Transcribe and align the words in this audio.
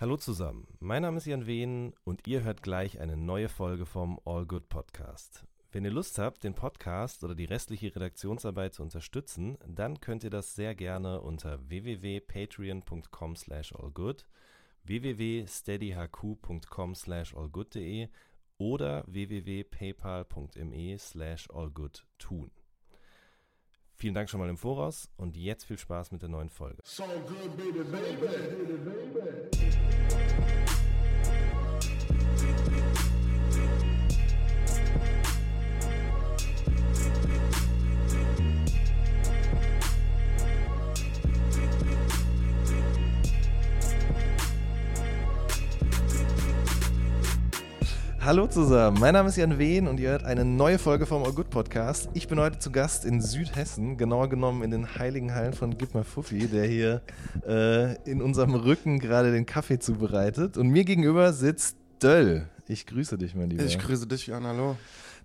Hallo 0.00 0.16
zusammen, 0.16 0.66
mein 0.78 1.02
Name 1.02 1.18
ist 1.18 1.26
Jan 1.26 1.46
Wehn 1.46 1.92
und 2.04 2.26
ihr 2.26 2.42
hört 2.42 2.62
gleich 2.62 3.00
eine 3.00 3.18
neue 3.18 3.50
Folge 3.50 3.84
vom 3.84 4.18
All 4.24 4.46
Good 4.46 4.70
Podcast. 4.70 5.44
Wenn 5.72 5.84
ihr 5.84 5.90
Lust 5.90 6.18
habt, 6.18 6.42
den 6.42 6.54
Podcast 6.54 7.22
oder 7.22 7.34
die 7.34 7.44
restliche 7.44 7.94
Redaktionsarbeit 7.94 8.72
zu 8.72 8.82
unterstützen, 8.82 9.58
dann 9.68 10.00
könnt 10.00 10.24
ihr 10.24 10.30
das 10.30 10.54
sehr 10.54 10.74
gerne 10.74 11.20
unter 11.20 11.68
www.patreon.com 11.68 13.36
slash 13.36 13.74
allgood, 13.74 14.24
www.steadyhq.com 14.84 16.94
slash 16.94 17.34
allgood.de 17.34 18.08
oder 18.56 19.04
www.paypal.me 19.06 20.98
slash 20.98 21.46
allgood 21.50 22.06
tun. 22.16 22.50
Vielen 24.00 24.14
Dank 24.14 24.30
schon 24.30 24.40
mal 24.40 24.48
im 24.48 24.56
Voraus 24.56 25.10
und 25.18 25.36
jetzt 25.36 25.64
viel 25.64 25.76
Spaß 25.76 26.10
mit 26.10 26.22
der 26.22 26.30
neuen 26.30 26.48
Folge. 26.48 26.78
So 26.84 27.04
good, 27.04 27.54
baby, 27.54 27.84
baby. 27.84 28.30
Hallo 48.22 48.46
zusammen, 48.46 49.00
mein 49.00 49.14
Name 49.14 49.30
ist 49.30 49.36
Jan 49.36 49.58
Wehn 49.58 49.88
und 49.88 49.98
ihr 49.98 50.10
hört 50.10 50.24
eine 50.24 50.44
neue 50.44 50.78
Folge 50.78 51.06
vom 51.06 51.24
All 51.24 51.32
Good 51.32 51.48
Podcast. 51.48 52.10
Ich 52.12 52.28
bin 52.28 52.38
heute 52.38 52.58
zu 52.58 52.70
Gast 52.70 53.06
in 53.06 53.22
Südhessen, 53.22 53.96
genauer 53.96 54.28
genommen 54.28 54.62
in 54.62 54.70
den 54.70 54.94
heiligen 54.98 55.34
Hallen 55.34 55.54
von 55.54 55.78
Gitmar 55.78 56.04
Fuffi, 56.04 56.46
der 56.46 56.66
hier 56.66 57.00
äh, 57.48 57.94
in 58.04 58.20
unserem 58.20 58.54
Rücken 58.54 58.98
gerade 58.98 59.32
den 59.32 59.46
Kaffee 59.46 59.78
zubereitet. 59.78 60.58
Und 60.58 60.68
mir 60.68 60.84
gegenüber 60.84 61.32
sitzt 61.32 61.78
Döll. 62.02 62.46
Ich 62.68 62.84
grüße 62.86 63.16
dich, 63.16 63.34
mein 63.34 63.48
Lieber. 63.48 63.64
Ich 63.64 63.78
grüße 63.78 64.06
dich, 64.06 64.26
Jan, 64.26 64.46
hallo. 64.46 64.76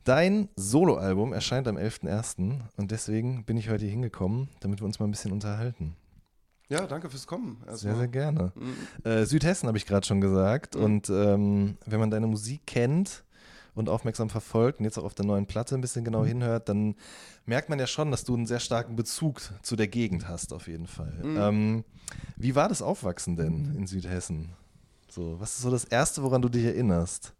Dein 0.06 0.48
Soloalbum 0.56 1.34
erscheint 1.34 1.68
am 1.68 1.76
11.01. 1.76 2.60
und 2.78 2.92
deswegen 2.92 3.44
bin 3.44 3.58
ich 3.58 3.70
heute 3.70 3.84
hier 3.84 3.92
hingekommen, 3.92 4.48
damit 4.62 4.80
wir 4.80 4.86
uns 4.86 5.00
mal 5.00 5.06
ein 5.06 5.12
bisschen 5.12 5.34
unterhalten. 5.34 5.98
Ja, 6.70 6.88
danke 6.88 7.10
fürs 7.10 7.28
Kommen. 7.28 7.58
Erstmal. 7.60 7.78
Sehr, 7.78 7.96
sehr 7.96 8.08
gerne. 8.08 8.52
Mhm. 8.56 9.10
Äh, 9.10 9.26
Südhessen 9.26 9.68
habe 9.68 9.78
ich 9.78 9.86
gerade 9.86 10.06
schon 10.06 10.22
gesagt. 10.22 10.76
Mhm. 10.76 10.84
Und 10.84 11.10
ähm, 11.10 11.78
wenn 11.86 12.00
man 12.00 12.10
deine 12.10 12.28
Musik 12.28 12.62
kennt 12.66 13.24
und 13.76 13.90
aufmerksam 13.90 14.30
verfolgt 14.30 14.80
und 14.80 14.86
jetzt 14.86 14.98
auch 14.98 15.04
auf 15.04 15.14
der 15.14 15.26
neuen 15.26 15.46
Platte 15.46 15.76
ein 15.76 15.82
bisschen 15.82 16.04
genau 16.04 16.24
mhm. 16.24 16.28
hinhört, 16.28 16.70
dann 16.70 16.96
merkt 17.46 17.70
man 17.70 17.78
ja 17.80 17.88
schon, 17.88 18.10
dass 18.10 18.24
du 18.24 18.36
einen 18.36 18.48
sehr 18.48 18.60
starken 18.60 18.96
Bezug 18.96 19.42
zu 19.62 19.76
der 19.76 19.88
Gegend 19.88 20.28
hast, 20.28 20.54
auf 20.54 20.68
jeden 20.68 20.88
Fall. 20.88 21.14
Mhm. 21.22 21.38
Ähm, 21.38 21.84
wie 22.36 22.56
war 22.56 22.68
das 22.68 22.82
Aufwachsen 22.82 23.36
denn 23.36 23.76
in 23.76 23.86
Südhessen? 23.86 24.54
So, 25.10 25.40
was 25.40 25.56
ist 25.56 25.62
so 25.62 25.72
das 25.72 25.86
Erste, 25.86 26.24
woran 26.24 26.42
du 26.42 26.50
dich 26.50 26.66
erinnerst? 26.66 27.34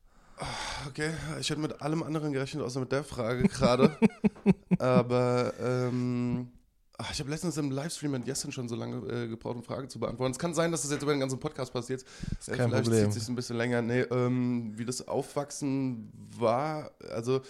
Okay, 0.88 1.12
ich 1.40 1.50
hätte 1.50 1.62
mit 1.62 1.82
allem 1.82 2.04
anderen 2.04 2.34
gerechnet, 2.34 2.64
außer 2.64 2.80
mit 2.80 2.92
der 2.92 3.04
Frage 3.04 3.44
gerade. 3.48 3.98
Aber 4.80 5.54
ähm, 5.60 6.50
Ach, 6.98 7.12
ich 7.12 7.20
habe 7.20 7.30
letztens 7.30 7.58
im 7.58 7.72
Livestream 7.72 8.12
mit 8.12 8.26
Jessen 8.26 8.52
schon 8.52 8.70
so 8.70 8.76
lange 8.76 8.98
äh, 9.12 9.28
gebraucht, 9.28 9.58
um 9.58 9.64
Fragen 9.64 9.90
zu 9.90 10.00
beantworten. 10.00 10.32
Es 10.32 10.40
kann 10.40 10.54
sein, 10.54 10.72
dass 10.72 10.84
das 10.84 10.92
jetzt 10.92 11.04
über 11.04 11.14
den 11.14 11.20
ganzen 11.20 11.40
Podcast 11.40 11.74
passiert. 11.74 12.02
Äh, 12.02 12.36
vielleicht 12.40 12.70
Problem. 12.72 12.94
zieht 12.94 13.08
es 13.10 13.14
sich 13.16 13.28
ein 13.28 13.36
bisschen 13.36 13.58
länger. 13.58 13.82
Nee, 13.82 14.02
ähm, 14.02 14.74
wie 14.76 14.86
das 14.86 15.08
Aufwachsen 15.08 16.12
war, 16.38 16.92
also 17.12 17.42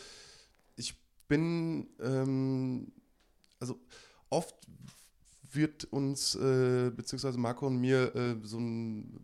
ich 0.75 0.95
bin, 1.27 1.87
ähm, 2.01 2.91
also 3.59 3.79
oft 4.29 4.55
wird 5.55 5.85
uns, 5.85 6.35
äh, 6.35 6.91
beziehungsweise 6.91 7.37
Marco 7.37 7.67
und 7.67 7.79
mir, 7.79 8.15
äh, 8.15 8.35
so 8.43 8.59
ein, 8.59 9.19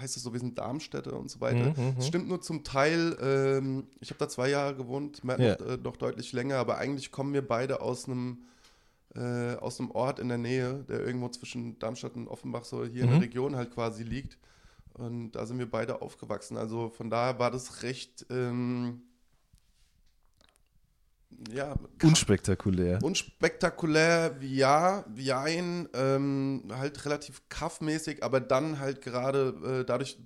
heißt 0.00 0.16
es 0.16 0.22
so, 0.22 0.32
wir 0.32 0.40
sind 0.40 0.58
Darmstädter 0.58 1.18
und 1.18 1.30
so 1.30 1.40
weiter. 1.40 1.74
Mhm, 1.76 1.86
mhm. 1.86 1.96
das 1.96 2.06
stimmt 2.06 2.28
nur 2.28 2.42
zum 2.42 2.64
Teil. 2.64 3.16
Ähm, 3.20 3.86
ich 4.00 4.10
habe 4.10 4.18
da 4.18 4.28
zwei 4.28 4.50
Jahre 4.50 4.76
gewohnt, 4.76 5.24
Matt 5.24 5.38
yeah. 5.38 5.56
noch, 5.58 5.66
äh, 5.68 5.76
noch 5.78 5.96
deutlich 5.96 6.32
länger, 6.32 6.56
aber 6.56 6.78
eigentlich 6.78 7.10
kommen 7.10 7.32
wir 7.32 7.46
beide 7.46 7.80
aus 7.80 8.06
einem 8.06 8.38
äh, 9.14 9.56
aus 9.56 9.80
einem 9.80 9.90
Ort 9.90 10.18
in 10.18 10.28
der 10.28 10.38
Nähe, 10.38 10.84
der 10.88 11.00
irgendwo 11.00 11.28
zwischen 11.28 11.78
Darmstadt 11.78 12.14
und 12.14 12.28
Offenbach 12.28 12.64
so 12.64 12.84
hier 12.84 12.88
mhm. 12.88 12.94
in 12.94 13.06
der 13.08 13.16
mhm. 13.16 13.22
Region 13.22 13.56
halt 13.56 13.72
quasi 13.72 14.02
liegt. 14.02 14.38
Und 14.94 15.32
da 15.32 15.46
sind 15.46 15.58
wir 15.58 15.70
beide 15.70 16.02
aufgewachsen. 16.02 16.56
Also 16.56 16.90
von 16.90 17.10
daher 17.10 17.38
war 17.38 17.50
das 17.50 17.82
recht 17.82 18.26
ähm, 18.30 19.02
ja, 21.52 21.74
unspektakulär. 22.02 22.98
Unspektakulär, 23.02 24.36
ja, 24.42 25.04
jein, 25.14 25.88
ähm, 25.94 26.64
halt 26.70 27.04
relativ 27.04 27.48
kaffmäßig, 27.48 28.22
aber 28.22 28.40
dann 28.40 28.78
halt 28.78 29.00
gerade 29.00 29.80
äh, 29.80 29.84
dadurch, 29.84 30.18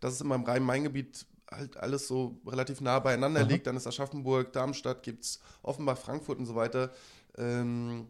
dass 0.00 0.14
es 0.14 0.20
in 0.20 0.28
meinem 0.28 0.44
Rhein-Main-Gebiet 0.44 1.26
halt 1.50 1.76
alles 1.78 2.06
so 2.06 2.40
relativ 2.46 2.80
nah 2.80 2.98
beieinander 2.98 3.40
Aha. 3.40 3.48
liegt, 3.48 3.66
dann 3.66 3.76
ist 3.76 3.86
Aschaffenburg, 3.86 4.52
Darmstadt, 4.52 5.02
gibt 5.02 5.24
es 5.24 5.40
Offenbach, 5.62 5.96
Frankfurt 5.96 6.38
und 6.38 6.46
so 6.46 6.54
weiter. 6.54 6.92
Ähm, 7.38 8.08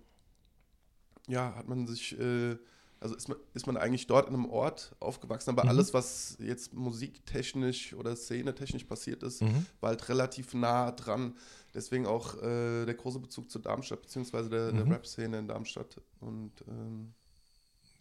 ja, 1.28 1.54
hat 1.54 1.68
man 1.68 1.86
sich, 1.86 2.18
äh, 2.18 2.56
also 3.00 3.14
ist 3.14 3.28
man, 3.28 3.38
ist 3.54 3.66
man 3.66 3.76
eigentlich 3.76 4.06
dort 4.06 4.28
in 4.28 4.34
einem 4.34 4.50
Ort 4.50 4.96
aufgewachsen, 4.98 5.50
aber 5.50 5.64
mhm. 5.64 5.70
alles, 5.70 5.94
was 5.94 6.36
jetzt 6.40 6.74
musiktechnisch 6.74 7.94
oder 7.94 8.16
szenetechnisch 8.16 8.84
passiert 8.84 9.22
ist, 9.22 9.42
mhm. 9.42 9.66
war 9.80 9.90
halt 9.90 10.08
relativ 10.08 10.54
nah 10.54 10.90
dran. 10.90 11.36
Deswegen 11.74 12.06
auch 12.06 12.34
äh, 12.42 12.86
der 12.86 12.94
große 12.94 13.20
Bezug 13.20 13.50
zu 13.50 13.58
Darmstadt, 13.58 14.02
beziehungsweise 14.02 14.48
der, 14.50 14.72
mhm. 14.72 14.76
der 14.78 14.90
Rap-Szene 14.90 15.38
in 15.38 15.48
Darmstadt. 15.48 16.00
Und 16.20 16.52
ähm, 16.66 17.14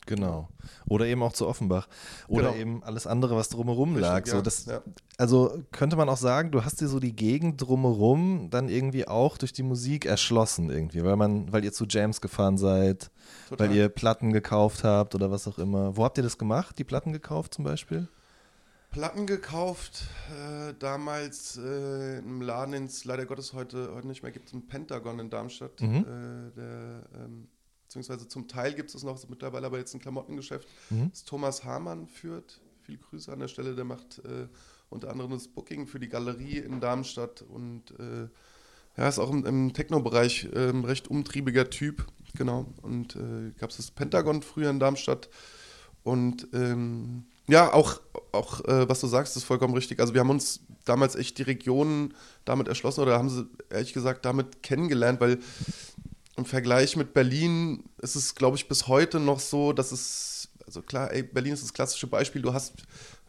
Genau. 0.08 0.48
Oder 0.88 1.06
eben 1.06 1.22
auch 1.22 1.34
zu 1.34 1.48
Offenbach. 1.48 1.88
Oder 2.28 2.50
genau. 2.50 2.56
eben 2.56 2.84
alles 2.84 3.06
andere, 3.06 3.36
was 3.36 3.50
drumherum 3.50 3.96
Richtig, 3.96 4.10
lag. 4.10 4.26
So, 4.26 4.42
das, 4.42 4.66
ja. 4.66 4.82
Also 5.18 5.64
könnte 5.72 5.96
man 5.96 6.10
auch 6.10 6.18
sagen, 6.18 6.52
du 6.52 6.64
hast 6.64 6.82
dir 6.82 6.88
so 6.88 7.00
die 7.00 7.16
Gegend 7.16 7.62
drumherum 7.62 8.50
dann 8.50 8.70
irgendwie 8.70 9.08
auch 9.08 9.38
durch 9.38 9.54
die 9.54 9.64
Musik 9.64 10.06
erschlossen 10.06 10.70
irgendwie, 10.70 11.04
weil 11.04 11.16
man, 11.16 11.52
weil 11.52 11.64
ihr 11.64 11.74
zu 11.74 11.86
Jams 11.86 12.22
gefahren 12.22 12.58
seid, 12.58 13.12
Total. 13.50 13.70
weil 13.70 13.76
ihr 13.76 13.90
Platten 13.90 14.34
gekauft 14.34 14.84
habt 14.84 15.14
oder 15.14 15.30
was 15.30 15.48
auch 15.48 15.60
immer. 15.60 15.96
Wo 15.96 16.04
habt 16.04 16.18
ihr 16.18 16.24
das 16.24 16.38
gemacht? 16.38 16.80
Die 16.80 16.84
Platten 16.84 17.14
gekauft 17.14 17.54
zum 17.54 17.66
Beispiel? 17.66 18.08
Platten 18.92 19.28
gekauft, 19.28 20.06
äh, 20.32 20.74
damals 20.80 21.58
äh, 21.58 22.20
im 22.20 22.42
Laden, 22.42 22.72
den 22.72 22.86
es 22.86 23.04
leider 23.04 23.26
Gottes 23.26 23.54
heute, 23.54 23.94
heute 23.94 24.08
nicht 24.08 24.24
mehr 24.24 24.32
gibt, 24.32 24.54
im 24.54 24.68
Pentagon 24.68 25.20
in 25.20 25.30
Darmstadt. 25.30 25.82
Mhm. 25.82 25.98
Äh, 25.98 26.56
der 26.56 27.04
ähm, 27.14 27.50
beziehungsweise 27.98 28.28
zum 28.28 28.48
Teil 28.48 28.74
gibt 28.74 28.94
es 28.94 29.04
noch 29.04 29.28
mittlerweile 29.28 29.66
aber 29.66 29.78
jetzt 29.78 29.94
ein 29.94 30.00
Klamottengeschäft, 30.00 30.68
mhm. 30.90 31.10
das 31.10 31.24
Thomas 31.24 31.64
Hamann 31.64 32.08
führt. 32.08 32.62
Viel 32.84 32.98
Grüße 32.98 33.32
an 33.32 33.40
der 33.40 33.48
Stelle, 33.48 33.76
der 33.76 33.84
macht 33.84 34.20
äh, 34.20 34.48
unter 34.90 35.10
anderem 35.10 35.32
das 35.32 35.48
Booking 35.48 35.88
für 35.88 36.00
die 36.00 36.08
Galerie 36.08 36.60
in 36.60 36.80
Darmstadt 36.80 37.42
und 37.42 37.92
äh, 38.00 38.30
ja, 38.96 39.08
ist 39.08 39.20
auch 39.20 39.30
im, 39.30 39.46
im 39.46 39.74
Techno-Bereich 39.74 40.50
äh, 40.54 40.70
ein 40.70 40.86
recht 40.86 41.10
umtriebiger 41.10 41.70
Typ, 41.70 42.06
genau. 42.36 42.66
Und 42.82 43.16
äh, 43.16 43.52
gab 43.60 43.72
es 43.72 43.78
das 43.78 43.92
Pentagon 43.92 44.42
früher 44.42 44.70
in 44.70 44.80
Darmstadt 44.80 45.30
und 46.04 46.48
ähm, 46.54 47.26
ja, 47.50 47.74
auch, 47.74 48.00
auch 48.32 48.64
äh, 48.66 48.88
was 48.88 49.02
du 49.02 49.08
sagst, 49.08 49.38
ist 49.38 49.44
vollkommen 49.44 49.74
richtig. 49.74 50.00
Also 50.00 50.14
wir 50.14 50.22
haben 50.22 50.30
uns 50.30 50.62
damals 50.86 51.16
echt 51.16 51.38
die 51.38 51.44
Regionen 51.44 52.14
damit 52.46 52.68
erschlossen 52.68 53.02
oder 53.02 53.18
haben 53.18 53.30
sie 53.30 53.48
ehrlich 53.70 53.94
gesagt 53.94 54.26
damit 54.26 54.64
kennengelernt, 54.64 55.20
weil 55.22 55.40
im 56.38 56.46
Vergleich 56.46 56.96
mit 56.96 57.14
Berlin 57.14 57.84
ist 58.02 58.16
es, 58.16 58.36
glaube 58.36 58.58
ich, 58.58 58.68
bis 58.68 58.88
heute 58.88 59.20
noch 59.20 59.40
so, 59.40 59.74
dass 59.74 59.92
es, 59.92 60.50
also 60.66 60.82
klar, 60.82 61.12
ey, 61.12 61.24
Berlin 61.24 61.54
ist 61.54 61.64
das 61.64 61.74
klassische 61.74 62.08
Beispiel. 62.08 62.42
Du 62.42 62.54
hast 62.54 62.74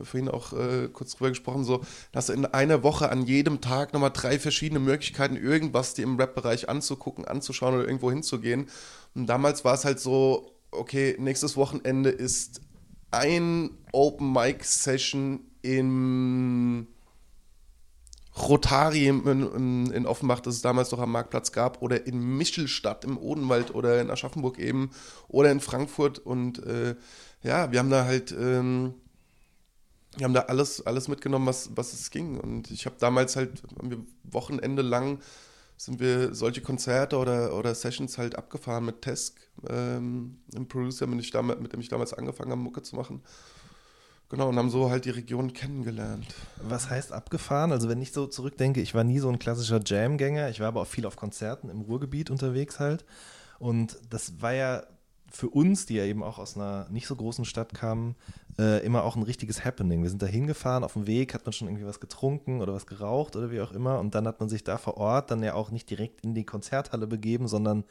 vorhin 0.00 0.28
auch 0.28 0.52
äh, 0.52 0.88
kurz 0.92 1.12
drüber 1.12 1.30
gesprochen, 1.30 1.64
so, 1.64 1.82
dass 2.12 2.28
in 2.28 2.44
einer 2.44 2.82
Woche 2.82 3.10
an 3.10 3.24
jedem 3.24 3.60
Tag 3.60 3.94
nochmal 3.94 4.12
drei 4.12 4.38
verschiedene 4.38 4.78
Möglichkeiten, 4.78 5.36
irgendwas 5.36 5.94
dir 5.94 6.02
im 6.02 6.16
Rap-Bereich 6.16 6.68
anzugucken, 6.68 7.24
anzuschauen 7.24 7.74
oder 7.74 7.86
irgendwo 7.86 8.10
hinzugehen. 8.10 8.68
Und 9.14 9.26
damals 9.26 9.64
war 9.64 9.74
es 9.74 9.84
halt 9.84 10.00
so, 10.00 10.52
okay, 10.70 11.16
nächstes 11.18 11.56
Wochenende 11.56 12.10
ist 12.10 12.60
ein 13.10 13.70
Open-Mic-Session 13.92 15.40
im 15.62 16.86
Rotari 18.48 19.06
in, 19.08 19.90
in, 19.92 20.06
Offenbach, 20.06 20.40
das 20.40 20.56
es 20.56 20.62
damals 20.62 20.90
noch 20.90 21.00
am 21.00 21.12
Marktplatz 21.12 21.52
gab, 21.52 21.82
oder 21.82 22.06
in 22.06 22.20
Michelstadt 22.36 23.04
im 23.04 23.18
Odenwald 23.18 23.74
oder 23.74 24.00
in 24.00 24.10
Aschaffenburg 24.10 24.58
eben 24.58 24.90
oder 25.28 25.50
in 25.50 25.60
Frankfurt. 25.60 26.18
Und 26.18 26.64
äh, 26.64 26.96
ja, 27.42 27.70
wir 27.72 27.78
haben 27.78 27.90
da 27.90 28.04
halt, 28.04 28.32
ähm, 28.32 28.94
wir 30.16 30.24
haben 30.24 30.34
da 30.34 30.42
alles, 30.42 30.86
alles 30.86 31.08
mitgenommen, 31.08 31.46
was, 31.46 31.70
was 31.74 31.92
es 31.92 32.10
ging. 32.10 32.38
Und 32.38 32.70
ich 32.70 32.86
habe 32.86 32.96
damals 32.98 33.36
halt, 33.36 33.62
haben 33.78 33.90
wir 33.90 33.98
Wochenende 34.24 34.82
lang 34.82 35.18
sind 35.78 36.00
wir 36.00 36.34
solche 36.34 36.60
Konzerte 36.60 37.16
oder, 37.16 37.54
oder 37.54 37.72
Sessions 37.74 38.18
halt 38.18 38.34
abgefahren 38.34 38.84
mit 38.84 39.00
Tesk, 39.00 39.38
ähm, 39.68 40.38
einem 40.52 40.66
Producer, 40.66 41.06
mit, 41.06 41.20
ich 41.20 41.30
damals, 41.30 41.60
mit 41.60 41.72
dem 41.72 41.80
ich 41.80 41.88
damals 41.88 42.12
angefangen 42.12 42.50
habe, 42.50 42.60
Mucke 42.60 42.82
zu 42.82 42.96
machen. 42.96 43.22
Genau, 44.30 44.50
und 44.50 44.58
haben 44.58 44.68
so 44.68 44.90
halt 44.90 45.06
die 45.06 45.10
Region 45.10 45.54
kennengelernt. 45.54 46.34
Was 46.60 46.90
heißt 46.90 47.12
abgefahren? 47.12 47.72
Also 47.72 47.88
wenn 47.88 48.02
ich 48.02 48.12
so 48.12 48.26
zurückdenke, 48.26 48.82
ich 48.82 48.94
war 48.94 49.02
nie 49.02 49.20
so 49.20 49.30
ein 49.30 49.38
klassischer 49.38 49.80
Jam-Gänger, 49.82 50.50
ich 50.50 50.60
war 50.60 50.68
aber 50.68 50.82
auch 50.82 50.86
viel 50.86 51.06
auf 51.06 51.16
Konzerten 51.16 51.70
im 51.70 51.80
Ruhrgebiet 51.80 52.28
unterwegs 52.28 52.78
halt. 52.78 53.06
Und 53.58 53.98
das 54.10 54.42
war 54.42 54.52
ja 54.52 54.82
für 55.30 55.48
uns, 55.48 55.86
die 55.86 55.94
ja 55.94 56.04
eben 56.04 56.22
auch 56.22 56.38
aus 56.38 56.56
einer 56.56 56.86
nicht 56.90 57.06
so 57.06 57.16
großen 57.16 57.44
Stadt 57.44 57.74
kamen, 57.74 58.16
äh, 58.58 58.84
immer 58.84 59.04
auch 59.04 59.16
ein 59.16 59.22
richtiges 59.22 59.64
Happening. 59.64 60.02
Wir 60.02 60.10
sind 60.10 60.22
da 60.22 60.26
hingefahren, 60.26 60.84
auf 60.84 60.94
dem 60.94 61.06
Weg 61.06 61.34
hat 61.34 61.44
man 61.44 61.52
schon 61.52 61.68
irgendwie 61.68 61.86
was 61.86 62.00
getrunken 62.00 62.60
oder 62.60 62.72
was 62.72 62.86
geraucht 62.86 63.36
oder 63.36 63.50
wie 63.50 63.60
auch 63.60 63.72
immer 63.72 63.98
und 63.98 64.14
dann 64.14 64.26
hat 64.26 64.40
man 64.40 64.48
sich 64.48 64.64
da 64.64 64.78
vor 64.78 64.96
Ort 64.96 65.30
dann 65.30 65.42
ja 65.42 65.54
auch 65.54 65.70
nicht 65.70 65.90
direkt 65.90 66.22
in 66.22 66.34
die 66.34 66.44
Konzerthalle 66.44 67.06
begeben, 67.06 67.46
sondern 67.46 67.84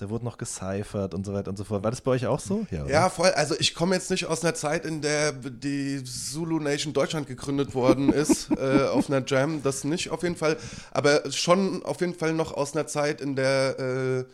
da 0.00 0.08
wurde 0.08 0.24
noch 0.24 0.38
gecyphert 0.38 1.12
und 1.12 1.26
so 1.26 1.34
weiter 1.34 1.50
und 1.50 1.56
so 1.56 1.64
fort. 1.64 1.84
War 1.84 1.90
das 1.90 2.00
bei 2.00 2.12
euch 2.12 2.26
auch 2.26 2.40
so? 2.40 2.66
Ja, 2.70 2.86
ja 2.86 3.10
voll. 3.10 3.30
Also 3.30 3.54
ich 3.58 3.74
komme 3.74 3.94
jetzt 3.94 4.10
nicht 4.10 4.26
aus 4.26 4.42
einer 4.42 4.54
Zeit, 4.54 4.86
in 4.86 5.02
der 5.02 5.32
die 5.32 6.02
Zulu 6.02 6.58
Nation 6.58 6.92
Deutschland 6.94 7.26
gegründet 7.26 7.74
worden 7.74 8.10
ist, 8.12 8.50
äh, 8.50 8.88
auf 8.88 9.10
einer 9.10 9.22
Jam. 9.26 9.62
Das 9.62 9.84
nicht 9.84 10.10
auf 10.10 10.22
jeden 10.22 10.36
Fall. 10.36 10.56
Aber 10.90 11.30
schon 11.30 11.84
auf 11.84 12.00
jeden 12.00 12.14
Fall 12.14 12.32
noch 12.32 12.52
aus 12.54 12.74
einer 12.74 12.86
Zeit, 12.86 13.20
in 13.20 13.36
der 13.36 13.78
äh, 13.78 14.24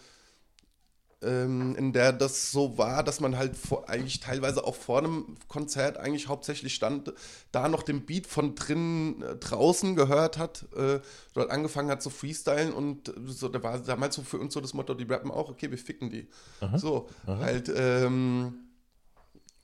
ähm, 1.22 1.74
in 1.76 1.92
der 1.92 2.12
das 2.12 2.50
so 2.50 2.76
war, 2.76 3.02
dass 3.02 3.20
man 3.20 3.38
halt 3.38 3.56
vor, 3.56 3.88
eigentlich 3.88 4.20
teilweise 4.20 4.64
auch 4.64 4.74
vor 4.74 4.98
einem 4.98 5.36
Konzert 5.48 5.96
eigentlich 5.96 6.28
hauptsächlich 6.28 6.74
stand, 6.74 7.12
da 7.52 7.68
noch 7.68 7.82
den 7.82 8.04
Beat 8.04 8.26
von 8.26 8.54
drinnen 8.54 9.22
äh, 9.22 9.36
draußen 9.36 9.96
gehört 9.96 10.36
hat, 10.36 10.66
äh, 10.76 11.00
dort 11.32 11.50
angefangen 11.50 11.90
hat 11.90 12.02
zu 12.02 12.10
freestylen 12.10 12.72
und 12.72 13.12
so, 13.26 13.48
da 13.48 13.62
war 13.62 13.78
damals 13.78 14.16
so 14.16 14.22
für 14.22 14.38
uns 14.38 14.52
so 14.52 14.60
das 14.60 14.74
Motto, 14.74 14.94
die 14.94 15.04
rappen 15.04 15.30
auch, 15.30 15.48
okay, 15.48 15.70
wir 15.70 15.78
ficken 15.78 16.10
die. 16.10 16.28
Aha, 16.60 16.78
so, 16.78 17.08
aha. 17.26 17.38
halt, 17.38 17.72
ähm, 17.74 18.54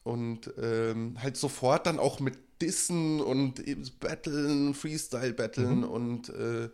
und 0.04 0.52
ähm, 0.60 1.16
halt 1.22 1.37
sofort 1.37 1.87
dann 1.87 1.99
auch 1.99 2.19
mit 2.19 2.38
Dissen 2.60 3.20
und 3.20 3.62
Battlen, 4.00 4.75
Freestyle-Battlen 4.75 5.78
mhm. 5.78 5.84
und 5.84 6.28
äh, 6.31 6.70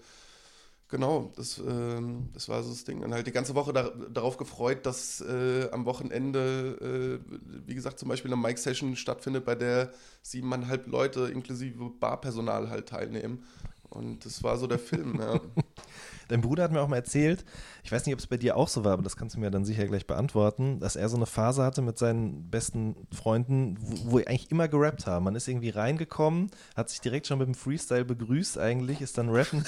Genau, 0.91 1.31
das, 1.37 1.59
ähm, 1.59 2.31
das 2.33 2.49
war 2.49 2.63
so 2.63 2.71
das 2.71 2.85
Ding. 2.85 3.03
Und 3.03 3.13
halt 3.13 3.27
die 3.27 3.33
ganze 3.33 3.55
Woche 3.55 3.75
da, 3.75 3.91
darauf 4.11 4.39
gefreut, 4.39 4.87
dass 4.87 5.21
äh, 5.21 5.69
am 5.71 5.85
Wochenende, 5.85 7.21
äh, 7.29 7.33
wie 7.67 7.75
gesagt, 7.75 7.99
zum 7.99 8.09
Beispiel 8.09 8.33
eine 8.33 8.41
Mic-Session 8.41 8.97
stattfindet, 8.97 9.45
bei 9.45 9.55
der 9.55 9.93
siebeneinhalb 10.23 10.87
Leute 10.87 11.29
inklusive 11.29 11.91
Barpersonal 12.01 12.71
halt 12.71 12.89
teilnehmen. 12.89 13.45
Und 13.91 14.25
das 14.25 14.43
war 14.43 14.57
so 14.57 14.67
der 14.67 14.79
Film, 14.79 15.21
ja. 15.21 15.39
Dein 16.29 16.41
Bruder 16.41 16.65
hat 16.65 16.73
mir 16.73 16.81
auch 16.81 16.89
mal 16.89 16.97
erzählt, 16.97 17.45
ich 17.83 17.93
weiß 17.93 18.05
nicht, 18.07 18.15
ob 18.15 18.21
es 18.21 18.27
bei 18.27 18.37
dir 18.37 18.57
auch 18.57 18.69
so 18.69 18.85
war, 18.85 18.93
aber 18.93 19.03
das 19.03 19.17
kannst 19.17 19.37
du 19.37 19.41
mir 19.41 19.51
dann 19.51 19.65
sicher 19.65 19.87
gleich 19.87 20.07
beantworten, 20.07 20.79
dass 20.79 20.95
er 20.97 21.09
so 21.09 21.17
eine 21.17 21.27
Phase 21.27 21.63
hatte 21.63 21.81
mit 21.83 21.99
seinen 21.99 22.51
besten 22.51 22.97
Freunden, 23.13 23.77
wo, 23.81 24.13
wo 24.13 24.19
eigentlich 24.19 24.51
immer 24.51 24.69
gerappt 24.69 25.07
haben. 25.07 25.25
Man 25.25 25.35
ist 25.35 25.49
irgendwie 25.49 25.71
reingekommen, 25.71 26.51
hat 26.77 26.91
sich 26.91 27.01
direkt 27.01 27.27
schon 27.27 27.39
mit 27.39 27.49
dem 27.49 27.55
Freestyle 27.55 28.05
begrüßt 28.05 28.59
eigentlich, 28.59 29.01
ist 29.01 29.17
dann 29.17 29.31
rappen 29.31 29.65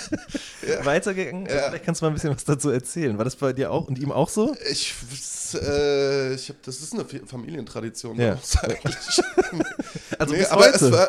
ja. 0.66 0.84
weitergegangen. 0.84 1.46
Ja. 1.46 1.68
Vielleicht 1.68 1.84
kannst 1.84 2.00
du 2.00 2.04
mal 2.04 2.10
ein 2.10 2.14
bisschen 2.14 2.34
was 2.34 2.44
dazu 2.44 2.70
erzählen. 2.70 3.18
War 3.18 3.24
das 3.24 3.36
bei 3.36 3.52
dir 3.52 3.72
auch 3.72 3.88
und 3.88 3.98
ihm 3.98 4.12
auch 4.12 4.28
so? 4.28 4.54
Ich, 4.70 4.94
äh, 5.54 6.34
ich 6.34 6.48
hab, 6.48 6.62
das 6.62 6.80
ist 6.80 6.94
eine 6.94 7.04
Familientradition 7.04 8.16
ja. 8.16 8.38
eigentlich. 8.62 9.22
also 10.18 10.34
nee, 10.34 10.40
bis 10.40 10.52
heute. 10.52 10.92
War, 10.92 11.08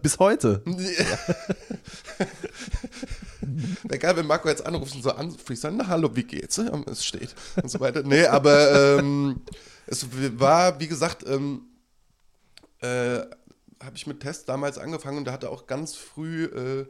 bis 0.00 0.18
heute. 0.18 0.62
Wäre 3.92 4.00
geil, 4.00 4.16
wenn 4.16 4.26
Marco 4.26 4.48
jetzt 4.48 4.64
anruft 4.64 4.94
und 4.94 5.02
so 5.02 5.10
an, 5.10 5.30
Freestyle, 5.32 5.74
na 5.74 5.86
hallo, 5.86 6.16
wie 6.16 6.22
geht's? 6.22 6.56
Ja, 6.56 6.72
es 6.86 7.04
steht 7.04 7.34
und 7.62 7.70
so 7.70 7.78
weiter. 7.78 8.02
Nee, 8.02 8.24
aber 8.24 8.96
ähm, 8.98 9.42
es 9.86 10.06
war, 10.38 10.80
wie 10.80 10.88
gesagt, 10.88 11.26
ähm, 11.28 11.66
äh, 12.80 13.18
habe 13.84 13.94
ich 13.94 14.06
mit 14.06 14.20
Test 14.20 14.48
damals 14.48 14.78
angefangen 14.78 15.18
und 15.18 15.26
da 15.26 15.32
hatte 15.32 15.50
auch 15.50 15.66
ganz 15.66 15.94
früh 15.94 16.44
äh, 16.44 16.86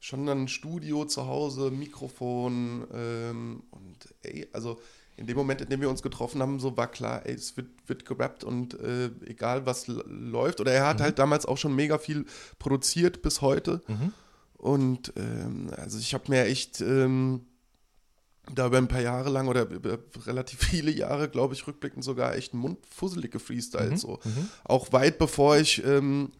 schon 0.00 0.28
ein 0.28 0.48
Studio 0.48 1.04
zu 1.04 1.28
Hause, 1.28 1.70
Mikrofon 1.70 2.84
ähm, 2.92 3.62
und 3.70 4.12
ey, 4.24 4.48
also 4.52 4.80
in 5.16 5.28
dem 5.28 5.36
Moment, 5.36 5.60
in 5.60 5.68
dem 5.68 5.80
wir 5.80 5.88
uns 5.88 6.02
getroffen 6.02 6.42
haben, 6.42 6.58
so 6.58 6.76
war 6.76 6.90
klar, 6.90 7.26
ey, 7.26 7.34
es 7.34 7.56
wird, 7.56 7.68
wird 7.86 8.04
gerappt 8.04 8.42
und 8.42 8.74
äh, 8.80 9.10
egal 9.24 9.66
was 9.66 9.86
läuft. 9.86 10.60
Oder 10.60 10.72
er 10.72 10.88
hat 10.88 10.98
mhm. 10.98 11.04
halt 11.04 11.20
damals 11.20 11.46
auch 11.46 11.58
schon 11.58 11.76
mega 11.76 11.98
viel 11.98 12.26
produziert 12.58 13.22
bis 13.22 13.40
heute. 13.40 13.82
Mhm. 13.86 14.12
Und 14.60 15.14
ähm, 15.16 15.70
also 15.74 15.98
ich 15.98 16.12
habe 16.12 16.24
mir 16.28 16.44
echt 16.44 16.82
ähm, 16.82 17.46
da 18.54 18.66
über 18.66 18.76
ein 18.76 18.88
paar 18.88 19.00
Jahre 19.00 19.30
lang 19.30 19.48
oder 19.48 19.66
über 19.70 19.98
relativ 20.26 20.58
viele 20.68 20.90
Jahre, 20.90 21.30
glaube 21.30 21.54
ich, 21.54 21.66
rückblickend 21.66 22.04
sogar 22.04 22.34
echt 22.34 22.52
mundfusselig 22.52 23.30
gefreestylt. 23.30 23.92
Mhm. 23.92 23.96
So. 23.96 24.20
Mhm. 24.22 24.48
Auch 24.64 24.92
weit 24.92 25.18
bevor 25.18 25.56
ich 25.56 25.82
ähm, 25.82 26.30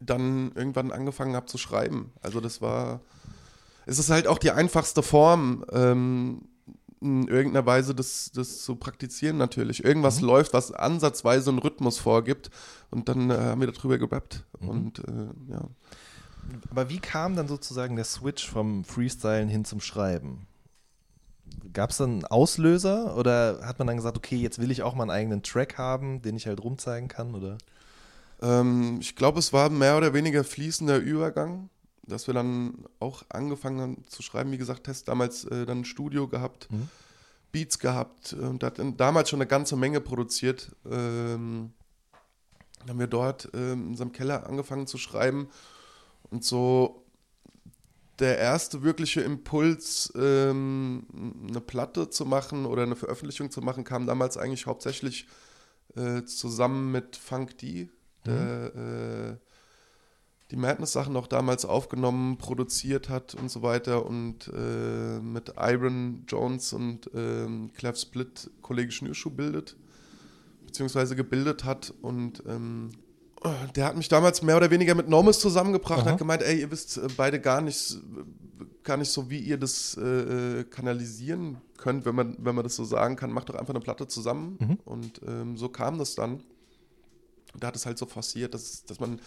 dann 0.00 0.52
irgendwann 0.54 0.90
angefangen 0.90 1.36
habe 1.36 1.44
zu 1.44 1.58
schreiben. 1.58 2.10
Also 2.22 2.40
das 2.40 2.62
war, 2.62 3.02
es 3.84 3.98
ist 3.98 4.08
halt 4.08 4.26
auch 4.26 4.38
die 4.38 4.52
einfachste 4.52 5.02
Form, 5.02 5.66
ähm, 5.70 6.48
in 7.00 7.28
irgendeiner 7.28 7.66
Weise 7.66 7.94
das, 7.94 8.32
das 8.34 8.62
zu 8.62 8.76
praktizieren 8.76 9.36
natürlich. 9.36 9.84
Irgendwas 9.84 10.20
mhm. 10.22 10.28
läuft, 10.28 10.54
was 10.54 10.72
ansatzweise 10.72 11.50
einen 11.50 11.58
Rhythmus 11.58 11.98
vorgibt 11.98 12.50
und 12.90 13.10
dann 13.10 13.30
äh, 13.30 13.34
haben 13.34 13.60
wir 13.60 13.70
darüber 13.70 13.98
gerappt. 13.98 14.44
Mhm. 14.58 14.68
Und 14.68 14.98
äh, 15.00 15.52
ja. 15.52 15.68
Aber 16.70 16.88
wie 16.88 16.98
kam 16.98 17.36
dann 17.36 17.48
sozusagen 17.48 17.96
der 17.96 18.04
Switch 18.04 18.48
vom 18.48 18.84
Freestylen 18.84 19.48
hin 19.48 19.64
zum 19.64 19.80
Schreiben? 19.80 20.46
Gab 21.72 21.90
es 21.90 21.98
dann 21.98 22.10
einen 22.10 22.24
Auslöser 22.24 23.16
oder 23.16 23.60
hat 23.64 23.78
man 23.78 23.86
dann 23.86 23.96
gesagt, 23.96 24.16
okay, 24.16 24.36
jetzt 24.36 24.58
will 24.58 24.70
ich 24.70 24.82
auch 24.82 24.94
mal 24.94 25.04
einen 25.04 25.10
eigenen 25.10 25.42
Track 25.42 25.78
haben, 25.78 26.22
den 26.22 26.36
ich 26.36 26.46
halt 26.46 26.62
rumzeigen 26.62 27.08
kann? 27.08 27.34
Oder? 27.34 27.58
Ähm, 28.40 28.98
ich 29.00 29.16
glaube, 29.16 29.38
es 29.38 29.52
war 29.52 29.70
mehr 29.70 29.96
oder 29.96 30.14
weniger 30.14 30.44
fließender 30.44 30.98
Übergang, 30.98 31.68
dass 32.06 32.26
wir 32.26 32.34
dann 32.34 32.84
auch 33.00 33.22
angefangen 33.28 33.80
haben 33.80 34.04
zu 34.08 34.22
schreiben. 34.22 34.52
Wie 34.52 34.58
gesagt, 34.58 34.84
Test 34.84 35.08
damals 35.08 35.44
äh, 35.44 35.66
dann 35.66 35.80
ein 35.80 35.84
Studio 35.84 36.28
gehabt, 36.28 36.70
mhm. 36.70 36.88
Beats 37.52 37.78
gehabt 37.78 38.34
und 38.34 38.62
hat 38.62 38.80
damals 38.96 39.30
schon 39.30 39.40
eine 39.40 39.48
ganze 39.48 39.76
Menge 39.76 40.00
produziert. 40.00 40.74
Ähm, 40.90 41.72
haben 42.88 42.98
wir 42.98 43.06
dort 43.06 43.50
ähm, 43.54 43.82
in 43.82 43.88
unserem 43.88 44.12
Keller 44.12 44.46
angefangen 44.46 44.86
zu 44.86 44.98
schreiben 44.98 45.48
und 46.30 46.44
so 46.44 47.04
der 48.18 48.38
erste 48.38 48.82
wirkliche 48.82 49.20
Impuls, 49.20 50.12
ähm, 50.16 51.06
eine 51.48 51.60
Platte 51.60 52.10
zu 52.10 52.26
machen 52.26 52.66
oder 52.66 52.82
eine 52.82 52.96
Veröffentlichung 52.96 53.50
zu 53.50 53.60
machen, 53.60 53.84
kam 53.84 54.06
damals 54.06 54.36
eigentlich 54.36 54.66
hauptsächlich 54.66 55.28
äh, 55.94 56.24
zusammen 56.24 56.90
mit 56.90 57.16
Funk 57.16 57.58
D, 57.58 57.88
der 58.26 58.72
mhm. 58.74 59.34
äh, 59.34 59.36
die 60.50 60.56
Madness-Sachen 60.56 61.12
noch 61.12 61.26
damals 61.26 61.64
aufgenommen, 61.64 62.38
produziert 62.38 63.08
hat 63.08 63.34
und 63.34 63.50
so 63.50 63.62
weiter 63.62 64.06
und 64.06 64.50
äh, 64.54 65.20
mit 65.20 65.52
Iron 65.58 66.24
Jones 66.26 66.72
und 66.72 67.10
ähm, 67.14 67.70
Clef 67.74 67.98
Split 67.98 68.50
Kollege 68.62 68.90
Schnürschuh 68.90 69.30
bildet, 69.30 69.76
beziehungsweise 70.64 71.14
gebildet 71.16 71.64
hat 71.64 71.92
und 72.00 72.42
ähm, 72.46 72.90
der 73.74 73.84
hat 73.84 73.96
mich 73.96 74.08
damals 74.08 74.42
mehr 74.42 74.56
oder 74.56 74.70
weniger 74.70 74.94
mit 74.94 75.08
Normus 75.08 75.38
zusammengebracht, 75.38 76.02
Aha. 76.02 76.10
hat 76.10 76.18
gemeint, 76.18 76.42
ey, 76.42 76.60
ihr 76.60 76.70
wisst 76.70 76.96
äh, 76.96 77.08
beide 77.16 77.40
gar 77.40 77.60
nicht, 77.60 77.98
gar 78.82 78.96
nicht 78.96 79.10
so, 79.10 79.30
wie 79.30 79.38
ihr 79.38 79.58
das 79.58 79.96
äh, 79.96 80.64
kanalisieren 80.64 81.58
könnt, 81.76 82.04
wenn 82.04 82.14
man, 82.14 82.36
wenn 82.38 82.54
man 82.54 82.64
das 82.64 82.76
so 82.76 82.84
sagen 82.84 83.16
kann, 83.16 83.30
macht 83.30 83.48
doch 83.48 83.54
einfach 83.54 83.74
eine 83.74 83.82
Platte 83.82 84.08
zusammen. 84.08 84.56
Mhm. 84.60 84.78
Und 84.84 85.20
ähm, 85.26 85.56
so 85.56 85.68
kam 85.68 85.98
das 85.98 86.14
dann. 86.14 86.42
Da 87.56 87.68
hat 87.68 87.76
es 87.76 87.86
halt 87.86 87.98
so 87.98 88.06
forciert, 88.06 88.54
dass, 88.54 88.84
dass 88.84 89.00
man, 89.00 89.20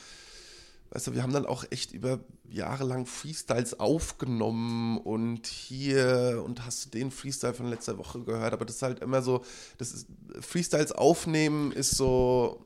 weißt 0.92 1.08
du, 1.08 1.14
wir 1.14 1.24
haben 1.24 1.34
dann 1.34 1.46
auch 1.46 1.64
echt 1.70 1.92
über 1.92 2.20
Jahre 2.50 2.84
lang 2.84 3.06
Freestyles 3.06 3.80
aufgenommen 3.80 4.98
und 4.98 5.48
hier 5.48 6.44
und 6.46 6.66
hast 6.66 6.86
du 6.86 6.90
den 6.90 7.12
Freestyle 7.12 7.54
von 7.54 7.68
letzter 7.68 7.98
Woche 7.98 8.22
gehört, 8.22 8.54
aber 8.54 8.66
das 8.66 8.76
ist 8.76 8.82
halt 8.84 9.00
immer 9.00 9.22
so, 9.22 9.44
das 9.78 9.92
ist, 9.92 10.08
Freestyles 10.40 10.92
aufnehmen 10.92 11.72
ist 11.72 11.92
so, 11.92 12.66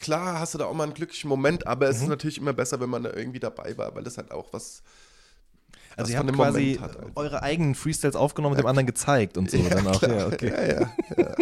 klar 0.00 0.40
hast 0.40 0.54
du 0.54 0.58
da 0.58 0.66
auch 0.66 0.74
mal 0.74 0.84
einen 0.84 0.94
glücklichen 0.94 1.28
Moment, 1.28 1.66
aber 1.66 1.88
es 1.88 1.96
ist 1.96 2.02
mhm. 2.02 2.10
natürlich 2.10 2.38
immer 2.38 2.52
besser, 2.52 2.80
wenn 2.80 2.90
man 2.90 3.02
da 3.02 3.12
irgendwie 3.12 3.40
dabei 3.40 3.76
war, 3.76 3.94
weil 3.94 4.02
das 4.02 4.18
halt 4.18 4.30
auch 4.30 4.52
was. 4.52 4.82
Also 5.96 6.12
ihr 6.12 6.18
habt 6.18 6.32
quasi 6.32 6.78
hat, 6.80 6.96
eure 7.14 7.42
eigenen 7.42 7.74
Freestyles 7.74 8.16
aufgenommen 8.16 8.54
und 8.54 8.58
dem 8.58 8.66
anderen 8.66 8.86
gezeigt 8.86 9.36
und 9.36 9.50
so 9.50 9.58
ja, 9.58 9.68
dann 9.68 9.86
auch. 9.86 10.00
Klar. 10.00 10.16
Ja, 10.16 10.26
okay. 10.26 10.48
Ja, 10.48 10.90
ja, 11.16 11.34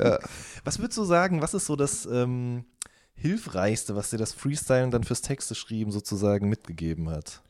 ja, 0.00 0.18
Was 0.64 0.78
würdest 0.78 0.96
du 0.96 1.04
sagen, 1.04 1.42
was 1.42 1.52
ist 1.52 1.66
so 1.66 1.76
das 1.76 2.06
ähm, 2.06 2.64
Hilfreichste, 3.14 3.94
was 3.94 4.10
dir 4.10 4.16
das 4.16 4.32
Freestylen 4.32 4.90
dann 4.90 5.04
fürs 5.04 5.20
Texte 5.20 5.54
schreiben 5.54 5.90
sozusagen 5.90 6.48
mitgegeben 6.48 7.10
hat? 7.10 7.42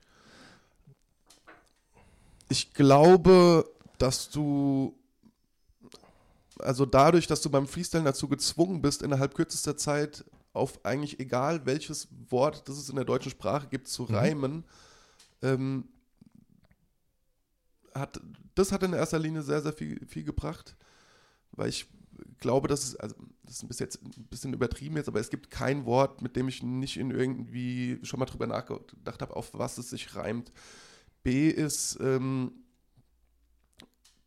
Ich 2.49 2.75
glaube, 2.75 3.71
dass 3.99 4.31
du 4.31 4.98
also 6.59 6.87
dadurch, 6.87 7.27
dass 7.27 7.41
du 7.41 7.51
beim 7.51 7.67
Freestyle 7.67 8.05
dazu 8.05 8.29
gezwungen 8.29 8.81
bist, 8.83 9.03
innerhalb 9.03 9.35
kürzester 9.35 9.77
Zeit 9.77 10.25
auf 10.53 10.85
eigentlich 10.85 11.21
egal 11.21 11.67
welches 11.67 12.09
Wort, 12.29 12.69
das 12.69 12.79
es 12.79 12.89
in 12.89 12.97
der 12.97 13.05
deutschen 13.05 13.31
Sprache 13.31 13.69
gibt, 13.69 13.89
zu 13.89 14.05
mhm. 14.05 14.15
reimen, 14.15 14.65
ähm, 15.43 15.89
hat, 17.95 18.21
das 18.55 18.73
hat 18.73 18.83
in 18.83 18.93
erster 18.93 19.19
Linie 19.19 19.43
sehr, 19.43 19.61
sehr 19.61 19.73
viel, 19.73 20.05
viel 20.07 20.25
gebracht, 20.25 20.77
weil 21.53 21.69
ich 21.69 21.87
glaube, 22.39 22.69
dass 22.69 22.85
es, 22.85 22.97
also 22.97 23.15
das 23.45 23.63
ist 23.63 23.69
bis 23.69 23.79
jetzt 23.79 24.03
ein 24.03 24.27
bisschen 24.29 24.53
übertrieben 24.53 24.97
jetzt, 24.97 25.09
aber 25.09 25.21
es 25.21 25.31
gibt 25.31 25.51
kein 25.51 25.87
Wort, 25.87 26.23
mit 26.23 26.37
dem 26.37 26.49
ich 26.49 26.63
nicht 26.63 26.97
in 26.97 27.11
irgendwie 27.11 27.99
schon 28.03 28.21
mal 28.21 28.27
drüber 28.27 28.47
nachgedacht 28.47 29.23
habe, 29.23 29.37
auf 29.37 29.55
was 29.55 29.79
es 29.79 29.91
sich 29.91 30.15
reimt. 30.15 30.53
B 31.23 31.49
ist, 31.49 31.99
ähm, 32.01 32.53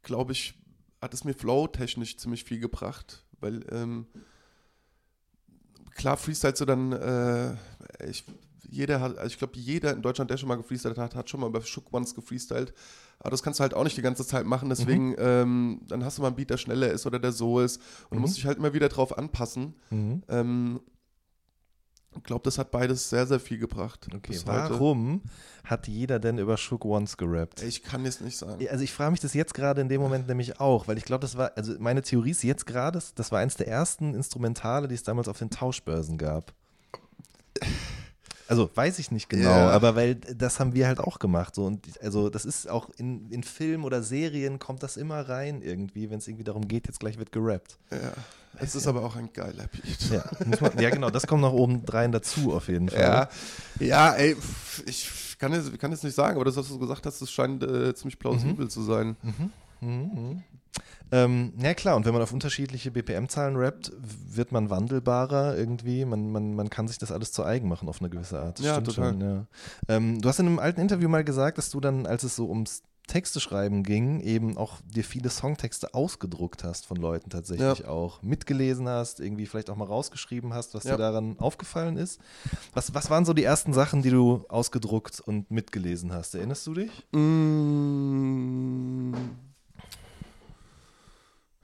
glaube 0.01 0.31
ich, 0.31 0.61
hat 1.01 1.13
es 1.13 1.24
mir 1.24 1.34
flow-technisch 1.34 2.17
ziemlich 2.17 2.43
viel 2.43 2.60
gebracht, 2.60 3.25
weil 3.39 3.65
ähm, 3.72 4.05
klar 5.96 6.15
freestylst 6.15 6.62
du 6.62 6.65
dann, 6.65 6.91
äh, 6.91 7.55
ich, 8.08 8.24
jeder 8.70 9.01
hat, 9.01 9.17
also 9.17 9.27
ich 9.27 9.38
glaube, 9.38 9.58
jeder 9.58 9.93
in 9.93 10.01
Deutschland, 10.01 10.29
der 10.29 10.38
schon 10.38 10.48
mal 10.48 10.55
gefreestylt 10.55 10.98
hat, 10.98 11.15
hat 11.15 11.29
schon 11.29 11.39
mal 11.39 11.50
bei 11.50 11.62
Shook 11.62 11.91
Ones 11.91 12.13
gefreestylt. 12.15 12.74
Aber 13.20 13.29
das 13.31 13.43
kannst 13.43 13.60
du 13.60 13.62
halt 13.62 13.74
auch 13.74 13.84
nicht 13.84 13.98
die 13.98 14.01
ganze 14.01 14.25
Zeit 14.25 14.46
machen, 14.46 14.70
deswegen, 14.70 15.10
mhm. 15.10 15.15
ähm, 15.20 15.81
dann 15.88 16.03
hast 16.03 16.17
du 16.17 16.22
mal 16.24 16.29
einen 16.29 16.38
Beat, 16.38 16.50
der 16.50 16.58
schneller 16.58 16.91
ist 16.91 17.05
oder 17.05 17.20
der 17.20 17.31
so 17.31 17.60
ist. 17.60 17.77
Und 18.10 18.12
mhm. 18.12 18.15
du 18.15 18.20
musst 18.22 18.38
dich 18.38 18.46
halt 18.46 18.58
immer 18.58 18.74
wieder 18.74 18.89
drauf 18.89 19.17
anpassen. 19.17 19.75
Mhm. 19.89 20.24
Ähm, 20.27 20.79
ich 22.15 22.24
glaube, 22.24 22.44
das 22.44 22.58
hat 22.58 22.72
beides 22.72 23.10
sehr, 23.10 23.25
sehr 23.25 23.39
viel 23.39 23.58
gebracht. 23.58 24.08
Okay, 24.13 24.39
warum 24.46 25.22
hat 25.63 25.88
jeder 25.88 26.20
denn 26.20 26.38
über 26.38 26.58
Shook 26.58 26.84
Ones 26.86 27.18
gerappt? 27.18 27.63
Ich 27.63 27.84
kann 27.84 28.06
es 28.06 28.20
nicht 28.20 28.38
sagen. 28.38 28.65
Also 28.70 28.84
ich 28.84 28.91
frage 28.91 29.12
mich 29.12 29.20
das 29.20 29.34
jetzt 29.34 29.53
gerade 29.53 29.82
in 29.82 29.89
dem 29.89 30.01
Moment 30.01 30.27
nämlich 30.27 30.60
auch, 30.60 30.88
weil 30.88 30.98
ich 30.98 31.06
glaube, 31.06 31.22
das 31.22 31.38
war, 31.38 31.51
also 31.56 31.74
meine 31.80 32.01
Theorie 32.01 32.32
ist 32.32 32.44
jetzt 32.44 32.65
gerade, 32.65 33.01
das 33.15 33.32
war 33.32 33.39
eins 33.39 33.56
der 33.56 33.68
ersten 33.68 34.13
Instrumentale, 34.13 34.88
die 34.88 34.96
es 34.96 35.03
damals 35.03 35.27
auf 35.27 35.39
den 35.39 35.50
Tauschbörsen 35.50 36.18
gab. 36.18 36.53
Also 38.48 38.70
weiß 38.75 39.00
ich 39.00 39.12
nicht 39.12 39.30
genau, 39.30 39.50
yeah. 39.50 39.72
aber 39.72 39.96
weil 39.96 40.15
das 40.15 40.60
haben 40.60 40.74
wir 40.74 40.88
halt 40.88 41.00
auch 41.00 41.20
gemacht. 41.20 41.56
So. 41.56 41.63
Und 41.65 41.88
also 42.01 42.30
das 42.30 42.44
ist 42.44 42.70
auch 42.70 42.89
in, 42.98 43.30
in 43.32 43.44
Filmen 43.44 43.86
oder 43.86 44.03
Serien 44.03 44.60
kommt 44.60 44.84
das 44.84 44.98
immer 44.98 45.22
rein 45.30 45.62
irgendwie, 45.62 46.10
wenn 46.10 46.18
es 46.18 46.27
irgendwie 46.27 46.44
darum 46.44 46.68
geht, 46.68 46.88
jetzt 46.88 47.00
gleich 47.00 47.18
wird 47.18 47.32
gerappt. 47.32 47.77
Ja. 47.91 48.12
Es 48.60 48.75
ist 48.75 48.88
aber 48.88 49.03
auch 49.03 49.15
ein 49.15 49.31
geiler 49.34 49.67
Beat. 49.67 50.12
Ja, 50.12 50.24
man, 50.60 50.79
ja, 50.79 50.89
genau, 50.89 51.10
das 51.10 51.25
kommt 51.27 51.41
noch 51.41 51.53
oben 51.53 51.84
rein 51.88 52.12
dazu 52.12 52.53
auf 52.53 52.67
jeden 52.67 52.89
Fall. 52.89 53.00
Ja, 53.00 53.29
ja 53.79 54.13
ey, 54.13 54.36
ich 54.86 55.38
kann 55.39 55.53
jetzt, 55.53 55.77
kann 55.79 55.91
jetzt 55.91 56.03
nicht 56.03 56.15
sagen, 56.15 56.36
aber 56.36 56.46
das, 56.46 56.58
was 56.58 56.67
du 56.67 56.77
gesagt 56.77 57.05
hast, 57.05 57.22
das 57.22 57.31
scheint 57.31 57.63
äh, 57.63 57.93
ziemlich 57.96 58.20
plausibel 58.20 58.65
mhm. 58.65 58.70
zu 58.70 58.81
sein. 58.84 59.15
Mhm. 59.22 59.51
mhm. 59.81 60.43
Ähm, 61.13 61.51
ja 61.58 61.74
klar, 61.74 61.98
und 61.98 62.05
wenn 62.05 62.13
man 62.13 62.22
auf 62.22 62.31
unterschiedliche 62.31 62.89
BPM-Zahlen 62.89 63.58
rappt, 63.58 63.91
wird 64.00 64.53
man 64.53 64.70
wandelbarer 64.70 65.58
irgendwie. 65.58 66.05
Man, 66.05 66.31
man, 66.31 66.55
man 66.55 66.70
kann 66.70 66.88
sich 66.88 67.00
das 67.00 67.12
alles 67.12 67.34
zu 67.34 67.43
eigen 67.43 67.67
machen 67.67 67.89
auf 67.89 68.00
eine 68.00 68.10
gewisse 68.10 68.39
Art. 68.39 68.60
Das 68.60 68.65
ja, 68.65 68.79
total. 68.79 69.12
Schon, 69.12 69.22
ja. 69.22 69.46
Ähm, 69.89 70.22
du 70.22 70.29
hast 70.29 70.39
in 70.39 70.48
einem 70.48 70.60
alten 70.60 70.79
Interview 70.79 71.10
mal 71.10 71.25
gesagt, 71.25 71.58
dass 71.58 71.70
du 71.70 71.81
dann, 71.81 72.05
als 72.05 72.24
es 72.24 72.38
so 72.38 72.48
ums 72.48 72.84
Texte 73.08 73.39
schreiben 73.39 73.84
ging, 73.84 74.22
eben 74.22 74.58
auch 74.58 74.77
dir 74.86 75.03
viele 75.03 75.29
Songtexte 75.29 75.93
ausgedruckt 75.93 76.63
hast 76.63 76.86
von 76.86 76.98
Leuten 76.98 77.29
tatsächlich 77.29 77.79
ja. 77.79 77.88
auch. 77.88 78.22
Mitgelesen 78.22 78.88
hast, 78.88 79.20
irgendwie 79.20 79.46
vielleicht 79.46 79.70
auch 79.70 79.75
mal 79.75 79.86
rausgeschrieben 79.86 80.53
hast, 80.53 80.74
was 80.74 80.86
ja. 80.86 80.91
dir 80.91 80.98
daran 80.98 81.38
aufgefallen 81.39 81.98
ist. 81.98 82.22
Was, 82.74 82.93
was 82.93 83.10
waren 83.10 83.25
so 83.25 83.34
die 83.34 83.43
ersten 83.43 83.74
Sachen, 83.74 84.01
die 84.01 84.12
du 84.12 84.46
ausgedruckt 84.48 85.20
und 85.20 85.51
mitgelesen 85.51 86.13
hast? 86.13 86.36
Erinnerst 86.36 86.65
du 86.67 86.74
dich? 86.74 86.91
Mmh 87.12 89.15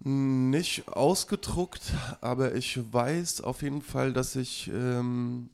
nicht 0.08 0.88
ausgedruckt, 0.88 1.94
aber 2.22 2.56
ich 2.56 2.80
weiß 2.94 3.42
auf 3.42 3.62
jeden 3.62 3.82
Fall, 3.82 4.14
dass 4.14 4.36
ich, 4.36 4.72
ähm, 4.74 5.50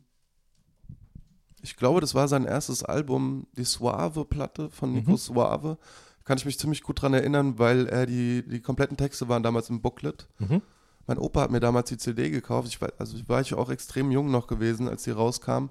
ich 1.63 1.77
glaube, 1.77 2.01
das 2.01 2.13
war 2.13 2.27
sein 2.27 2.45
erstes 2.45 2.83
Album, 2.83 3.47
die 3.57 3.63
Suave-Platte 3.63 4.69
von 4.69 4.93
Nico 4.93 5.11
mhm. 5.11 5.17
Suave. 5.17 5.77
Kann 6.25 6.37
ich 6.37 6.45
mich 6.45 6.59
ziemlich 6.59 6.83
gut 6.83 6.99
daran 6.99 7.13
erinnern, 7.13 7.57
weil 7.57 7.87
er 7.87 8.05
die, 8.05 8.43
die 8.47 8.61
kompletten 8.61 8.97
Texte 8.97 9.29
waren 9.29 9.43
damals 9.43 9.69
im 9.69 9.81
Booklet. 9.81 10.27
Mhm. 10.39 10.61
Mein 11.07 11.17
Opa 11.17 11.41
hat 11.41 11.51
mir 11.51 11.59
damals 11.59 11.89
die 11.89 11.97
CD 11.97 12.29
gekauft. 12.29 12.67
Ich 12.67 12.81
war, 12.81 12.93
also 12.97 13.17
war 13.27 13.41
ich 13.41 13.53
auch 13.53 13.69
extrem 13.69 14.11
jung 14.11 14.29
noch 14.29 14.47
gewesen, 14.47 14.87
als 14.87 15.03
die 15.03 15.11
rauskam. 15.11 15.69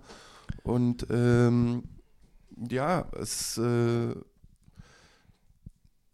Und 0.63 1.07
ähm, 1.11 1.85
ja, 2.57 3.07
es 3.19 3.57
äh, 3.59 4.15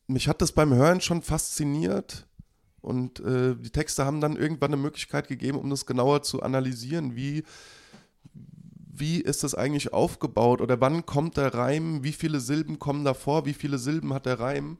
mich 0.08 0.26
hat 0.26 0.40
das 0.40 0.52
beim 0.52 0.74
Hören 0.74 1.00
schon 1.00 1.22
fasziniert 1.22 2.26
und 2.80 3.20
äh, 3.20 3.54
die 3.54 3.70
Texte 3.70 4.04
haben 4.04 4.20
dann 4.20 4.36
irgendwann 4.36 4.72
eine 4.72 4.82
Möglichkeit 4.82 5.28
gegeben, 5.28 5.58
um 5.58 5.70
das 5.70 5.86
genauer 5.86 6.22
zu 6.22 6.42
analysieren. 6.42 7.14
Wie, 7.14 7.44
wie 9.00 9.20
ist 9.20 9.44
das 9.44 9.54
eigentlich 9.54 9.92
aufgebaut 9.92 10.60
oder 10.60 10.80
wann 10.80 11.06
kommt 11.06 11.36
der 11.36 11.54
Reim? 11.54 12.04
Wie 12.04 12.12
viele 12.12 12.40
Silben 12.40 12.78
kommen 12.78 13.04
davor? 13.04 13.46
Wie 13.46 13.54
viele 13.54 13.78
Silben 13.78 14.12
hat 14.14 14.26
der 14.26 14.40
Reim? 14.40 14.78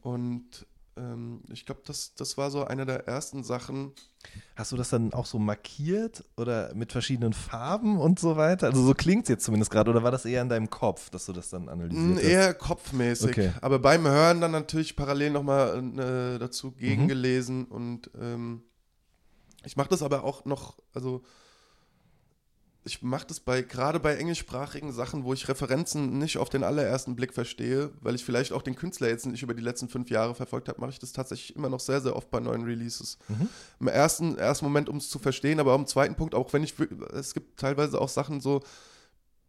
Und 0.00 0.66
ähm, 0.96 1.42
ich 1.52 1.66
glaube, 1.66 1.82
das, 1.84 2.14
das 2.14 2.38
war 2.38 2.50
so 2.50 2.64
eine 2.64 2.86
der 2.86 3.06
ersten 3.06 3.44
Sachen. 3.44 3.92
Hast 4.56 4.72
du 4.72 4.76
das 4.76 4.90
dann 4.90 5.12
auch 5.12 5.26
so 5.26 5.38
markiert 5.38 6.24
oder 6.36 6.74
mit 6.74 6.92
verschiedenen 6.92 7.32
Farben 7.32 7.98
und 7.98 8.18
so 8.18 8.36
weiter? 8.36 8.68
Also 8.68 8.82
so 8.84 8.94
klingt 8.94 9.24
es 9.24 9.28
jetzt 9.28 9.44
zumindest 9.44 9.70
gerade, 9.70 9.90
oder 9.90 10.02
war 10.02 10.10
das 10.10 10.24
eher 10.24 10.42
in 10.42 10.48
deinem 10.48 10.70
Kopf, 10.70 11.10
dass 11.10 11.26
du 11.26 11.32
das 11.32 11.50
dann 11.50 11.68
analysiert 11.68 12.16
hast? 12.16 12.24
Eher 12.24 12.54
kopfmäßig. 12.54 13.30
Okay. 13.30 13.52
Aber 13.60 13.78
beim 13.78 14.06
Hören 14.06 14.40
dann 14.40 14.52
natürlich 14.52 14.96
parallel 14.96 15.30
nochmal 15.30 15.78
äh, 15.98 16.38
dazu 16.38 16.68
mhm. 16.68 16.76
gegengelesen 16.78 17.58
mhm. 17.58 17.64
und 17.66 18.10
ähm, 18.20 18.62
ich 19.64 19.76
mache 19.76 19.88
das 19.88 20.02
aber 20.02 20.24
auch 20.24 20.44
noch, 20.44 20.78
also 20.94 21.22
ich 22.86 23.02
mache 23.02 23.26
das 23.26 23.40
bei 23.40 23.62
gerade 23.62 23.98
bei 23.98 24.14
englischsprachigen 24.14 24.92
Sachen, 24.92 25.24
wo 25.24 25.32
ich 25.32 25.48
Referenzen 25.48 26.18
nicht 26.18 26.38
auf 26.38 26.48
den 26.48 26.62
allerersten 26.62 27.16
Blick 27.16 27.34
verstehe, 27.34 27.90
weil 28.00 28.14
ich 28.14 28.24
vielleicht 28.24 28.52
auch 28.52 28.62
den 28.62 28.76
Künstler 28.76 29.08
jetzt 29.08 29.26
nicht 29.26 29.42
über 29.42 29.54
die 29.54 29.62
letzten 29.62 29.88
fünf 29.88 30.08
Jahre 30.08 30.36
verfolgt 30.36 30.68
habe, 30.68 30.80
mache 30.80 30.92
ich 30.92 31.00
das 31.00 31.12
tatsächlich 31.12 31.56
immer 31.56 31.68
noch 31.68 31.80
sehr, 31.80 32.00
sehr 32.00 32.14
oft 32.14 32.30
bei 32.30 32.38
neuen 32.38 32.62
Releases. 32.62 33.18
Mhm. 33.28 33.48
Im 33.80 33.88
ersten, 33.88 34.38
ersten 34.38 34.64
Moment, 34.64 34.88
um 34.88 34.98
es 34.98 35.10
zu 35.10 35.18
verstehen, 35.18 35.58
aber 35.58 35.74
im 35.74 35.86
zweiten 35.86 36.14
Punkt, 36.14 36.34
auch 36.36 36.52
wenn 36.52 36.62
ich, 36.62 36.74
es 37.12 37.34
gibt 37.34 37.58
teilweise 37.58 38.00
auch 38.00 38.08
Sachen 38.08 38.40
so, 38.40 38.62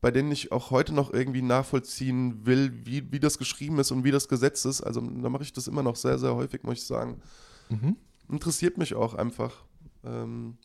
bei 0.02 0.10
denen 0.10 0.32
ich 0.32 0.52
auch 0.52 0.72
heute 0.72 0.94
noch 0.94 1.14
irgendwie 1.14 1.44
nachvollziehen 1.44 2.46
will, 2.46 2.86
wie, 2.86 3.12
wie 3.12 3.20
das 3.20 3.38
geschrieben 3.38 3.78
ist 3.80 3.92
und 3.92 4.04
wie 4.04 4.12
das 4.12 4.28
gesetzt 4.28 4.66
ist. 4.66 4.82
Also 4.82 5.00
da 5.02 5.30
mache 5.30 5.44
ich 5.44 5.54
das 5.54 5.68
immer 5.68 5.84
noch 5.84 5.96
sehr, 5.96 6.18
sehr 6.18 6.36
häufig, 6.36 6.64
muss 6.64 6.80
ich 6.80 6.86
sagen. 6.86 7.22
Mhm. 7.70 7.98
Interessiert 8.30 8.78
mich 8.78 8.96
auch 8.96 9.14
einfach. 9.14 9.64
Ähm, 10.04 10.58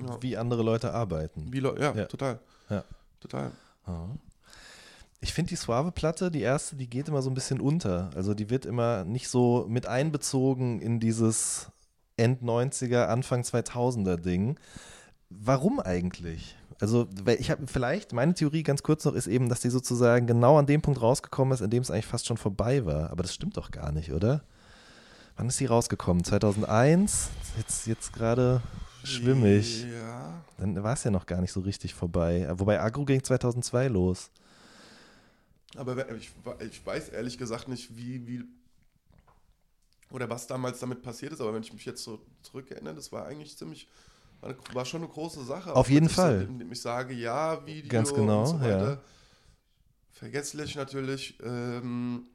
ja. 0.00 0.22
wie 0.22 0.36
andere 0.36 0.62
Leute 0.62 0.92
arbeiten. 0.92 1.52
Wie 1.52 1.60
Le 1.60 1.74
ja, 1.78 1.94
ja, 1.94 2.04
total. 2.06 2.38
Ja. 2.68 2.84
Total. 3.20 3.50
Ich 5.20 5.32
finde 5.32 5.50
die 5.50 5.56
Suave-Platte, 5.56 6.30
die 6.30 6.42
erste, 6.42 6.76
die 6.76 6.88
geht 6.88 7.08
immer 7.08 7.22
so 7.22 7.30
ein 7.30 7.34
bisschen 7.34 7.60
unter. 7.60 8.10
Also 8.14 8.34
die 8.34 8.50
wird 8.50 8.66
immer 8.66 9.04
nicht 9.04 9.28
so 9.28 9.66
mit 9.68 9.86
einbezogen 9.86 10.80
in 10.80 11.00
dieses 11.00 11.70
End-90er, 12.16 13.06
Anfang 13.06 13.42
2000er 13.42 14.16
Ding. 14.16 14.58
Warum 15.28 15.80
eigentlich? 15.80 16.56
Also, 16.78 17.08
ich 17.38 17.50
habe 17.50 17.66
vielleicht, 17.66 18.12
meine 18.12 18.34
Theorie 18.34 18.62
ganz 18.62 18.82
kurz 18.82 19.04
noch 19.06 19.14
ist 19.14 19.26
eben, 19.26 19.48
dass 19.48 19.60
die 19.60 19.70
sozusagen 19.70 20.26
genau 20.26 20.58
an 20.58 20.66
dem 20.66 20.82
Punkt 20.82 21.00
rausgekommen 21.00 21.54
ist, 21.54 21.62
an 21.62 21.70
dem 21.70 21.82
es 21.82 21.90
eigentlich 21.90 22.06
fast 22.06 22.26
schon 22.26 22.36
vorbei 22.36 22.84
war. 22.84 23.10
Aber 23.10 23.22
das 23.22 23.34
stimmt 23.34 23.56
doch 23.56 23.70
gar 23.70 23.92
nicht, 23.92 24.12
oder? 24.12 24.42
Wann 25.36 25.48
ist 25.48 25.58
die 25.58 25.66
rausgekommen? 25.66 26.22
2001? 26.22 27.30
Jetzt, 27.56 27.86
jetzt 27.86 28.12
gerade 28.12 28.62
schwimmig. 29.06 29.84
Ja. 29.84 30.42
Dann 30.58 30.82
war 30.82 30.94
es 30.94 31.04
ja 31.04 31.10
noch 31.10 31.26
gar 31.26 31.40
nicht 31.40 31.52
so 31.52 31.60
richtig 31.60 31.94
vorbei. 31.94 32.46
Wobei 32.56 32.80
Agro 32.80 33.04
ging 33.04 33.22
2002 33.22 33.88
los. 33.88 34.30
Aber 35.76 36.10
ich, 36.14 36.30
ich 36.70 36.86
weiß 36.86 37.10
ehrlich 37.10 37.38
gesagt 37.38 37.68
nicht, 37.68 37.96
wie, 37.96 38.26
wie 38.26 38.44
oder 40.10 40.30
was 40.30 40.46
damals 40.46 40.78
damit 40.78 41.02
passiert 41.02 41.32
ist, 41.32 41.40
aber 41.40 41.52
wenn 41.52 41.62
ich 41.62 41.72
mich 41.72 41.84
jetzt 41.84 42.02
so 42.02 42.20
zurückerinnere, 42.42 42.94
das 42.94 43.10
war 43.12 43.26
eigentlich 43.26 43.56
ziemlich, 43.56 43.88
war 44.72 44.84
schon 44.84 45.02
eine 45.02 45.10
große 45.10 45.44
Sache. 45.44 45.74
Auf 45.74 45.90
jeden 45.90 46.08
Fall. 46.08 46.42
Ich, 46.42 46.48
indem 46.48 46.72
ich 46.72 46.80
sage, 46.80 47.14
ja, 47.14 47.64
Video 47.66 47.90
Ganz 47.90 48.14
genau, 48.14 48.40
und 48.40 48.46
so 48.46 48.60
weiter. 48.60 48.90
Ja. 48.90 49.00
Vergesslich 50.12 50.76
natürlich. 50.76 51.38
Ähm, 51.42 52.26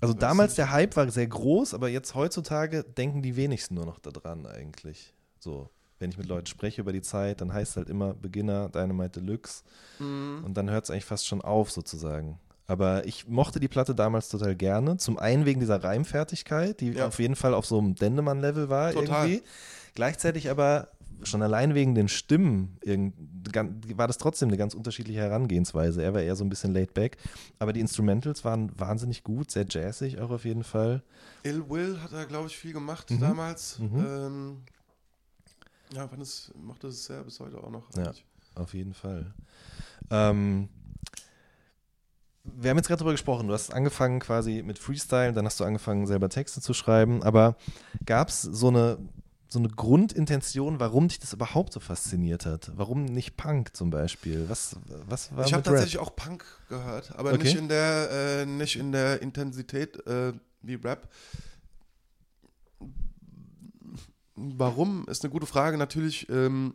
Also 0.00 0.14
damals 0.14 0.54
der 0.54 0.70
Hype 0.72 0.96
war 0.96 1.10
sehr 1.10 1.26
groß, 1.26 1.74
aber 1.74 1.88
jetzt 1.88 2.14
heutzutage 2.14 2.84
denken 2.84 3.22
die 3.22 3.36
wenigsten 3.36 3.74
nur 3.74 3.86
noch 3.86 3.98
daran 3.98 4.46
eigentlich. 4.46 5.14
So, 5.38 5.70
wenn 5.98 6.10
ich 6.10 6.18
mit 6.18 6.26
Leuten 6.26 6.46
spreche 6.46 6.82
über 6.82 6.92
die 6.92 7.02
Zeit, 7.02 7.40
dann 7.40 7.52
heißt 7.52 7.72
es 7.72 7.76
halt 7.76 7.88
immer 7.88 8.14
Beginner, 8.14 8.68
Dynamite 8.68 9.20
Deluxe. 9.20 9.62
Mhm. 9.98 10.42
Und 10.44 10.54
dann 10.54 10.70
hört 10.70 10.84
es 10.84 10.90
eigentlich 10.90 11.04
fast 11.04 11.26
schon 11.26 11.40
auf 11.40 11.70
sozusagen. 11.70 12.38
Aber 12.66 13.06
ich 13.06 13.28
mochte 13.28 13.60
die 13.60 13.68
Platte 13.68 13.94
damals 13.94 14.28
total 14.28 14.56
gerne. 14.56 14.96
Zum 14.96 15.18
einen 15.18 15.46
wegen 15.46 15.60
dieser 15.60 15.82
Reimfertigkeit, 15.82 16.80
die 16.80 16.90
ja. 16.90 17.06
auf 17.06 17.18
jeden 17.18 17.36
Fall 17.36 17.54
auf 17.54 17.64
so 17.64 17.78
einem 17.78 17.94
Dendemann-Level 17.94 18.68
war 18.68 18.92
total. 18.92 19.28
irgendwie. 19.28 19.46
Gleichzeitig 19.94 20.50
aber 20.50 20.88
schon 21.22 21.42
allein 21.42 21.74
wegen 21.74 21.94
den 21.94 22.08
Stimmen 22.08 22.78
war 23.94 24.06
das 24.06 24.18
trotzdem 24.18 24.48
eine 24.48 24.56
ganz 24.56 24.74
unterschiedliche 24.74 25.20
Herangehensweise. 25.20 26.02
Er 26.02 26.14
war 26.14 26.22
eher 26.22 26.36
so 26.36 26.44
ein 26.44 26.48
bisschen 26.48 26.72
laid 26.72 26.94
back, 26.94 27.16
aber 27.58 27.72
die 27.72 27.80
Instrumentals 27.80 28.44
waren 28.44 28.70
wahnsinnig 28.78 29.24
gut, 29.24 29.50
sehr 29.50 29.66
jazzig 29.68 30.18
auch 30.20 30.30
auf 30.30 30.44
jeden 30.44 30.64
Fall. 30.64 31.02
Ill 31.42 31.68
Will 31.68 32.00
hat 32.02 32.12
er, 32.12 32.26
glaube 32.26 32.48
ich, 32.48 32.56
viel 32.56 32.72
gemacht 32.72 33.10
mhm. 33.10 33.20
damals. 33.20 33.78
Mhm. 33.78 34.06
Ähm, 34.06 34.56
ja, 35.94 36.08
fand 36.08 36.22
es, 36.22 36.52
macht 36.60 36.84
es 36.84 37.06
sehr 37.06 37.22
bis 37.22 37.38
heute 37.40 37.62
auch 37.62 37.70
noch. 37.70 37.88
Eigentlich. 37.94 38.24
Ja, 38.54 38.62
auf 38.62 38.74
jeden 38.74 38.94
Fall. 38.94 39.32
Ähm, 40.10 40.68
wir 42.54 42.70
haben 42.70 42.76
jetzt 42.76 42.88
gerade 42.88 42.98
darüber 43.00 43.12
gesprochen, 43.12 43.48
du 43.48 43.54
hast 43.54 43.72
angefangen 43.72 44.20
quasi 44.20 44.62
mit 44.62 44.78
Freestyle, 44.78 45.32
dann 45.32 45.46
hast 45.46 45.58
du 45.58 45.64
angefangen 45.64 46.06
selber 46.06 46.28
Texte 46.28 46.60
zu 46.60 46.74
schreiben, 46.74 47.22
aber 47.22 47.56
gab 48.04 48.28
es 48.28 48.42
so 48.42 48.68
eine 48.68 48.98
so 49.48 49.58
eine 49.60 49.68
Grundintention, 49.68 50.80
warum 50.80 51.08
dich 51.08 51.18
das 51.20 51.32
überhaupt 51.32 51.72
so 51.72 51.80
fasziniert 51.80 52.46
hat? 52.46 52.72
Warum 52.74 53.04
nicht 53.04 53.36
Punk 53.36 53.76
zum 53.76 53.90
Beispiel? 53.90 54.48
Was, 54.48 54.76
was 55.06 55.34
war 55.36 55.46
Ich 55.46 55.52
habe 55.52 55.58
Rap? 55.60 55.64
tatsächlich 55.64 55.98
auch 55.98 56.14
Punk 56.16 56.44
gehört, 56.68 57.14
aber 57.16 57.32
Okay. 57.32 57.44
nicht 57.44 57.56
in 57.56 57.68
der 57.68 58.10
äh, 58.10 58.46
nicht 58.46 58.76
in 58.76 58.92
der 58.92 59.22
Intensität 59.22 60.04
äh, 60.06 60.32
wie 60.62 60.74
Rap. 60.74 61.08
Warum 64.34 65.06
ist 65.08 65.24
eine 65.24 65.30
gute 65.32 65.46
Frage. 65.46 65.78
Natürlich. 65.78 66.28
Ähm, 66.28 66.74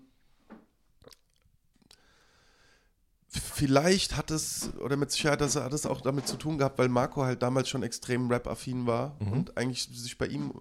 Vielleicht 3.62 4.18
hat 4.18 4.32
es, 4.32 4.72
oder 4.84 4.98
mit 4.98 5.12
Sicherheit 5.12 5.40
das, 5.40 5.56
hat 5.56 5.72
es 5.72 5.86
auch 5.86 6.02
damit 6.02 6.28
zu 6.28 6.36
tun 6.36 6.58
gehabt, 6.58 6.80
weil 6.80 6.90
Marco 6.90 7.22
halt 7.24 7.44
damals 7.44 7.70
schon 7.70 7.84
extrem 7.84 8.28
Rap-affin 8.32 8.88
war 8.88 9.16
Mhm. 9.20 9.32
und 9.34 9.56
eigentlich 9.58 9.88
sich 9.94 10.18
bei 10.18 10.26
ihm 10.26 10.52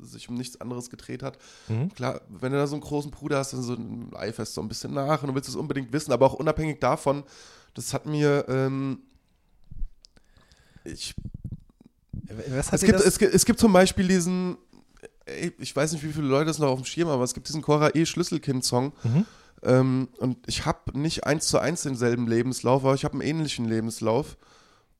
sich 0.00 0.28
um 0.28 0.36
nichts 0.36 0.60
anderes 0.60 0.90
gedreht 0.90 1.24
hat. 1.24 1.38
Mhm. 1.66 1.92
Klar, 1.92 2.20
wenn 2.28 2.52
du 2.52 2.58
da 2.58 2.68
so 2.68 2.76
einen 2.76 2.82
großen 2.84 3.10
Bruder 3.10 3.38
hast, 3.38 3.52
dann 3.52 3.64
so 3.64 3.76
eiferst 4.16 4.54
so 4.54 4.60
ein 4.60 4.68
bisschen 4.68 4.94
nach 4.94 5.22
und 5.22 5.28
du 5.30 5.34
willst 5.34 5.48
es 5.48 5.56
unbedingt 5.56 5.92
wissen, 5.92 6.12
aber 6.12 6.26
auch 6.26 6.34
unabhängig 6.34 6.78
davon, 6.78 7.24
das 7.74 7.92
hat 7.92 8.06
mir, 8.06 8.44
ähm, 8.48 9.00
ich, 10.84 11.14
es 12.28 12.80
gibt, 12.82 13.00
es, 13.00 13.18
gibt, 13.18 13.34
es 13.34 13.44
gibt 13.44 13.58
zum 13.58 13.72
Beispiel 13.72 14.06
diesen, 14.06 14.56
ey, 15.24 15.52
ich 15.58 15.74
weiß 15.74 15.92
nicht, 15.92 16.04
wie 16.04 16.12
viele 16.12 16.28
Leute 16.28 16.46
das 16.46 16.60
noch 16.60 16.68
auf 16.68 16.80
dem 16.80 16.84
Schirm 16.84 17.08
haben, 17.08 17.14
aber 17.16 17.24
es 17.24 17.34
gibt 17.34 17.48
diesen 17.48 17.60
Cora 17.62 17.90
E. 17.94 18.06
Schlüsselkind-Song. 18.06 18.92
Mhm. 19.02 19.26
Ähm, 19.64 20.08
und 20.18 20.38
ich 20.46 20.66
habe 20.66 20.98
nicht 20.98 21.24
eins 21.24 21.48
zu 21.48 21.58
eins 21.58 21.82
denselben 21.82 22.26
Lebenslauf, 22.26 22.84
aber 22.84 22.94
ich 22.94 23.04
habe 23.04 23.14
einen 23.14 23.22
ähnlichen 23.22 23.64
Lebenslauf. 23.64 24.36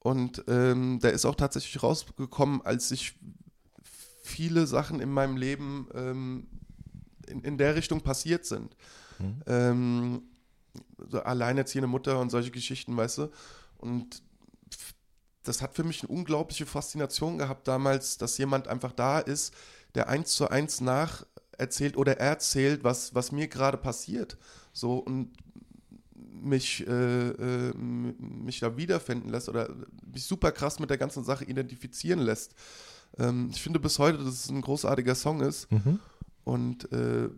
Und 0.01 0.45
ähm, 0.49 1.01
der 1.01 1.13
ist 1.13 1.25
auch 1.25 1.35
tatsächlich 1.35 1.83
rausgekommen, 1.83 2.63
als 2.63 2.91
ich 2.91 3.15
viele 4.23 4.67
Sachen 4.67 5.01
in 5.01 5.11
meinem 5.11 5.37
Leben 5.37 5.89
ähm, 5.95 6.47
in, 7.27 7.43
in 7.43 7.59
der 7.59 7.75
Richtung 7.75 8.01
passiert 8.01 8.45
sind. 8.47 8.77
Mhm. 9.19 9.43
Ähm, 9.47 10.23
so 11.09 11.21
alleinerziehende 11.21 11.87
Mutter 11.87 12.19
und 12.21 12.31
solche 12.31 12.51
Geschichten, 12.51 12.97
weißt 12.97 13.19
du. 13.19 13.31
Und 13.79 14.23
das 15.43 15.61
hat 15.61 15.75
für 15.75 15.85
mich 15.85 16.03
eine 16.03 16.09
unglaubliche 16.09 16.67
Faszination 16.67 17.39
gehabt 17.39 17.69
damals, 17.69 18.17
dass 18.17 18.39
jemand 18.39 18.67
einfach 18.69 18.93
da 18.93 19.19
ist, 19.19 19.55
der 19.95 20.09
eins 20.09 20.33
zu 20.33 20.49
eins 20.49 20.81
nach 20.81 21.25
erzählt 21.59 21.97
oder 21.97 22.19
erzählt, 22.19 22.85
was, 22.85 23.15
was 23.15 23.33
mir 23.33 23.49
gerade 23.49 23.77
passiert. 23.77 24.37
So 24.73 24.99
und 24.99 25.33
mich, 26.45 26.87
äh, 26.87 27.29
äh, 27.31 27.75
mich 27.75 28.61
da 28.61 28.77
wiederfinden 28.77 29.31
lässt 29.31 29.49
oder 29.49 29.71
mich 30.13 30.25
super 30.25 30.53
krass 30.53 30.79
mit 30.79 30.91
der 30.91 30.99
ganzen 30.99 31.25
Sache 31.25 31.45
identifizieren 31.45 32.21
lässt. 32.21 32.55
Ähm, 33.19 33.49
ich 33.51 33.63
finde 33.63 33.81
bis 33.81 33.99
heute, 33.99 34.19
dass 34.19 34.45
es 34.45 34.51
ein 34.51 34.61
großartiger 34.61 35.15
Song 35.15 35.41
ist. 35.41 35.71
Mhm. 35.73 36.01
Und 36.45 36.93
äh, 36.93 37.31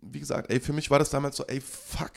wie 0.00 0.20
gesagt, 0.20 0.50
ey, 0.50 0.60
für 0.60 0.72
mich 0.72 0.90
war 0.90 0.98
das 0.98 1.10
damals 1.10 1.36
so, 1.36 1.44
ey, 1.46 1.60
fuck, 1.60 2.12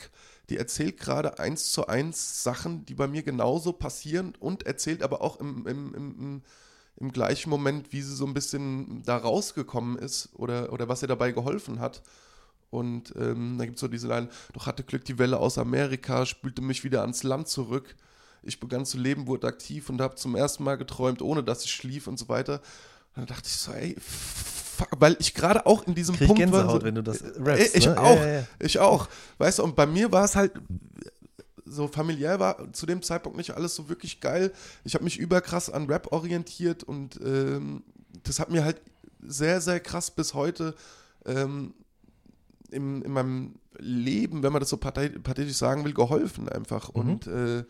die 0.50 0.56
erzählt 0.56 0.98
gerade 0.98 1.38
eins 1.38 1.72
zu 1.72 1.86
eins 1.86 2.42
Sachen, 2.42 2.84
die 2.84 2.94
bei 2.94 3.06
mir 3.06 3.22
genauso 3.22 3.72
passieren 3.72 4.34
und 4.38 4.64
erzählt 4.64 5.02
aber 5.02 5.22
auch 5.22 5.40
im, 5.40 5.66
im, 5.66 5.94
im, 5.94 6.20
im, 6.20 6.42
im 6.96 7.12
gleichen 7.12 7.50
Moment, 7.50 7.92
wie 7.92 8.02
sie 8.02 8.14
so 8.14 8.26
ein 8.26 8.34
bisschen 8.34 9.02
da 9.04 9.16
rausgekommen 9.16 9.98
ist 9.98 10.30
oder, 10.34 10.72
oder 10.72 10.88
was 10.88 11.02
ihr 11.02 11.08
dabei 11.08 11.32
geholfen 11.32 11.80
hat. 11.80 12.02
Und 12.70 13.14
ähm, 13.16 13.56
da 13.58 13.64
gibt 13.64 13.76
es 13.76 13.80
so 13.80 13.88
diese 13.88 14.08
Line, 14.08 14.28
doch 14.54 14.66
hatte 14.66 14.82
Glück 14.82 15.04
die 15.04 15.18
Welle 15.18 15.38
aus 15.38 15.58
Amerika, 15.58 16.24
spülte 16.24 16.62
mich 16.62 16.84
wieder 16.84 17.02
ans 17.02 17.22
Land 17.22 17.48
zurück. 17.48 17.96
Ich 18.42 18.60
begann 18.60 18.86
zu 18.86 18.98
leben, 18.98 19.26
wurde 19.26 19.46
aktiv 19.46 19.90
und 19.90 20.00
habe 20.00 20.14
zum 20.16 20.34
ersten 20.34 20.64
Mal 20.64 20.76
geträumt, 20.76 21.22
ohne 21.22 21.44
dass 21.44 21.64
ich 21.64 21.72
schlief 21.72 22.06
und 22.06 22.18
so 22.18 22.28
weiter. 22.28 22.60
Und 23.14 23.18
dann 23.18 23.26
dachte 23.26 23.46
ich 23.46 23.56
so, 23.56 23.72
ey, 23.72 23.96
fuck, 24.00 24.88
weil 24.98 25.16
ich 25.18 25.34
gerade 25.34 25.66
auch 25.66 25.86
in 25.86 25.94
diesem 25.94 26.16
Krieg 26.16 26.28
Punkt 26.28 26.40
Gänsehaut, 26.40 26.66
war. 26.66 26.80
So, 26.80 26.82
wenn 26.82 26.94
du 26.94 27.02
das 27.02 27.20
Ey, 27.20 27.42
rappst. 27.42 27.76
ich 27.76 27.86
ne? 27.86 28.00
auch. 28.00 28.16
Ja, 28.16 28.26
ja, 28.26 28.32
ja. 28.32 28.46
Ich 28.58 28.78
auch. 28.78 29.08
Weißt 29.38 29.58
du, 29.58 29.64
und 29.64 29.76
bei 29.76 29.86
mir 29.86 30.10
war 30.10 30.24
es 30.24 30.34
halt 30.34 30.52
so 31.64 31.88
familiär 31.88 32.40
war 32.40 32.72
zu 32.72 32.86
dem 32.86 33.02
Zeitpunkt 33.02 33.36
nicht 33.38 33.52
alles 33.52 33.74
so 33.74 33.88
wirklich 33.88 34.20
geil. 34.20 34.52
Ich 34.84 34.94
habe 34.94 35.04
mich 35.04 35.18
überkrass 35.18 35.70
an 35.70 35.86
Rap 35.86 36.12
orientiert 36.12 36.82
und 36.84 37.20
ähm, 37.24 37.84
das 38.24 38.40
hat 38.40 38.50
mir 38.50 38.64
halt 38.64 38.80
sehr, 39.20 39.60
sehr 39.60 39.80
krass 39.80 40.10
bis 40.10 40.34
heute 40.34 40.74
ähm, 41.24 41.74
im, 42.70 43.02
in 43.02 43.12
meinem 43.12 43.54
Leben, 43.78 44.42
wenn 44.42 44.52
man 44.52 44.60
das 44.60 44.70
so 44.70 44.76
pathe- 44.76 45.18
pathetisch 45.20 45.56
sagen 45.56 45.84
will, 45.84 45.94
geholfen 45.94 46.48
einfach. 46.48 46.92
Mhm. 46.94 47.00
Und 47.00 47.26
äh, 47.26 47.64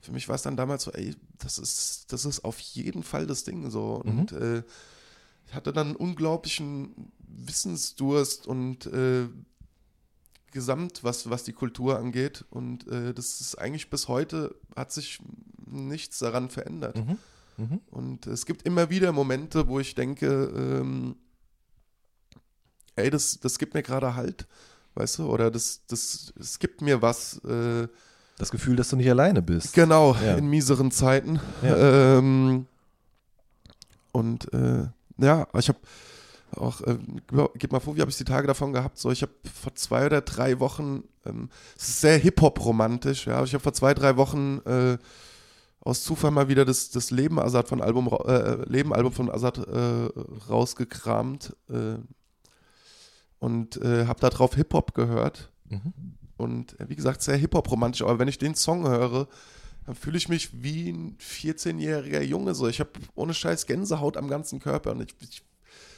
für 0.00 0.12
mich 0.12 0.28
war 0.28 0.34
es 0.34 0.42
dann 0.42 0.56
damals 0.56 0.84
so, 0.84 0.92
ey, 0.92 1.14
das 1.38 1.58
ist, 1.58 2.12
das 2.12 2.24
ist 2.24 2.44
auf 2.44 2.58
jeden 2.58 3.02
Fall 3.02 3.26
das 3.26 3.44
Ding 3.44 3.70
so. 3.70 4.02
Und 4.04 4.32
äh, 4.32 4.62
ich 5.46 5.54
hatte 5.54 5.72
dann 5.72 5.88
einen 5.88 5.96
unglaublichen 5.96 7.12
Wissensdurst 7.18 8.46
und 8.46 8.86
äh, 8.86 9.28
gesamt, 10.56 11.04
was, 11.04 11.30
was 11.30 11.44
die 11.44 11.52
Kultur 11.52 11.96
angeht. 11.98 12.44
Und 12.50 12.88
äh, 12.88 13.14
das 13.14 13.40
ist 13.40 13.54
eigentlich 13.56 13.88
bis 13.90 14.08
heute, 14.08 14.54
hat 14.74 14.90
sich 14.90 15.20
nichts 15.66 16.18
daran 16.18 16.50
verändert. 16.50 16.96
Mhm. 16.96 17.18
Mhm. 17.58 17.80
Und 17.90 18.26
es 18.26 18.44
gibt 18.46 18.62
immer 18.64 18.90
wieder 18.90 19.12
Momente, 19.12 19.68
wo 19.68 19.78
ich 19.78 19.94
denke, 19.94 20.26
ähm, 20.26 21.14
ey, 22.96 23.08
das, 23.10 23.38
das 23.40 23.58
gibt 23.58 23.74
mir 23.74 23.82
gerade 23.82 24.14
Halt, 24.16 24.46
weißt 24.94 25.18
du, 25.20 25.26
oder 25.30 25.50
das, 25.50 25.80
das, 25.86 26.32
es 26.40 26.58
gibt 26.58 26.80
mir 26.82 27.00
was, 27.02 27.38
äh, 27.44 27.86
Das 28.38 28.50
Gefühl, 28.50 28.76
dass 28.76 28.88
du 28.90 28.96
nicht 28.96 29.08
alleine 29.10 29.42
bist. 29.42 29.72
genau, 29.74 30.14
Ja. 30.16 30.36
in 30.36 30.48
mieseren 30.48 30.90
Zeiten. 30.90 31.38
Ja. 31.62 32.18
Ähm, 32.18 32.66
und 34.12 34.52
äh, 34.52 34.88
ja, 35.18 35.46
ich 35.58 35.68
habe 35.68 35.78
auch, 36.54 36.80
äh, 36.82 36.96
gib 37.58 37.72
mal 37.72 37.80
vor, 37.80 37.96
wie 37.96 38.00
habe 38.00 38.10
ich 38.10 38.16
die 38.16 38.24
Tage 38.24 38.46
davon 38.46 38.72
gehabt? 38.72 38.98
So, 38.98 39.10
ich 39.10 39.22
habe 39.22 39.32
vor 39.52 39.74
zwei 39.74 40.06
oder 40.06 40.20
drei 40.20 40.60
Wochen, 40.60 41.02
ähm, 41.24 41.48
es 41.76 41.88
ist 41.88 42.00
sehr 42.00 42.18
Hip-Hop-romantisch, 42.18 43.26
ja, 43.26 43.36
aber 43.36 43.46
ich 43.46 43.54
habe 43.54 43.62
vor 43.62 43.72
zwei, 43.72 43.94
drei 43.94 44.16
Wochen 44.16 44.58
äh, 44.64 44.98
aus 45.80 46.02
Zufall 46.02 46.30
mal 46.30 46.48
wieder 46.48 46.64
das, 46.64 46.90
das 46.90 47.10
Leben 47.10 47.38
Azad 47.38 47.68
von 47.68 47.80
Album, 47.80 48.08
ra- 48.08 48.24
äh, 48.28 48.68
Leben 48.68 48.92
Album 48.92 49.12
von 49.12 49.30
Azad 49.30 49.58
äh, 49.58 50.08
rausgekramt 50.48 51.56
äh, 51.68 51.96
und 53.38 53.76
äh, 53.82 54.06
habe 54.06 54.20
darauf 54.20 54.54
Hip-Hop 54.54 54.94
gehört. 54.94 55.50
Mhm. 55.68 55.92
Und 56.36 56.78
äh, 56.80 56.88
wie 56.88 56.96
gesagt, 56.96 57.22
sehr 57.22 57.36
Hip-Hop-romantisch. 57.36 58.02
Aber 58.02 58.18
wenn 58.18 58.28
ich 58.28 58.38
den 58.38 58.54
Song 58.54 58.86
höre, 58.88 59.28
dann 59.84 59.94
fühle 59.94 60.16
ich 60.18 60.28
mich 60.28 60.62
wie 60.62 60.90
ein 60.90 61.16
14-jähriger 61.18 62.20
Junge. 62.22 62.54
So. 62.54 62.66
Ich 62.66 62.80
habe 62.80 62.90
ohne 63.14 63.34
Scheiß 63.34 63.66
Gänsehaut 63.66 64.16
am 64.16 64.28
ganzen 64.28 64.58
Körper 64.58 64.90
und 64.92 65.02
ich, 65.02 65.14
ich 65.20 65.42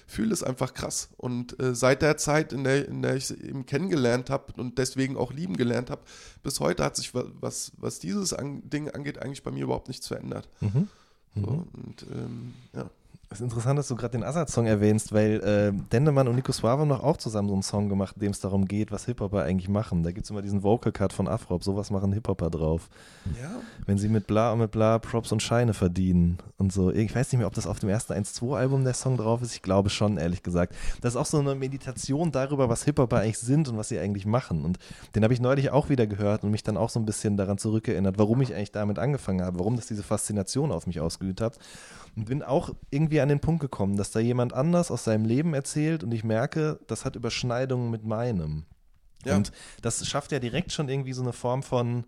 fühle 0.08 0.32
es 0.32 0.42
einfach 0.42 0.74
krass. 0.74 1.10
Und 1.18 1.60
äh, 1.60 1.74
seit 1.74 2.02
der 2.02 2.16
Zeit, 2.16 2.52
in 2.52 2.64
der, 2.64 2.88
in 2.88 3.02
der 3.02 3.14
ich 3.14 3.30
ihn 3.30 3.66
kennengelernt 3.66 4.30
habe 4.30 4.52
und 4.56 4.78
deswegen 4.78 5.16
auch 5.16 5.32
lieben 5.32 5.56
gelernt 5.56 5.90
habe, 5.90 6.00
bis 6.42 6.58
heute 6.58 6.82
hat 6.82 6.96
sich, 6.96 7.14
wa- 7.14 7.30
was, 7.40 7.70
was 7.76 8.00
dieses 8.00 8.32
an, 8.32 8.68
Ding 8.68 8.90
angeht, 8.90 9.18
eigentlich 9.22 9.42
bei 9.44 9.50
mir 9.52 9.64
überhaupt 9.64 9.86
nichts 9.88 10.08
verändert. 10.08 10.48
Mhm. 10.60 10.88
So, 11.36 11.40
Mhm. 11.42 11.68
und 11.74 12.06
ähm, 12.10 12.54
ja. 12.74 12.90
Es 13.30 13.40
ist 13.40 13.44
interessant, 13.44 13.78
dass 13.78 13.88
du 13.88 13.94
gerade 13.94 14.12
den 14.12 14.24
Assad-Song 14.24 14.64
erwähnst, 14.66 15.12
weil 15.12 15.42
äh, 15.42 15.72
Dendemann 15.92 16.28
und 16.28 16.36
Nico 16.36 16.50
Suave 16.50 16.80
haben 16.80 16.88
doch 16.88 17.02
auch 17.02 17.18
zusammen 17.18 17.48
so 17.48 17.54
einen 17.54 17.62
Song 17.62 17.90
gemacht, 17.90 18.16
in 18.16 18.20
dem 18.20 18.30
es 18.30 18.40
darum 18.40 18.64
geht, 18.64 18.90
was 18.90 19.04
Hip-Hopper 19.04 19.42
eigentlich 19.42 19.68
machen. 19.68 20.02
Da 20.02 20.12
gibt 20.12 20.24
es 20.24 20.30
immer 20.30 20.40
diesen 20.40 20.62
Vocal-Cut 20.62 21.12
von 21.12 21.28
Afrop, 21.28 21.62
sowas 21.62 21.90
machen 21.90 22.12
Hip-Hopper 22.12 22.48
drauf. 22.48 22.88
ja. 23.38 23.50
Wenn 23.84 23.98
sie 23.98 24.08
mit 24.08 24.26
bla 24.26 24.52
und 24.52 24.60
mit 24.60 24.70
bla 24.70 24.98
Props 24.98 25.30
und 25.30 25.42
Scheine 25.42 25.74
verdienen 25.74 26.38
und 26.56 26.72
so. 26.72 26.90
Ich 26.90 27.14
weiß 27.14 27.30
nicht 27.30 27.38
mehr, 27.38 27.46
ob 27.46 27.54
das 27.54 27.66
auf 27.66 27.78
dem 27.80 27.90
ersten 27.90 28.14
1-2-Album 28.14 28.84
der 28.84 28.94
Song 28.94 29.18
drauf 29.18 29.42
ist. 29.42 29.54
Ich 29.54 29.62
glaube 29.62 29.90
schon, 29.90 30.16
ehrlich 30.16 30.42
gesagt. 30.42 30.74
Das 31.02 31.12
ist 31.12 31.16
auch 31.16 31.26
so 31.26 31.38
eine 31.38 31.54
Meditation 31.54 32.32
darüber, 32.32 32.70
was 32.70 32.84
Hip-Hopper 32.84 33.18
eigentlich 33.18 33.38
sind 33.38 33.68
und 33.68 33.76
was 33.76 33.88
sie 33.90 33.98
eigentlich 33.98 34.24
machen. 34.24 34.64
Und 34.64 34.78
den 35.14 35.22
habe 35.22 35.34
ich 35.34 35.40
neulich 35.40 35.70
auch 35.70 35.90
wieder 35.90 36.06
gehört 36.06 36.44
und 36.44 36.50
mich 36.50 36.62
dann 36.62 36.78
auch 36.78 36.88
so 36.88 36.98
ein 36.98 37.04
bisschen 37.04 37.36
daran 37.36 37.58
zurückerinnert, 37.58 38.18
warum 38.18 38.40
ich 38.40 38.54
eigentlich 38.54 38.72
damit 38.72 38.98
angefangen 38.98 39.42
habe, 39.42 39.58
warum 39.58 39.76
das 39.76 39.86
diese 39.86 40.02
Faszination 40.02 40.72
auf 40.72 40.86
mich 40.86 41.00
ausgeübt 41.00 41.42
hat. 41.42 41.58
Und 42.18 42.24
bin 42.24 42.42
auch 42.42 42.74
irgendwie 42.90 43.20
an 43.20 43.28
den 43.28 43.38
Punkt 43.38 43.60
gekommen, 43.60 43.96
dass 43.96 44.10
da 44.10 44.18
jemand 44.18 44.52
anders 44.52 44.90
aus 44.90 45.04
seinem 45.04 45.24
Leben 45.24 45.54
erzählt 45.54 46.02
und 46.02 46.12
ich 46.12 46.24
merke, 46.24 46.80
das 46.88 47.04
hat 47.04 47.14
Überschneidungen 47.14 47.92
mit 47.92 48.04
meinem. 48.04 48.64
Ja. 49.24 49.36
Und 49.36 49.52
das 49.82 50.04
schafft 50.04 50.32
ja 50.32 50.40
direkt 50.40 50.72
schon 50.72 50.88
irgendwie 50.88 51.12
so 51.12 51.22
eine 51.22 51.32
Form 51.32 51.62
von 51.62 52.04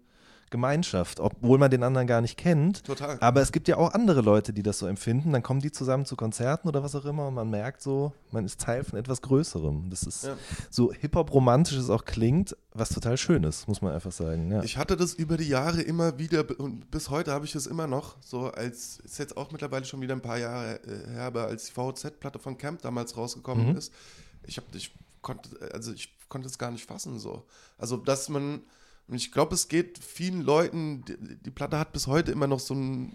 Gemeinschaft, 0.50 1.20
obwohl 1.20 1.58
man 1.58 1.70
den 1.70 1.82
anderen 1.82 2.06
gar 2.06 2.20
nicht 2.20 2.36
kennt. 2.36 2.84
Total. 2.84 3.16
Aber 3.20 3.40
es 3.40 3.52
gibt 3.52 3.68
ja 3.68 3.76
auch 3.76 3.92
andere 3.94 4.20
Leute, 4.20 4.52
die 4.52 4.62
das 4.62 4.78
so 4.78 4.86
empfinden. 4.86 5.32
Dann 5.32 5.42
kommen 5.42 5.60
die 5.60 5.70
zusammen 5.72 6.04
zu 6.06 6.16
Konzerten 6.16 6.68
oder 6.68 6.82
was 6.82 6.94
auch 6.94 7.04
immer 7.04 7.28
und 7.28 7.34
man 7.34 7.48
merkt 7.50 7.82
so, 7.82 8.12
man 8.32 8.44
ist 8.44 8.60
Teil 8.60 8.84
von 8.84 8.98
etwas 8.98 9.22
Größerem. 9.22 9.88
Das 9.90 10.02
ist 10.02 10.24
Ja. 10.24 10.36
so 10.70 10.92
Hip-Hop-romantisch 10.92 11.76
es 11.76 11.88
auch 11.90 12.04
klingt, 12.04 12.56
was 12.74 12.88
total 12.90 13.16
schön 13.16 13.44
ist, 13.44 13.68
muss 13.68 13.80
man 13.80 13.92
einfach 13.94 14.12
sagen. 14.12 14.50
Ja. 14.50 14.62
Ich 14.62 14.76
hatte 14.76 14.96
das 14.96 15.14
über 15.14 15.36
die 15.36 15.48
Jahre 15.48 15.80
immer 15.82 16.18
wieder 16.18 16.44
und 16.58 16.90
bis 16.90 17.10
heute 17.10 17.32
habe 17.32 17.44
ich 17.44 17.54
es 17.54 17.66
immer 17.66 17.86
noch, 17.86 18.16
so 18.20 18.46
als, 18.50 18.98
ist 19.04 19.18
jetzt 19.18 19.36
auch 19.36 19.50
mittlerweile 19.52 19.84
schon 19.84 20.00
wieder 20.00 20.14
ein 20.14 20.22
paar 20.22 20.38
Jahre 20.38 20.80
äh, 20.84 21.10
her, 21.12 21.22
aber 21.24 21.44
als 21.46 21.66
die 21.66 21.72
VZ-Platte 21.72 22.38
von 22.38 22.58
Camp 22.58 22.82
damals 22.82 23.16
rausgekommen 23.16 23.70
Mhm. 23.70 23.76
ist, 23.76 23.92
ich 24.44 24.56
habe, 24.56 24.66
ich 24.74 24.94
konnte, 25.22 25.50
also 25.72 25.92
ich 25.92 26.12
konnte 26.28 26.48
es 26.48 26.58
gar 26.58 26.70
nicht 26.70 26.86
fassen 26.86 27.18
so. 27.18 27.44
Also, 27.76 27.96
dass 27.96 28.28
man, 28.28 28.62
und 29.10 29.16
ich 29.16 29.32
glaube, 29.32 29.54
es 29.54 29.68
geht 29.68 29.98
vielen 29.98 30.40
Leuten, 30.40 31.04
die, 31.04 31.36
die 31.36 31.50
Platte 31.50 31.78
hat 31.78 31.92
bis 31.92 32.06
heute 32.06 32.30
immer 32.32 32.46
noch 32.46 32.60
so 32.60 32.74
einen 32.74 33.14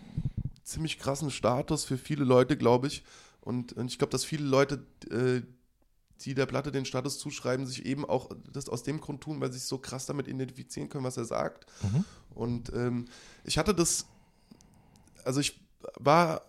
ziemlich 0.64 1.00
krassen 1.00 1.32
Status 1.32 1.86
für 1.86 1.98
viele 1.98 2.26
Leute, 2.26 2.58
glaube 2.58 2.88
ich. 2.88 3.04
Und, 3.42 3.74
und 3.74 3.90
ich 3.90 3.98
glaube, 3.98 4.12
dass 4.12 4.26
viele 4.26 4.46
Leute 4.46 4.86
äh, 5.10 5.42
die 6.22 6.34
der 6.34 6.46
Platte 6.46 6.72
den 6.72 6.86
Status 6.86 7.20
zuschreiben, 7.20 7.66
sich 7.66 7.86
eben 7.86 8.06
auch 8.06 8.30
das 8.52 8.70
aus 8.70 8.84
dem 8.84 9.02
Grund 9.02 9.22
tun, 9.22 9.40
weil 9.42 9.52
sie 9.52 9.60
sich 9.60 9.68
so 9.68 9.78
krass 9.78 10.06
damit 10.06 10.28
identifizieren 10.28 10.90
können, 10.90 11.04
was 11.04 11.18
er 11.18 11.26
sagt. 11.26 11.66
Mhm. 11.84 12.06
Und 12.34 12.74
ähm, 12.74 13.06
ich 13.44 13.58
hatte 13.58 13.76
das, 13.76 14.06
also 15.24 15.40
ich 15.40 15.60
war, 16.00 16.42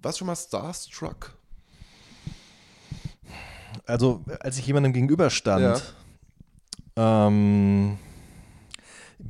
warst 0.00 0.18
schon 0.18 0.26
mal 0.26 0.36
Starstruck? 0.36 1.34
Also, 3.84 4.24
als 4.40 4.58
ich 4.58 4.66
jemandem 4.66 4.92
gegenüberstand, 4.92 5.82
ähm, 6.96 7.98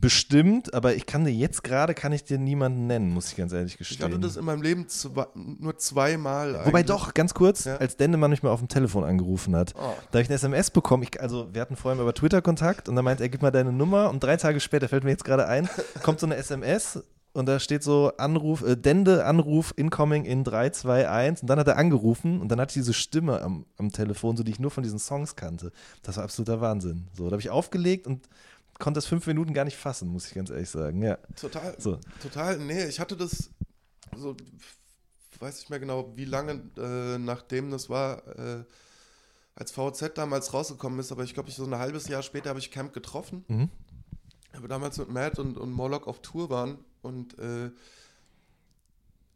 bestimmt, 0.01 0.73
aber 0.75 0.95
ich 0.95 1.07
kann 1.07 1.25
dir 1.25 1.33
jetzt 1.33 1.65
gerade, 1.65 1.95
kann 1.95 2.13
ich 2.13 2.25
dir 2.25 2.39
niemanden 2.39 2.87
nennen, 2.87 3.11
muss 3.13 3.29
ich 3.31 3.37
ganz 3.37 3.53
ehrlich 3.53 3.73
Ich 3.73 3.79
gestehen. 3.79 4.07
hatte 4.07 4.19
das 4.19 4.37
in 4.37 4.45
meinem 4.45 4.63
Leben 4.63 4.89
zwei, 4.89 5.27
nur 5.35 5.77
zweimal. 5.79 6.55
Wobei 6.65 6.79
eigentlich. 6.81 6.87
doch, 6.87 7.15
ganz 7.15 7.35
kurz, 7.35 7.65
Ja. 7.65 7.77
als 7.77 7.97
Dendemann 7.97 8.31
mich 8.31 8.43
mal 8.43 8.51
auf 8.51 8.61
dem 8.61 8.69
Telefon 8.69 9.05
angerufen 9.05 9.55
hat, 9.57 9.75
Oh. 9.77 9.81
da 10.11 10.19
habe 10.19 10.23
ich 10.23 10.29
eine 10.29 10.35
SMS 10.37 10.71
bekommen. 10.71 11.03
Ich, 11.03 11.21
also, 11.21 11.49
wir 11.53 11.61
hatten 11.61 11.77
vorhin 11.77 12.01
über 12.01 12.15
Twitter 12.15 12.43
Kontakt 12.43 12.89
und 12.89 12.97
dann 12.97 13.05
meint 13.05 13.21
er, 13.21 13.29
gib 13.29 13.43
mal 13.43 13.51
deine 13.51 13.73
Nummer 13.73 14.11
und 14.11 14.23
drei 14.23 14.37
Tage 14.37 14.61
später, 14.61 14.89
fällt 14.89 15.05
mir 15.05 15.11
jetzt 15.11 15.25
gerade 15.25 15.47
ein, 15.47 15.69
kommt 16.03 16.21
so 16.21 16.27
eine 16.27 16.37
SMS 16.37 17.03
und 17.33 17.47
da 17.47 17.61
steht 17.61 17.83
so 17.83 18.13
Anruf, 18.17 18.63
äh, 18.67 18.77
Dende, 18.77 19.27
Anruf, 19.27 19.75
incoming 19.77 20.25
in 20.25 20.43
3, 20.43 20.71
2, 20.71 21.09
1 21.11 21.43
und 21.43 21.49
dann 21.51 21.59
hat 21.59 21.69
er 21.69 21.77
angerufen 21.77 22.41
und 22.41 22.49
dann 22.49 22.59
hatte 22.61 22.71
ich 22.71 22.75
diese 22.83 22.95
Stimme 22.95 23.43
am, 23.43 23.67
am 23.77 23.93
Telefon, 23.93 24.37
so 24.39 24.43
die 24.43 24.53
ich 24.53 24.59
nur 24.59 24.71
von 24.71 24.83
diesen 24.83 24.99
Songs 24.99 25.37
kannte. 25.37 25.71
Das 26.03 26.17
war 26.17 26.25
absoluter 26.25 26.61
Wahnsinn. 26.63 27.09
So, 27.13 27.25
da 27.27 27.33
habe 27.33 27.41
ich 27.43 27.51
aufgelegt 27.51 28.07
und 28.07 28.27
konnte 28.79 28.99
das 28.99 29.07
fünf 29.07 29.27
Minuten 29.27 29.55
gar 29.55 29.65
nicht 29.65 29.77
fassen, 29.77 30.09
muss 30.09 30.27
ich 30.29 30.35
ganz 30.35 30.51
ehrlich 30.51 30.69
sagen. 30.71 31.03
Ja, 31.03 31.17
Total, 31.41 31.75
so. 31.81 31.99
total, 32.23 32.59
nee, 32.59 32.85
ich 32.87 33.01
hatte 33.01 33.17
das 33.17 33.51
so, 34.17 34.37
weiß 35.39 35.59
nicht 35.61 35.71
mehr 35.71 35.81
genau, 35.81 36.17
wie 36.17 36.25
lange 36.25 36.63
äh, 36.77 37.19
nachdem 37.19 37.71
das 37.71 37.89
war, 37.91 38.27
äh, 38.39 38.65
als 39.55 39.73
VZ 39.73 40.17
damals 40.17 40.53
rausgekommen 40.53 40.99
ist, 41.01 41.13
aber 41.13 41.25
ich 41.25 41.33
glaube, 41.35 41.49
ich 41.49 41.55
so 41.57 41.65
ein 41.65 41.75
halbes 41.79 42.09
Jahr 42.09 42.23
später 42.23 42.51
habe 42.51 42.59
ich 42.59 42.71
Camp 42.71 42.93
getroffen, 42.93 43.45
Mhm. 43.49 43.71
aber 44.53 44.69
damals 44.69 44.99
mit 44.99 45.09
Matt 45.11 45.39
und, 45.39 45.57
und 45.57 45.73
Morlock 45.73 46.07
auf 46.07 46.21
Tour 46.21 46.51
waren 46.51 46.79
und 47.03 47.39
äh, 47.39 47.71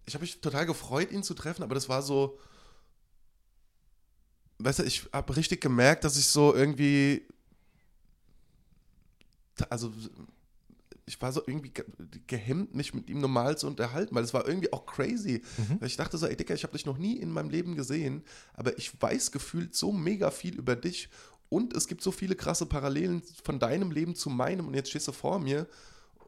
ich 0.07 0.15
habe 0.15 0.23
mich 0.23 0.41
total 0.41 0.67
gefreut, 0.67 1.11
ihn 1.13 1.23
zu 1.23 1.35
treffen, 1.35 1.63
aber 1.63 1.75
das 1.75 1.89
war 1.89 2.03
so, 2.03 2.39
weißt 4.59 4.81
du, 4.81 4.83
ich 4.85 5.09
habe 5.13 5.37
richtig 5.37 5.61
gemerkt, 5.61 6.05
dass 6.05 6.17
ich 6.17 6.27
so 6.27 6.55
irgendwie, 6.55 7.27
also 9.69 9.93
ich 11.07 11.21
war 11.21 11.33
so 11.33 11.43
irgendwie 11.45 11.71
ge 11.71 11.85
gehemmt, 12.27 12.75
mich 12.75 12.95
mit 12.95 13.11
ihm 13.11 13.21
normal 13.21 13.59
zu 13.59 13.67
unterhalten, 13.67 14.15
weil 14.15 14.23
es 14.23 14.33
war 14.33 14.47
irgendwie 14.47 14.73
auch 14.73 14.87
crazy. 14.87 15.43
Mhm. 15.59 15.81
Weil 15.81 15.89
ich 15.89 15.97
dachte 15.97 16.17
so, 16.17 16.27
ey 16.27 16.37
Dicker, 16.37 16.55
ich 16.55 16.63
habe 16.63 16.73
dich 16.73 16.87
noch 16.87 16.99
nie 16.99 17.17
in 17.17 17.31
meinem 17.31 17.51
Leben 17.51 17.75
gesehen, 17.75 18.23
aber 18.55 18.79
ich 18.79 19.01
weiß 19.01 19.33
gefühlt 19.33 19.75
so 19.75 19.93
mega 19.93 20.31
viel 20.31 20.57
über 20.57 20.77
dich 20.77 21.09
und 21.49 21.75
es 21.75 21.89
gibt 21.89 22.03
so 22.03 22.13
viele 22.13 22.37
krasse 22.37 22.65
Parallelen 22.65 23.23
von 23.43 23.59
deinem 23.59 23.91
Leben 23.91 24.15
zu 24.15 24.31
meinem 24.31 24.69
und 24.69 24.75
jetzt 24.75 24.91
stehst 24.91 25.09
du 25.09 25.13
vor 25.13 25.41
mir 25.41 25.67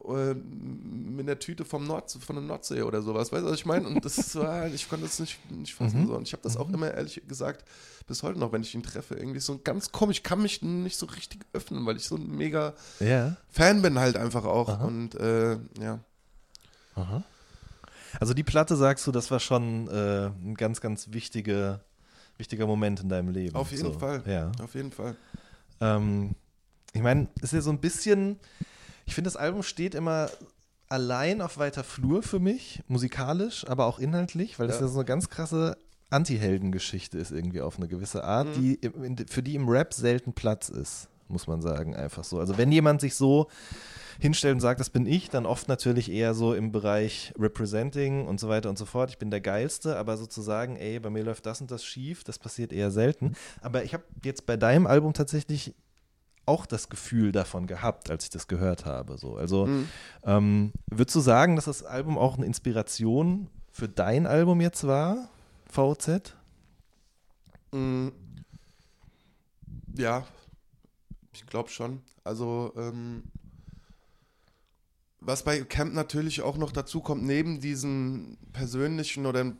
äh, 0.09 0.35
mit 0.35 1.27
einer 1.29 1.38
Tüte 1.38 1.65
vom 1.65 1.87
Nord, 1.87 2.11
von 2.11 2.37
der 2.37 2.45
Nordsee 2.45 2.83
oder 2.83 3.03
sowas, 3.03 3.33
weißt 3.33 3.45
du, 3.45 3.51
was 3.51 3.59
ich 3.59 3.67
meine? 3.67 3.87
Und 3.87 4.05
das 4.05 4.35
war, 4.37 4.67
ich 4.69 4.88
konnte 4.88 5.07
das 5.07 5.19
nicht, 5.19 5.38
nicht 5.51 5.75
fassen. 5.75 6.03
Mhm. 6.03 6.07
So. 6.09 6.15
Und 6.17 6.27
ich 6.27 6.33
habe 6.33 6.43
das 6.43 6.57
auch 6.57 6.69
immer 6.71 6.93
ehrlich 6.93 7.23
gesagt, 7.27 7.65
bis 8.07 8.23
heute 8.23 8.38
noch, 8.38 8.53
wenn 8.53 8.62
ich 8.62 8.75
ihn 8.75 8.83
treffe, 8.83 9.15
irgendwie 9.15 9.41
so 9.41 9.61
ganz 9.62 9.93
komisch, 9.93 10.19
ich 10.19 10.23
kann 10.23 10.43
mich 10.43 10.62
nicht 10.62 10.97
so 10.97 11.07
richtig 11.07 11.41
öffnen, 11.53 11.87
weil 11.87 11.97
ich 11.97 12.05
so 12.05 12.17
ein 12.17 12.31
mega 12.37 12.75
Ja. 13.01 13.37
Fan 13.51 13.83
bin 13.83 13.99
halt 13.99 14.17
einfach 14.17 14.45
auch. 14.45 14.69
Aha. 14.69 14.85
Und 14.85 15.15
äh, 15.15 15.59
ja. 15.81 16.01
Aha. 16.95 17.23
Also 18.21 18.35
die 18.35 18.43
Platte, 18.43 18.77
sagst 18.77 19.07
du, 19.07 19.12
das 19.12 19.31
war 19.31 19.41
schon 19.41 19.88
äh, 19.88 20.27
ein 20.27 20.55
ganz, 20.55 20.81
ganz 20.81 21.12
wichtige, 21.12 21.81
wichtiger 22.37 22.67
Moment 22.67 23.01
in 23.01 23.09
deinem 23.09 23.31
Leben. 23.31 23.57
Auf 23.57 23.71
jeden 23.71 23.93
so. 23.93 23.99
Fall. 23.99 24.23
Ja. 24.27 24.53
Auf 24.62 24.75
jeden 24.75 24.93
Fall. 24.93 25.17
Ähm, 25.81 26.35
ich 26.93 27.01
meine, 27.01 27.29
es 27.37 27.45
ist 27.45 27.53
ja 27.53 27.61
so 27.62 27.71
ein 27.71 27.81
bisschen, 27.81 28.38
ich 29.07 29.15
finde, 29.15 29.29
das 29.29 29.37
Album 29.37 29.62
steht 29.62 29.95
immer 29.95 30.31
allein 30.88 31.41
auf 31.41 31.59
weiter 31.59 31.85
Flur 31.85 32.23
für 32.23 32.38
mich, 32.38 32.83
musikalisch, 32.88 33.67
aber 33.67 33.87
auch 33.87 33.99
inhaltlich, 33.99 34.59
weil 34.59 34.67
das 34.67 34.77
Ja. 34.77 34.83
ja 34.87 34.88
so 34.88 34.99
eine 34.99 35.07
ganz 35.07 35.29
krasse 35.31 35.77
Anti-Helden-Geschichte 36.11 37.19
ist 37.19 37.31
irgendwie 37.33 37.62
auf 37.62 37.79
eine 37.79 37.88
gewisse 37.88 38.23
Art, 38.25 38.49
Mhm. 38.49 38.53
die 38.61 38.75
im- 38.75 39.17
für 39.29 39.43
die 39.43 39.55
im 39.55 39.69
Rap 39.69 39.95
selten 39.95 40.35
Platz 40.35 40.69
ist, 40.69 41.09
muss 41.29 41.47
man 41.47 41.62
sagen, 41.62 41.97
einfach 41.97 42.25
so. 42.25 42.38
Also 42.38 42.59
wenn 42.59 42.71
jemand 42.71 43.01
sich 43.01 43.15
so 43.15 43.49
hinstellt 44.21 44.55
und 44.55 44.61
sagt, 44.61 44.79
das 44.79 44.91
bin 44.91 45.07
ich, 45.07 45.31
dann 45.31 45.47
oft 45.47 45.69
natürlich 45.69 46.11
eher 46.12 46.35
so 46.35 46.53
im 46.55 46.71
Bereich 46.71 47.33
Representing 47.38 48.27
und 48.27 48.38
so 48.38 48.49
weiter 48.51 48.69
und 48.69 48.77
so 48.79 48.85
fort. 48.85 49.09
Ich 49.09 49.17
bin 49.19 49.31
der 49.31 49.41
Geilste, 49.41 49.97
aber 49.97 50.19
sozusagen, 50.19 50.77
ey, 50.77 51.01
bei 51.01 51.09
mir 51.09 51.25
läuft 51.25 51.47
das 51.47 51.62
und 51.62 51.71
das 51.71 51.83
schief, 51.85 52.23
das 52.23 52.38
passiert 52.38 52.73
eher 52.73 52.91
selten. 52.91 53.33
Aber 53.62 53.83
ich 53.83 53.95
habe 53.95 54.05
jetzt 54.23 54.45
bei 54.45 54.59
deinem 54.59 54.87
Album 54.87 55.15
tatsächlich 55.15 55.75
auch 56.47 56.67
das 56.67 56.89
Gefühl 56.89 57.33
davon 57.33 57.67
gehabt, 57.67 58.11
als 58.11 58.25
ich 58.25 58.31
das 58.31 58.49
gehört 58.49 58.85
habe. 58.85 59.17
So. 59.19 59.37
Also 59.37 59.67
Mhm. 59.67 59.89
ähm, 60.25 60.73
würdest 60.91 61.15
du 61.17 61.21
sagen, 61.21 61.57
dass 61.57 61.67
das 61.67 61.83
Album 61.85 62.19
auch 62.19 62.37
eine 62.37 62.47
Inspiration 62.47 63.49
für 63.71 63.89
dein 63.89 64.27
Album 64.27 64.61
jetzt 64.61 64.87
war, 64.87 65.29
VZ? 65.71 66.37
Mm. 67.73 68.09
Ja, 69.97 70.27
ich 71.33 71.47
glaube 71.47 71.71
schon. 71.71 72.03
Also, 72.25 72.73
ähm, 72.77 73.25
was 75.21 75.43
bei 75.45 75.61
Camp 75.63 75.95
natürlich 75.95 76.43
auch 76.43 76.57
noch 76.57 76.73
dazu 76.73 77.01
kommt, 77.01 77.23
neben 77.23 77.61
diesem 77.61 78.37
persönlichen 78.53 79.27
oder 79.27 79.53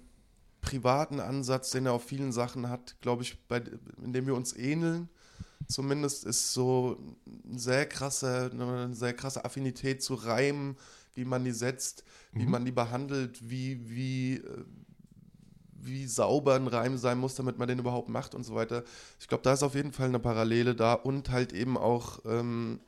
privaten 0.61 1.21
Ansatz, 1.21 1.71
den 1.71 1.87
er 1.87 1.93
auf 1.93 2.05
vielen 2.05 2.33
Sachen 2.33 2.69
hat, 2.69 2.97
glaube 3.01 3.23
ich, 3.23 3.39
bei, 3.47 3.63
in 4.03 4.13
dem 4.13 4.27
wir 4.27 4.35
uns 4.35 4.55
ähneln, 4.57 5.09
zumindest 5.73 6.25
ist 6.25 6.53
so 6.55 6.99
eine 7.49 7.59
sehr 7.59 7.87
krasse, 7.87 8.51
eine 8.53 8.95
sehr 8.95 9.15
krasse 9.15 9.45
Affinität 9.45 10.03
zu 10.03 10.15
Reimen, 10.15 10.77
wie 11.15 11.25
man 11.25 11.45
die 11.45 11.53
setzt, 11.53 12.05
wie 12.37 12.47
Mhm. 12.47 12.51
man 12.51 12.65
die 12.65 12.73
behandelt, 12.73 13.39
wie, 13.51 13.91
wie, 13.91 14.37
äh, 14.37 14.65
wie 15.85 16.07
sauber 16.07 16.55
ein 16.55 16.69
Reim 16.69 16.97
sein 16.97 17.19
muss, 17.19 17.35
damit 17.35 17.59
man 17.59 17.67
den 17.69 17.81
überhaupt 17.81 18.09
macht 18.09 18.35
und 18.35 18.45
so 18.45 18.55
weiter. 18.55 18.85
Ich 19.19 19.27
glaube, 19.27 19.43
da 19.43 19.53
ist 19.53 19.63
auf 19.65 19.75
jeden 19.75 19.93
Fall 19.93 20.09
eine 20.09 20.21
Parallele 20.21 20.75
da 20.77 20.95
und 20.95 21.31
halt 21.31 21.53
eben 21.53 21.77
auch, 21.77 22.21
ähm, 22.25 22.81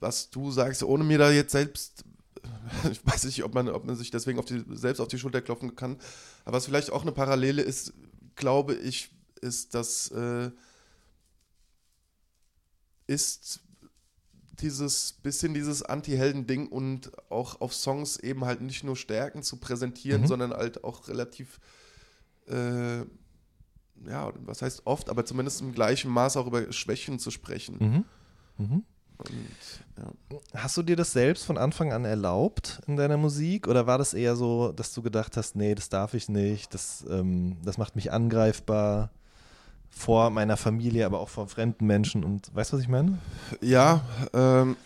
was 0.00 0.30
du 0.30 0.50
sagst, 0.50 0.82
ohne 0.82 1.04
mir 1.04 1.18
da 1.18 1.30
jetzt 1.30 1.52
selbst, 1.52 2.04
ich 2.90 3.04
weiß 3.06 3.24
nicht, 3.24 3.44
ob 3.44 3.54
man, 3.54 3.68
ob 3.68 3.84
man 3.84 3.96
sich 3.96 4.10
deswegen 4.10 4.38
auf 4.38 4.44
die, 4.44 4.64
selbst 4.72 5.00
auf 5.00 5.08
die 5.08 5.18
Schulter 5.18 5.42
klopfen 5.42 5.76
kann, 5.76 5.96
aber 6.44 6.56
was 6.56 6.66
vielleicht 6.66 6.90
auch 6.92 7.02
eine 7.02 7.12
Parallele 7.12 7.62
ist, 7.62 7.92
glaube 8.36 8.74
ich, 8.74 9.10
ist, 9.40 9.74
dass 9.74 10.10
äh, 10.10 10.50
ist 13.08 13.60
dieses 14.60 15.12
bisschen 15.12 15.54
dieses 15.54 15.82
Anti-Helden-Ding 15.82 16.68
und 16.68 17.10
auch 17.30 17.60
auf 17.60 17.72
Songs 17.74 18.16
eben 18.18 18.44
halt 18.44 18.60
nicht 18.60 18.84
nur 18.84 18.96
Stärken 18.96 19.42
zu 19.42 19.56
präsentieren, 19.56 20.22
Mhm. 20.22 20.26
sondern 20.26 20.52
halt 20.52 20.84
auch 20.84 21.08
relativ, 21.08 21.58
äh, 22.48 22.98
ja, 22.98 24.32
was 24.44 24.62
heißt 24.62 24.82
oft, 24.84 25.10
aber 25.10 25.24
zumindest 25.24 25.60
im 25.60 25.72
gleichen 25.72 26.10
Maß 26.10 26.36
auch 26.36 26.46
über 26.46 26.72
Schwächen 26.72 27.18
zu 27.18 27.30
sprechen. 27.30 27.76
Mhm. 28.58 28.64
Mhm. 28.66 28.84
Und, 29.18 29.56
ja. 29.96 30.38
Hast 30.60 30.76
du 30.76 30.82
dir 30.82 30.94
das 30.96 31.12
selbst 31.12 31.44
von 31.44 31.58
Anfang 31.58 31.92
an 31.92 32.04
erlaubt 32.04 32.80
in 32.86 32.96
deiner 32.96 33.16
Musik 33.16 33.66
oder 33.66 33.86
war 33.86 33.98
das 33.98 34.14
eher 34.14 34.36
so, 34.36 34.70
dass 34.72 34.92
du 34.94 35.02
gedacht 35.02 35.36
hast, 35.36 35.56
nee, 35.56 35.74
das 35.74 35.88
darf 35.88 36.14
ich 36.14 36.28
nicht, 36.28 36.72
das, 36.74 37.04
ähm, 37.10 37.56
das 37.64 37.78
macht 37.78 37.96
mich 37.96 38.12
angreifbar 38.12 39.10
vor 39.90 40.30
meiner 40.30 40.56
Familie, 40.56 41.06
aber 41.06 41.20
auch 41.20 41.28
vor 41.28 41.48
fremden 41.48 41.86
Menschen 41.86 42.24
und 42.24 42.54
weißt 42.54 42.72
du, 42.72 42.76
was 42.76 42.82
ich 42.82 42.88
meine? 42.88 43.18
Ja, 43.60 44.02
ähm, 44.32 44.76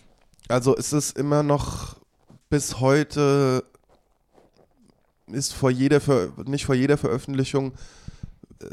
also 0.49 0.77
es 0.77 0.93
ist 0.93 1.17
immer 1.19 1.43
noch 1.43 1.97
bis 2.51 2.81
heute 2.81 3.65
ist 5.29 5.55
vor 5.55 5.71
jeder 5.71 6.01
Ver 6.01 6.29
nicht 6.45 6.67
vor 6.67 6.75
jeder 6.75 6.99
Veröffentlichung, 6.99 7.73
äh, 8.61 8.67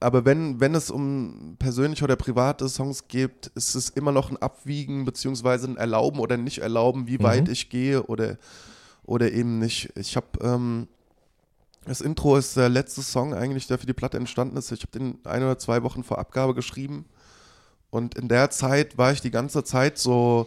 aber 0.00 0.24
wenn, 0.24 0.60
wenn 0.60 0.74
es 0.74 0.90
um 0.90 1.56
persönliche 1.58 2.04
oder 2.04 2.14
private 2.16 2.68
Songs 2.68 3.08
geht, 3.08 3.48
ist 3.54 3.74
es 3.74 3.88
immer 3.90 4.12
noch 4.12 4.30
ein 4.30 4.36
Abwiegen 4.36 5.04
beziehungsweise 5.04 5.66
ein 5.68 5.76
Erlauben 5.76 6.20
oder 6.20 6.36
nicht 6.36 6.58
Erlauben, 6.58 7.08
wie 7.08 7.18
Mhm. 7.18 7.22
weit 7.24 7.48
ich 7.48 7.68
gehe 7.68 8.02
oder, 8.04 8.36
oder 9.04 9.32
eben 9.32 9.58
nicht. 9.58 9.90
Ich 9.96 10.14
habe 10.14 10.26
ähm, 10.40 10.86
das 11.88 12.00
Intro 12.00 12.36
ist 12.36 12.56
der 12.56 12.68
letzte 12.68 13.02
Song 13.02 13.34
eigentlich, 13.34 13.66
der 13.66 13.78
für 13.78 13.86
die 13.86 13.92
Platte 13.92 14.16
entstanden 14.16 14.56
ist. 14.56 14.70
Ich 14.72 14.82
habe 14.82 14.98
den 14.98 15.18
ein 15.24 15.42
oder 15.42 15.58
zwei 15.58 15.82
Wochen 15.82 16.04
vor 16.04 16.18
Abgabe 16.18 16.54
geschrieben. 16.54 17.04
Und 17.90 18.14
in 18.14 18.28
der 18.28 18.50
Zeit 18.50 18.98
war 18.98 19.12
ich 19.12 19.20
die 19.20 19.30
ganze 19.30 19.64
Zeit 19.64 19.98
so. 19.98 20.46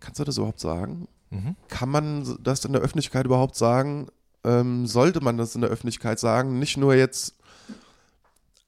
Kannst 0.00 0.18
du 0.18 0.24
das 0.24 0.36
überhaupt 0.36 0.60
sagen? 0.60 1.08
Mhm. 1.30 1.56
Kann 1.68 1.88
man 1.88 2.38
das 2.42 2.64
in 2.64 2.72
der 2.72 2.82
Öffentlichkeit 2.82 3.26
überhaupt 3.26 3.56
sagen? 3.56 4.08
Ähm, 4.44 4.86
sollte 4.86 5.22
man 5.22 5.38
das 5.38 5.54
in 5.54 5.62
der 5.62 5.70
Öffentlichkeit 5.70 6.18
sagen? 6.18 6.58
Nicht 6.58 6.76
nur 6.76 6.94
jetzt. 6.94 7.34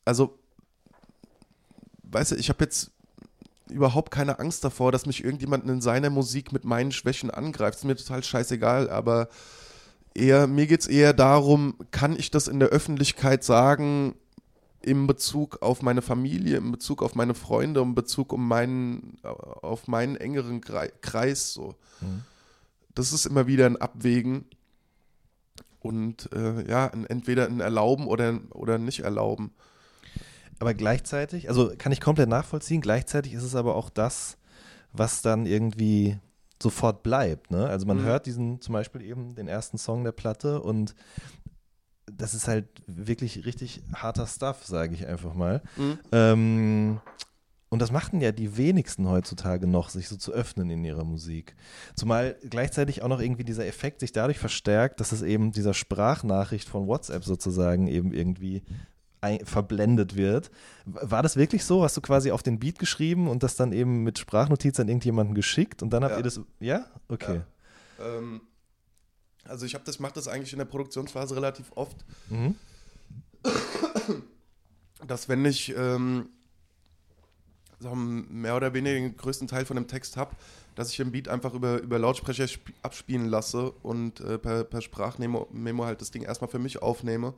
Also, 0.05 0.39
weißt 2.05 2.33
du, 2.33 2.37
ich 2.37 2.49
habe 2.49 2.65
jetzt 2.65 2.93
überhaupt 3.69 4.11
keine 4.13 4.39
Angst 4.39 4.65
davor, 4.65 4.93
dass 4.93 5.07
mich 5.07 5.25
irgendjemand 5.25 5.69
in 5.69 5.81
seiner 5.81 6.11
Musik 6.11 6.53
mit 6.53 6.65
meinen 6.65 6.93
Schwächen 6.93 7.31
angreift. 7.31 7.79
Ist 7.79 7.85
mir 7.85 7.97
total 7.97 8.23
scheißegal, 8.23 8.89
aber 8.89 9.29
eher, 10.17 10.47
mir 10.47 10.67
geht's 10.67 10.87
eher 10.87 11.13
darum, 11.13 11.75
kann 11.91 12.17
ich 12.17 12.31
das 12.31 12.49
in 12.49 12.61
der 12.61 12.69
Öffentlichkeit 12.69 13.45
sagen, 13.45 14.15
in 14.83 15.07
Bezug 15.07 15.63
auf 15.63 15.83
meine 15.83 16.03
Familie, 16.03 16.59
in 16.59 16.71
Bezug 16.71 17.03
auf 17.03 17.15
meine 17.15 17.35
Freunde, 17.35 17.81
in 17.81 17.95
Bezug 17.95 18.33
um 18.33 18.47
meinen, 18.47 19.19
auf 19.23 19.89
meinen 19.89 20.17
engeren 20.17 20.61
Kreis 20.61 21.53
so. 21.53 21.75
Mhm. 22.01 22.23
Das 22.95 23.13
ist 23.13 23.27
immer 23.27 23.47
wieder 23.47 23.67
ein 23.67 23.77
Abwägen 23.77 24.45
und 25.81 26.31
äh, 26.33 26.69
ja, 26.69 26.87
entweder 26.87 27.47
ein 27.47 27.61
Erlauben 27.61 28.07
oder, 28.07 28.41
oder 28.51 28.79
nicht 28.79 29.01
erlauben. 29.01 29.53
Aber 30.59 30.73
gleichzeitig, 30.73 31.49
also 31.49 31.73
kann 31.77 31.93
ich 31.93 32.01
komplett 32.01 32.29
nachvollziehen, 32.29 32.81
gleichzeitig 32.81 33.35
ist 33.35 33.43
es 33.43 33.55
aber 33.55 33.75
auch 33.75 33.91
das, 33.91 34.39
was 34.93 35.21
dann 35.21 35.47
irgendwie 35.47 36.19
sofort 36.63 37.03
bleibt. 37.03 37.51
Ne? 37.51 37.67
Also 37.67 37.87
man 37.87 37.99
mhm. 37.99 38.05
hört 38.05 38.27
diesen 38.27 38.61
zum 38.61 38.73
Beispiel 38.73 39.03
eben 39.03 39.35
den 39.35 39.49
ersten 39.49 39.79
Song 39.79 40.05
der 40.05 40.13
Platte 40.13 40.61
und 40.61 40.95
das 42.07 42.35
ist 42.35 42.49
halt 42.49 42.69
wirklich 42.87 43.45
richtig 43.47 43.83
harter 43.95 44.27
Stuff, 44.27 44.65
sage 44.65 44.95
ich 44.95 45.07
einfach 45.07 45.35
mal. 45.35 45.63
Mhm. 45.77 45.99
Ähm, 46.13 47.01
und 47.69 47.83
das 47.83 47.91
machten 47.91 48.21
ja 48.21 48.31
die 48.31 48.57
wenigsten 48.57 49.09
heutzutage 49.09 49.67
noch, 49.67 49.89
sich 49.91 50.09
so 50.09 50.17
zu 50.17 50.33
öffnen 50.33 50.71
in 50.71 50.85
ihrer 50.85 51.05
Musik. 51.05 51.57
Zumal 51.97 52.37
gleichzeitig 52.49 53.03
auch 53.03 53.09
noch 53.09 53.21
irgendwie 53.21 53.45
dieser 53.45 53.67
Effekt 53.67 54.01
sich 54.01 54.13
dadurch 54.13 54.39
verstärkt, 54.39 55.01
dass 55.01 55.11
es 55.11 55.23
eben 55.23 55.51
dieser 55.51 55.75
Sprachnachricht 55.75 56.69
von 56.69 56.87
WhatsApp 56.87 57.25
sozusagen 57.25 57.89
eben 57.89 58.13
irgendwie 58.13 58.63
verblendet 59.45 60.17
wird. 60.17 60.51
War 60.85 61.23
das 61.23 61.37
wirklich 61.37 61.65
so? 61.65 61.83
Hast 61.83 61.97
du 61.97 62.01
quasi 62.01 62.31
auf 62.31 62.43
den 62.43 62.59
Beat 62.59 62.79
geschrieben 62.79 63.29
und 63.29 63.43
das 63.43 63.57
dann 63.57 63.73
eben 63.73 64.03
mit 64.03 64.19
Sprachnotiz 64.19 64.79
an 64.79 64.89
irgendjemanden 64.89 65.35
geschickt 65.35 65.83
und 65.83 65.91
dann 65.91 66.05
habt 66.05 66.13
ja. 66.13 66.19
ihr 66.19 66.23
das. 66.23 66.41
Ja? 66.61 66.87
Okay. 67.09 67.43
Ja. 67.99 68.19
Ähm, 68.19 68.41
also 69.45 69.67
ich 69.67 69.75
habe 69.75 69.85
das, 69.85 69.99
mache 70.01 70.15
das 70.15 70.29
eigentlich 70.29 70.53
in 70.53 70.59
der 70.59 70.67
Produktionsphase 70.67 71.35
relativ 71.37 71.73
oft. 71.75 71.97
Mhm. 72.29 72.55
Dass 75.07 75.29
wenn 75.29 75.45
ich 75.45 75.75
ähm, 75.77 76.29
mehr 77.81 78.57
oder 78.57 78.75
weniger 78.75 78.95
den 78.95 79.17
größten 79.17 79.49
Teil 79.49 79.65
von 79.65 79.77
dem 79.77 79.87
Text 79.87 80.17
habe, 80.17 80.35
dass 80.75 80.91
ich 80.91 80.97
den 80.97 81.13
Beat 81.13 81.29
einfach 81.29 81.55
über, 81.55 81.81
über 81.81 81.99
Lautsprecher 81.99 82.47
abspielen 82.83 83.27
lasse 83.27 83.71
und 83.71 84.21
äh, 84.21 84.39
per, 84.39 84.65
per 84.65 84.83
Sprachmemo 84.83 85.49
Memo 85.53 85.85
halt 85.85 86.01
das 86.01 86.11
Ding 86.11 86.23
erstmal 86.23 86.51
für 86.51 86.59
mich 86.59 86.83
aufnehme 86.83 87.35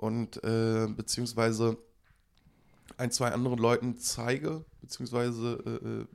und 0.00 0.42
äh, 0.44 0.86
beziehungsweise 0.88 1.76
ein, 2.96 3.10
zwei 3.10 3.32
anderen 3.32 3.58
Leuten 3.58 3.98
zeige, 3.98 4.64
beziehungsweise 4.80 5.62
äh, 5.66 5.88
äh 5.88 6.06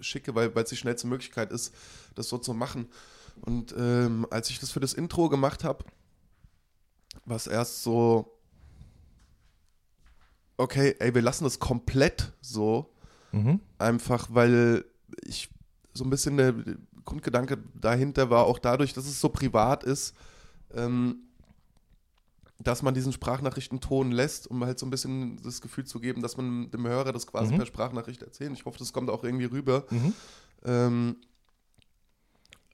schicke, 0.00 0.34
weil 0.34 0.50
es 0.56 0.70
die 0.70 0.76
schnellste 0.76 1.06
Möglichkeit 1.06 1.52
ist, 1.52 1.72
das 2.16 2.28
so 2.28 2.38
zu 2.38 2.54
machen. 2.54 2.88
Und 3.42 3.72
ähm, 3.78 4.26
als 4.30 4.50
ich 4.50 4.58
das 4.58 4.72
für 4.72 4.80
das 4.80 4.94
Intro 4.94 5.28
gemacht 5.28 5.62
habe, 5.62 5.84
war 7.24 7.36
es 7.36 7.46
erst 7.46 7.84
so, 7.84 8.36
okay, 10.56 10.96
ey, 10.98 11.14
wir 11.14 11.22
lassen 11.22 11.44
das 11.44 11.60
komplett 11.60 12.32
so. 12.40 12.92
Mhm. 13.30 13.60
Einfach, 13.78 14.26
weil 14.32 14.84
ich 15.24 15.50
so 15.94 16.02
ein 16.02 16.10
bisschen 16.10 16.36
der 16.36 16.52
Grundgedanke 17.04 17.58
dahinter 17.74 18.28
war, 18.28 18.46
auch 18.46 18.58
dadurch, 18.58 18.92
dass 18.92 19.06
es 19.06 19.20
so 19.20 19.28
privat 19.28 19.84
ist, 19.84 20.16
ähm, 20.74 21.28
dass 22.62 22.82
man 22.82 22.94
diesen 22.94 23.12
Sprachnachrichtenton 23.12 24.12
lässt, 24.12 24.46
um 24.46 24.64
halt 24.64 24.78
so 24.78 24.86
ein 24.86 24.90
bisschen 24.90 25.40
das 25.42 25.60
Gefühl 25.60 25.84
zu 25.84 26.00
geben, 26.00 26.22
dass 26.22 26.36
man 26.36 26.70
dem 26.70 26.86
Hörer 26.86 27.12
das 27.12 27.26
quasi 27.26 27.52
mhm. 27.52 27.58
per 27.58 27.66
Sprachnachricht 27.66 28.22
erzählt. 28.22 28.52
Ich 28.52 28.64
hoffe, 28.64 28.78
das 28.78 28.92
kommt 28.92 29.10
auch 29.10 29.24
irgendwie 29.24 29.46
rüber. 29.46 29.84
Mhm. 29.90 30.14
Ähm, 30.64 31.16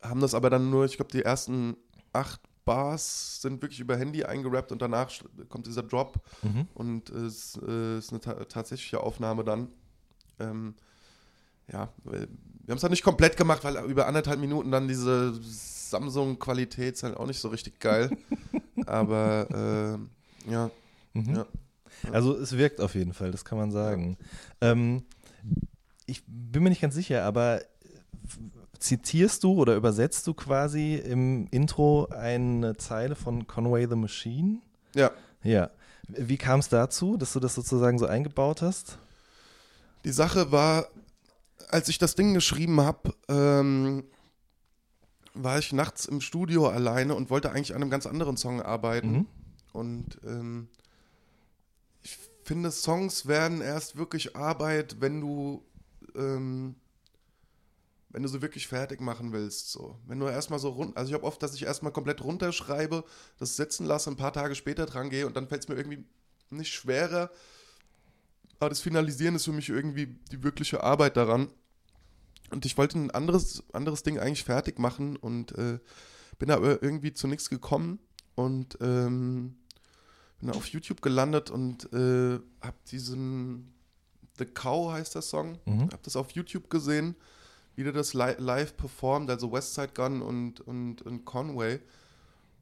haben 0.02 0.20
das 0.20 0.34
aber 0.34 0.50
dann 0.50 0.70
nur, 0.70 0.84
ich 0.84 0.96
glaube, 0.96 1.10
die 1.10 1.22
ersten 1.22 1.76
acht 2.12 2.40
Bars 2.64 3.40
sind 3.40 3.62
wirklich 3.62 3.80
über 3.80 3.96
Handy 3.96 4.24
eingerappt 4.24 4.72
und 4.72 4.82
danach 4.82 5.10
kommt 5.48 5.66
dieser 5.66 5.82
Drop 5.82 6.20
mhm. 6.42 6.68
und 6.74 7.08
es 7.08 7.58
äh, 7.66 7.98
ist 7.98 8.10
eine 8.10 8.20
ta 8.20 8.34
tatsächliche 8.44 9.00
Aufnahme 9.00 9.42
dann. 9.42 9.68
Ähm, 10.38 10.74
ja, 11.72 11.92
wir 12.04 12.20
haben 12.68 12.76
es 12.76 12.82
halt 12.82 12.90
nicht 12.90 13.04
komplett 13.04 13.36
gemacht, 13.36 13.64
weil 13.64 13.76
über 13.86 14.06
anderthalb 14.06 14.38
Minuten 14.38 14.70
dann 14.70 14.86
diese 14.86 15.34
Samsung-Qualität 15.42 16.94
ist 16.94 17.02
halt 17.02 17.16
auch 17.16 17.26
nicht 17.26 17.40
so 17.40 17.48
richtig 17.48 17.80
geil. 17.80 18.10
Aber 18.88 19.98
äh, 20.46 20.50
ja, 20.50 20.70
mhm. 21.12 21.36
ja, 21.36 21.46
Also 22.12 22.36
es 22.36 22.56
wirkt 22.56 22.80
auf 22.80 22.94
jeden 22.94 23.12
Fall, 23.12 23.30
das 23.30 23.44
kann 23.44 23.58
man 23.58 23.70
sagen. 23.70 24.16
Ähm, 24.60 25.04
ich 26.06 26.22
bin 26.26 26.62
mir 26.62 26.70
nicht 26.70 26.80
ganz 26.80 26.94
sicher, 26.94 27.24
aber 27.24 27.60
zitierst 28.78 29.44
du 29.44 29.54
oder 29.54 29.74
übersetzt 29.74 30.26
du 30.26 30.34
quasi 30.34 30.94
im 30.94 31.46
Intro 31.50 32.06
eine 32.06 32.76
Zeile 32.76 33.14
von 33.14 33.46
Conway 33.46 33.86
the 33.88 33.96
Machine? 33.96 34.58
Ja. 34.94 35.10
Ja. 35.42 35.70
Wie 36.08 36.38
kam 36.38 36.60
es 36.60 36.68
dazu, 36.68 37.16
dass 37.16 37.32
du 37.32 37.40
das 37.40 37.54
sozusagen 37.54 37.98
so 37.98 38.06
eingebaut 38.06 38.62
hast? 38.62 38.98
Die 40.04 40.12
Sache 40.12 40.52
war, 40.52 40.86
als 41.68 41.88
ich 41.88 41.98
das 41.98 42.14
Ding 42.14 42.34
geschrieben 42.34 42.80
habe, 42.80 43.12
ähm, 43.28 44.04
war 45.34 45.58
ich 45.58 45.72
nachts 45.72 46.06
im 46.06 46.20
Studio 46.20 46.68
alleine 46.68 47.14
und 47.14 47.30
wollte 47.30 47.50
eigentlich 47.50 47.74
an 47.74 47.82
einem 47.82 47.90
ganz 47.90 48.06
anderen 48.06 48.36
Song 48.36 48.62
arbeiten. 48.62 49.10
Mhm. 49.10 49.26
Und 49.72 50.18
ähm, 50.24 50.68
ich 52.02 52.18
finde, 52.44 52.70
Songs 52.70 53.26
werden 53.26 53.60
erst 53.60 53.96
wirklich 53.96 54.36
Arbeit, 54.36 55.00
wenn 55.00 55.20
du, 55.20 55.64
ähm, 56.14 56.74
wenn 58.10 58.22
du 58.22 58.28
sie 58.28 58.42
wirklich 58.42 58.68
fertig 58.68 59.00
machen 59.00 59.32
willst. 59.32 59.70
So. 59.70 59.98
Wenn 60.06 60.18
du 60.18 60.26
erstmal 60.26 60.58
so 60.58 60.70
rund, 60.70 60.96
also 60.96 61.10
ich 61.10 61.14
habe 61.14 61.24
oft, 61.24 61.42
dass 61.42 61.54
ich 61.54 61.64
erstmal 61.64 61.92
komplett 61.92 62.24
runterschreibe, 62.24 63.04
das 63.38 63.56
setzen 63.56 63.86
lasse, 63.86 64.10
ein 64.10 64.16
paar 64.16 64.32
Tage 64.32 64.54
später 64.54 64.86
dran 64.86 65.10
gehe 65.10 65.26
und 65.26 65.36
dann 65.36 65.48
fällt 65.48 65.62
es 65.62 65.68
mir 65.68 65.76
irgendwie 65.76 66.04
nicht 66.50 66.72
schwerer. 66.72 67.30
Aber 68.58 68.70
das 68.70 68.80
Finalisieren 68.80 69.36
ist 69.36 69.44
für 69.44 69.52
mich 69.52 69.68
irgendwie 69.68 70.06
die 70.32 70.42
wirkliche 70.42 70.82
Arbeit 70.82 71.16
daran. 71.16 71.52
Und 72.50 72.64
ich 72.64 72.78
wollte 72.78 72.98
ein 72.98 73.10
anderes, 73.10 73.62
anderes 73.72 74.02
Ding 74.02 74.18
eigentlich 74.18 74.44
fertig 74.44 74.78
machen 74.78 75.16
und 75.16 75.52
äh, 75.52 75.78
bin 76.38 76.50
aber 76.50 76.82
irgendwie 76.82 77.12
zu 77.12 77.26
nichts 77.26 77.50
gekommen 77.50 77.98
und 78.34 78.78
ähm, 78.80 79.56
bin 80.40 80.50
auf 80.50 80.66
YouTube 80.66 81.02
gelandet 81.02 81.50
und 81.50 81.92
äh, 81.92 82.38
habe 82.60 82.76
diesen 82.90 83.74
The 84.38 84.44
Cow 84.46 84.92
heißt 84.92 85.14
der 85.14 85.22
Song, 85.22 85.58
mhm. 85.66 85.90
habe 85.90 86.02
das 86.02 86.16
auf 86.16 86.30
YouTube 86.30 86.70
gesehen, 86.70 87.16
wie 87.74 87.84
der 87.84 87.92
das 87.92 88.14
li 88.14 88.34
live 88.38 88.76
performt, 88.76 89.30
also 89.30 89.52
Westside 89.52 89.92
Gun 89.94 90.22
und, 90.22 90.60
und, 90.60 91.02
und 91.02 91.24
Conway. 91.24 91.80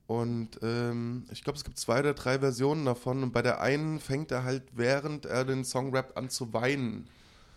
Und 0.07 0.61
ähm, 0.63 1.25
ich 1.33 1.43
glaube, 1.43 1.57
es 1.57 1.65
gibt 1.65 1.79
zwei 1.79 2.01
oder 2.01 2.15
drei 2.15 2.39
Versionen 2.39 2.85
davon. 2.85 3.23
Und 3.23 3.33
bei 3.33 3.43
der 3.43 3.61
einen 3.61 3.99
fängt 3.99 4.31
er 4.31 4.45
halt, 4.45 4.63
während 4.73 5.27
er 5.27 5.45
den 5.45 5.65
Song 5.65 5.95
rappt, 5.95 6.17
an 6.17 6.31
zu 6.31 6.53
weinen. 6.53 7.09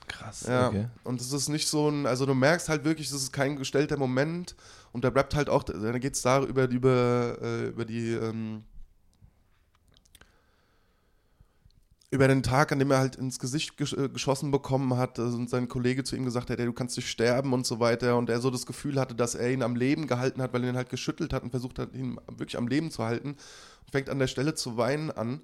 Krass, 0.09 0.45
ja. 0.47 0.67
okay. 0.67 0.87
Und 1.03 1.21
es 1.21 1.31
ist 1.31 1.47
nicht 1.49 1.67
so 1.67 1.87
ein, 1.87 2.05
also 2.05 2.25
du 2.25 2.33
merkst 2.33 2.67
halt 2.67 2.83
wirklich, 2.83 3.09
das 3.09 3.21
ist 3.21 3.31
kein 3.31 3.55
gestellter 3.55 3.95
Moment 3.95 4.55
und 4.91 5.03
der 5.03 5.15
rappt 5.15 5.35
halt 5.35 5.49
auch, 5.49 5.63
da 5.63 5.97
geht 5.99 6.15
es 6.15 6.21
da 6.21 6.43
über, 6.43 6.67
über, 6.67 7.37
äh, 7.41 7.67
über 7.67 7.85
die, 7.85 8.13
ähm, 8.13 8.63
über 12.11 12.27
den 12.27 12.41
Tag, 12.41 12.71
an 12.71 12.79
dem 12.79 12.89
er 12.89 12.97
halt 12.97 13.17
ins 13.17 13.37
Gesicht 13.37 13.77
gesch 13.77 13.93
äh, 13.93 14.09
geschossen 14.09 14.49
bekommen 14.49 14.97
hat 14.97 15.19
also, 15.19 15.37
und 15.37 15.47
sein 15.47 15.67
Kollege 15.67 16.03
zu 16.03 16.15
ihm 16.15 16.25
gesagt 16.25 16.49
hat, 16.49 16.57
hey, 16.57 16.65
du 16.65 16.73
kannst 16.73 16.97
nicht 16.97 17.09
sterben 17.09 17.53
und 17.53 17.67
so 17.67 17.79
weiter 17.79 18.17
und 18.17 18.31
er 18.31 18.41
so 18.41 18.49
das 18.49 18.65
Gefühl 18.65 18.99
hatte, 18.99 19.13
dass 19.13 19.35
er 19.35 19.51
ihn 19.51 19.61
am 19.61 19.75
Leben 19.75 20.07
gehalten 20.07 20.41
hat, 20.41 20.53
weil 20.53 20.63
er 20.63 20.71
ihn 20.71 20.75
halt 20.75 20.89
geschüttelt 20.89 21.33
hat 21.33 21.43
und 21.43 21.51
versucht 21.51 21.77
hat, 21.77 21.93
ihn 21.93 22.19
wirklich 22.27 22.57
am 22.57 22.67
Leben 22.67 22.89
zu 22.89 23.03
halten 23.03 23.29
und 23.29 23.91
fängt 23.91 24.09
an 24.09 24.17
der 24.17 24.27
Stelle 24.27 24.55
zu 24.55 24.75
weinen 24.75 25.11
an 25.11 25.41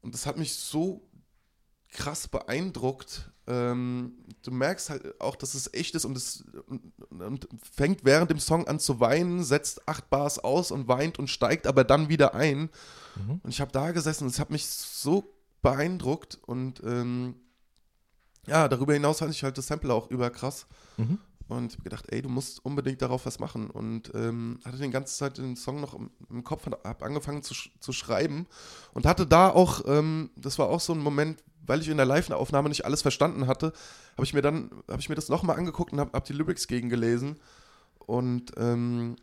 und 0.00 0.14
das 0.14 0.24
hat 0.24 0.38
mich 0.38 0.54
so 0.54 1.02
krass 1.96 2.28
beeindruckt. 2.28 3.32
Ähm, 3.48 4.12
du 4.42 4.50
merkst 4.50 4.90
halt 4.90 5.20
auch, 5.20 5.34
dass 5.34 5.54
es 5.54 5.72
echt 5.72 5.94
ist 5.94 6.04
und 6.04 6.16
es 6.16 6.44
und, 6.68 6.92
und 7.10 7.48
fängt 7.72 8.04
während 8.04 8.30
dem 8.30 8.38
Song 8.38 8.68
an 8.68 8.78
zu 8.78 9.00
weinen, 9.00 9.42
setzt 9.42 9.88
acht 9.88 10.10
Bars 10.10 10.38
aus 10.38 10.70
und 10.70 10.88
weint 10.88 11.18
und 11.18 11.28
steigt 11.28 11.66
aber 11.66 11.84
dann 11.84 12.08
wieder 12.08 12.34
ein. 12.34 12.70
Mhm. 13.16 13.40
Und 13.42 13.50
ich 13.50 13.60
habe 13.60 13.72
da 13.72 13.90
gesessen 13.92 14.24
und 14.24 14.30
es 14.30 14.38
hat 14.38 14.50
mich 14.50 14.66
so 14.66 15.32
beeindruckt 15.62 16.38
und 16.46 16.82
ähm, 16.84 17.36
ja, 18.46 18.68
darüber 18.68 18.92
hinaus 18.92 19.18
fand 19.18 19.32
ich 19.32 19.42
halt 19.42 19.58
das 19.58 19.66
Sample 19.66 19.92
auch 19.92 20.10
überkrass. 20.10 20.66
Mhm. 20.96 21.18
Und 21.48 21.72
ich 21.72 21.74
habe 21.74 21.84
gedacht, 21.84 22.06
ey, 22.08 22.22
du 22.22 22.28
musst 22.28 22.64
unbedingt 22.64 23.00
darauf 23.02 23.24
was 23.26 23.38
machen. 23.38 23.70
Und 23.70 24.12
ähm, 24.14 24.58
hatte 24.64 24.78
die 24.78 24.90
ganze 24.90 25.16
Zeit 25.16 25.38
den 25.38 25.56
Song 25.56 25.80
noch 25.80 25.94
im, 25.94 26.10
im 26.28 26.42
Kopf, 26.42 26.66
habe 26.66 27.04
angefangen 27.04 27.42
zu, 27.42 27.54
zu 27.78 27.92
schreiben 27.92 28.46
und 28.92 29.06
hatte 29.06 29.26
da 29.26 29.50
auch, 29.50 29.82
ähm, 29.86 30.30
das 30.36 30.58
war 30.58 30.68
auch 30.68 30.80
so 30.80 30.92
ein 30.92 30.98
Moment, 30.98 31.42
weil 31.66 31.80
ich 31.80 31.88
in 31.88 31.96
der 31.96 32.06
Live-Aufnahme 32.06 32.68
nicht 32.68 32.84
alles 32.84 33.02
verstanden 33.02 33.46
hatte, 33.46 33.72
habe 34.14 34.24
ich 34.24 34.34
mir 34.34 34.42
dann, 34.42 34.70
habe 34.88 35.00
ich 35.00 35.08
mir 35.08 35.14
das 35.14 35.28
nochmal 35.28 35.58
angeguckt 35.58 35.92
und 35.92 36.00
habe 36.00 36.12
hab 36.12 36.24
die 36.24 36.32
Lyrics 36.32 36.66
gegengelesen. 36.66 37.38
Und 37.98 38.52
ähm, 38.56 39.16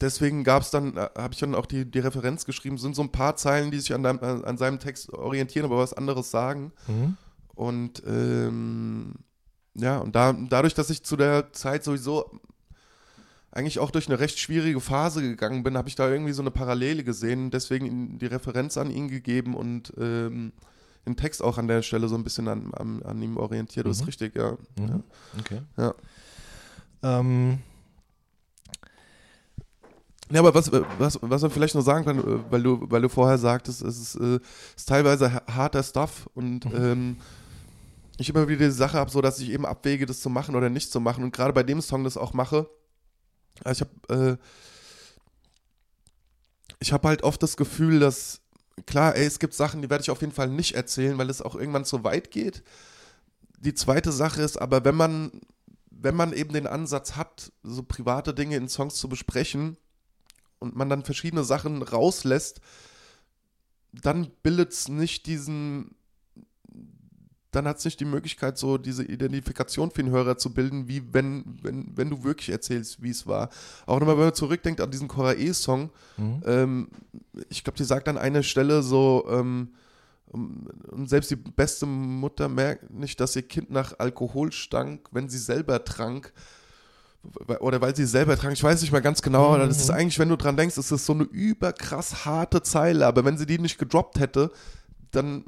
deswegen 0.00 0.44
gab 0.44 0.62
es 0.62 0.70
dann, 0.70 0.96
äh, 0.96 1.08
habe 1.16 1.32
ich 1.32 1.40
dann 1.40 1.54
auch 1.54 1.66
die, 1.66 1.90
die 1.90 1.98
Referenz 1.98 2.44
geschrieben, 2.44 2.78
sind 2.78 2.94
so 2.94 3.02
ein 3.02 3.12
paar 3.12 3.36
Zeilen, 3.36 3.70
die 3.70 3.78
sich 3.78 3.94
an, 3.94 4.02
deinem, 4.02 4.18
äh, 4.18 4.46
an 4.46 4.58
seinem 4.58 4.78
Text 4.78 5.12
orientieren, 5.12 5.66
aber 5.66 5.78
was 5.78 5.94
anderes 5.94 6.30
sagen. 6.30 6.72
Mhm. 6.86 7.16
Und 7.54 8.02
ähm, 8.06 9.14
ja, 9.74 9.98
und 9.98 10.14
da, 10.14 10.32
dadurch, 10.32 10.74
dass 10.74 10.90
ich 10.90 11.04
zu 11.04 11.16
der 11.16 11.52
Zeit 11.52 11.84
sowieso 11.84 12.30
eigentlich 13.52 13.78
auch 13.78 13.90
durch 13.90 14.08
eine 14.08 14.18
recht 14.18 14.38
schwierige 14.38 14.80
Phase 14.80 15.22
gegangen 15.22 15.62
bin, 15.62 15.76
habe 15.78 15.88
ich 15.88 15.94
da 15.94 16.10
irgendwie 16.10 16.32
so 16.32 16.42
eine 16.42 16.50
Parallele 16.50 17.04
gesehen, 17.04 17.50
deswegen 17.50 18.18
die 18.18 18.26
Referenz 18.26 18.76
an 18.76 18.90
ihn 18.90 19.08
gegeben 19.08 19.54
und 19.54 19.92
ähm, 19.98 20.52
den 21.06 21.16
Text 21.16 21.42
auch 21.42 21.56
an 21.56 21.68
der 21.68 21.82
Stelle 21.82 22.08
so 22.08 22.16
ein 22.16 22.24
bisschen 22.24 22.48
an, 22.48 22.74
an, 22.74 23.02
an 23.02 23.22
ihm 23.22 23.36
orientiert. 23.36 23.86
Das 23.86 23.96
ist 23.98 24.02
Mhm. 24.02 24.06
richtig, 24.06 24.36
ja. 24.36 24.52
Mhm. 24.78 24.88
ja. 24.88 25.00
Okay. 25.38 25.60
Ja. 25.76 25.94
Ähm, 27.02 27.58
Ja, 30.30 30.40
aber 30.40 30.52
was, 30.54 30.72
was, 30.98 31.18
was 31.22 31.42
man 31.42 31.50
vielleicht 31.52 31.76
noch 31.76 31.82
sagen 31.82 32.04
kann, 32.04 32.18
äh, 32.18 32.40
weil 32.50 32.60
du, 32.62 32.80
weil 32.90 33.00
du 33.00 33.08
vorher 33.08 33.38
sagtest, 33.38 33.80
es 33.82 33.96
ist, 33.96 34.14
äh, 34.16 34.40
ist 34.76 34.88
teilweise 34.88 35.32
ha- 35.32 35.42
harter 35.46 35.84
Stuff 35.84 36.28
und 36.34 36.64
Mhm. 36.64 36.72
ähm, 36.74 37.16
ich 38.18 38.28
immer 38.30 38.48
wieder 38.48 38.66
die 38.66 38.72
Sache 38.72 38.98
habe, 38.98 39.10
so 39.10 39.20
dass 39.20 39.38
ich 39.38 39.50
eben 39.50 39.64
abwäge, 39.64 40.04
das 40.04 40.20
zu 40.20 40.28
machen 40.28 40.56
oder 40.56 40.68
nicht 40.68 40.90
zu 40.90 40.98
machen 40.98 41.22
und 41.22 41.32
gerade 41.32 41.52
bei 41.52 41.62
dem 41.62 41.80
Song 41.80 42.02
das 42.02 42.16
auch 42.16 42.32
mache. 42.32 42.68
Also 43.64 43.84
ich 43.84 44.10
habe 44.10 44.30
äh, 44.32 44.36
ich 46.78 46.92
habe 46.92 47.08
halt 47.08 47.22
oft 47.22 47.42
das 47.42 47.56
Gefühl, 47.56 48.00
dass 48.00 48.40
klar, 48.86 49.16
ey, 49.16 49.24
es 49.24 49.38
gibt 49.38 49.54
Sachen, 49.54 49.82
die 49.82 49.90
werde 49.90 50.02
ich 50.02 50.10
auf 50.10 50.20
jeden 50.20 50.32
Fall 50.32 50.48
nicht 50.48 50.74
erzählen, 50.74 51.16
weil 51.16 51.30
es 51.30 51.40
auch 51.42 51.54
irgendwann 51.54 51.84
zu 51.84 52.04
weit 52.04 52.30
geht. 52.30 52.62
Die 53.58 53.74
zweite 53.74 54.12
Sache 54.12 54.42
ist 54.42 54.58
aber, 54.58 54.84
wenn 54.84 54.94
man 54.94 55.40
wenn 55.98 56.14
man 56.14 56.32
eben 56.32 56.52
den 56.52 56.66
Ansatz 56.66 57.16
hat, 57.16 57.52
so 57.62 57.82
private 57.82 58.34
Dinge 58.34 58.56
in 58.56 58.68
Songs 58.68 58.96
zu 58.96 59.08
besprechen 59.08 59.76
und 60.58 60.76
man 60.76 60.88
dann 60.88 61.04
verschiedene 61.04 61.44
Sachen 61.44 61.82
rauslässt, 61.82 62.60
dann 63.92 64.30
bildet 64.42 64.72
es 64.72 64.88
nicht 64.88 65.26
diesen, 65.26 65.96
dann 67.56 67.66
hat 67.66 67.78
es 67.78 67.84
nicht 67.84 67.98
die 67.98 68.04
Möglichkeit, 68.04 68.58
so 68.58 68.76
diese 68.78 69.02
Identifikation 69.02 69.90
für 69.90 70.02
den 70.02 70.12
Hörer 70.12 70.36
zu 70.36 70.52
bilden, 70.52 70.88
wie 70.88 71.02
wenn, 71.12 71.58
wenn, 71.62 71.96
wenn 71.96 72.10
du 72.10 72.22
wirklich 72.22 72.50
erzählst, 72.50 73.02
wie 73.02 73.10
es 73.10 73.26
war. 73.26 73.48
Auch 73.86 73.98
nochmal, 73.98 74.18
wenn 74.18 74.24
man 74.26 74.34
zurückdenkt 74.34 74.80
an 74.80 74.90
diesen 74.90 75.08
Korae-Song, 75.08 75.90
mhm. 76.18 76.42
ähm, 76.44 76.88
ich 77.48 77.64
glaube, 77.64 77.78
die 77.78 77.84
sagt 77.84 78.08
an 78.08 78.18
einer 78.18 78.42
Stelle 78.42 78.82
so, 78.82 79.26
ähm, 79.30 79.70
um- 80.26 80.68
und 80.90 81.08
selbst 81.08 81.30
die 81.30 81.36
beste 81.36 81.86
Mutter 81.86 82.48
merkt 82.48 82.90
nicht, 82.90 83.18
dass 83.20 83.34
ihr 83.36 83.42
Kind 83.42 83.70
nach 83.70 83.98
Alkohol 83.98 84.52
stank, 84.52 85.08
wenn 85.12 85.28
sie 85.28 85.38
selber 85.38 85.84
trank. 85.84 86.32
Oder 87.60 87.80
weil 87.80 87.96
sie 87.96 88.04
selber 88.04 88.36
trank. 88.36 88.52
Ich 88.52 88.62
weiß 88.62 88.82
nicht 88.82 88.92
mal 88.92 89.00
ganz 89.00 89.22
genau, 89.22 89.54
aber 89.54 89.66
das 89.66 89.78
ist 89.78 89.88
Mhm. 89.88 89.94
eigentlich, 89.94 90.18
wenn 90.18 90.28
du 90.28 90.36
dran 90.36 90.56
denkst, 90.56 90.76
das 90.76 90.92
ist 90.92 91.06
so 91.06 91.12
eine 91.12 91.24
überkrass 91.24 92.24
harte 92.24 92.62
Zeile. 92.62 93.06
Aber 93.06 93.24
wenn 93.24 93.38
sie 93.38 93.46
die 93.46 93.58
nicht 93.58 93.78
gedroppt 93.78 94.20
hätte, 94.20 94.52
dann 95.10 95.44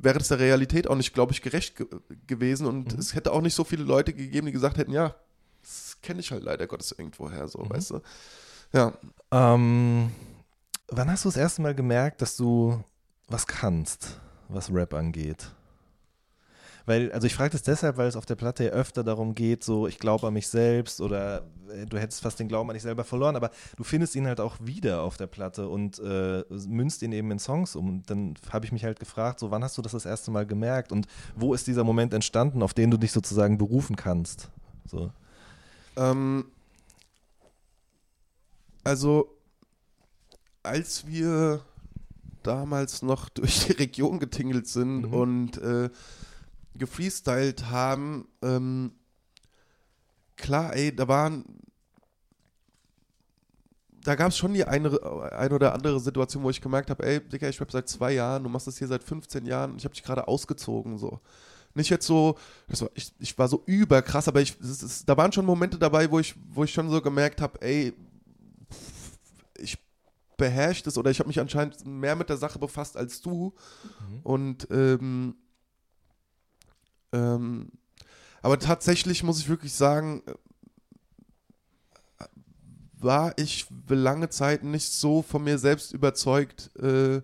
wäre 0.00 0.18
das 0.18 0.28
der 0.28 0.38
Realität 0.38 0.88
auch 0.88 0.96
nicht, 0.96 1.12
glaube 1.14 1.32
ich, 1.32 1.42
gerecht 1.42 1.76
ge 1.76 1.86
gewesen. 2.26 2.66
Und 2.66 2.92
Mhm. 2.94 2.98
es 2.98 3.14
hätte 3.14 3.32
auch 3.32 3.40
nicht 3.42 3.54
so 3.54 3.64
viele 3.64 3.84
Leute 3.84 4.12
gegeben, 4.12 4.46
die 4.46 4.52
gesagt 4.52 4.78
hätten, 4.78 4.92
ja, 4.92 5.14
das 5.62 5.96
kenne 6.02 6.20
ich 6.20 6.30
halt 6.32 6.42
leider 6.42 6.66
Gottes 6.66 6.92
irgendwoher, 6.92 7.46
so, 7.48 7.58
Mhm. 7.60 7.70
weißt 7.70 7.90
du. 7.90 8.00
Ja. 8.72 8.92
Ähm, 9.30 10.10
wann 10.88 11.10
hast 11.10 11.24
du 11.24 11.28
das 11.28 11.36
erste 11.36 11.62
Mal 11.62 11.74
gemerkt, 11.74 12.22
dass 12.22 12.36
du 12.36 12.82
was 13.28 13.46
kannst, 13.46 14.18
was 14.48 14.72
Rap 14.72 14.94
angeht? 14.94 15.46
Weil, 16.86 17.12
also 17.12 17.26
ich 17.26 17.34
frage 17.34 17.50
das 17.52 17.62
deshalb, 17.62 17.96
weil 17.96 18.08
es 18.08 18.16
auf 18.16 18.26
der 18.26 18.34
Platte 18.34 18.64
ja 18.64 18.70
öfter 18.70 19.04
darum 19.04 19.34
geht, 19.34 19.62
so 19.62 19.86
ich 19.86 19.98
glaube 19.98 20.26
an 20.26 20.34
mich 20.34 20.48
selbst 20.48 21.00
oder 21.00 21.42
äh, 21.70 21.86
du 21.86 21.98
hättest 21.98 22.22
fast 22.22 22.40
den 22.40 22.48
Glauben 22.48 22.68
an 22.70 22.74
dich 22.74 22.82
selber 22.82 23.04
verloren, 23.04 23.36
aber 23.36 23.50
du 23.76 23.84
findest 23.84 24.16
ihn 24.16 24.26
halt 24.26 24.40
auch 24.40 24.56
wieder 24.60 25.02
auf 25.02 25.16
der 25.16 25.26
Platte 25.28 25.68
und 25.68 25.98
äh, 26.00 26.42
münzt 26.66 27.02
ihn 27.02 27.12
eben 27.12 27.30
in 27.30 27.38
Songs 27.38 27.76
um. 27.76 27.88
Und 27.88 28.10
dann 28.10 28.34
habe 28.52 28.66
ich 28.66 28.72
mich 28.72 28.84
halt 28.84 28.98
gefragt, 28.98 29.38
so 29.40 29.50
wann 29.50 29.62
hast 29.62 29.78
du 29.78 29.82
das 29.82 29.92
das 29.92 30.06
erste 30.06 30.30
Mal 30.30 30.46
gemerkt 30.46 30.90
und 30.92 31.06
wo 31.36 31.54
ist 31.54 31.66
dieser 31.66 31.84
Moment 31.84 32.12
entstanden, 32.14 32.62
auf 32.62 32.74
den 32.74 32.90
du 32.90 32.96
dich 32.96 33.12
sozusagen 33.12 33.58
berufen 33.58 33.96
kannst? 33.96 34.50
So. 34.86 35.10
Ähm, 35.96 36.46
also, 38.84 39.28
als 40.62 41.06
wir 41.06 41.60
damals 42.42 43.02
noch 43.02 43.28
durch 43.28 43.66
die 43.66 43.72
Region 43.72 44.18
getingelt 44.18 44.66
sind 44.66 45.02
Mhm. 45.02 45.14
und 45.14 45.58
äh, 45.58 45.90
gefreestylt 46.74 47.70
haben, 47.70 48.28
ähm, 48.42 48.92
klar, 50.36 50.74
ey, 50.74 50.94
da 50.94 51.08
waren. 51.08 51.44
Da 54.04 54.16
gab 54.16 54.30
es 54.30 54.36
schon 54.36 54.52
die 54.52 54.64
eine, 54.64 55.00
eine 55.32 55.54
oder 55.54 55.72
andere 55.74 56.00
Situation, 56.00 56.42
wo 56.42 56.50
ich 56.50 56.60
gemerkt 56.60 56.90
habe, 56.90 57.06
ey, 57.06 57.20
Digga, 57.20 57.48
ich 57.48 57.60
rap 57.60 57.70
seit 57.70 57.88
zwei 57.88 58.12
Jahren, 58.12 58.42
du 58.42 58.48
machst 58.48 58.66
das 58.66 58.76
hier 58.76 58.88
seit 58.88 59.04
15 59.04 59.46
Jahren 59.46 59.72
und 59.72 59.78
ich 59.78 59.84
habe 59.84 59.94
dich 59.94 60.02
gerade 60.02 60.26
ausgezogen, 60.26 60.98
so. 60.98 61.20
Nicht 61.74 61.88
jetzt 61.88 62.06
so, 62.06 62.36
war, 62.66 62.90
ich, 62.94 63.12
ich 63.20 63.38
war 63.38 63.46
so 63.46 63.62
überkrass, 63.64 64.26
aber 64.26 64.40
ich, 64.40 64.58
es 64.60 64.82
ist, 64.82 65.08
da 65.08 65.16
waren 65.16 65.32
schon 65.32 65.46
Momente 65.46 65.78
dabei, 65.78 66.10
wo 66.10 66.18
ich, 66.18 66.34
wo 66.50 66.64
ich 66.64 66.72
schon 66.72 66.90
so 66.90 67.00
gemerkt 67.00 67.40
habe, 67.40 67.62
ey, 67.62 67.94
ich 69.56 69.78
beherrsche 70.36 70.82
das 70.82 70.98
oder 70.98 71.10
ich 71.10 71.20
habe 71.20 71.28
mich 71.28 71.38
anscheinend 71.38 71.86
mehr 71.86 72.16
mit 72.16 72.28
der 72.28 72.36
Sache 72.36 72.58
befasst 72.58 72.96
als 72.96 73.20
du. 73.20 73.54
Mhm. 74.10 74.20
Und 74.24 74.68
ähm, 74.70 75.36
ähm, 77.12 77.70
aber 78.42 78.58
tatsächlich 78.58 79.22
muss 79.22 79.40
ich 79.40 79.48
wirklich 79.48 79.72
sagen, 79.74 80.22
äh, 80.26 80.34
war 82.98 83.36
ich 83.36 83.66
lange 83.88 84.28
Zeit 84.28 84.62
nicht 84.64 84.92
so 84.92 85.22
von 85.22 85.42
mir 85.44 85.58
selbst 85.58 85.92
überzeugt, 85.92 86.70
äh, 86.76 87.20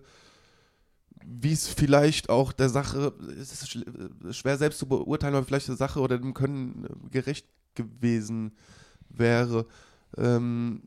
wie 1.25 1.53
es 1.53 1.67
vielleicht 1.67 2.29
auch 2.29 2.51
der 2.51 2.69
Sache, 2.69 3.13
es 3.39 3.51
ist 3.51 3.65
schl- 3.67 4.33
schwer 4.33 4.57
selbst 4.57 4.79
zu 4.79 4.87
beurteilen, 4.87 5.35
aber 5.35 5.45
vielleicht 5.45 5.67
der 5.67 5.75
Sache 5.75 5.99
oder 5.99 6.17
dem 6.17 6.33
Können 6.33 6.85
äh, 6.85 7.09
gerecht 7.09 7.45
gewesen 7.75 8.53
wäre. 9.09 9.65
Ähm, 10.17 10.81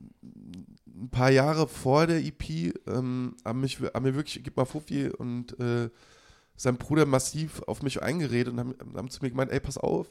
ein 0.86 1.10
paar 1.10 1.30
Jahre 1.30 1.68
vor 1.68 2.06
der 2.06 2.24
EP 2.24 2.74
ähm, 2.86 3.36
haben, 3.44 3.60
mich, 3.60 3.78
haben 3.80 4.02
mir 4.02 4.14
wirklich, 4.14 4.42
gib 4.42 4.56
mal 4.56 4.64
Fuffi 4.64 5.08
und 5.08 5.58
äh, 5.60 5.90
sein 6.56 6.76
Bruder 6.76 7.06
massiv 7.06 7.62
auf 7.66 7.82
mich 7.82 8.02
eingeredet 8.02 8.52
und 8.52 8.60
haben, 8.60 8.74
haben 8.96 9.10
zu 9.10 9.22
mir 9.22 9.30
gemeint, 9.30 9.50
ey, 9.50 9.60
pass 9.60 9.78
auf, 9.78 10.06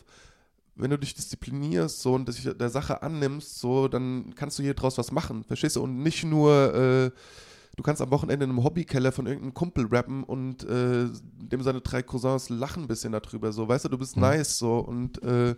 wenn 0.76 0.90
du 0.92 0.98
dich 0.98 1.14
disziplinierst 1.14 2.02
so 2.02 2.14
und 2.14 2.28
dich 2.28 2.44
der 2.44 2.70
Sache 2.70 3.02
annimmst, 3.02 3.60
so, 3.60 3.88
dann 3.88 4.34
kannst 4.36 4.58
du 4.58 4.64
hier 4.64 4.74
draus 4.74 4.98
was 4.98 5.12
machen, 5.12 5.44
verstehst 5.44 5.76
du? 5.76 5.84
Und 5.84 6.02
nicht 6.02 6.24
nur, 6.24 6.74
äh, 6.74 7.12
du 7.76 7.84
kannst 7.84 8.02
am 8.02 8.12
Wochenende 8.12 8.46
in 8.46 8.52
einem 8.52 8.64
Hobbykeller 8.64 9.12
von 9.12 9.28
irgendeinem 9.28 9.54
Kumpel 9.54 9.86
rappen 9.88 10.24
und 10.24 10.64
äh, 10.64 11.08
dem 11.38 11.62
seine 11.62 11.82
drei 11.82 12.02
Cousins 12.02 12.50
lachen 12.50 12.84
ein 12.84 12.88
bisschen 12.88 13.12
darüber, 13.12 13.52
so, 13.52 13.68
weißt 13.68 13.86
du, 13.86 13.90
du 13.90 13.98
bist 13.98 14.16
Mhm. 14.16 14.22
nice, 14.24 14.58
so, 14.58 14.80
und 14.80 15.22
äh, 15.24 15.56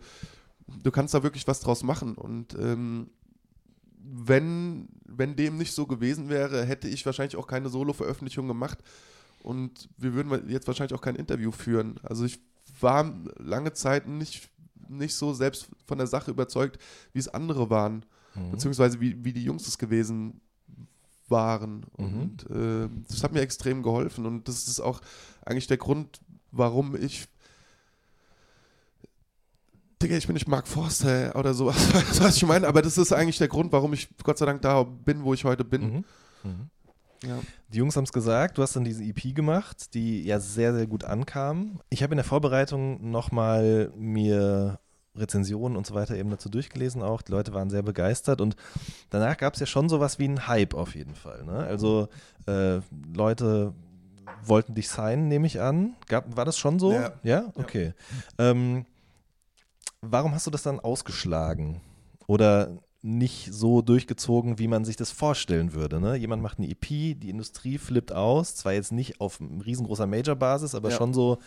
du 0.82 0.92
kannst 0.92 1.14
da 1.14 1.24
wirklich 1.24 1.48
was 1.48 1.60
draus 1.60 1.84
machen 1.84 2.16
und 2.16 2.56
ähm, 2.56 3.10
wenn, 4.06 4.90
wenn 5.06 5.36
dem 5.36 5.58
nicht 5.58 5.74
so 5.74 5.86
gewesen 5.86 6.28
wäre, 6.30 6.66
hätte 6.66 6.88
ich 6.90 7.06
wahrscheinlich 7.06 7.38
auch 7.38 7.48
keine 7.48 7.70
Solo-Veröffentlichung 7.70 8.48
gemacht 8.48 8.80
und 9.44 9.90
wir 9.98 10.14
würden 10.14 10.50
jetzt 10.50 10.68
wahrscheinlich 10.68 10.94
auch 10.98 11.02
kein 11.02 11.16
Interview 11.16 11.52
führen. 11.52 12.00
Also 12.04 12.26
ich 12.26 12.40
war 12.80 13.14
lange 13.38 13.74
Zeit 13.74 14.08
nicht, 14.08 14.50
nicht 14.90 15.16
so 15.16 15.34
selbst 15.34 15.68
von 15.86 15.98
der 15.98 16.08
Sache 16.08 16.32
überzeugt, 16.32 16.80
wie 17.14 17.20
es 17.20 17.28
andere 17.28 17.70
waren, 17.70 18.06
Mhm. 18.36 18.50
beziehungsweise 18.52 19.00
wie, 19.00 19.24
wie 19.24 19.32
die 19.34 19.44
Jungs 19.44 19.68
es 19.68 19.78
gewesen 19.78 20.42
waren. 21.28 21.86
Mhm. 22.00 22.22
Und 22.22 22.50
äh, 22.50 22.90
das 23.08 23.24
hat 23.24 23.32
mir 23.32 23.42
extrem 23.42 23.84
geholfen 23.84 24.26
und 24.26 24.48
das 24.48 24.68
ist 24.68 24.80
auch 24.80 25.02
eigentlich 25.46 25.68
der 25.68 25.78
Grund, 25.78 26.20
warum 26.52 26.96
ich 26.96 27.28
Digga, 30.02 30.18
ich 30.18 30.28
bin 30.28 30.34
nicht 30.34 30.48
Mark 30.48 30.68
Forster 30.68 31.34
oder 31.36 31.54
sowas, 31.54 31.78
was 32.22 32.36
ich 32.36 32.46
meine? 32.46 32.68
Aber 32.68 32.82
das 32.82 32.98
ist 32.98 33.14
eigentlich 33.14 33.38
der 33.38 33.48
Grund, 33.48 33.72
warum 33.72 33.94
ich 33.94 34.10
Gott 34.24 34.38
sei 34.38 34.46
Dank 34.46 34.62
da 34.62 34.84
bin, 34.84 35.24
wo 35.24 35.34
ich 35.34 35.46
heute 35.46 35.64
bin. 35.64 35.82
Mhm. 35.82 36.06
Mhm. 36.44 36.70
Ja. 37.28 37.40
Die 37.70 37.78
Jungs 37.78 37.96
haben 37.96 38.04
es 38.04 38.14
gesagt, 38.14 38.58
du 38.58 38.62
hast 38.62 38.76
dann 38.76 38.84
diese 38.84 39.04
EP 39.04 39.34
gemacht, 39.34 39.94
die 39.94 40.24
ja 40.24 40.40
sehr, 40.40 40.74
sehr 40.74 40.88
gut 40.88 41.04
ankam. 41.04 41.80
Ich 41.90 42.04
habe 42.04 42.14
in 42.14 42.18
der 42.18 42.26
Vorbereitung 42.26 43.10
nochmal 43.10 43.92
mir 43.96 44.80
Rezensionen 45.16 45.78
und 45.78 45.86
so 45.86 45.94
weiter 45.94 46.16
eben 46.16 46.30
dazu 46.30 46.50
durchgelesen 46.50 47.02
auch. 47.02 47.22
Die 47.22 47.32
Leute 47.32 47.54
waren 47.54 47.70
sehr 47.70 47.84
begeistert 47.84 48.42
und 48.42 48.56
danach 49.10 49.38
gab 49.38 49.54
es 49.54 49.60
ja 49.60 49.66
schon 49.66 49.90
sowas 49.90 50.20
wie 50.20 50.26
einen 50.26 50.48
Hype 50.48 50.74
auf 50.74 50.96
jeden 50.96 51.16
Fall. 51.16 51.44
Ne? 51.44 51.58
Also 51.58 52.10
äh, 52.48 52.80
Leute 53.14 53.74
wollten 54.44 54.74
dich 54.74 54.90
signen, 54.90 55.28
nehme 55.28 55.48
ich 55.48 55.62
an. 55.62 55.96
Gab, 56.08 56.36
war 56.36 56.46
das 56.46 56.58
schon 56.58 56.80
so? 56.80 56.94
Ja. 56.94 57.14
Ja? 57.24 57.52
Okay. 57.56 57.94
Ähm, 58.38 58.86
warum 60.02 60.34
hast 60.34 60.48
du 60.48 60.52
das 60.52 60.64
dann 60.64 60.80
ausgeschlagen? 60.80 61.82
Oder 62.28 62.80
nicht 63.06 63.54
so 63.54 63.82
durchgezogen, 63.82 64.60
wie 64.60 64.70
man 64.70 64.86
sich 64.86 64.96
das 64.96 65.12
vorstellen 65.12 65.74
würde. 65.74 66.00
Ne? 66.00 66.16
Jemand 66.16 66.42
macht 66.42 66.58
eine 66.58 66.70
EP, 66.70 66.88
die 67.20 67.30
Industrie 67.30 67.78
flippt 67.78 68.14
aus, 68.14 68.56
zwar 68.56 68.72
jetzt 68.74 68.94
nicht 68.94 69.20
auf 69.20 69.40
riesengroßer 69.42 70.08
Major-Basis, 70.08 70.74
aber 70.74 70.90
Ja. 70.90 70.96
schon 70.98 71.14
so 71.14 71.38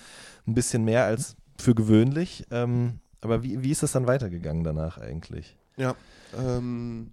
ein 0.46 0.52
bisschen 0.54 0.84
mehr 0.84 1.04
als 1.06 1.34
für 1.58 1.74
gewöhnlich. 1.74 2.44
Ähm, 2.50 3.00
aber 3.22 3.42
wie, 3.42 3.62
wie 3.62 3.70
ist 3.70 3.82
das 3.82 3.92
dann 3.92 4.06
weitergegangen 4.06 4.64
danach 4.64 4.98
eigentlich? 4.98 5.56
Ja. 5.78 5.94
Ähm, 6.36 7.10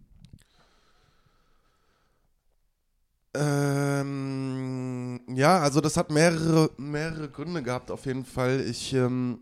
ähm, 3.83 5.21
ja, 5.35 5.59
also 5.59 5.81
das 5.81 5.97
hat 5.97 6.11
mehrere, 6.11 6.69
mehrere 6.77 7.29
Gründe 7.29 7.63
gehabt 7.63 7.91
auf 7.91 8.05
jeden 8.05 8.25
Fall. 8.25 8.61
Ich, 8.61 8.93
ähm, 8.93 9.39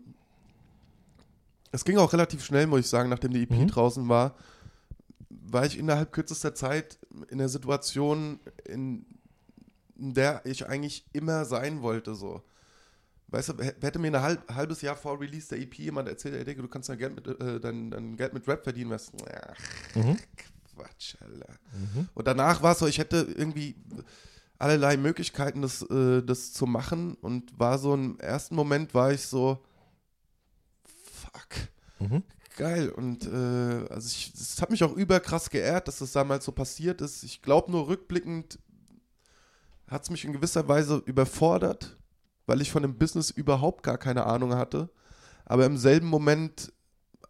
es 1.72 1.84
ging 1.84 1.98
auch 1.98 2.12
relativ 2.12 2.44
schnell, 2.44 2.66
muss 2.66 2.80
ich 2.80 2.88
sagen, 2.88 3.08
nachdem 3.10 3.32
die 3.32 3.42
EP 3.42 3.50
Mhm. 3.50 3.68
draußen 3.68 4.08
war. 4.08 4.34
War 5.44 5.66
ich 5.66 5.78
innerhalb 5.78 6.12
kürzester 6.12 6.54
Zeit 6.54 6.98
in 7.28 7.38
der 7.38 7.48
Situation, 7.48 8.40
in, 8.64 9.06
der 9.94 10.44
ich 10.44 10.66
eigentlich 10.66 11.06
immer 11.12 11.44
sein 11.44 11.82
wollte, 11.82 12.14
so. 12.14 12.42
Weißt 13.28 13.50
du, 13.50 13.62
hätte 13.62 13.98
mir 13.98 14.08
ein 14.08 14.20
halb, 14.20 14.54
halbes 14.54 14.82
Jahr 14.82 14.96
vor 14.96 15.18
Release 15.18 15.48
der 15.48 15.58
EP 15.58 15.74
jemand 15.78 16.08
erzählt, 16.08 16.34
ey, 16.34 16.44
Digga, 16.44 16.60
du 16.60 16.68
kannst 16.68 16.88
dein 16.88 16.98
Geld 16.98 17.14
mit, 17.14 17.26
äh, 17.26 17.60
dein, 17.60 17.90
dein 17.90 18.16
Geld 18.16 18.34
mit 18.34 18.46
Rap 18.46 18.62
verdienen, 18.62 18.90
du, 18.90 19.24
ach, 19.24 19.96
mhm. 19.96 20.18
Quatsch, 20.74 21.16
Alter. 21.20 21.54
Mhm. 21.72 22.08
Und 22.14 22.26
danach 22.26 22.62
war 22.62 22.72
es 22.72 22.80
so, 22.80 22.86
ich 22.86 22.98
hätte 22.98 23.26
irgendwie 23.34 23.76
allerlei 24.58 24.96
Möglichkeiten, 24.96 25.62
das, 25.62 25.82
äh, 25.82 26.22
das 26.22 26.52
zu 26.52 26.66
machen 26.66 27.14
und 27.14 27.58
war 27.58 27.78
so 27.78 27.94
im 27.94 28.18
ersten 28.20 28.54
Moment 28.54 28.94
war 28.94 29.12
ich 29.12 29.22
so, 29.22 29.64
fuck, 30.84 31.68
mhm. 31.98 32.22
Geil. 32.56 32.90
Und 32.90 33.26
äh, 33.26 33.86
also 33.90 34.08
ich, 34.08 34.32
das 34.32 34.60
hat 34.60 34.70
mich 34.70 34.84
auch 34.84 34.94
überkrass 34.94 35.50
geehrt, 35.50 35.88
dass 35.88 35.98
das 35.98 36.12
damals 36.12 36.44
so 36.44 36.52
passiert 36.52 37.00
ist. 37.00 37.22
Ich 37.22 37.42
glaube 37.42 37.70
nur 37.70 37.88
rückblickend 37.88 38.58
hat 39.88 40.04
es 40.04 40.10
mich 40.10 40.24
in 40.24 40.32
gewisser 40.32 40.66
Weise 40.68 41.02
überfordert, 41.04 41.98
weil 42.46 42.60
ich 42.60 42.72
von 42.72 42.82
dem 42.82 42.96
Business 42.96 43.30
überhaupt 43.30 43.82
gar 43.82 43.98
keine 43.98 44.26
Ahnung 44.26 44.54
hatte. 44.54 44.88
Aber 45.44 45.66
im 45.66 45.76
selben 45.76 46.06
Moment 46.06 46.72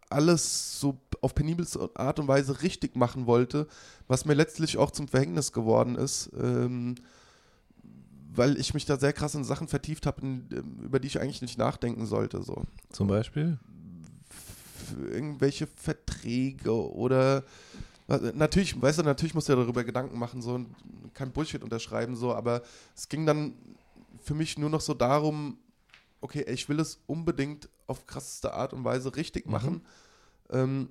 alles 0.09 0.79
so 0.79 1.01
auf 1.21 1.35
penibelste 1.35 1.89
Art 1.95 2.19
und 2.19 2.27
Weise 2.27 2.61
richtig 2.61 2.95
machen 2.95 3.25
wollte, 3.25 3.67
was 4.07 4.25
mir 4.25 4.33
letztlich 4.33 4.77
auch 4.77 4.91
zum 4.91 5.07
Verhängnis 5.07 5.51
geworden 5.51 5.95
ist, 5.95 6.29
ähm, 6.39 6.95
weil 8.31 8.57
ich 8.57 8.73
mich 8.73 8.85
da 8.85 8.97
sehr 8.97 9.13
krass 9.13 9.35
in 9.35 9.43
Sachen 9.43 9.67
vertieft 9.67 10.05
habe, 10.05 10.21
über 10.83 10.99
die 10.99 11.07
ich 11.07 11.19
eigentlich 11.19 11.41
nicht 11.41 11.57
nachdenken 11.57 12.05
sollte. 12.05 12.41
So. 12.43 12.63
Zum 12.91 13.07
Beispiel? 13.07 13.59
Irgendwelche 15.11 15.67
Verträge 15.67 16.71
oder 16.71 17.43
natürlich, 18.07 18.79
weißt 18.79 18.99
du, 18.99 19.03
natürlich 19.03 19.33
musst 19.33 19.47
du 19.47 19.53
ja 19.53 19.59
darüber 19.59 19.83
Gedanken 19.83 20.17
machen, 20.19 20.41
so 20.41 20.59
kein 21.13 21.31
Bullshit 21.31 21.63
unterschreiben, 21.63 22.15
so, 22.15 22.33
aber 22.33 22.61
es 22.95 23.07
ging 23.07 23.25
dann 23.25 23.53
für 24.21 24.33
mich 24.33 24.57
nur 24.57 24.69
noch 24.69 24.81
so 24.81 24.93
darum, 24.93 25.57
okay, 26.21 26.43
ich 26.47 26.67
will 26.69 26.79
es 26.79 26.99
unbedingt 27.07 27.69
auf 27.87 28.05
krasseste 28.07 28.53
Art 28.53 28.73
und 28.73 28.83
Weise 28.83 29.15
richtig 29.15 29.45
mhm. 29.45 29.51
machen. 29.51 29.73
Mhm. 29.73 29.81
Ähm, 30.49 30.89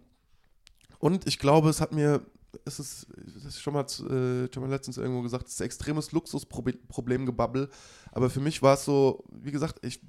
und 0.98 1.26
ich 1.26 1.38
glaube, 1.38 1.68
es 1.68 1.80
hat 1.80 1.92
mir, 1.92 2.24
es 2.64 2.78
ist, 2.78 3.06
das 3.34 3.44
ist 3.44 3.60
schon 3.60 3.74
mal, 3.74 3.82
äh, 3.82 4.52
schon 4.52 4.62
mal 4.62 4.70
letztens 4.70 4.98
irgendwo 4.98 5.22
gesagt, 5.22 5.46
es 5.46 5.54
ist 5.54 5.62
ein 5.62 5.66
extremes 5.66 6.12
Luxusproblem 6.12 7.26
gebabbel. 7.26 7.70
Aber 8.12 8.30
für 8.30 8.40
mich 8.40 8.62
war 8.62 8.74
es 8.74 8.84
so, 8.84 9.24
wie 9.30 9.50
gesagt, 9.50 9.84
ich 9.84 10.00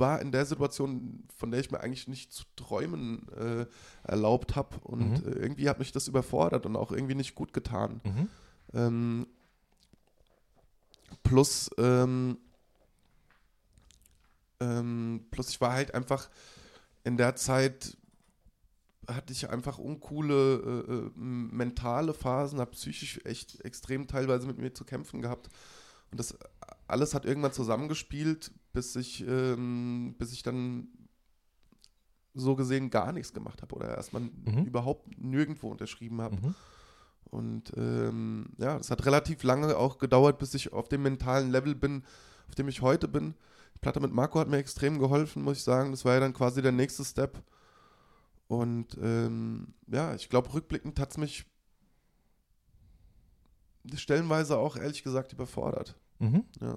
war 0.00 0.20
in 0.20 0.32
der 0.32 0.46
Situation, 0.46 1.24
von 1.34 1.50
der 1.50 1.60
ich 1.60 1.70
mir 1.70 1.80
eigentlich 1.80 2.08
nicht 2.08 2.32
zu 2.32 2.44
träumen 2.56 3.28
äh, 3.32 3.66
erlaubt 4.02 4.56
habe. 4.56 4.76
Und 4.82 5.24
mhm. 5.24 5.32
äh, 5.32 5.36
irgendwie 5.36 5.68
hat 5.68 5.78
mich 5.78 5.92
das 5.92 6.08
überfordert 6.08 6.66
und 6.66 6.76
auch 6.76 6.92
irgendwie 6.92 7.14
nicht 7.14 7.34
gut 7.34 7.52
getan. 7.52 8.00
Mhm. 8.04 8.28
Ähm, 8.74 9.26
plus, 11.22 11.70
ähm, 11.78 12.38
ähm, 14.60 15.26
plus 15.30 15.50
ich 15.50 15.60
war 15.60 15.72
halt 15.72 15.94
einfach 15.94 16.28
in 17.04 17.16
der 17.16 17.36
Zeit 17.36 17.96
hatte 19.06 19.32
ich 19.32 19.48
einfach 19.48 19.78
uncoole 19.78 20.84
äh, 20.86 20.92
äh 20.92 21.10
mentale 21.16 22.12
Phasen, 22.12 22.60
habe 22.60 22.72
psychisch 22.72 23.20
echt 23.24 23.64
extrem 23.64 24.06
teilweise 24.06 24.46
mit 24.46 24.58
mir 24.58 24.74
zu 24.74 24.84
kämpfen 24.84 25.22
gehabt. 25.22 25.48
Und 26.10 26.20
das 26.20 26.36
alles 26.88 27.14
hat 27.14 27.24
irgendwann 27.24 27.52
zusammengespielt, 27.52 28.50
bis 28.72 28.96
ich, 28.96 29.24
ähm, 29.26 30.14
bis 30.18 30.32
ich 30.32 30.42
dann 30.42 30.88
so 32.34 32.56
gesehen 32.56 32.90
gar 32.90 33.12
nichts 33.12 33.32
gemacht 33.32 33.62
habe 33.62 33.74
oder 33.74 33.94
erstmal 33.96 34.22
mhm. 34.22 34.64
überhaupt 34.64 35.18
nirgendwo 35.18 35.70
unterschrieben 35.70 36.20
habe. 36.20 36.36
Mhm. 36.36 36.54
Und 37.30 37.72
ähm, 37.76 38.46
ja, 38.56 38.78
es 38.78 38.90
hat 38.90 39.04
relativ 39.04 39.42
lange 39.42 39.76
auch 39.76 39.98
gedauert, 39.98 40.38
bis 40.38 40.54
ich 40.54 40.72
auf 40.72 40.88
dem 40.88 41.02
mentalen 41.02 41.50
Level 41.50 41.74
bin, 41.74 42.04
auf 42.48 42.54
dem 42.54 42.68
ich 42.68 42.80
heute 42.80 43.06
bin. 43.06 43.34
Die 43.74 43.80
Platte 43.80 44.00
mit 44.00 44.12
Marco 44.12 44.40
hat 44.40 44.48
mir 44.48 44.56
extrem 44.56 44.98
geholfen, 44.98 45.42
muss 45.42 45.58
ich 45.58 45.64
sagen. 45.64 45.90
Das 45.90 46.04
war 46.04 46.14
ja 46.14 46.20
dann 46.20 46.32
quasi 46.32 46.62
der 46.62 46.72
nächste 46.72 47.04
Step. 47.04 47.42
Und 48.46 48.96
ähm, 49.02 49.74
ja, 49.88 50.14
ich 50.14 50.30
glaube, 50.30 50.54
rückblickend 50.54 50.98
hat 50.98 51.10
es 51.10 51.18
mich 51.18 51.44
stellenweise 53.94 54.56
auch 54.56 54.76
ehrlich 54.76 55.02
gesagt 55.02 55.32
überfordert. 55.34 55.96
Mhm. 56.18 56.44
Ja. 56.60 56.76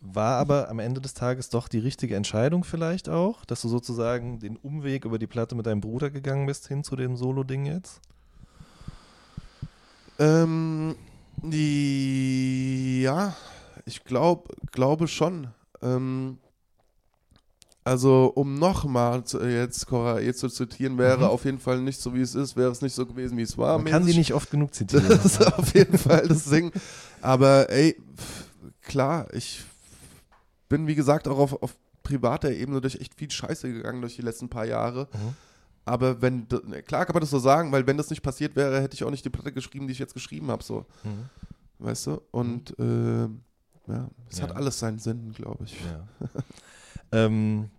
War 0.00 0.38
aber 0.38 0.68
am 0.68 0.78
Ende 0.78 1.00
des 1.00 1.14
Tages 1.14 1.50
doch 1.50 1.68
die 1.68 1.78
richtige 1.78 2.16
Entscheidung 2.16 2.64
vielleicht 2.64 3.08
auch, 3.08 3.44
dass 3.44 3.62
du 3.62 3.68
sozusagen 3.68 4.38
den 4.38 4.56
Umweg 4.56 5.04
über 5.04 5.18
die 5.18 5.26
Platte 5.26 5.54
mit 5.54 5.66
deinem 5.66 5.80
Bruder 5.80 6.10
gegangen 6.10 6.46
bist 6.46 6.68
hin 6.68 6.84
zu 6.84 6.96
dem 6.96 7.16
Solo-Ding 7.16 7.66
jetzt? 7.66 8.00
Ähm, 10.18 10.94
die, 11.42 13.02
ja, 13.02 13.34
ich 13.84 14.04
glaube 14.04 14.54
glaube 14.72 15.08
schon. 15.08 15.48
Ähm, 15.82 16.38
also, 17.86 18.32
um 18.34 18.58
nochmal 18.58 19.22
jetzt 19.46 19.86
Cora 19.86 20.18
E 20.20 20.32
zu 20.32 20.48
zitieren, 20.48 20.96
wäre 20.96 21.18
mhm. 21.18 21.24
auf 21.24 21.44
jeden 21.44 21.58
Fall 21.58 21.82
nicht 21.82 22.00
so, 22.00 22.14
wie 22.14 22.22
es 22.22 22.34
ist, 22.34 22.56
wäre 22.56 22.70
es 22.70 22.80
nicht 22.80 22.94
so 22.94 23.04
gewesen, 23.04 23.36
wie 23.36 23.42
es 23.42 23.58
war. 23.58 23.76
Man 23.76 23.92
kann 23.92 24.04
sie 24.04 24.16
nicht 24.16 24.32
oft 24.32 24.50
genug 24.50 24.74
zitieren. 24.74 25.04
Das 25.08 25.26
ist 25.26 25.46
auf 25.46 25.74
jeden 25.74 25.98
Fall 25.98 26.26
das 26.26 26.44
Ding. 26.44 26.72
Aber 27.20 27.68
ey, 27.68 27.96
klar, 28.82 29.32
ich 29.32 29.64
bin, 30.68 30.86
wie 30.86 30.94
gesagt, 30.94 31.28
auch 31.28 31.38
auf, 31.38 31.62
auf 31.62 31.76
privater 32.02 32.50
Ebene 32.50 32.80
durch 32.80 32.96
echt 32.96 33.14
viel 33.14 33.30
Scheiße 33.30 33.72
gegangen 33.72 34.00
durch 34.00 34.16
die 34.16 34.22
letzten 34.22 34.48
paar 34.48 34.64
Jahre. 34.64 35.08
Mhm. 35.12 35.34
Aber 35.86 36.22
wenn, 36.22 36.46
ne, 36.66 36.82
klar 36.82 37.04
kann 37.04 37.14
man 37.14 37.20
das 37.20 37.30
so 37.30 37.38
sagen, 37.38 37.72
weil 37.72 37.86
wenn 37.86 37.96
das 37.96 38.10
nicht 38.10 38.22
passiert 38.22 38.56
wäre, 38.56 38.80
hätte 38.80 38.94
ich 38.94 39.04
auch 39.04 39.10
nicht 39.10 39.24
die 39.24 39.30
Platte 39.30 39.52
geschrieben, 39.52 39.86
die 39.86 39.92
ich 39.92 39.98
jetzt 39.98 40.14
geschrieben 40.14 40.50
habe, 40.50 40.62
so. 40.62 40.86
Mhm. 41.02 41.28
Weißt 41.78 42.06
du? 42.06 42.22
Und 42.30 42.78
äh, 42.78 43.24
ja, 43.86 44.08
es 44.30 44.38
ja. 44.38 44.44
hat 44.44 44.56
alles 44.56 44.78
seinen 44.78 44.98
Sinn, 44.98 45.32
glaube 45.32 45.64
ich. 45.64 45.76
Ja. 45.80 46.08
ähm, 47.26 47.70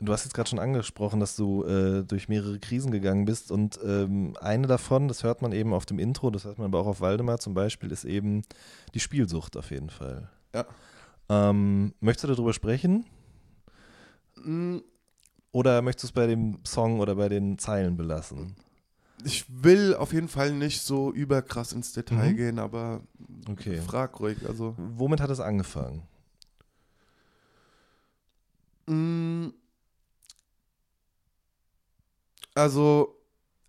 du 0.00 0.12
hast 0.12 0.24
jetzt 0.24 0.34
gerade 0.34 0.48
schon 0.48 0.58
angesprochen, 0.58 1.20
dass 1.20 1.36
du 1.36 1.64
äh, 1.64 2.04
durch 2.04 2.28
mehrere 2.28 2.58
Krisen 2.58 2.90
gegangen 2.90 3.24
bist 3.24 3.50
und 3.50 3.78
ähm, 3.84 4.36
eine 4.40 4.66
davon, 4.66 5.08
das 5.08 5.22
hört 5.22 5.42
man 5.42 5.52
eben 5.52 5.72
auf 5.72 5.86
dem 5.86 5.98
Intro, 5.98 6.30
das 6.30 6.44
hört 6.44 6.58
man 6.58 6.66
aber 6.66 6.80
auch 6.80 6.86
auf 6.86 7.00
Waldemar 7.00 7.38
zum 7.38 7.54
Beispiel, 7.54 7.90
ist 7.90 8.04
eben 8.04 8.42
die 8.94 9.00
Spielsucht 9.00 9.56
auf 9.56 9.70
jeden 9.70 9.90
Fall. 9.90 10.30
Ja. 10.54 10.66
Ähm, 11.28 11.94
möchtest 12.00 12.24
du 12.24 12.28
darüber 12.28 12.52
sprechen? 12.52 13.06
Mhm. 14.36 14.82
Oder 15.52 15.80
möchtest 15.80 16.04
du 16.04 16.06
es 16.08 16.12
bei 16.12 16.26
dem 16.26 16.58
Song 16.66 17.00
oder 17.00 17.14
bei 17.14 17.30
den 17.30 17.58
Zeilen 17.58 17.96
belassen? 17.96 18.56
Ich 19.24 19.46
will 19.48 19.94
auf 19.94 20.12
jeden 20.12 20.28
Fall 20.28 20.52
nicht 20.52 20.82
so 20.82 21.10
überkrass 21.10 21.72
ins 21.72 21.94
Detail 21.94 22.32
mhm. 22.32 22.36
gehen, 22.36 22.58
aber 22.58 23.00
okay. 23.48 23.80
frag 23.80 24.20
ruhig. 24.20 24.46
Also. 24.46 24.74
Womit 24.76 25.20
hat 25.22 25.30
es 25.30 25.40
angefangen? 25.40 26.02
Mm. 28.86 29.48
Also, 32.56 33.14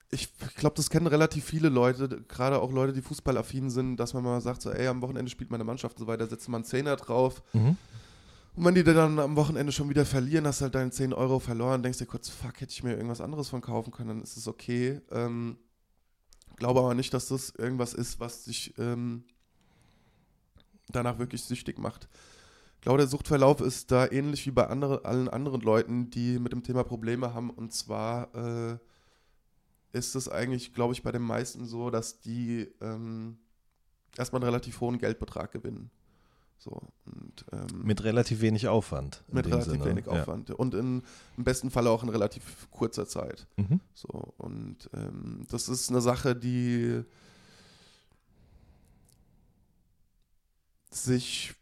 ich 0.10 0.30
glaube, 0.56 0.76
das 0.76 0.90
kennen 0.90 1.08
relativ 1.08 1.44
viele 1.44 1.70
Leute, 1.70 2.08
gerade 2.28 2.62
auch 2.62 2.72
Leute, 2.72 2.94
die 2.94 3.02
fußballaffin 3.02 3.70
sind, 3.70 3.98
dass 3.98 4.14
man 4.14 4.24
mal 4.24 4.40
sagt, 4.40 4.62
so, 4.62 4.72
ey, 4.72 4.88
am 4.88 5.02
Wochenende 5.02 5.30
spielt 5.30 5.52
meine 5.52 5.66
Mannschaft 5.66 5.98
und 5.98 6.06
so 6.06 6.08
weiter, 6.08 6.28
setzt 6.28 6.48
man 6.48 6.60
einen 6.60 6.66
Zehner 6.66 6.96
drauf. 6.96 7.44
Mhm. 7.54 7.78
Und 8.56 8.66
wenn 8.66 8.74
die 8.74 8.84
dann 8.84 9.20
am 9.20 9.36
Wochenende 9.36 9.72
schon 9.72 9.90
wieder 9.90 10.06
verlieren, 10.06 10.48
hast 10.48 10.62
du 10.62 10.64
halt 10.64 10.76
deine 10.76 10.90
10 10.90 11.14
Euro 11.14 11.40
verloren, 11.40 11.84
denkst 11.84 12.00
dir 12.00 12.06
kurz, 12.06 12.30
fuck, 12.30 12.60
hätte 12.62 12.72
ich 12.72 12.82
mir 12.82 12.94
irgendwas 12.94 13.22
anderes 13.22 13.50
von 13.50 13.62
kaufen 13.62 13.92
können, 13.92 14.10
dann 14.10 14.22
ist 14.24 14.38
es 14.38 14.48
okay. 14.48 15.02
Ähm, 15.12 15.58
glaube 16.56 16.80
aber 16.80 16.96
nicht, 16.96 17.14
dass 17.14 17.28
das 17.28 17.52
irgendwas 17.52 17.94
ist, 17.94 18.20
was 18.20 18.46
dich 18.46 18.74
ähm, 18.80 19.26
danach 20.90 21.20
wirklich 21.20 21.44
süchtig 21.44 21.78
macht. 21.78 22.08
Ich 22.78 22.82
glaube, 22.82 23.00
der 23.00 23.08
Suchtverlauf 23.08 23.60
ist 23.60 23.92
da 23.92 24.10
ähnlich 24.10 24.46
wie 24.46 24.52
bei 24.52 24.68
andere, 24.68 25.04
allen 25.04 25.28
anderen 25.28 25.62
Leuten, 25.62 26.10
die 26.10 26.40
mit 26.40 26.54
dem 26.54 26.64
Thema 26.64 26.84
Probleme 26.84 27.34
haben. 27.34 27.50
Und 27.50 27.74
zwar 27.74 28.34
äh, 28.36 28.78
ist 29.94 30.16
es 30.16 30.30
eigentlich, 30.30 30.74
glaube 30.74 30.94
ich, 30.94 31.04
bei 31.04 31.12
den 31.12 31.24
meisten 31.24 31.66
so, 31.66 31.90
dass 31.90 32.20
die 32.20 32.70
ähm, 32.82 33.38
erstmal 34.16 34.42
einen 34.42 34.50
relativ 34.50 34.80
hohen 34.80 35.00
Geldbetrag 35.00 35.52
gewinnen. 35.52 35.90
So, 36.60 36.82
und, 37.06 37.46
ähm, 37.52 37.84
mit 37.84 38.04
relativ 38.04 38.42
wenig 38.42 38.68
Aufwand. 38.68 39.24
Mit 39.28 39.46
relativ 39.46 39.74
Sinne. 39.74 39.86
wenig 39.86 40.08
Aufwand. 40.08 40.50
Ja. 40.50 40.56
Und 40.56 40.74
in, 40.74 41.04
im 41.38 41.44
besten 41.44 41.70
Fall 41.70 41.88
auch 41.88 42.04
in 42.04 42.10
relativ 42.10 42.68
kurzer 42.72 43.08
Zeit. 43.08 43.48
Mhm. 43.58 43.80
So, 43.94 44.34
und 44.38 44.90
ähm, 44.94 45.44
das 45.50 45.70
ist 45.70 45.90
eine 45.90 46.02
Sache, 46.02 46.36
die 46.36 47.04
sich 50.90 51.54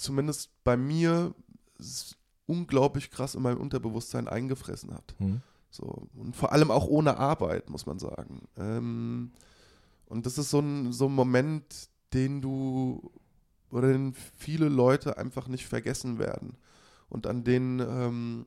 zumindest 0.00 0.50
bei 0.64 0.76
mir 0.76 1.34
unglaublich 2.46 3.10
krass 3.10 3.34
in 3.34 3.42
meinem 3.42 3.60
Unterbewusstsein 3.60 4.28
eingefressen 4.28 4.92
hat. 4.92 5.14
Mhm. 5.18 5.40
So, 5.70 6.08
und 6.14 6.34
vor 6.34 6.52
allem 6.52 6.70
auch 6.70 6.86
ohne 6.86 7.16
Arbeit, 7.16 7.70
muss 7.70 7.86
man 7.86 7.98
sagen. 7.98 8.42
Ähm, 8.56 9.30
und 10.06 10.26
das 10.26 10.36
ist 10.36 10.50
so 10.50 10.58
ein, 10.58 10.92
so 10.92 11.06
ein 11.06 11.14
Moment, 11.14 11.88
den 12.12 12.40
du 12.40 13.12
oder 13.70 13.92
den 13.92 14.14
viele 14.36 14.68
Leute 14.68 15.16
einfach 15.16 15.46
nicht 15.46 15.66
vergessen 15.66 16.18
werden 16.18 16.56
und 17.08 17.28
an 17.28 17.44
denen 17.44 17.78
ähm, 17.78 18.46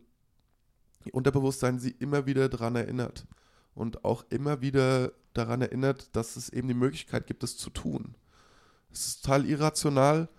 Unterbewusstsein 1.11 1.79
sie 1.79 1.91
immer 1.91 2.25
wieder 2.25 2.49
daran 2.49 2.75
erinnert 2.75 3.25
und 3.73 4.03
auch 4.05 4.25
immer 4.29 4.61
wieder 4.61 5.13
daran 5.33 5.61
erinnert, 5.61 6.15
dass 6.15 6.35
es 6.35 6.49
eben 6.49 6.67
die 6.67 6.73
Möglichkeit 6.73 7.27
gibt, 7.27 7.43
es 7.43 7.57
zu 7.57 7.69
tun. 7.69 8.15
Es 8.91 9.07
ist 9.07 9.23
total 9.23 9.45
irrational, 9.45 10.29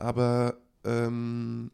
aber 0.00 0.54
ähm, 0.84 1.70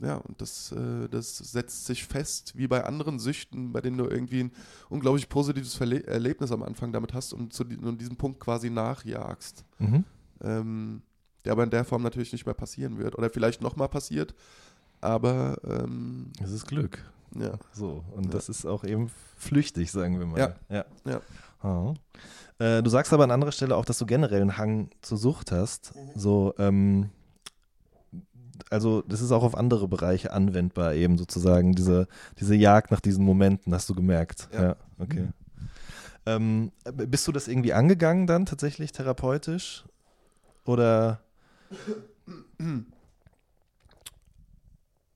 ja, 0.00 0.16
und 0.16 0.40
das, 0.40 0.72
äh, 0.72 1.08
das 1.08 1.38
setzt 1.38 1.86
sich 1.86 2.04
fest, 2.04 2.56
wie 2.56 2.66
bei 2.66 2.84
anderen 2.84 3.18
Süchten, 3.18 3.72
bei 3.72 3.80
denen 3.80 3.98
du 3.98 4.06
irgendwie 4.06 4.44
ein 4.44 4.52
unglaublich 4.88 5.28
positives 5.28 5.74
Verle 5.74 6.04
Erlebnis 6.06 6.50
am 6.50 6.62
Anfang 6.62 6.92
damit 6.92 7.14
hast 7.14 7.32
und 7.32 7.52
zu 7.52 7.64
und 7.64 8.00
diesem 8.00 8.16
Punkt 8.16 8.40
quasi 8.40 8.68
nachjagst. 8.70 9.64
Mhm. 9.78 10.04
Ähm, 10.42 11.02
der 11.44 11.52
aber 11.52 11.64
in 11.64 11.70
der 11.70 11.84
Form 11.84 12.02
natürlich 12.02 12.32
nicht 12.32 12.46
mehr 12.46 12.54
passieren 12.54 12.98
wird. 12.98 13.16
Oder 13.18 13.30
vielleicht 13.30 13.62
nochmal 13.62 13.88
passiert, 13.88 14.34
aber 15.00 15.56
ähm, 15.64 16.32
es 16.42 16.50
ist 16.50 16.66
Glück. 16.66 17.04
Ja. 17.34 17.58
So, 17.72 18.04
und 18.14 18.26
ja. 18.26 18.30
das 18.30 18.48
ist 18.48 18.66
auch 18.66 18.84
eben 18.84 19.10
flüchtig, 19.36 19.90
sagen 19.90 20.18
wir 20.18 20.26
mal. 20.26 20.38
Ja. 20.38 20.54
ja. 20.68 20.84
ja. 21.04 21.20
Oh. 21.62 21.94
Äh, 22.58 22.82
du 22.82 22.90
sagst 22.90 23.12
aber 23.12 23.24
an 23.24 23.30
anderer 23.30 23.52
Stelle 23.52 23.76
auch, 23.76 23.84
dass 23.84 23.98
du 23.98 24.06
generell 24.06 24.40
einen 24.40 24.58
Hang 24.58 24.90
zur 25.00 25.18
Sucht 25.18 25.52
hast. 25.52 25.94
Mhm. 25.94 26.20
So, 26.20 26.54
ähm, 26.58 27.10
also 28.72 29.02
das 29.02 29.20
ist 29.20 29.30
auch 29.32 29.42
auf 29.42 29.56
andere 29.56 29.86
Bereiche 29.86 30.32
anwendbar, 30.32 30.94
eben 30.94 31.18
sozusagen, 31.18 31.74
diese, 31.74 32.08
diese 32.40 32.54
Jagd 32.54 32.90
nach 32.90 33.00
diesen 33.00 33.24
Momenten, 33.24 33.74
hast 33.74 33.88
du 33.88 33.94
gemerkt. 33.94 34.48
Ja, 34.52 34.62
ja 34.62 34.76
okay. 34.98 35.20
Mhm. 35.20 35.32
Ähm, 36.24 36.72
bist 36.84 37.26
du 37.26 37.32
das 37.32 37.48
irgendwie 37.48 37.72
angegangen 37.72 38.26
dann 38.26 38.46
tatsächlich 38.46 38.92
therapeutisch? 38.92 39.84
Oder? 40.64 41.20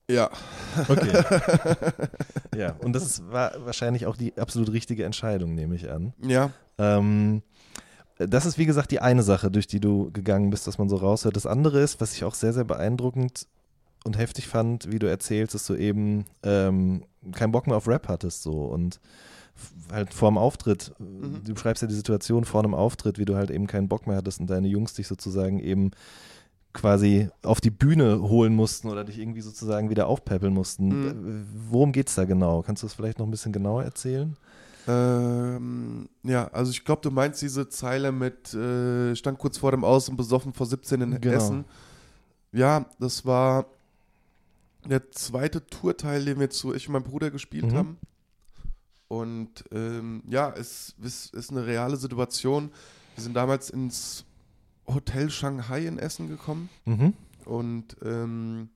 Ja. 0.09 0.29
Okay. 0.87 1.23
ja, 2.55 2.75
und 2.83 2.93
das 2.93 3.29
war 3.29 3.53
wahrscheinlich 3.65 4.05
auch 4.05 4.17
die 4.17 4.37
absolut 4.37 4.71
richtige 4.71 5.05
Entscheidung, 5.05 5.55
nehme 5.55 5.75
ich 5.75 5.89
an. 5.89 6.13
Ja. 6.21 6.51
Ähm, 6.77 7.41
das 8.19 8.45
ist 8.45 8.57
wie 8.57 8.65
gesagt 8.65 8.91
die 8.91 8.99
eine 8.99 9.23
Sache, 9.23 9.51
durch 9.51 9.67
die 9.67 9.79
du 9.79 10.11
gegangen 10.11 10.49
bist, 10.49 10.67
dass 10.67 10.77
man 10.77 10.89
so 10.89 10.95
raushört. 10.95 11.35
Das 11.35 11.45
andere 11.45 11.81
ist, 11.81 12.01
was 12.01 12.13
ich 12.13 12.23
auch 12.23 12.33
sehr, 12.33 12.53
sehr 12.53 12.63
beeindruckend 12.63 13.47
und 14.03 14.17
heftig 14.17 14.47
fand, 14.47 14.91
wie 14.91 14.99
du 14.99 15.07
erzählst, 15.07 15.53
dass 15.53 15.67
du 15.67 15.75
eben 15.75 16.25
ähm, 16.43 17.03
keinen 17.33 17.51
Bock 17.51 17.67
mehr 17.67 17.77
auf 17.77 17.87
Rap 17.87 18.07
hattest 18.07 18.43
so 18.43 18.65
und 18.65 18.99
halt 19.91 20.13
vor 20.13 20.29
dem 20.29 20.37
Auftritt, 20.37 20.93
mhm. 20.99 21.41
du 21.43 21.53
beschreibst 21.53 21.81
ja 21.81 21.87
die 21.87 21.95
Situation 21.95 22.45
vor 22.45 22.63
einem 22.63 22.73
Auftritt, 22.73 23.17
wie 23.17 23.25
du 23.25 23.35
halt 23.35 23.49
eben 23.49 23.67
keinen 23.67 23.87
Bock 23.87 24.07
mehr 24.07 24.17
hattest 24.17 24.39
und 24.39 24.49
deine 24.49 24.67
Jungs 24.67 24.93
dich 24.93 25.07
sozusagen 25.07 25.59
eben 25.59 25.91
quasi 26.73 27.29
auf 27.41 27.59
die 27.59 27.71
Bühne 27.71 28.21
holen 28.21 28.53
mussten 28.53 28.87
oder 28.87 29.03
dich 29.03 29.17
irgendwie 29.17 29.41
sozusagen 29.41 29.89
wieder 29.89 30.07
aufpäppeln 30.07 30.53
mussten. 30.53 30.87
Mhm. 30.87 31.47
Worum 31.69 31.91
geht 31.91 32.09
es 32.09 32.15
da 32.15 32.25
genau? 32.25 32.61
Kannst 32.61 32.83
du 32.83 32.87
das 32.87 32.93
vielleicht 32.93 33.19
noch 33.19 33.25
ein 33.25 33.31
bisschen 33.31 33.51
genauer 33.51 33.83
erzählen? 33.83 34.37
Ähm, 34.87 36.07
ja, 36.23 36.47
also 36.47 36.71
ich 36.71 36.85
glaube, 36.85 37.01
du 37.01 37.11
meinst 37.11 37.41
diese 37.41 37.67
Zeile 37.67 38.11
mit 38.11 38.53
äh, 38.53 39.15
stand 39.15 39.37
kurz 39.37 39.57
vor 39.57 39.71
dem 39.71 39.83
Aus 39.83 40.07
und 40.07 40.15
besoffen 40.15 40.53
vor 40.53 40.65
17 40.65 41.01
in 41.01 41.21
genau. 41.21 41.35
Essen. 41.35 41.65
Ja, 42.53 42.85
das 42.99 43.25
war 43.25 43.65
der 44.85 45.11
zweite 45.11 45.67
Tourteil, 45.67 46.23
den 46.23 46.39
wir 46.39 46.49
zu 46.49 46.73
ich 46.73 46.87
und 46.87 46.93
mein 46.93 47.03
Bruder 47.03 47.31
gespielt 47.31 47.71
mhm. 47.71 47.75
haben. 47.75 47.97
Und 49.09 49.65
ähm, 49.71 50.23
ja, 50.29 50.51
es, 50.51 50.95
es 51.03 51.27
ist 51.31 51.51
eine 51.51 51.65
reale 51.65 51.97
Situation. 51.97 52.71
Wir 53.15 53.23
sind 53.23 53.33
damals 53.33 53.69
ins 53.69 54.25
Hotel 54.85 55.29
Shanghai 55.29 55.85
in 55.85 55.99
Essen 55.99 56.29
gekommen. 56.29 56.69
Mhm. 56.85 57.13
Und 57.45 57.97
ähm, 58.03 58.69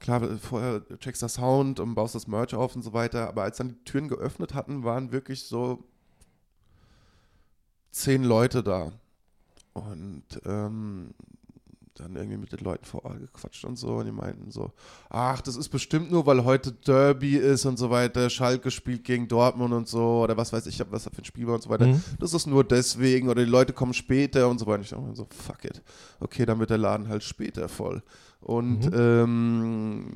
klar, 0.00 0.38
vorher 0.38 0.82
checkst 0.98 1.22
du 1.22 1.28
Sound 1.28 1.80
und 1.80 1.94
baust 1.94 2.14
das 2.14 2.26
Merch 2.26 2.54
auf 2.54 2.76
und 2.76 2.82
so 2.82 2.92
weiter. 2.92 3.28
Aber 3.28 3.42
als 3.42 3.58
dann 3.58 3.68
die 3.70 3.84
Türen 3.84 4.08
geöffnet 4.08 4.54
hatten, 4.54 4.84
waren 4.84 5.12
wirklich 5.12 5.44
so 5.44 5.84
zehn 7.90 8.24
Leute 8.24 8.62
da. 8.62 8.92
Und 9.72 10.24
ähm, 10.44 11.14
dann 11.94 12.16
irgendwie 12.16 12.36
mit 12.36 12.52
den 12.52 12.60
Leuten 12.60 12.84
vor 12.84 13.04
Ort 13.04 13.20
gequatscht 13.20 13.64
und 13.64 13.76
so. 13.76 13.96
Und 13.96 14.06
die 14.06 14.12
meinten 14.12 14.50
so, 14.50 14.72
ach, 15.10 15.40
das 15.40 15.56
ist 15.56 15.68
bestimmt 15.68 16.10
nur, 16.10 16.26
weil 16.26 16.44
heute 16.44 16.72
Derby 16.72 17.36
ist 17.36 17.64
und 17.66 17.78
so 17.78 17.90
weiter. 17.90 18.30
Schalke 18.30 18.70
spielt 18.70 19.04
gegen 19.04 19.28
Dortmund 19.28 19.72
und 19.72 19.88
so. 19.88 20.22
Oder 20.22 20.36
was 20.36 20.52
weiß 20.52 20.66
ich, 20.66 20.80
was 20.90 21.04
da 21.04 21.10
für 21.10 21.22
ein 21.22 21.24
Spiel 21.24 21.46
war 21.46 21.54
und 21.54 21.62
so 21.62 21.70
weiter. 21.70 21.86
Mhm. 21.86 22.02
Das 22.18 22.34
ist 22.34 22.46
nur 22.46 22.64
deswegen. 22.64 23.28
Oder 23.28 23.44
die 23.44 23.50
Leute 23.50 23.72
kommen 23.72 23.94
später 23.94 24.48
und 24.48 24.58
so 24.58 24.66
weiter. 24.66 24.78
Und 24.78 24.84
ich 24.84 24.90
dachte 24.90 25.04
mir 25.04 25.16
so, 25.16 25.26
fuck 25.30 25.64
it. 25.64 25.82
Okay, 26.18 26.44
dann 26.44 26.58
wird 26.58 26.70
der 26.70 26.78
Laden 26.78 27.08
halt 27.08 27.22
später 27.22 27.68
voll. 27.68 28.02
Und 28.44 28.90
mhm. 28.90 28.94
ähm, 28.94 30.06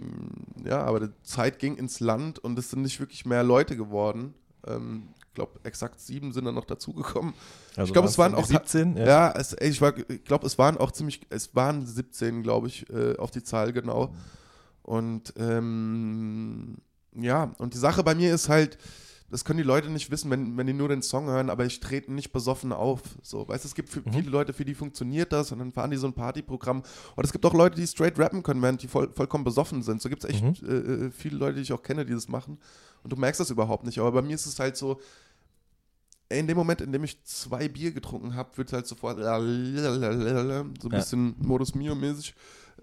ja, 0.62 0.82
aber 0.82 1.00
die 1.00 1.22
Zeit 1.22 1.58
ging 1.58 1.78
ins 1.78 2.00
Land 2.00 2.38
und 2.38 2.58
es 2.58 2.68
sind 2.68 2.82
nicht 2.82 3.00
wirklich 3.00 3.24
mehr 3.24 3.42
Leute 3.42 3.74
geworden. 3.74 4.34
Ähm, 4.66 5.08
ich 5.28 5.34
glaube, 5.34 5.58
exakt 5.62 5.98
sieben 5.98 6.34
sind 6.34 6.44
dann 6.44 6.54
noch 6.54 6.66
dazugekommen. 6.66 7.32
Also 7.70 7.88
ich 7.88 7.92
glaube, 7.94 8.06
es 8.06 8.18
waren 8.18 8.34
auch 8.34 8.44
17. 8.44 8.98
Ja, 8.98 9.06
ja 9.06 9.32
es, 9.34 9.56
ich, 9.58 9.80
ich 9.80 10.24
glaube, 10.24 10.46
es 10.46 10.58
waren 10.58 10.76
auch 10.76 10.92
ziemlich, 10.92 11.22
es 11.30 11.54
waren 11.56 11.86
17, 11.86 12.42
glaube 12.42 12.66
ich, 12.66 12.90
äh, 12.90 13.16
auf 13.16 13.30
die 13.30 13.42
Zahl 13.42 13.72
genau. 13.72 14.14
Und 14.82 15.32
ähm, 15.38 16.76
ja, 17.14 17.52
und 17.56 17.72
die 17.72 17.78
Sache 17.78 18.04
bei 18.04 18.14
mir 18.14 18.34
ist 18.34 18.50
halt, 18.50 18.76
das 19.30 19.44
können 19.44 19.58
die 19.58 19.64
Leute 19.64 19.90
nicht 19.90 20.10
wissen, 20.10 20.30
wenn, 20.30 20.56
wenn 20.56 20.66
die 20.66 20.72
nur 20.72 20.88
den 20.88 21.02
Song 21.02 21.26
hören, 21.26 21.50
aber 21.50 21.66
ich 21.66 21.80
trete 21.80 22.12
nicht 22.12 22.32
besoffen 22.32 22.72
auf. 22.72 23.02
So, 23.22 23.46
weißt 23.46 23.64
du, 23.64 23.68
es 23.68 23.74
gibt 23.74 23.94
mhm. 23.94 24.12
viele 24.12 24.30
Leute, 24.30 24.54
für 24.54 24.64
die 24.64 24.74
funktioniert 24.74 25.32
das 25.32 25.52
und 25.52 25.58
dann 25.58 25.70
fahren 25.70 25.90
die 25.90 25.98
so 25.98 26.06
ein 26.06 26.14
Partyprogramm. 26.14 26.82
Und 27.14 27.24
es 27.24 27.32
gibt 27.32 27.44
auch 27.44 27.52
Leute, 27.52 27.76
die 27.76 27.86
straight 27.86 28.18
rappen 28.18 28.42
können, 28.42 28.62
während 28.62 28.82
die 28.82 28.88
voll, 28.88 29.12
vollkommen 29.12 29.44
besoffen 29.44 29.82
sind. 29.82 30.00
So 30.00 30.08
gibt 30.08 30.24
es 30.24 30.30
echt 30.30 30.42
mhm. 30.42 30.68
äh, 30.68 30.72
äh, 30.72 31.10
viele 31.10 31.36
Leute, 31.36 31.56
die 31.56 31.62
ich 31.62 31.72
auch 31.72 31.82
kenne, 31.82 32.06
die 32.06 32.14
das 32.14 32.28
machen. 32.28 32.58
Und 33.02 33.12
du 33.12 33.16
merkst 33.16 33.40
das 33.40 33.50
überhaupt 33.50 33.84
nicht. 33.84 33.98
Aber 33.98 34.12
bei 34.12 34.22
mir 34.22 34.34
ist 34.34 34.46
es 34.46 34.58
halt 34.58 34.78
so, 34.78 34.98
in 36.30 36.46
dem 36.46 36.56
Moment, 36.56 36.80
in 36.80 36.92
dem 36.92 37.04
ich 37.04 37.22
zwei 37.24 37.68
Bier 37.68 37.92
getrunken 37.92 38.34
habe, 38.34 38.56
wird 38.56 38.68
es 38.68 38.72
halt 38.72 38.86
sofort 38.86 39.18
so 39.18 39.28
ein 39.28 40.70
bisschen 40.90 41.36
ja. 41.38 41.46
Modus 41.46 41.74
Mio-mäßig. 41.74 42.34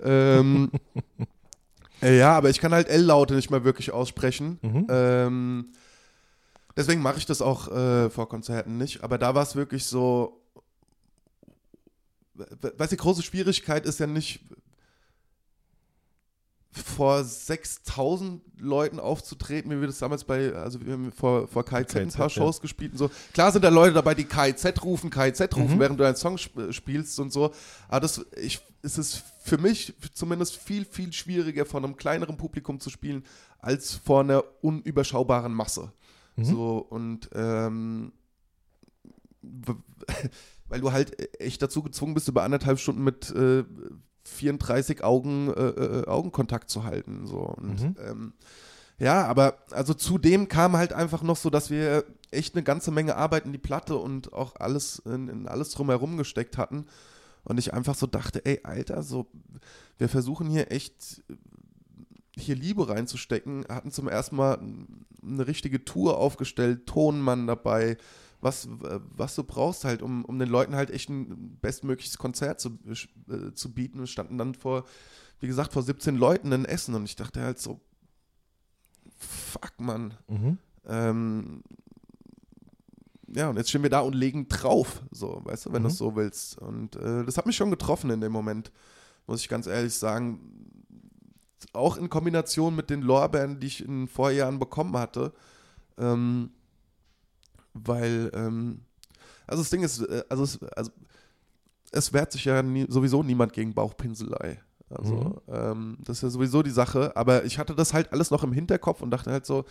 Ähm, 0.02 0.72
ja, 2.02 2.38
aber 2.38 2.50
ich 2.50 2.60
kann 2.60 2.72
halt 2.72 2.88
L-Laute 2.88 3.34
nicht 3.34 3.50
mehr 3.50 3.64
wirklich 3.64 3.92
aussprechen. 3.92 4.60
Mhm. 4.62 4.88
Ähm, 4.90 5.66
Deswegen 6.78 7.02
mache 7.02 7.18
ich 7.18 7.26
das 7.26 7.42
auch 7.42 7.70
äh, 7.70 8.10
vor 8.10 8.28
Konzerten 8.28 8.78
nicht. 8.78 9.04
Aber 9.04 9.18
da 9.18 9.36
war 9.36 9.44
es 9.44 9.56
wirklich 9.56 9.86
so. 9.86 10.42
Weißt 12.34 12.92
du, 12.92 12.96
die 12.96 13.02
große 13.02 13.24
Schwierigkeit 13.24 13.86
ist 13.86 14.00
ja 14.00 14.08
nicht 14.08 14.42
vor 16.84 17.24
6000 17.24 18.42
Leuten 18.60 19.00
aufzutreten, 19.00 19.72
wie 19.72 19.80
wir 19.80 19.88
das 19.88 20.00
damals 20.00 20.26
bei, 20.26 20.54
also 20.54 20.86
wir 20.86 20.94
haben 20.94 21.12
vor, 21.12 21.48
vor 21.48 21.64
KIZ, 21.64 21.96
ein 21.96 22.10
paar 22.10 22.30
Shows 22.30 22.58
ja. 22.58 22.62
gespielt 22.64 22.92
und 22.94 22.98
so. 22.98 23.10
Klar 23.34 23.52
sind 23.52 23.64
da 23.64 23.70
Leute 23.70 23.94
dabei, 23.94 24.14
die 24.14 24.26
KIZ 24.26 24.84
rufen, 24.84 25.10
KIZ 25.10 25.42
rufen, 25.56 25.76
mhm. 25.76 25.80
während 25.80 26.00
du 26.00 26.04
einen 26.04 26.18
Song 26.18 26.36
sp 26.36 26.72
spielst 26.72 27.20
und 27.20 27.32
so. 27.32 27.54
Aber 27.88 28.02
das, 28.02 28.26
ich, 28.36 28.60
es 28.82 28.98
ist 28.98 29.24
für 29.42 29.58
mich 29.58 29.94
zumindest 30.14 30.58
viel, 30.58 30.86
viel 30.86 31.14
schwieriger, 31.14 31.66
vor 31.66 31.82
einem 31.82 31.96
kleineren 31.96 32.36
Publikum 32.36 32.80
zu 32.80 32.90
spielen, 32.90 33.24
als 33.60 33.96
vor 33.96 34.22
einer 34.22 34.44
unüberschaubaren 34.62 35.54
Masse. 35.54 35.94
Mhm. 36.36 36.46
So, 36.46 36.78
und 36.90 37.30
ähm, 37.34 38.12
weil 40.68 40.82
du 40.82 40.92
halt 40.92 41.40
echt 41.40 41.62
dazu 41.62 41.84
gezwungen 41.84 42.14
bist, 42.14 42.28
über 42.28 42.44
anderthalb 42.44 42.80
Stunden 42.80 43.04
mit 43.04 43.32
äh, 43.32 43.64
34 44.24 45.04
Augen 45.04 45.54
äh, 45.54 45.62
äh, 45.62 46.08
Augenkontakt 46.08 46.70
zu 46.70 46.84
halten. 46.84 47.28
So. 47.28 47.40
Und 47.40 47.82
mhm. 47.82 47.96
ähm, 48.04 48.34
ja, 48.98 49.26
aber 49.26 49.60
also 49.72 49.94
zudem 49.94 50.48
kam 50.48 50.78
halt 50.78 50.94
einfach 50.94 51.22
noch 51.22 51.36
so, 51.36 51.50
dass 51.50 51.70
wir 51.70 52.06
echt 52.32 52.56
eine 52.56 52.64
ganze 52.64 52.92
Menge 52.92 53.16
Arbeit 53.16 53.46
in 53.46 53.52
die 53.52 53.58
Platte 53.58 53.98
und 53.98 54.34
auch 54.34 54.56
alles 54.58 55.00
in, 55.00 55.28
in 55.28 55.48
alles 55.48 55.72
drumherum 55.72 56.18
gesteckt 56.18 56.58
hatten. 56.58 56.86
Und 57.44 57.60
ich 57.60 57.74
einfach 57.74 57.94
so 57.94 58.08
dachte, 58.08 58.44
ey, 58.46 58.62
Alter, 58.64 59.04
so, 59.04 59.28
wir 59.98 60.10
versuchen 60.10 60.50
hier 60.50 60.72
echt 60.72 61.24
hier 62.38 62.56
Liebe 62.56 62.88
reinzustecken, 62.90 63.66
hatten 63.70 63.92
zum 63.92 64.08
ersten 64.08 64.36
Mal 64.36 64.60
eine 65.22 65.48
richtige 65.48 65.86
Tour 65.86 66.18
aufgestellt, 66.18 66.86
Tonmann 66.86 67.48
dabei, 67.48 67.98
was, 68.42 68.68
was 68.70 69.36
du 69.36 69.44
brauchst 69.44 69.86
halt, 69.86 70.02
um, 70.02 70.26
um 70.26 70.38
den 70.38 70.50
Leuten 70.50 70.76
halt 70.76 70.92
echt 70.92 71.10
ein 71.10 71.58
bestmögliches 71.62 72.18
Konzert 72.18 72.60
zu, 72.60 72.78
äh, 73.30 73.54
zu 73.54 73.74
bieten. 73.74 74.00
Wir 74.00 74.08
standen 74.08 74.38
dann 74.38 74.54
vor, 74.54 74.86
wie 75.40 75.48
gesagt, 75.48 75.74
vor 75.74 75.82
17 75.82 76.16
Leuten 76.16 76.52
in 76.52 76.66
Essen 76.66 76.94
und 76.94 77.06
ich 77.06 77.16
dachte 77.16 77.42
halt 77.42 77.60
so, 77.60 77.82
fuck, 79.18 79.74
Mann. 79.80 80.14
Mhm. 80.28 80.58
Ähm, 80.86 81.64
ja, 83.28 83.50
und 83.50 83.58
jetzt 83.58 83.70
stehen 83.70 83.84
wir 83.84 83.90
da 83.90 84.02
und 84.02 84.14
legen 84.14 84.48
drauf, 84.48 85.02
so, 85.12 85.42
weißt 85.44 85.66
du, 85.66 85.74
wenn 85.74 85.82
mhm. 85.82 85.88
du 85.88 85.92
es 85.92 85.98
so 85.98 86.16
willst. 86.16 86.58
Und 86.60 86.96
äh, 86.98 87.26
das 87.26 87.38
hat 87.38 87.46
mich 87.46 87.56
schon 87.56 87.72
getroffen 87.72 88.12
in 88.12 88.22
dem 88.22 88.32
Moment, 88.32 88.72
muss 89.26 89.42
ich 89.42 89.50
ganz 89.50 89.66
ehrlich 89.66 89.94
sagen 89.94 90.76
auch 91.74 91.98
in 91.98 92.10
Kombination 92.10 92.76
mit 92.76 92.90
den 92.90 93.02
Lorbeeren, 93.02 93.60
die 93.60 93.68
ich 93.68 93.84
in 93.84 94.02
den 94.02 94.08
Vorjahren 94.08 94.60
bekommen 94.60 94.98
hatte. 94.98 95.34
Ähm, 95.98 96.52
weil, 97.74 98.32
ähm, 98.34 98.82
also 99.48 99.62
das 99.62 99.70
Ding 99.70 99.84
ist, 99.84 100.02
äh, 100.02 100.24
also 100.30 100.44
es, 100.44 100.64
also 100.64 100.92
es 101.92 102.14
wehrt 102.14 102.32
sich 102.32 102.46
ja 102.46 102.62
nie, 102.62 102.86
sowieso 102.90 103.24
niemand 103.24 103.54
gegen 103.54 103.74
Bauchpinselei. 103.74 104.60
Also, 104.90 105.16
mhm. 105.16 105.42
ähm, 105.48 105.98
das 106.02 106.18
ist 106.18 106.24
ja 106.24 106.30
sowieso 106.30 106.62
die 106.64 106.70
Sache. 106.72 107.16
Aber 107.16 107.44
ich 107.46 107.58
hatte 107.58 107.76
das 107.76 107.94
halt 107.94 108.12
alles 108.14 108.32
noch 108.32 108.44
im 108.44 108.54
Hinterkopf 108.54 109.02
und 109.02 109.12
dachte 109.12 109.32
halt 109.32 109.46
so, 109.46 109.66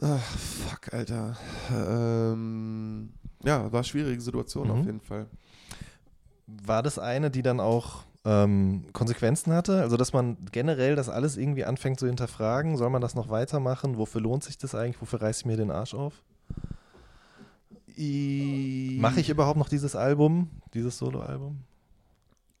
Ach, 0.00 0.20
fuck, 0.20 0.92
Alter. 0.92 1.36
Ähm, 1.72 3.12
ja, 3.44 3.64
war 3.72 3.80
eine 3.80 3.84
schwierige 3.84 4.20
Situation 4.20 4.68
Mhm. 4.68 4.72
auf 4.72 4.86
jeden 4.86 5.00
Fall. 5.00 5.26
War 6.46 6.82
das 6.82 6.98
eine, 6.98 7.30
die 7.30 7.42
dann 7.42 7.58
auch 7.58 8.04
ähm, 8.28 8.84
Konsequenzen 8.92 9.54
hatte? 9.54 9.80
Also, 9.80 9.96
dass 9.96 10.12
man 10.12 10.36
generell 10.52 10.96
das 10.96 11.08
alles 11.08 11.38
irgendwie 11.38 11.64
anfängt 11.64 11.98
zu 11.98 12.06
hinterfragen? 12.06 12.76
Soll 12.76 12.90
man 12.90 13.00
das 13.00 13.14
noch 13.14 13.30
weitermachen? 13.30 13.96
Wofür 13.96 14.20
lohnt 14.20 14.44
sich 14.44 14.58
das 14.58 14.74
eigentlich? 14.74 15.00
Wofür 15.00 15.22
reiße 15.22 15.40
ich 15.40 15.46
mir 15.46 15.56
den 15.56 15.70
Arsch 15.70 15.94
auf? 15.94 16.12
Mache 17.96 19.20
ich 19.20 19.30
überhaupt 19.30 19.58
noch 19.58 19.70
dieses 19.70 19.96
Album, 19.96 20.50
dieses 20.74 20.98
Soloalbum? 20.98 21.64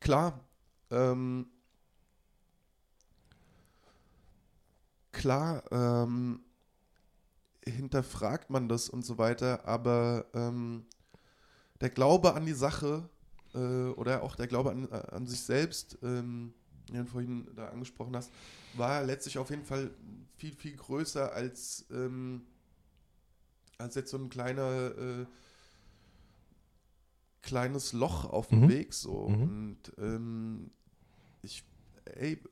Klar. 0.00 0.40
Ähm, 0.90 1.46
klar 5.12 5.62
ähm, 5.70 6.40
hinterfragt 7.62 8.48
man 8.48 8.70
das 8.70 8.88
und 8.88 9.04
so 9.04 9.18
weiter, 9.18 9.68
aber 9.68 10.24
ähm, 10.32 10.86
der 11.82 11.90
Glaube 11.90 12.34
an 12.34 12.46
die 12.46 12.54
Sache 12.54 13.08
äh, 13.58 13.90
oder 13.90 14.22
auch 14.22 14.36
der 14.36 14.46
Glaube 14.46 14.70
an, 14.70 14.88
an 14.90 15.26
sich 15.26 15.40
selbst, 15.40 15.98
ähm, 16.02 16.52
den 16.88 17.04
du 17.04 17.10
vorhin 17.10 17.48
da 17.54 17.68
angesprochen 17.68 18.16
hast, 18.16 18.30
war 18.74 19.02
letztlich 19.04 19.38
auf 19.38 19.50
jeden 19.50 19.64
Fall 19.64 19.90
viel, 20.36 20.54
viel 20.54 20.76
größer 20.76 21.32
als, 21.32 21.86
ähm, 21.90 22.42
als 23.78 23.94
jetzt 23.94 24.10
so 24.10 24.18
ein 24.18 24.28
kleiner 24.30 24.92
äh, 24.96 25.26
kleines 27.42 27.92
Loch 27.92 28.24
auf 28.26 28.48
dem 28.48 28.62
Mhm. 28.62 28.68
Weg 28.68 28.94
so. 28.94 29.28
Mhm. 29.28 29.42
Und 29.42 29.78
ähm, 29.98 30.70
ich, 31.42 31.64
ey, 32.04 32.42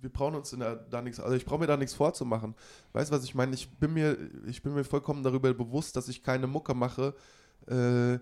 wir 0.00 0.10
brauchen 0.10 0.34
uns 0.34 0.50
der, 0.50 0.76
da 0.76 1.02
nichts, 1.02 1.20
also 1.20 1.36
ich 1.36 1.44
brauche 1.44 1.60
mir 1.60 1.66
da 1.66 1.76
nichts 1.76 1.94
vorzumachen. 1.94 2.54
Weißt 2.92 3.10
du, 3.10 3.16
was 3.16 3.24
ich 3.24 3.34
meine? 3.34 3.54
Ich 3.54 3.68
bin 3.78 3.92
mir, 3.92 4.16
ich 4.46 4.62
bin 4.62 4.74
mir 4.74 4.84
vollkommen 4.84 5.22
darüber 5.22 5.52
bewusst, 5.52 5.96
dass 5.96 6.08
ich 6.08 6.22
keine 6.22 6.46
Mucke 6.46 6.74
mache, 6.74 7.14
äh, 7.66 8.18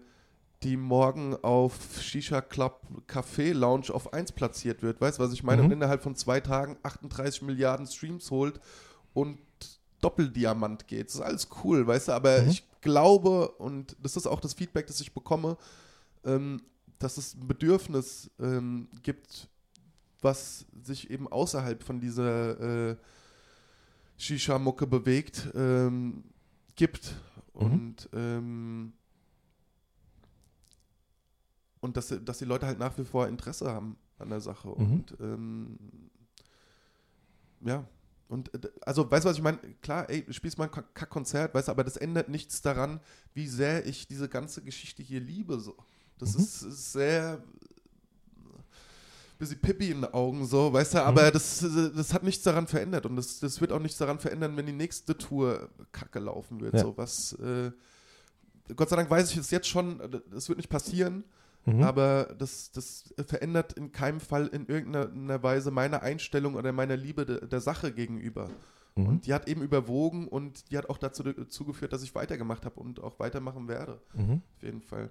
die 0.62 0.76
morgen 0.76 1.36
auf 1.36 2.00
Shisha 2.00 2.40
Club 2.40 2.80
Café 3.06 3.52
Lounge 3.52 3.90
auf 3.92 4.12
1 4.12 4.32
platziert 4.32 4.82
wird. 4.82 5.00
Weißt 5.00 5.18
du, 5.18 5.22
was 5.22 5.32
ich 5.32 5.42
meine? 5.44 5.62
Mhm. 5.62 5.66
Und 5.66 5.72
innerhalb 5.72 6.02
von 6.02 6.16
zwei 6.16 6.40
Tagen 6.40 6.76
38 6.82 7.42
Milliarden 7.42 7.86
Streams 7.86 8.30
holt 8.30 8.60
und 9.14 9.38
Doppeldiamant 10.00 10.86
geht. 10.86 11.08
Das 11.08 11.16
ist 11.16 11.20
alles 11.20 11.48
cool, 11.64 11.86
weißt 11.86 12.08
du, 12.08 12.12
aber 12.12 12.42
Mhm. 12.42 12.48
ich 12.50 12.64
glaube, 12.80 13.48
und 13.58 13.96
das 14.02 14.16
ist 14.16 14.26
auch 14.26 14.40
das 14.40 14.54
Feedback, 14.54 14.86
das 14.86 15.00
ich 15.00 15.12
bekomme, 15.12 15.56
ähm, 16.24 16.62
dass 16.98 17.16
es 17.18 17.34
ein 17.34 17.46
Bedürfnis 17.46 18.30
ähm, 18.40 18.88
gibt, 19.02 19.48
was 20.20 20.66
sich 20.82 21.10
eben 21.10 21.28
außerhalb 21.28 21.82
von 21.82 22.00
dieser 22.00 22.90
äh, 22.90 22.96
Shisha-Mucke 24.16 24.86
bewegt, 24.86 25.48
ähm, 25.54 26.24
gibt. 26.74 27.14
Mhm. 27.54 27.60
Und, 27.60 28.08
ähm, 28.12 28.92
und 31.80 31.96
dass, 31.96 32.14
dass 32.24 32.38
die 32.38 32.44
Leute 32.44 32.66
halt 32.66 32.78
nach 32.78 32.96
wie 32.98 33.04
vor 33.04 33.28
Interesse 33.28 33.70
haben 33.72 33.96
an 34.18 34.30
der 34.30 34.40
Sache. 34.40 34.68
Mhm. 34.68 34.74
Und 34.92 35.16
ähm, 35.20 35.78
ja. 37.60 37.84
Und 38.28 38.52
äh, 38.54 38.68
also, 38.82 39.10
weißt 39.10 39.24
du, 39.24 39.28
was 39.30 39.36
ich 39.36 39.42
meine? 39.42 39.58
Klar, 39.80 40.08
ey, 40.10 40.22
du 40.24 40.32
spielst 40.32 40.58
mal 40.58 40.64
ein 40.64 40.70
Ka- 40.70 40.82
Kack-Konzert, 40.94 41.54
weißt 41.54 41.68
du, 41.68 41.72
aber 41.72 41.84
das 41.84 41.96
ändert 41.96 42.28
nichts 42.28 42.60
daran, 42.60 43.00
wie 43.34 43.46
sehr 43.46 43.86
ich 43.86 44.06
diese 44.06 44.28
ganze 44.28 44.62
Geschichte 44.62 45.02
hier 45.02 45.20
liebe. 45.20 45.58
So. 45.60 45.74
Das 46.18 46.34
Mhm. 46.34 46.40
ist, 46.42 46.62
ist 46.62 46.92
sehr 46.92 47.42
bisschen 49.38 49.60
Pippi 49.60 49.92
in 49.92 50.02
den 50.02 50.12
Augen, 50.12 50.44
so, 50.46 50.72
weißt 50.72 50.94
du, 50.94 50.98
Mhm. 50.98 51.04
aber 51.04 51.30
das, 51.30 51.64
das 51.94 52.12
hat 52.12 52.24
nichts 52.24 52.42
daran 52.42 52.66
verändert 52.66 53.06
und 53.06 53.14
das, 53.14 53.38
das 53.38 53.60
wird 53.60 53.70
auch 53.70 53.78
nichts 53.78 53.96
daran 53.98 54.18
verändern, 54.18 54.56
wenn 54.56 54.66
die 54.66 54.72
nächste 54.72 55.16
Tour 55.16 55.68
kacke 55.92 56.18
laufen 56.18 56.60
wird. 56.60 56.74
Ja. 56.74 56.80
So, 56.80 56.96
was, 56.96 57.34
äh, 57.34 57.70
Gott 58.74 58.88
sei 58.88 58.96
Dank 58.96 59.08
weiß 59.08 59.30
ich 59.30 59.36
es 59.36 59.52
jetzt 59.52 59.68
schon, 59.68 60.00
das 60.32 60.48
wird 60.48 60.56
nicht 60.58 60.68
passieren, 60.68 61.22
Mhm. 61.76 61.82
aber 61.82 62.34
das, 62.38 62.70
das 62.72 63.14
verändert 63.26 63.72
in 63.74 63.92
keinem 63.92 64.20
Fall 64.20 64.46
in 64.46 64.66
irgendeiner 64.66 65.42
Weise 65.42 65.70
meine 65.70 66.02
Einstellung 66.02 66.54
oder 66.54 66.72
meine 66.72 66.96
Liebe 66.96 67.26
de, 67.26 67.46
der 67.46 67.60
Sache 67.60 67.92
gegenüber. 67.92 68.48
Mhm. 68.94 69.06
Und 69.06 69.26
die 69.26 69.34
hat 69.34 69.48
eben 69.48 69.62
überwogen 69.62 70.28
und 70.28 70.70
die 70.70 70.78
hat 70.78 70.88
auch 70.88 70.98
dazu, 70.98 71.22
dazu 71.22 71.64
geführt, 71.64 71.92
dass 71.92 72.02
ich 72.02 72.14
weitergemacht 72.14 72.64
habe 72.64 72.80
und 72.80 73.02
auch 73.02 73.18
weitermachen 73.18 73.68
werde. 73.68 74.00
Mhm. 74.14 74.42
Auf 74.56 74.62
jeden 74.62 74.82
Fall. 74.82 75.10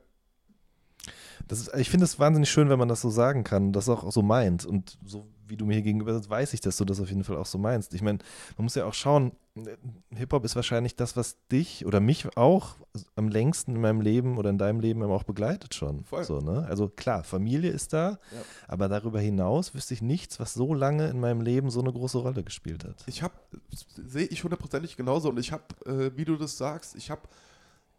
Das 1.47 1.59
ist, 1.59 1.73
ich 1.75 1.89
finde 1.89 2.05
es 2.05 2.19
wahnsinnig 2.19 2.49
schön, 2.49 2.69
wenn 2.69 2.79
man 2.79 2.89
das 2.89 3.01
so 3.01 3.09
sagen 3.09 3.43
kann, 3.43 3.71
das 3.71 3.87
auch 3.87 4.11
so 4.11 4.21
meint. 4.21 4.65
Und 4.65 4.97
so 5.05 5.27
wie 5.47 5.57
du 5.57 5.65
mir 5.65 5.73
hier 5.73 5.81
gegenüber 5.83 6.13
sitzt, 6.13 6.29
weiß 6.29 6.53
ich, 6.53 6.61
dass 6.61 6.77
du 6.77 6.85
das 6.85 6.99
auf 6.99 7.09
jeden 7.09 7.23
Fall 7.23 7.37
auch 7.37 7.45
so 7.45 7.57
meinst. 7.57 7.93
Ich 7.93 8.01
meine, 8.01 8.19
man 8.57 8.63
muss 8.65 8.75
ja 8.75 8.85
auch 8.85 8.93
schauen, 8.93 9.31
äh, 9.55 9.77
Hip-Hop 10.15 10.43
ist 10.45 10.55
wahrscheinlich 10.55 10.95
das, 10.95 11.15
was 11.17 11.37
dich 11.51 11.85
oder 11.85 11.99
mich 11.99 12.37
auch 12.37 12.75
am 13.15 13.29
längsten 13.29 13.75
in 13.75 13.81
meinem 13.81 14.01
Leben 14.01 14.37
oder 14.37 14.49
in 14.49 14.57
deinem 14.57 14.79
Leben 14.79 15.03
auch 15.03 15.23
begleitet 15.23 15.75
schon. 15.75 16.03
Voll. 16.05 16.23
So, 16.23 16.39
ne? 16.39 16.65
Also 16.69 16.89
klar, 16.89 17.23
Familie 17.23 17.71
ist 17.71 17.93
da, 17.93 18.11
Ja. 18.31 18.41
aber 18.67 18.87
darüber 18.89 19.19
hinaus 19.19 19.73
wüsste 19.73 19.93
ich 19.93 20.01
nichts, 20.01 20.39
was 20.39 20.53
so 20.53 20.73
lange 20.73 21.07
in 21.07 21.19
meinem 21.19 21.41
Leben 21.41 21.69
so 21.69 21.79
eine 21.81 21.91
große 21.93 22.17
Rolle 22.17 22.43
gespielt 22.43 22.83
hat. 22.85 23.03
Ich 23.07 23.21
habe, 23.23 23.33
sehe 23.95 24.25
ich 24.27 24.43
hundertprozentig 24.43 24.97
genauso 24.97 25.29
und 25.29 25.39
ich 25.39 25.51
habe, 25.51 25.63
äh, 25.85 26.15
wie 26.17 26.25
du 26.25 26.35
das 26.37 26.57
sagst, 26.57 26.95
ich 26.95 27.09
habe 27.11 27.21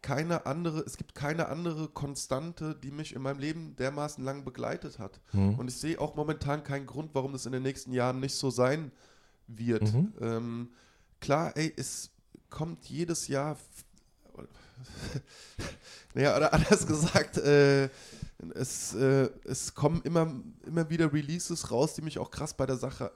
keine 0.01 0.45
andere, 0.45 0.79
es 0.81 0.97
gibt 0.97 1.13
keine 1.13 1.49
andere 1.49 1.89
Konstante, 1.89 2.75
die 2.75 2.91
mich 2.91 3.13
in 3.13 3.21
meinem 3.21 3.39
Leben 3.39 3.75
dermaßen 3.75 4.23
lang 4.23 4.45
begleitet 4.45 4.99
hat. 4.99 5.19
Mhm. 5.33 5.55
Und 5.55 5.67
ich 5.67 5.75
sehe 5.75 5.99
auch 5.99 6.15
momentan 6.15 6.63
keinen 6.63 6.85
Grund, 6.85 7.11
warum 7.13 7.33
das 7.33 7.45
in 7.45 7.51
den 7.51 7.63
nächsten 7.63 7.91
Jahren 7.91 8.19
nicht 8.19 8.35
so 8.35 8.49
sein 8.49 8.91
wird. 9.47 9.93
Mhm. 9.93 10.13
Ähm, 10.21 10.69
klar, 11.19 11.55
ey, 11.55 11.73
es 11.75 12.11
kommt 12.49 12.85
jedes 12.85 13.27
Jahr, 13.27 13.57
naja, 16.13 16.37
oder 16.37 16.53
anders 16.53 16.87
gesagt, 16.87 17.37
äh, 17.37 17.89
es, 18.55 18.93
äh, 18.95 19.29
es 19.43 19.75
kommen 19.75 20.01
immer, 20.03 20.33
immer 20.65 20.89
wieder 20.89 21.11
Releases 21.11 21.71
raus, 21.71 21.93
die 21.95 22.01
mich 22.01 22.19
auch 22.19 22.31
krass 22.31 22.53
bei 22.53 22.65
der 22.65 22.77
Sache 22.77 23.11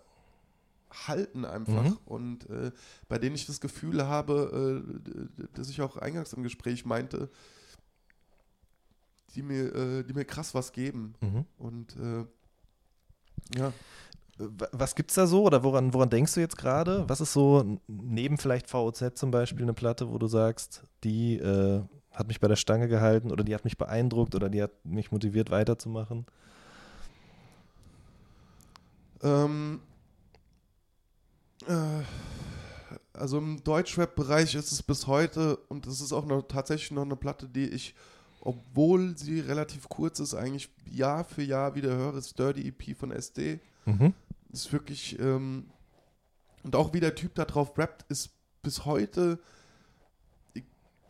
halten 1.08 1.46
einfach 1.46 1.84
Mhm. 1.84 1.98
und 2.06 2.50
äh, 2.50 2.72
bei 3.08 3.18
denen 3.18 3.36
ich 3.36 3.46
das 3.46 3.60
Gefühl 3.62 4.06
habe, 4.06 4.84
äh, 5.06 5.46
dass 5.54 5.70
ich 5.70 5.82
auch 5.82 5.98
eingangs 5.98 6.34
im 6.34 6.44
Gespräch 6.44 6.86
meinte, 6.86 7.30
die 9.36 9.42
mir, 9.42 9.74
äh, 9.76 10.04
die 10.04 10.14
mir 10.14 10.26
krass 10.26 10.54
was 10.54 10.72
geben 10.72 11.16
Mhm. 11.22 11.46
und 11.58 11.96
äh, 11.98 12.26
ja. 13.58 13.74
Was 14.72 14.96
gibt's 14.96 15.14
da 15.14 15.28
so 15.28 15.44
oder 15.44 15.64
woran, 15.64 15.94
woran 15.94 16.10
denkst 16.10 16.34
du 16.34 16.40
jetzt 16.40 16.58
gerade? 16.58 17.08
Was 17.08 17.22
ist 17.22 17.34
so 17.34 17.78
neben 17.88 18.40
vielleicht 18.40 18.68
VOZ 18.68 19.12
zum 19.16 19.30
Beispiel 19.30 19.62
eine 19.62 19.74
Platte, 19.76 20.10
wo 20.10 20.18
du 20.18 20.26
sagst, 20.26 20.82
die 21.04 21.36
äh, 21.38 21.84
hat 22.10 22.28
mich 22.28 22.40
bei 22.40 22.48
der 22.48 22.56
Stange 22.56 22.88
gehalten 22.88 23.32
oder 23.32 23.44
die 23.44 23.54
hat 23.54 23.64
mich 23.64 23.78
beeindruckt 23.78 24.34
oder 24.34 24.50
die 24.50 24.64
hat 24.64 24.72
mich 24.86 25.12
motiviert 25.12 25.52
weiterzumachen? 25.52 26.26
Ähm, 29.22 29.82
äh, 31.68 32.04
also 33.14 33.38
im 33.38 33.64
Deutschrap-Bereich 33.64 34.56
ist 34.56 34.72
es 34.72 34.84
bis 34.84 35.08
heute, 35.08 35.58
und 35.70 35.86
es 35.88 36.02
ist 36.02 36.14
auch 36.14 36.26
noch, 36.26 36.44
tatsächlich 36.44 36.92
noch 36.92 37.04
eine 37.04 37.16
Platte, 37.16 37.48
die 37.48 37.68
ich, 37.70 37.96
obwohl 38.42 39.18
sie 39.18 39.40
relativ 39.40 39.88
kurz 39.90 40.20
ist, 40.20 40.34
eigentlich 40.34 40.70
Jahr 40.90 41.24
für 41.24 41.44
Jahr 41.44 41.76
wieder 41.76 41.96
höre, 41.96 42.16
ist 42.16 42.38
Dirty 42.38 42.68
EP 42.68 42.98
von 42.98 43.12
SD. 43.12 43.60
Mhm. 43.86 44.14
Ist 44.52 44.72
wirklich, 44.74 45.20
ähm, 45.20 45.68
und 46.64 46.76
auch 46.76 46.94
wie 46.94 47.00
der 47.00 47.16
Typ 47.16 47.36
da 47.36 47.46
drauf 47.46 47.78
rappt, 47.78 48.06
ist 48.10 48.32
bis 48.62 48.86
heute, 48.86 49.40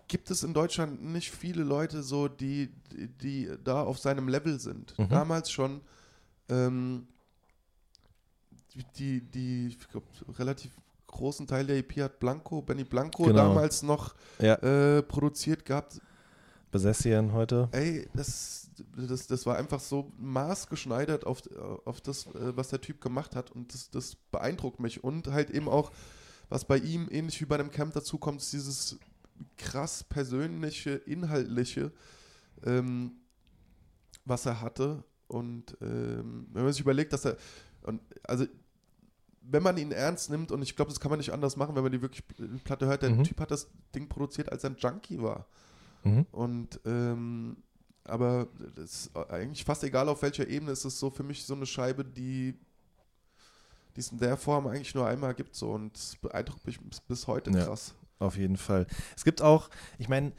gibt 0.07 0.29
es 0.29 0.43
in 0.43 0.53
Deutschland 0.53 1.03
nicht 1.03 1.31
viele 1.31 1.63
Leute 1.63 2.03
so, 2.03 2.27
die, 2.27 2.69
die, 2.91 3.07
die 3.07 3.51
da 3.63 3.83
auf 3.83 3.97
seinem 3.97 4.27
Level 4.27 4.59
sind. 4.59 4.97
Mhm. 4.99 5.09
Damals 5.09 5.51
schon, 5.51 5.81
ähm, 6.49 7.07
die, 8.97 9.21
die, 9.21 9.67
ich 9.67 9.79
glaube, 9.89 10.07
relativ 10.37 10.71
großen 11.07 11.45
Teil 11.47 11.65
der 11.65 11.77
EP 11.77 11.97
hat 12.01 12.19
Blanco, 12.19 12.61
Benny 12.61 12.83
Blanco 12.83 13.23
Genau. 13.23 13.35
damals 13.49 13.83
noch 13.83 14.15
Ja, 14.39 14.55
äh, 14.55 15.03
produziert 15.03 15.63
gehabt. 15.65 16.01
Besessian 16.71 17.33
heute. 17.33 17.69
Ey, 17.71 18.07
das, 18.15 18.71
das, 18.97 19.27
das 19.27 19.45
war 19.45 19.57
einfach 19.57 19.79
so 19.79 20.11
maßgeschneidert 20.17 21.23
auf, 21.25 21.43
auf 21.85 22.01
das, 22.01 22.25
äh, 22.27 22.57
was 22.57 22.69
der 22.69 22.81
Typ 22.81 22.99
gemacht 22.99 23.35
hat 23.35 23.51
und 23.51 23.71
das, 23.73 23.91
das 23.91 24.15
beeindruckt 24.31 24.79
mich. 24.79 25.03
Und 25.03 25.27
halt 25.27 25.51
eben 25.51 25.69
auch, 25.69 25.91
was 26.49 26.65
bei 26.65 26.77
ihm 26.77 27.07
ähnlich 27.11 27.39
wie 27.41 27.45
bei 27.45 27.57
dem 27.57 27.69
Camp 27.69 27.93
dazu 27.93 28.17
kommt, 28.17 28.41
ist 28.41 28.51
dieses 28.53 28.97
krass 29.57 30.03
persönliche, 30.03 30.91
inhaltliche, 30.91 31.91
ähm, 32.65 33.11
was 34.25 34.47
er 34.47 34.59
hatte. 34.61 35.03
Und 35.27 35.77
ähm, 35.81 36.47
wenn 36.51 36.63
man 36.63 36.73
sich 36.73 36.81
überlegt, 36.81 37.13
dass 37.13 37.25
er, 37.25 37.37
und, 37.83 38.01
also 38.23 38.45
wenn 39.45 39.63
man 39.63 39.77
ihn 39.77 39.91
ernst 39.91 40.29
nimmt, 40.29 40.51
und 40.51 40.61
ich 40.61 40.75
glaube, 40.75 40.89
das 40.89 40.99
kann 40.99 41.09
man 41.09 41.19
nicht 41.19 41.31
anders 41.33 41.55
machen, 41.57 41.75
wenn 41.75 41.83
man 41.83 41.91
die 41.91 42.01
wirklich 42.01 42.23
die 42.37 42.59
Platte 42.63 42.85
hört, 42.87 43.01
der 43.03 43.11
Mhm. 43.11 43.23
Typ 43.23 43.39
hat 43.39 43.51
das 43.51 43.67
Ding 43.93 44.07
produziert, 44.07 44.51
als 44.51 44.63
er 44.63 44.71
ein 44.71 44.77
Junkie 44.77 45.21
war. 45.21 45.45
Mhm. 46.03 46.25
Und 46.31 46.79
ähm, 46.85 47.57
aber 48.05 48.47
das 48.75 49.05
ist 49.07 49.15
eigentlich 49.15 49.63
fast 49.63 49.83
egal 49.83 50.09
auf 50.09 50.21
welcher 50.21 50.47
Ebene 50.47 50.71
ist 50.71 50.83
es 50.83 50.99
so 50.99 51.09
für 51.09 51.23
mich 51.23 51.45
so 51.45 51.53
eine 51.55 51.65
Scheibe, 51.65 52.03
die 52.03 52.53
die 53.95 53.99
es 53.99 54.11
in 54.11 54.17
der 54.17 54.37
Form 54.37 54.65
eigentlich 54.67 54.95
nur 54.95 55.07
einmal 55.07 55.33
gibt 55.35 55.55
so 55.55 55.71
und 55.71 55.95
es 55.95 56.15
beeindruckt 56.15 56.65
mich 56.65 56.79
bis- 56.81 56.99
bis 57.01 57.27
heute 57.27 57.51
Ja. 57.51 57.65
krass. 57.65 57.93
Auf 58.19 58.37
jeden 58.37 58.57
Fall. 58.57 58.87
Es 59.15 59.23
gibt 59.23 59.41
auch, 59.41 59.69
ich 59.99 60.09
meine, 60.09 60.31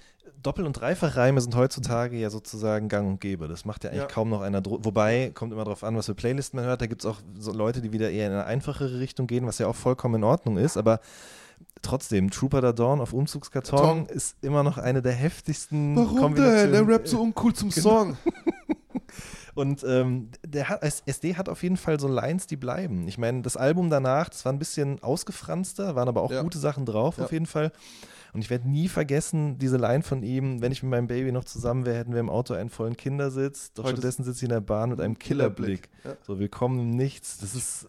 Doppel- 0.44 0.66
und 0.66 0.74
Dreifachreime 0.74 1.40
sind 1.40 1.56
heutzutage 1.56 2.16
ja 2.16 2.30
sozusagen 2.30 2.88
gang 2.88 3.08
und 3.08 3.20
gäbe. 3.20 3.48
Das 3.48 3.64
macht 3.64 3.82
ja 3.82 3.90
eigentlich 3.90 4.02
Ja. 4.02 4.06
kaum 4.08 4.28
noch 4.30 4.40
einer. 4.42 4.60
dro- 4.60 4.78
Wobei, 4.84 5.32
kommt 5.34 5.52
immer 5.52 5.64
darauf 5.64 5.82
an, 5.82 5.96
was 5.96 6.06
für 6.06 6.14
Playlisten 6.14 6.58
man 6.58 6.66
hört. 6.66 6.80
Da 6.80 6.86
gibt 6.86 7.02
es 7.02 7.06
auch 7.06 7.18
so 7.38 7.52
Leute, 7.52 7.80
die 7.80 7.90
wieder 7.92 8.10
eher 8.10 8.26
in 8.28 8.32
eine 8.32 8.44
einfachere 8.44 9.00
Richtung 9.00 9.26
gehen, 9.26 9.46
was 9.46 9.58
ja 9.58 9.66
auch 9.66 9.74
vollkommen 9.74 10.16
in 10.16 10.24
Ordnung 10.24 10.56
ist. 10.56 10.76
Aber 10.76 11.00
trotzdem, 11.82 12.30
Trooper 12.30 12.60
da 12.60 12.72
Dawn 12.72 13.00
auf 13.00 13.12
Umzugskarton 13.12 13.78
Karton. 13.78 14.06
ist 14.06 14.36
immer 14.42 14.62
noch 14.62 14.78
eine 14.78 15.02
der 15.02 15.12
heftigsten 15.12 15.96
Warum 15.96 16.08
denn? 16.12 16.20
Kombinationen. 16.22 16.72
Der 16.72 16.88
rappt 16.94 17.08
so 17.08 17.20
uncool 17.22 17.52
zum 17.54 17.70
Genau. 17.70 17.82
Song. 17.82 18.16
Und 19.54 19.84
ähm, 19.84 20.30
der 20.44 20.68
hat, 20.68 20.82
SD 20.82 21.36
hat 21.36 21.48
auf 21.48 21.62
jeden 21.62 21.76
Fall 21.76 22.00
so 22.00 22.08
Lines, 22.08 22.48
die 22.48 22.56
bleiben. 22.56 23.06
Ich 23.06 23.18
meine, 23.18 23.42
das 23.42 23.56
Album 23.56 23.88
danach, 23.88 24.28
das 24.28 24.44
war 24.44 24.52
ein 24.52 24.58
bisschen 24.58 25.00
ausgefranster, 25.02 25.94
waren 25.94 26.08
aber 26.08 26.22
auch 26.22 26.32
Ja. 26.32 26.42
gute 26.42 26.58
Sachen 26.58 26.84
drauf 26.86 27.18
Ja. 27.18 27.24
auf 27.24 27.32
jeden 27.32 27.46
Fall. 27.46 27.70
Und 28.34 28.40
ich 28.40 28.50
werde 28.50 28.68
nie 28.68 28.88
vergessen, 28.88 29.58
diese 29.58 29.76
Line 29.76 30.02
von 30.02 30.22
ihm, 30.24 30.60
wenn 30.60 30.72
ich 30.72 30.82
mit 30.82 30.90
meinem 30.90 31.06
Baby 31.06 31.30
noch 31.32 31.44
zusammen 31.44 31.86
wäre, 31.86 31.96
hätten 31.98 32.12
wir 32.12 32.20
im 32.20 32.28
Auto 32.28 32.52
einen 32.54 32.68
vollen 32.68 32.96
Kindersitz. 32.96 33.72
Doch 33.74 33.84
Heute 33.84 33.96
stattdessen 33.98 34.24
sitze 34.24 34.38
ich 34.38 34.42
in 34.44 34.48
der 34.48 34.60
Bahn 34.60 34.90
mit 34.90 35.00
einem 35.00 35.18
Killerblick. 35.18 35.88
Ja. 36.04 36.16
So, 36.26 36.38
willkommen 36.40 36.80
im 36.80 36.90
Nichts. 36.90 37.38
Das 37.38 37.54
ist. 37.54 37.88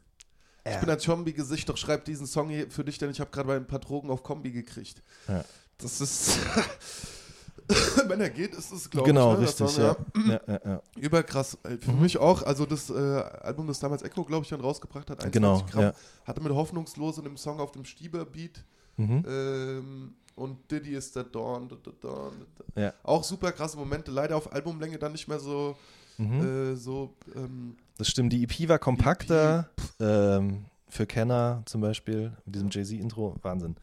Ich 0.67 0.77
bin 0.79 0.89
ein 0.89 0.99
Zombie-Gesicht, 0.99 1.67
doch 1.69 1.77
schreib 1.77 2.05
diesen 2.05 2.25
Song 2.27 2.49
hier 2.49 2.69
für 2.71 2.83
dich, 2.83 2.97
denn 2.97 3.09
ich 3.11 3.19
habe 3.19 3.29
gerade 3.31 3.53
ein 3.53 3.67
paar 3.67 3.79
Drogen 3.79 4.09
auf 4.09 4.23
Kombi 4.23 4.51
gekriegt. 4.51 5.01
Ja. 5.27 5.43
Das 5.79 5.99
ist. 6.01 6.37
Wenn 8.07 8.21
er 8.21 8.29
geht, 8.29 8.53
ist 8.53 8.71
es, 8.71 8.89
glaube 8.91 9.07
genau, 9.07 9.33
ich. 9.33 9.39
ne, 9.39 9.45
der 9.45 9.65
richtig, 9.67 9.69
Song, 9.69 9.95
ja. 10.29 10.39
ja, 10.47 10.59
ja. 10.63 10.81
Überkrass. 10.97 11.57
Für 11.81 11.91
Mhm. 11.91 12.01
mich 12.01 12.17
auch. 12.19 12.43
Also 12.43 12.67
das 12.67 12.91
äh, 12.91 12.93
Album, 12.93 13.65
das 13.65 13.79
damals 13.79 14.03
Echo, 14.03 14.23
glaube 14.23 14.43
ich, 14.43 14.49
dann 14.49 14.61
rausgebracht 14.61 15.09
hat, 15.09 15.23
21 15.23 15.31
Genau, 15.33 15.65
Gramm, 15.71 15.81
ja. 15.81 15.93
hatte 16.25 16.41
mit 16.41 16.51
Hoffnungslos 16.53 17.17
und 17.17 17.23
dem 17.23 17.37
Song 17.37 17.59
auf 17.59 17.71
dem 17.71 17.83
Stieber-Beat 17.85 18.63
Mhm. 18.97 19.25
ähm, 19.27 20.13
und 20.35 20.69
Diddy 20.69 20.95
ist 20.95 21.15
der 21.15 21.23
Dawn. 21.23 21.69
Da, 21.69 21.75
da, 21.83 22.31
da, 22.73 22.81
Ja. 22.81 22.93
Auch 23.03 23.23
super 23.23 23.51
krasse 23.51 23.77
Momente. 23.77 24.11
Leider 24.11 24.35
auf 24.35 24.51
Albumlänge 24.51 24.97
dann 24.97 25.13
nicht 25.13 25.27
mehr 25.27 25.39
so. 25.39 25.75
Mhm. 26.17 26.73
Äh, 26.73 26.75
so 26.75 27.13
ähm, 27.35 27.75
Das 27.97 28.07
stimmt, 28.09 28.33
die 28.33 28.43
EP 28.43 28.69
war 28.69 28.79
kompakter. 28.79 29.69
Ähm, 29.99 30.65
für 30.87 31.05
Kenner 31.05 31.61
zum 31.65 31.81
Beispiel, 31.81 32.31
mit 32.45 32.55
diesem 32.55 32.69
Jay-Z-Intro, 32.69 33.35
Wahnsinn. 33.41 33.75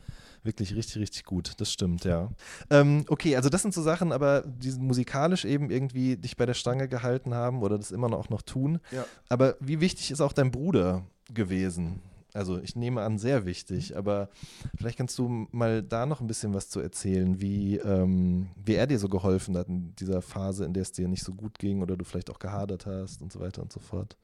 Wirklich 0.45 0.75
richtig, 0.75 0.97
richtig 0.97 1.25
gut. 1.25 1.53
Das 1.59 1.71
stimmt, 1.73 2.05
ja. 2.05 2.31
Ähm, 2.71 3.05
okay, 3.09 3.37
also 3.37 3.49
das 3.49 3.63
sind 3.63 3.75
so 3.75 3.83
Sachen, 3.83 4.13
aber 4.13 4.43
die 4.43 4.73
musikalisch 4.73 5.45
eben 5.45 5.71
irgendwie 5.71 6.17
dich 6.17 6.37
bei 6.37 6.47
der 6.47 6.55
Stange 6.55 6.89
gehalten 6.89 7.35
haben 7.35 7.63
oder 7.63 7.79
das 7.79 7.93
immer 7.93 8.09
noch, 8.09 8.19
auch 8.19 8.29
noch 8.29 8.43
tun. 8.43 8.81
Ja. 8.91 9.05
Aber 9.29 9.57
wie 9.61 9.81
wichtig 9.81 10.11
ist 10.11 10.21
auch 10.21 10.33
dein 10.33 10.51
Bruder 10.51 11.05
gewesen? 11.33 12.01
Also 12.35 12.59
ich 12.59 12.77
nehme 12.77 13.03
an, 13.03 13.19
sehr 13.19 13.45
wichtig, 13.45 13.95
aber 13.97 14.31
vielleicht 14.77 14.97
kannst 14.97 15.19
du 15.19 15.47
mal 15.51 15.83
da 15.83 16.07
noch 16.07 16.21
ein 16.23 16.27
bisschen 16.27 16.55
was 16.55 16.71
zu 16.71 16.81
erzählen, 16.81 17.41
wie, 17.43 17.77
ähm, 17.77 18.49
wie 18.57 18.75
er 18.75 18.87
dir 18.87 18.99
so 18.99 19.09
geholfen 19.11 19.57
hat 19.57 19.69
in 19.69 19.95
dieser 19.97 20.23
Phase, 20.23 20.65
in 20.65 20.73
der 20.73 20.83
es 20.83 20.93
dir 20.93 21.09
nicht 21.09 21.25
so 21.25 21.35
gut 21.35 21.59
ging 21.59 21.83
oder 21.83 21.97
du 21.97 22.05
vielleicht 22.07 22.31
auch 22.31 22.39
gehadert 22.39 22.87
hast 22.87 23.21
und 23.21 23.31
so 23.33 23.39
weiter 23.41 23.61
und 23.61 23.71
so 23.71 23.81
fort. 23.81 24.17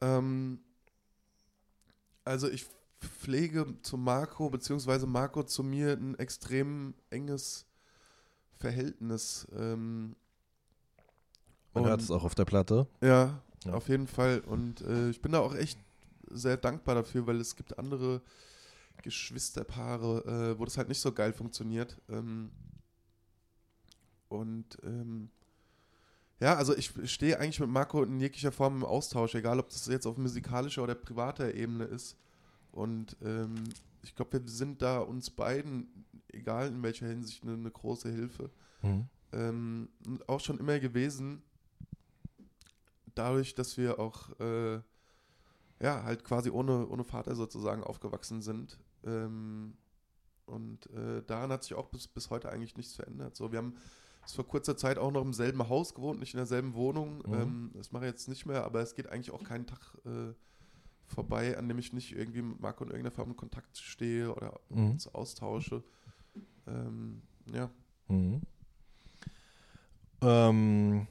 Ähm, 0.00 0.60
also 2.24 2.48
ich 2.48 2.66
pflege 3.00 3.66
zu 3.82 3.96
Marco, 3.96 4.48
beziehungsweise 4.50 5.06
Marco 5.06 5.42
zu 5.42 5.64
mir 5.64 5.94
ein 5.94 6.16
extrem 6.18 6.94
enges 7.10 7.66
Verhältnis. 8.58 9.46
Ähm, 9.56 10.14
Man 11.74 11.82
und- 11.84 11.90
hört 11.90 12.00
es 12.00 12.10
auch 12.12 12.22
auf 12.24 12.34
der 12.36 12.44
Platte. 12.44 12.86
Ja, 13.00 13.40
Ja. 13.64 13.74
auf 13.74 13.88
jeden 13.88 14.06
Fall. 14.06 14.40
Und 14.40 14.82
äh, 14.82 15.10
ich 15.10 15.20
bin 15.20 15.32
da 15.32 15.40
auch 15.40 15.54
echt 15.54 15.78
sehr 16.30 16.56
dankbar 16.56 16.94
dafür, 16.94 17.26
weil 17.26 17.40
es 17.40 17.56
gibt 17.56 17.78
andere 17.78 18.22
Geschwisterpaare, 19.02 20.52
äh, 20.54 20.58
wo 20.58 20.64
das 20.64 20.76
halt 20.76 20.88
nicht 20.88 21.00
so 21.00 21.12
geil 21.12 21.32
funktioniert. 21.32 22.00
Ähm, 22.08 22.50
und 24.28 24.78
ähm, 24.84 25.30
ja, 26.38 26.54
also 26.54 26.74
ich 26.74 26.92
stehe 27.10 27.38
eigentlich 27.38 27.60
mit 27.60 27.68
Marco 27.68 28.02
in 28.02 28.20
jeglicher 28.20 28.52
Form 28.52 28.76
im 28.76 28.84
Austausch, 28.84 29.34
egal 29.34 29.58
ob 29.58 29.68
das 29.68 29.86
jetzt 29.86 30.06
auf 30.06 30.16
musikalischer 30.16 30.82
oder 30.82 30.94
privater 30.94 31.54
Ebene 31.54 31.84
ist. 31.84 32.16
Und 32.72 33.16
ähm, 33.22 33.64
ich 34.02 34.14
glaube, 34.14 34.40
wir 34.40 34.48
sind 34.48 34.80
da 34.80 35.00
uns 35.00 35.30
beiden, 35.30 36.06
egal 36.32 36.68
in 36.68 36.82
welcher 36.82 37.08
Hinsicht, 37.08 37.42
eine, 37.42 37.54
eine 37.54 37.70
große 37.70 38.10
Hilfe 38.10 38.50
Mhm. 38.82 39.08
ähm, 39.32 39.88
und 40.06 40.26
auch 40.28 40.40
schon 40.40 40.58
immer 40.58 40.78
gewesen, 40.78 41.42
dadurch, 43.14 43.54
dass 43.54 43.76
wir 43.76 43.98
auch 43.98 44.30
äh, 44.40 44.80
ja 45.80 46.02
halt 46.04 46.24
quasi 46.24 46.50
ohne, 46.50 46.86
ohne 46.88 47.04
Vater 47.04 47.34
sozusagen 47.34 47.82
aufgewachsen 47.82 48.42
sind. 48.42 48.78
Ähm, 49.04 49.74
und 50.46 50.86
äh, 50.90 51.22
daran 51.26 51.50
hat 51.52 51.62
sich 51.62 51.74
auch 51.74 51.88
bis, 51.88 52.08
bis 52.08 52.30
heute 52.30 52.50
eigentlich 52.50 52.76
nichts 52.76 52.94
verändert. 52.94 53.36
So, 53.36 53.52
wir 53.52 53.58
haben 53.58 53.74
es 54.26 54.32
vor 54.34 54.46
kurzer 54.46 54.76
Zeit 54.76 54.98
auch 54.98 55.10
noch 55.12 55.22
im 55.22 55.32
selben 55.32 55.68
Haus 55.68 55.94
gewohnt, 55.94 56.20
nicht 56.20 56.34
in 56.34 56.38
derselben 56.38 56.74
Wohnung. 56.74 57.18
Mhm. 57.26 57.34
Ähm, 57.34 57.70
das 57.74 57.92
mache 57.92 58.04
ich 58.06 58.10
jetzt 58.10 58.28
nicht 58.28 58.46
mehr, 58.46 58.64
aber 58.64 58.80
es 58.80 58.94
geht 58.94 59.08
eigentlich 59.08 59.30
auch 59.30 59.42
keinen 59.44 59.66
Tag 59.66 59.80
äh, 60.04 60.34
vorbei, 61.06 61.56
an 61.56 61.68
dem 61.68 61.78
ich 61.78 61.92
nicht 61.92 62.12
irgendwie 62.14 62.42
mit 62.42 62.60
Marco 62.60 62.84
in 62.84 62.90
irgendeiner 62.90 63.14
Form 63.14 63.30
in 63.30 63.36
Kontakt 63.36 63.78
stehe 63.78 64.34
oder 64.34 64.60
Mhm. 64.68 64.92
uns 64.92 65.06
austausche. 65.08 65.82
Ähm, 66.66 67.22
ja. 67.52 67.70
Mhm. 68.08 68.42
Ähm, 70.22 71.06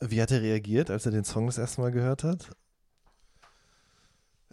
wie 0.00 0.20
hat 0.20 0.30
er 0.30 0.42
reagiert, 0.42 0.90
als 0.90 1.06
er 1.06 1.12
den 1.12 1.24
Song 1.24 1.46
das 1.46 1.58
erste 1.58 1.80
Mal 1.80 1.92
gehört 1.92 2.24
hat? 2.24 2.50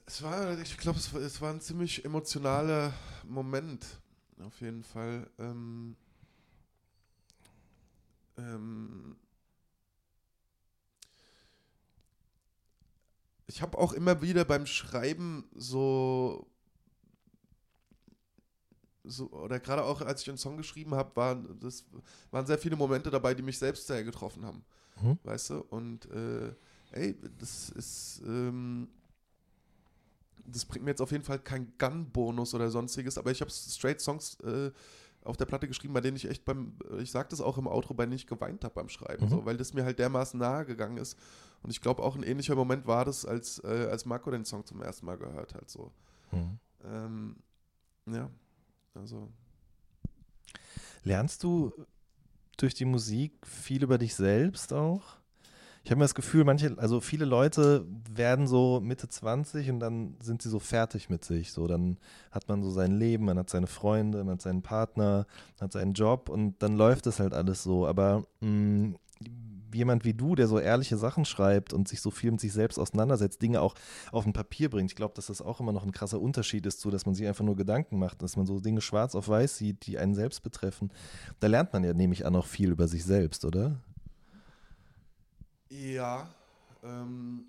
Es 0.05 0.21
war, 0.21 0.57
ich 0.59 0.77
glaube, 0.77 0.99
es, 0.99 1.13
war- 1.13 1.21
es 1.21 1.41
war 1.41 1.51
ein 1.53 1.61
ziemlich 1.61 2.03
emotionaler 2.05 2.93
Moment, 3.27 3.85
auf 4.45 4.59
jeden 4.61 4.83
Fall. 4.83 5.29
Ähm, 5.39 5.95
ähm, 8.37 9.15
ich 13.47 13.61
habe 13.61 13.77
auch 13.77 13.93
immer 13.93 14.21
wieder 14.21 14.45
beim 14.45 14.65
Schreiben 14.65 15.45
so, 15.53 16.47
so 19.03 19.29
oder 19.31 19.59
gerade 19.59 19.83
auch 19.83 20.01
als 20.01 20.21
ich 20.21 20.29
einen 20.29 20.37
Song 20.37 20.57
geschrieben 20.57 20.95
habe, 20.95 21.15
waren, 21.15 21.59
das 21.59 21.85
waren 22.31 22.45
sehr 22.45 22.57
viele 22.57 22.75
Momente 22.75 23.09
dabei, 23.11 23.33
die 23.33 23.43
mich 23.43 23.57
selbst 23.57 23.87
sehr 23.87 24.03
getroffen 24.03 24.45
haben. 24.45 24.63
Mhm. 25.01 25.17
Weißt 25.23 25.49
du? 25.51 25.59
Und 25.69 26.05
äh, 26.11 26.53
ey, 26.91 27.17
das 27.37 27.69
ist, 27.71 28.21
ähm, 28.25 28.87
das 30.45 30.65
bringt 30.65 30.86
mir 30.86 30.91
jetzt 30.91 31.01
auf 31.01 31.11
jeden 31.11 31.23
Fall 31.23 31.39
keinen 31.39 31.73
Gun-Bonus 31.77 32.53
oder 32.53 32.69
sonstiges, 32.69 33.17
aber 33.17 33.31
ich 33.31 33.41
habe 33.41 33.51
straight 33.51 34.01
Songs 34.01 34.39
äh, 34.41 34.71
auf 35.23 35.38
der 35.38 35.45
Platte 35.45 35.67
geschrieben, 35.67 35.93
bei 35.93 36.01
denen 36.01 36.17
ich 36.17 36.29
echt 36.29 36.43
beim, 36.43 36.77
ich 36.99 37.11
sag 37.11 37.29
das 37.29 37.39
auch 37.39 37.57
im 37.57 37.67
Outro, 37.67 37.93
bei 37.93 38.03
denen 38.05 38.15
ich 38.15 38.27
geweint 38.27 38.63
habe 38.65 38.73
beim 38.75 38.89
Schreiben, 38.89 39.25
Mhm. 39.25 39.29
so, 39.29 39.45
weil 39.45 39.57
das 39.57 39.73
mir 39.73 39.86
halt 39.86 39.99
dermaßen 39.99 40.39
nahe 40.39 40.65
gegangen 40.65 40.97
ist. 40.97 41.17
Und 41.61 41.69
ich 41.69 41.79
glaube 41.79 42.03
auch 42.03 42.15
ein 42.15 42.23
ähnlicher 42.23 42.55
Moment 42.55 42.88
war 42.88 43.05
das, 43.05 43.25
als, 43.25 43.63
äh, 43.63 43.88
als 43.89 44.05
Marco 44.05 44.31
den 44.31 44.43
Song 44.43 44.65
zum 44.65 44.81
ersten 44.81 45.05
Mal 45.05 45.17
gehört 45.17 45.53
hat. 45.55 45.69
So. 45.69 45.91
Mhm. 46.31 46.59
Ähm, 46.84 47.36
ja, 48.07 48.29
also. 48.95 49.29
Lernst 51.05 51.43
du 51.43 51.71
durch 52.57 52.73
die 52.73 52.86
Musik 52.86 53.47
viel 53.47 53.84
über 53.84 53.97
dich 53.97 54.15
selbst 54.15 54.73
auch? 54.73 55.17
Ich 55.86 55.91
habe 55.91 55.99
mir 55.99 56.05
das 56.05 56.15
Gefühl, 56.15 56.45
manche, 56.45 56.73
also 56.77 57.01
viele 57.01 57.25
Leute 57.25 57.86
werden 58.09 58.47
so 58.47 58.79
Mitte 58.81 59.09
20 59.09 59.69
und 59.69 59.81
dann 59.81 60.15
sind 60.21 60.41
sie 60.41 60.49
so 60.49 60.59
fertig 60.59 61.09
mit 61.09 61.25
sich. 61.25 61.51
So, 61.51 61.67
dann 61.67 61.97
hat 62.31 62.47
man 62.47 62.63
so 62.63 62.71
sein 62.71 62.91
Leben, 62.91 63.25
man 63.25 63.38
hat 63.38 63.49
seine 63.49 63.67
Freunde, 63.67 64.19
man 64.19 64.36
hat 64.36 64.41
seinen 64.41 64.61
Partner, 64.61 65.27
man 65.59 65.65
hat 65.65 65.73
seinen 65.73 65.91
Job 65.91 66.29
und 66.29 66.55
dann 66.63 66.77
läuft 66.77 67.05
es 67.07 67.19
halt 67.19 67.34
alles 67.34 67.63
so. 67.63 67.86
Aber 67.86 68.25
mh, 68.39 68.93
jemand 69.73 70.05
wie 70.05 70.13
du, 70.13 70.36
der 70.36 70.47
so 70.47 70.57
ehrliche 70.57 70.95
Sachen 70.95 71.25
schreibt 71.25 71.73
und 71.73 71.89
sich 71.89 71.99
so 71.99 72.11
viel 72.11 72.31
mit 72.31 72.39
sich 72.39 72.53
selbst 72.53 72.77
auseinandersetzt, 72.77 73.41
Dinge 73.41 73.59
auch 73.59 73.75
auf 74.13 74.25
ein 74.25 74.31
Papier 74.34 74.69
bringt, 74.69 74.91
ich 74.91 74.95
glaube, 74.95 75.15
dass 75.15 75.27
das 75.27 75.41
auch 75.41 75.59
immer 75.59 75.73
noch 75.73 75.84
ein 75.84 75.91
krasser 75.91 76.21
Unterschied 76.21 76.65
ist 76.65 76.79
zu, 76.79 76.91
dass 76.91 77.05
man 77.05 77.15
sich 77.15 77.27
einfach 77.27 77.43
nur 77.43 77.55
Gedanken 77.57 77.99
macht, 77.99 78.21
dass 78.21 78.38
man 78.38 78.45
so 78.45 78.59
Dinge 78.59 78.81
schwarz 78.81 79.15
auf 79.15 79.27
weiß 79.27 79.57
sieht, 79.57 79.86
die 79.86 79.97
einen 79.97 80.15
selbst 80.15 80.43
betreffen. 80.43 80.91
Da 81.41 81.47
lernt 81.47 81.73
man 81.73 81.84
ja, 81.84 81.93
nehme 81.93 82.13
ich 82.13 82.25
an, 82.25 82.36
auch 82.36 82.45
viel 82.47 82.71
über 82.71 82.88
sich 82.88 83.03
selbst, 83.03 83.43
oder? 83.43 83.81
Ja, 85.74 86.28
ähm, 86.84 87.45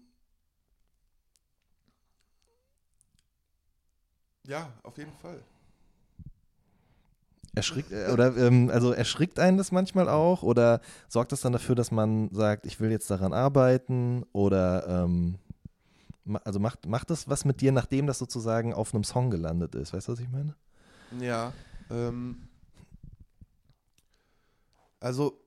ja, 4.47 4.73
auf 4.83 4.97
jeden 4.97 5.13
Fall. 5.13 5.43
Erschrickt, 7.55 7.93
äh, 7.93 8.11
oder 8.11 8.35
ähm, 8.37 8.71
also 8.73 8.93
erschrickt 8.93 9.39
einen 9.39 9.59
das 9.59 9.73
manchmal 9.73 10.09
auch 10.09 10.43
oder 10.43 10.81
sorgt 11.07 11.33
das 11.33 11.43
dann 11.43 11.53
dafür, 11.53 11.75
dass 11.75 11.91
man 11.91 12.31
sagt, 12.31 12.65
ich 12.65 12.81
will 12.81 12.91
jetzt 12.91 13.11
daran 13.11 13.35
arbeiten 13.35 14.25
oder 14.33 15.05
ähm, 15.05 15.39
also 16.45 16.59
macht, 16.59 16.87
macht 16.87 17.11
das 17.11 17.29
was 17.29 17.45
mit 17.45 17.61
dir, 17.61 17.73
nachdem 17.73 18.07
das 18.07 18.19
sozusagen 18.19 18.73
auf 18.73 18.95
einem 18.95 19.05
Song 19.05 19.31
gelandet 19.31 19.75
ist? 19.75 19.93
Weißt 19.93 20.09
du, 20.09 20.13
was 20.13 20.21
ich 20.21 20.31
meine? 20.31 20.55
Ja, 21.21 21.53
ähm, 21.91 22.49
also 24.99 25.39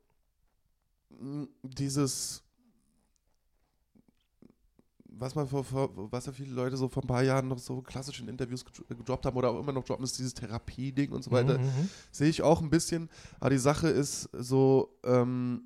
dieses 1.64 2.47
was 5.20 5.36
man 5.36 5.48
vor, 5.48 5.64
vor, 5.64 5.90
was 6.12 6.26
ja 6.26 6.32
viele 6.32 6.54
Leute 6.54 6.78
so 6.78 6.88
vor 6.88 7.04
ein 7.04 7.08
paar 7.08 7.24
Jahren 7.24 7.48
noch 7.48 7.60
so 7.60 7.82
klassisch 7.82 8.20
in 8.20 8.28
Interviews 8.28 8.64
gedroppt 8.88 9.26
haben 9.26 9.38
oder 9.38 9.52
auch 9.52 9.60
immer 9.60 9.72
noch 9.72 9.84
droppen, 9.84 10.04
ist 10.04 10.18
dieses 10.18 10.34
Therapie-Ding 10.34 11.12
und 11.12 11.24
so 11.24 11.32
weiter. 11.32 11.58
Mhm. 11.58 11.66
mhm. 11.66 11.90
Sehe 12.12 12.30
ich 12.30 12.42
auch 12.42 12.62
ein 12.62 12.70
bisschen. 12.70 13.10
Aber 13.40 13.50
die 13.50 13.58
Sache 13.58 13.88
ist 13.90 14.30
so, 14.34 14.98
ähm, 15.04 15.64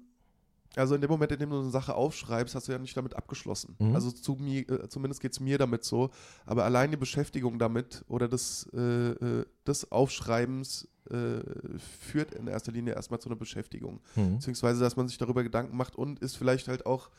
also 0.76 0.96
in 0.96 1.02
dem 1.02 1.10
Moment, 1.10 1.32
in 1.34 1.40
dem 1.40 1.50
du 1.50 1.60
eine 1.60 1.70
Sache 1.70 1.96
aufschreibst, 1.96 2.56
hast 2.56 2.68
du 2.68 2.72
ja 2.72 2.80
nicht 2.80 2.96
damit 2.96 3.16
abgeschlossen. 3.16 3.76
Mhm. 3.80 3.94
Also 3.94 4.12
zu 4.12 4.36
mir, 4.36 4.70
äh, 4.70 4.88
zumindest 4.88 5.22
geht 5.22 5.34
es 5.34 5.40
mir 5.40 5.58
damit 5.58 5.84
so. 5.84 6.12
Aber 6.46 6.64
allein 6.64 6.92
die 6.92 6.98
Beschäftigung 6.98 7.60
damit 7.60 8.06
oder 8.08 8.28
des, 8.28 8.70
äh, 8.74 8.80
äh, 9.12 9.46
des 9.68 9.92
Aufschreibens 9.92 10.88
äh, 11.10 11.42
führt 11.78 12.34
in 12.36 12.48
erster 12.48 12.72
Linie 12.72 12.94
erstmal 12.94 13.20
zu 13.20 13.28
einer 13.28 13.36
Beschäftigung. 13.36 14.00
Mhm. 14.16 14.36
Beziehungsweise, 14.36 14.80
dass 14.80 14.96
man 14.96 15.08
sich 15.08 15.18
darüber 15.18 15.44
Gedanken 15.44 15.76
macht 15.76 15.96
und 15.96 16.20
ist 16.20 16.38
vielleicht 16.38 16.70
halt 16.70 16.86
auch 16.86 17.10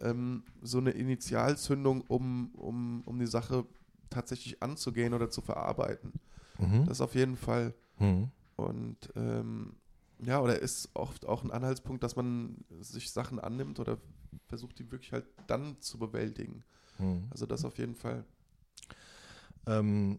ähm, 0.00 0.44
so 0.62 0.78
eine 0.78 0.90
Initialzündung, 0.90 2.02
um, 2.02 2.50
um, 2.54 3.02
um 3.04 3.18
die 3.18 3.26
Sache 3.26 3.66
tatsächlich 4.10 4.62
anzugehen 4.62 5.14
oder 5.14 5.30
zu 5.30 5.40
verarbeiten. 5.40 6.12
Mhm. 6.58 6.84
Das 6.86 7.00
auf 7.00 7.14
jeden 7.14 7.36
Fall. 7.36 7.74
Mhm. 7.98 8.30
Und 8.56 9.10
ähm, 9.16 9.76
ja, 10.22 10.40
oder 10.40 10.58
ist 10.58 10.90
oft 10.94 11.26
auch 11.26 11.44
ein 11.44 11.50
Anhaltspunkt, 11.50 12.02
dass 12.02 12.16
man 12.16 12.64
sich 12.80 13.10
Sachen 13.10 13.38
annimmt 13.38 13.80
oder 13.80 13.98
versucht, 14.46 14.78
die 14.78 14.90
wirklich 14.90 15.12
halt 15.12 15.26
dann 15.46 15.80
zu 15.80 15.98
bewältigen. 15.98 16.64
Mhm. 16.98 17.28
Also 17.30 17.46
das 17.46 17.64
auf 17.64 17.78
jeden 17.78 17.94
Fall. 17.94 18.24
Ähm, 19.66 20.18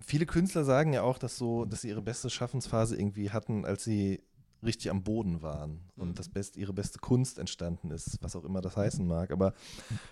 viele 0.00 0.26
Künstler 0.26 0.64
sagen 0.64 0.92
ja 0.92 1.02
auch, 1.02 1.18
dass 1.18 1.36
so, 1.36 1.64
dass 1.64 1.80
sie 1.80 1.88
ihre 1.88 2.02
beste 2.02 2.30
Schaffensphase 2.30 2.96
irgendwie 2.96 3.30
hatten, 3.30 3.64
als 3.64 3.84
sie 3.84 4.22
richtig 4.64 4.90
am 4.90 5.02
Boden 5.02 5.42
waren 5.42 5.80
und 5.96 6.08
mhm. 6.08 6.14
das 6.14 6.28
best, 6.28 6.56
ihre 6.56 6.72
beste 6.72 6.98
Kunst 6.98 7.38
entstanden 7.38 7.90
ist, 7.90 8.18
was 8.22 8.36
auch 8.36 8.44
immer 8.44 8.60
das 8.60 8.76
heißen 8.76 9.06
mag. 9.06 9.30
Aber 9.30 9.54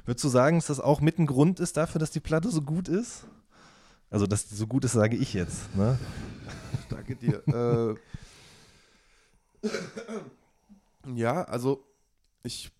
würdest 0.05 0.25
du 0.25 0.29
sagen, 0.29 0.59
dass 0.59 0.67
das 0.67 0.81
auch 0.81 1.01
mit 1.01 1.19
ein 1.19 1.27
Grund 1.27 1.61
ist 1.61 1.77
dafür, 1.77 1.99
dass 1.99 2.11
die 2.11 2.21
Platte 2.21 2.51
so 2.51 2.63
gut 2.63 2.89
ist? 2.89 3.25
Also, 4.11 4.27
dass 4.27 4.47
die 4.47 4.55
so 4.55 4.67
gut 4.67 4.85
ist, 4.85 4.93
sage 4.93 5.17
ich 5.17 5.33
jetzt. 5.33 5.75
Ne? 5.75 5.99
Danke 6.91 7.17
dir. 7.17 7.97
äh, 9.63 9.69
ja, 11.15 11.45
also 11.45 11.85
ich 12.43 12.71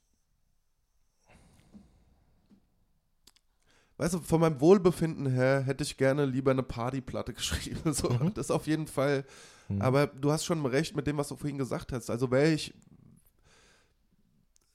weißt 4.03 4.15
du, 4.15 4.19
von 4.21 4.41
meinem 4.41 4.61
Wohlbefinden 4.61 5.27
her 5.27 5.63
hätte 5.63 5.85
ich 5.85 5.97
gerne 5.97 6.27
lieber 6.27 6.51
eine 6.51 6.65
Partyplatte 6.65 7.33
geschrieben. 7.35 7.93
So, 7.93 8.11
mhm. 8.11 8.35
Das 8.35 8.51
auf 8.51 8.67
jeden 8.67 8.87
Fall. 8.87 9.25
Mhm. 9.69 9.83
Aber 9.83 10.07
du 10.07 10.33
hast 10.33 10.45
schon 10.45 10.65
recht 10.67 10.97
mit 10.97 11.07
dem, 11.07 11.17
was 11.17 11.29
du 11.29 11.37
vorhin 11.37 11.59
gesagt 11.59 11.93
hast. 11.93 12.11
Also 12.11 12.31
wäre 12.31 12.53
ich, 12.53 12.75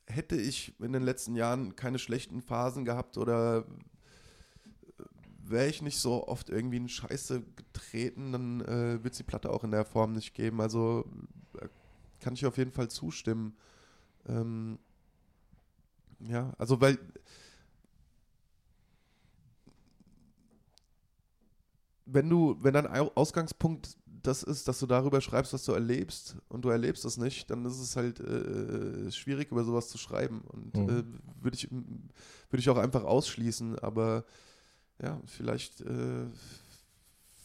hätte 0.08 0.36
ich 0.36 0.74
in 0.80 0.94
den 0.94 1.04
letzten 1.04 1.36
Jahren 1.36 1.76
keine 1.76 2.00
schlechten 2.00 2.42
Phasen 2.42 2.86
gehabt 2.86 3.18
oder 3.18 3.66
wäre 5.50 5.68
ich 5.68 5.82
nicht 5.82 6.00
so 6.00 6.28
oft 6.28 6.50
irgendwie 6.50 6.78
in 6.78 6.90
Scheiße 6.90 7.42
getreten, 7.56 8.32
dann 8.32 8.62
äh, 8.62 9.04
wird 9.04 9.14
es 9.14 9.18
die 9.18 9.24
Platte 9.24 9.50
auch 9.50 9.64
in 9.64 9.72
der 9.72 9.86
Form 9.86 10.14
nicht 10.14 10.34
geben. 10.34 10.62
Also 10.62 11.06
äh, 11.60 11.68
kann 12.20 12.34
ich 12.34 12.46
auf 12.46 12.58
jeden 12.58 12.72
Fall 12.72 12.90
zustimmen. 12.90 13.56
Ähm, 14.28 14.78
ja, 16.20 16.54
also 16.58 16.82
weil 16.82 16.98
wenn 22.06 22.30
du, 22.30 22.58
wenn 22.62 22.74
dein 22.74 22.88
Ausgangspunkt 22.88 23.98
das 24.28 24.44
ist, 24.44 24.68
dass 24.68 24.80
du 24.80 24.86
darüber 24.86 25.22
schreibst, 25.22 25.54
was 25.54 25.64
du 25.64 25.72
erlebst 25.72 26.36
und 26.50 26.64
du 26.66 26.70
erlebst 26.70 27.06
das 27.06 27.18
nicht, 27.18 27.50
dann 27.50 27.66
ist 27.66 27.80
es 27.80 27.96
halt 27.96 28.20
äh, 28.20 29.10
schwierig, 29.12 29.52
über 29.52 29.64
sowas 29.64 29.88
zu 29.88 29.98
schreiben. 29.98 30.42
Und 30.42 30.76
mhm. 30.76 30.90
äh, 30.90 31.04
würde 31.44 31.56
ich, 31.56 31.70
würd 31.72 32.60
ich 32.60 32.70
auch 32.70 32.78
einfach 32.78 33.04
ausschließen, 33.04 33.80
aber 33.80 34.26
ja, 35.02 35.22
vielleicht, 35.26 35.82
äh, 35.82 36.26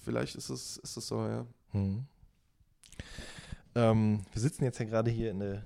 vielleicht 0.02 0.34
ist 0.34 0.50
es, 0.50 0.78
ist 0.78 0.96
es 0.96 1.06
so, 1.06 1.24
ja. 1.26 1.46
Mhm. 1.72 2.04
Ähm, 3.74 4.20
wir 4.32 4.42
sitzen 4.42 4.64
jetzt 4.64 4.78
ja 4.78 4.84
gerade 4.84 5.10
hier 5.10 5.30
in 5.30 5.40
der 5.40 5.64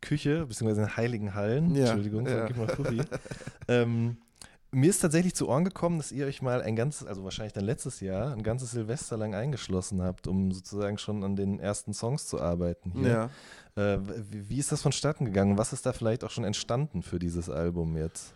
Küche, 0.00 0.46
beziehungsweise 0.46 0.82
in 0.82 0.96
Heiligen 0.96 1.34
Hallen. 1.34 1.74
Ja, 1.74 1.86
Entschuldigung, 1.86 2.26
ja. 2.26 2.46
gib 2.46 2.56
mal 2.56 2.68
Fuffi. 2.68 3.00
ähm, 3.68 4.18
mir 4.72 4.90
ist 4.90 5.00
tatsächlich 5.00 5.34
zu 5.34 5.48
Ohren 5.48 5.64
gekommen, 5.64 5.98
dass 5.98 6.12
ihr 6.12 6.26
euch 6.26 6.42
mal 6.42 6.62
ein 6.62 6.76
ganzes, 6.76 7.06
also 7.06 7.24
wahrscheinlich 7.24 7.52
dann 7.52 7.64
letztes 7.64 8.00
Jahr, 8.00 8.32
ein 8.32 8.42
ganzes 8.42 8.70
Silvester 8.70 9.16
lang 9.16 9.34
eingeschlossen 9.34 10.02
habt, 10.02 10.26
um 10.26 10.52
sozusagen 10.52 10.98
schon 10.98 11.24
an 11.24 11.36
den 11.36 11.58
ersten 11.58 11.92
Songs 11.92 12.26
zu 12.26 12.40
arbeiten 12.40 12.92
hier. 12.92 13.30
Ja. 13.76 13.94
Äh, 13.94 13.98
wie, 14.30 14.58
ist 14.58 14.72
das 14.72 14.82
vonstatten 14.82 15.24
gegangen? 15.24 15.58
Was 15.58 15.72
ist 15.72 15.86
da 15.86 15.92
vielleicht 15.92 16.24
auch 16.24 16.30
schon 16.30 16.44
entstanden 16.44 17.02
für 17.02 17.18
dieses 17.18 17.50
Album 17.50 17.96
jetzt? 17.96 18.32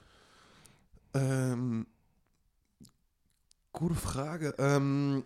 Ähm, 1.14 1.86
gute 3.72 3.94
Frage. 3.94 4.54
Ähm, 4.58 5.24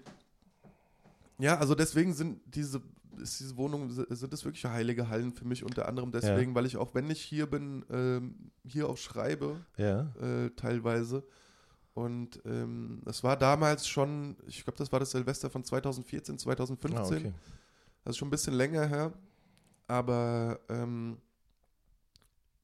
ja, 1.39 1.59
also 1.59 1.75
deswegen 1.75 2.13
sind 2.13 2.41
diese 2.47 2.83
ist 3.21 3.41
diese 3.41 3.57
Wohnung, 3.57 3.91
sind 3.91 4.33
das 4.33 4.45
wirklich 4.45 4.65
heilige 4.65 5.09
Hallen 5.09 5.33
für 5.33 5.45
mich, 5.45 5.65
unter 5.65 5.89
anderem 5.89 6.13
deswegen, 6.13 6.53
ja. 6.53 6.55
weil 6.55 6.67
ich 6.67 6.77
auch, 6.77 6.95
wenn 6.95 7.11
ich 7.11 7.21
hier 7.21 7.47
bin, 7.47 7.85
ähm, 7.91 8.51
hier 8.65 8.89
auch 8.89 8.97
schreibe, 8.97 9.57
ja. 9.77 10.13
äh, 10.21 10.51
teilweise. 10.51 11.25
Und 11.95 12.41
ähm, 12.45 13.03
es 13.07 13.25
war 13.25 13.37
damals 13.37 13.89
schon, 13.89 14.37
ich 14.47 14.65
glaube, 14.65 14.79
das 14.79 14.93
war 14.93 15.01
das 15.01 15.11
Silvester 15.11 15.51
von 15.51 15.65
2014, 15.65 16.39
2015. 16.39 16.97
Ah, 16.97 17.03
okay. 17.03 17.33
Das 18.05 18.13
ist 18.13 18.19
schon 18.19 18.29
ein 18.29 18.31
bisschen 18.31 18.55
länger 18.55 18.87
her. 18.87 19.13
Aber 19.89 20.61
ähm, 20.69 21.19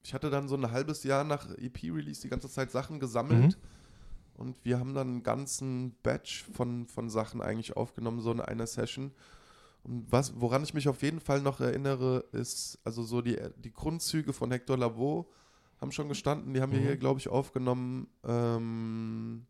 ich 0.03 0.13
hatte 0.13 0.29
dann 0.29 0.47
so 0.47 0.55
ein 0.55 0.71
halbes 0.71 1.03
Jahr 1.03 1.23
nach 1.23 1.49
EP-Release 1.57 2.21
die 2.21 2.29
ganze 2.29 2.49
Zeit 2.49 2.71
Sachen 2.71 2.99
gesammelt. 2.99 3.57
Mhm. 3.57 3.61
Und 4.35 4.63
wir 4.63 4.79
haben 4.79 4.93
dann 4.93 5.07
einen 5.07 5.23
ganzen 5.23 5.95
Batch 6.03 6.45
von, 6.53 6.87
von 6.87 7.09
Sachen 7.09 7.41
eigentlich 7.41 7.75
aufgenommen, 7.75 8.21
so 8.21 8.31
in 8.31 8.41
einer 8.41 8.67
Session. 8.67 9.11
Und 9.85 10.11
was, 10.11 10.33
woran 10.41 10.63
ich 10.63 10.73
mich 10.73 10.87
auf 10.87 11.03
jeden 11.03 11.19
Fall 11.19 11.41
noch 11.41 11.59
erinnere, 11.59 12.25
ist, 12.31 12.79
also 12.83 13.03
so 13.03 13.21
die, 13.21 13.37
die 13.57 13.71
Grundzüge 13.71 14.33
von 14.33 14.49
Hector 14.49 14.77
Lavoe 14.77 15.27
haben 15.79 15.91
schon 15.91 16.09
gestanden. 16.09 16.53
Die 16.55 16.61
haben 16.61 16.71
wir 16.71 16.79
hier, 16.79 16.95
mhm. 16.95 16.99
glaube 16.99 17.19
ich, 17.19 17.29
aufgenommen. 17.29 18.07
Ähm, 18.23 19.45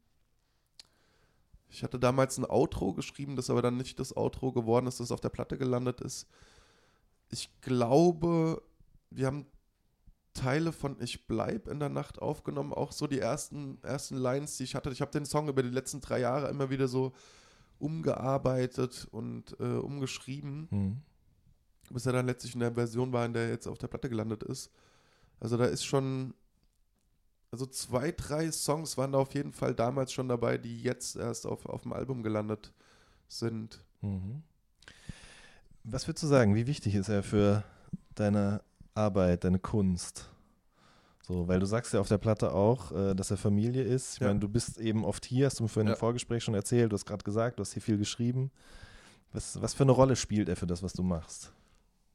ich 1.69 1.83
hatte 1.83 1.99
damals 1.99 2.37
ein 2.37 2.49
Outro 2.49 2.93
geschrieben, 2.93 3.37
das 3.37 3.49
aber 3.49 3.61
dann 3.61 3.77
nicht 3.77 3.97
das 3.97 4.15
Outro 4.15 4.51
geworden 4.51 4.87
ist, 4.87 4.99
das 4.99 5.11
auf 5.11 5.21
der 5.21 5.29
Platte 5.29 5.57
gelandet 5.57 6.01
ist. 6.01 6.27
Ich 7.29 7.49
glaube, 7.61 8.61
wir 9.09 9.27
haben 9.27 9.45
Teile 10.33 10.73
von 10.73 10.97
Ich 10.99 11.27
bleib 11.27 11.69
in 11.69 11.79
der 11.79 11.87
Nacht 11.87 12.21
aufgenommen, 12.21 12.73
auch 12.73 12.91
so 12.91 13.07
die 13.07 13.19
ersten, 13.19 13.81
ersten 13.83 14.17
Lines, 14.17 14.57
die 14.57 14.65
ich 14.65 14.75
hatte. 14.75 14.89
Ich 14.91 14.99
habe 14.99 15.11
den 15.11 15.25
Song 15.25 15.47
über 15.47 15.63
die 15.63 15.69
letzten 15.69 16.01
drei 16.01 16.19
Jahre 16.19 16.49
immer 16.49 16.69
wieder 16.69 16.89
so 16.89 17.13
umgearbeitet 17.79 19.07
und 19.11 19.55
äh, 19.59 19.63
umgeschrieben, 19.63 20.67
mhm. 20.71 20.97
bis 21.91 22.05
er 22.05 22.13
dann 22.13 22.27
letztlich 22.27 22.53
in 22.53 22.61
der 22.61 22.73
Version 22.73 23.11
war, 23.11 23.25
in 23.25 23.33
der 23.33 23.43
er 23.43 23.49
jetzt 23.49 23.67
auf 23.67 23.77
der 23.77 23.87
Platte 23.87 24.09
gelandet 24.09 24.43
ist. 24.43 24.71
Also 25.39 25.57
da 25.57 25.65
ist 25.65 25.83
schon, 25.85 26.33
also 27.51 27.65
zwei, 27.65 28.11
drei 28.11 28.51
Songs 28.51 28.97
waren 28.97 29.11
da 29.11 29.19
auf 29.19 29.33
jeden 29.33 29.51
Fall 29.51 29.75
damals 29.75 30.11
schon 30.13 30.29
dabei, 30.29 30.57
die 30.57 30.81
jetzt 30.81 31.15
erst 31.15 31.45
auf, 31.45 31.65
auf 31.65 31.83
dem 31.83 31.93
Album 31.93 32.23
gelandet 32.23 32.73
sind. 33.27 33.83
Mhm. 34.01 34.43
Was 35.83 36.07
würdest 36.07 36.23
du 36.23 36.27
sagen, 36.27 36.55
wie 36.55 36.67
wichtig 36.67 36.95
ist 36.95 37.09
er 37.09 37.21
für 37.21 37.63
deine 38.15 38.63
Arbeit, 38.95 39.43
deine 39.43 39.59
Kunst? 39.59 40.29
So, 41.27 41.47
weil 41.47 41.59
du 41.59 41.65
sagst 41.65 41.91
ja 41.91 41.99
auf 41.99 42.07
der 42.07 42.19
Platte 42.19 42.53
auch, 42.53 42.91
äh, 42.91 43.15
dass 43.15 43.31
er 43.31 43.37
Familie 43.37 43.81
ist. 43.81 44.13
Ich 44.13 44.19
ja. 44.19 44.27
meine, 44.27 44.39
du 44.39 44.47
bist 44.47 44.77
eben 44.77 45.03
oft 45.03 45.25
hier, 45.25 45.47
hast 45.47 45.59
du 45.59 45.63
mir 45.63 45.69
vorhin 45.69 45.87
ja. 45.87 45.93
im 45.93 45.99
Vorgespräch 45.99 46.43
schon 46.43 46.53
erzählt, 46.53 46.91
du 46.91 46.93
hast 46.93 47.05
gerade 47.05 47.23
gesagt, 47.23 47.57
du 47.57 47.61
hast 47.61 47.73
hier 47.73 47.81
viel 47.81 47.97
geschrieben. 47.97 48.51
Was, 49.33 49.59
was 49.59 49.73
für 49.73 49.83
eine 49.83 49.91
Rolle 49.91 50.15
spielt 50.15 50.49
er 50.49 50.55
für 50.55 50.67
das, 50.67 50.83
was 50.83 50.93
du 50.93 51.01
machst? 51.01 51.51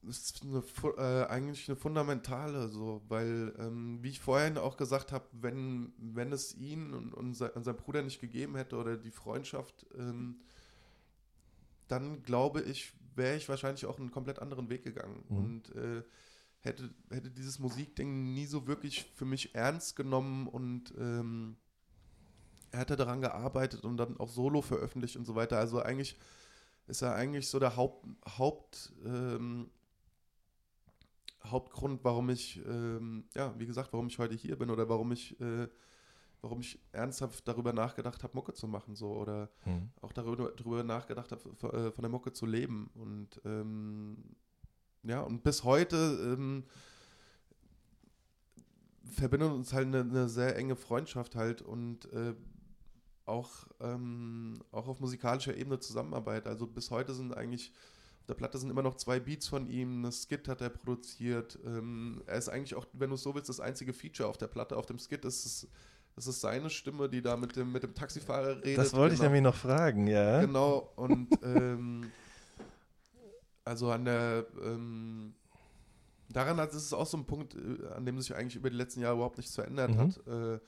Das 0.02 0.16
ist 0.16 0.44
eine, 0.44 0.62
äh, 0.96 1.26
eigentlich 1.26 1.68
eine 1.68 1.76
fundamentale, 1.76 2.68
so, 2.68 3.02
weil, 3.08 3.52
ähm, 3.58 3.98
wie 4.00 4.11
ich 4.11 4.20
vorhin 4.20 4.56
auch 4.58 4.76
gesagt 4.76 5.11
habe, 5.11 5.24
wenn, 5.32 5.92
wenn 5.98 6.32
es 6.32 6.54
ihn 6.54 6.94
und, 6.94 7.12
und 7.12 7.34
sein, 7.34 7.50
und 7.50 7.64
sein 7.64 7.76
Bruder 7.76 8.02
nicht 8.02 8.20
gegeben 8.20 8.54
hätte 8.54 8.76
oder 8.76 8.96
die 8.96 9.11
Freundschaft, 9.11 9.86
ähm, 9.98 10.36
dann 11.88 12.22
glaube 12.22 12.62
ich, 12.62 12.92
wäre 13.16 13.36
ich 13.36 13.48
wahrscheinlich 13.48 13.86
auch 13.86 13.98
einen 13.98 14.12
komplett 14.12 14.38
anderen 14.38 14.70
Weg 14.70 14.84
gegangen. 14.84 15.24
Mhm. 15.28 15.36
Und 15.36 15.74
äh, 15.74 16.04
hätte, 16.61 16.90
hätte 17.11 17.30
dieses 17.30 17.58
Musikding 17.58 18.32
nie 18.34 18.46
so 18.46 18.66
wirklich 18.66 19.04
für 19.14 19.24
mich 19.24 19.54
ernst 19.54 19.96
genommen 19.96 20.46
und 20.46 20.94
ähm, 20.98 21.56
er 22.70 22.80
hätte 22.80 22.96
daran 22.96 23.20
gearbeitet 23.20 23.84
und 23.84 23.96
dann 23.96 24.16
auch 24.18 24.28
Solo 24.28 24.62
veröffentlicht 24.62 25.16
und 25.16 25.24
so 25.24 25.34
weiter. 25.34 25.58
Also 25.58 25.80
eigentlich 25.82 26.16
ist 26.86 27.02
er 27.02 27.14
eigentlich 27.14 27.48
so 27.48 27.58
der 27.58 27.76
Haupt, 27.76 28.06
Haupt 28.38 28.92
ähm, 29.04 29.70
Hauptgrund, 31.44 32.04
warum 32.04 32.28
ich, 32.30 32.61
ähm, 32.66 33.24
ja, 33.34 33.58
wie 33.58 33.66
gesagt, 33.66 33.92
warum 33.92 34.08
ich 34.08 34.18
heute 34.18 34.34
hier 34.34 34.58
bin 34.58 34.70
oder 34.70 34.88
warum 34.88 35.12
ich, 35.12 35.40
äh, 35.40 35.68
warum 36.42 36.61
ich 36.61 36.78
ernsthaft 36.92 37.46
darüber 37.48 37.72
nachgedacht 37.72 38.22
habe, 38.22 38.36
Mucke 38.36 38.52
zu 38.52 38.68
machen, 38.68 38.94
so 38.94 39.12
oder 39.14 39.50
mhm. 39.64 39.90
auch 40.00 40.12
darüber, 40.12 40.52
darüber 40.52 40.84
nachgedacht 40.84 41.32
habe, 41.32 41.48
äh, 41.72 41.92
von 41.92 42.02
der 42.02 42.11
Mucke 42.11 42.32
zu 42.32 42.46
leben. 42.46 42.90
Und 42.94 43.40
ähm, 43.44 44.18
ja, 45.03 45.20
und 45.20 45.42
bis 45.42 45.64
heute 45.64 45.96
ähm, 45.96 46.64
verbindet 49.05 49.53
uns 49.53 49.72
halt 49.72 49.86
eine, 49.86 50.01
eine 50.01 50.28
sehr 50.28 50.57
enge 50.57 50.76
Freundschaft 50.76 51.36
halt 51.36 51.62
und 51.62 52.11
äh, 52.12 52.34
auch, 53.26 53.66
ähm, 53.80 54.62
auch 54.72 54.88
auf 54.88 55.01
musikalischer 55.01 55.57
Ebene 55.57 55.78
Zusammenarbeit. 55.78 56.46
Also 56.46 56.66
bis 56.66 56.90
heute 56.90 57.14
sind 57.14 57.36
eigentlich 57.36 57.72
auf 58.20 58.26
der 58.26 58.34
Platte 58.34 58.59
sind 58.59 58.70
immer 58.70 58.82
noch 58.82 58.96
zwei 58.96 59.18
Beats 59.18 59.48
von 59.48 59.66
ihm, 59.68 60.05
eine 60.05 60.12
Skit 60.12 60.46
hat 60.46 60.61
er 60.61 60.68
produziert. 60.68 61.59
Ähm, 61.64 62.22
er 62.26 62.36
ist 62.36 62.51
eigentlich 62.51 62.74
auch, 62.74 62.86
wenn 62.92 63.11
du 63.11 63.16
so 63.16 63.34
willst, 63.34 63.48
das 63.48 63.61
einzige 63.61 63.94
Feature 63.94 64.28
auf 64.28 64.36
der 64.36 64.46
Platte. 64.46 64.76
Auf 64.76 64.86
dem 64.86 64.98
Skit 64.98 65.24
ist 65.24 65.46
es, 65.46 65.68
das 66.14 66.26
ist 66.26 66.40
seine 66.40 66.68
Stimme, 66.68 67.09
die 67.09 67.22
da 67.22 67.36
mit 67.36 67.57
dem, 67.57 67.72
mit 67.72 67.82
dem 67.82 67.94
Taxifahrer 67.94 68.62
redet. 68.62 68.78
Das 68.78 68.92
wollte 68.92 69.14
genau. 69.14 69.24
ich 69.24 69.30
nämlich 69.30 69.42
noch 69.42 69.55
fragen, 69.55 70.07
ja. 70.07 70.42
Genau, 70.42 70.92
und 70.96 71.28
ähm, 71.42 72.11
also 73.71 73.93
an 73.93 74.05
der 74.05 74.47
ähm, 74.64 75.33
daran 76.29 76.57
hat 76.57 76.75
es 76.75 76.93
auch 76.93 77.07
so 77.07 77.16
ein 77.16 77.25
Punkt, 77.25 77.55
äh, 77.55 77.87
an 77.95 78.05
dem 78.05 78.21
sich 78.21 78.35
eigentlich 78.35 78.57
über 78.57 78.68
die 78.68 78.77
letzten 78.77 79.01
Jahre 79.01 79.14
überhaupt 79.14 79.39
nichts 79.39 79.55
verändert 79.55 79.93
mhm. 79.93 79.99
hat 79.99 80.27
äh, 80.27 80.59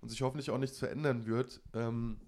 und 0.00 0.08
sich 0.08 0.22
hoffentlich 0.22 0.50
auch 0.50 0.58
nichts 0.58 0.76
verändern 0.76 1.24
wird. 1.24 1.60
Ähm, 1.72 2.20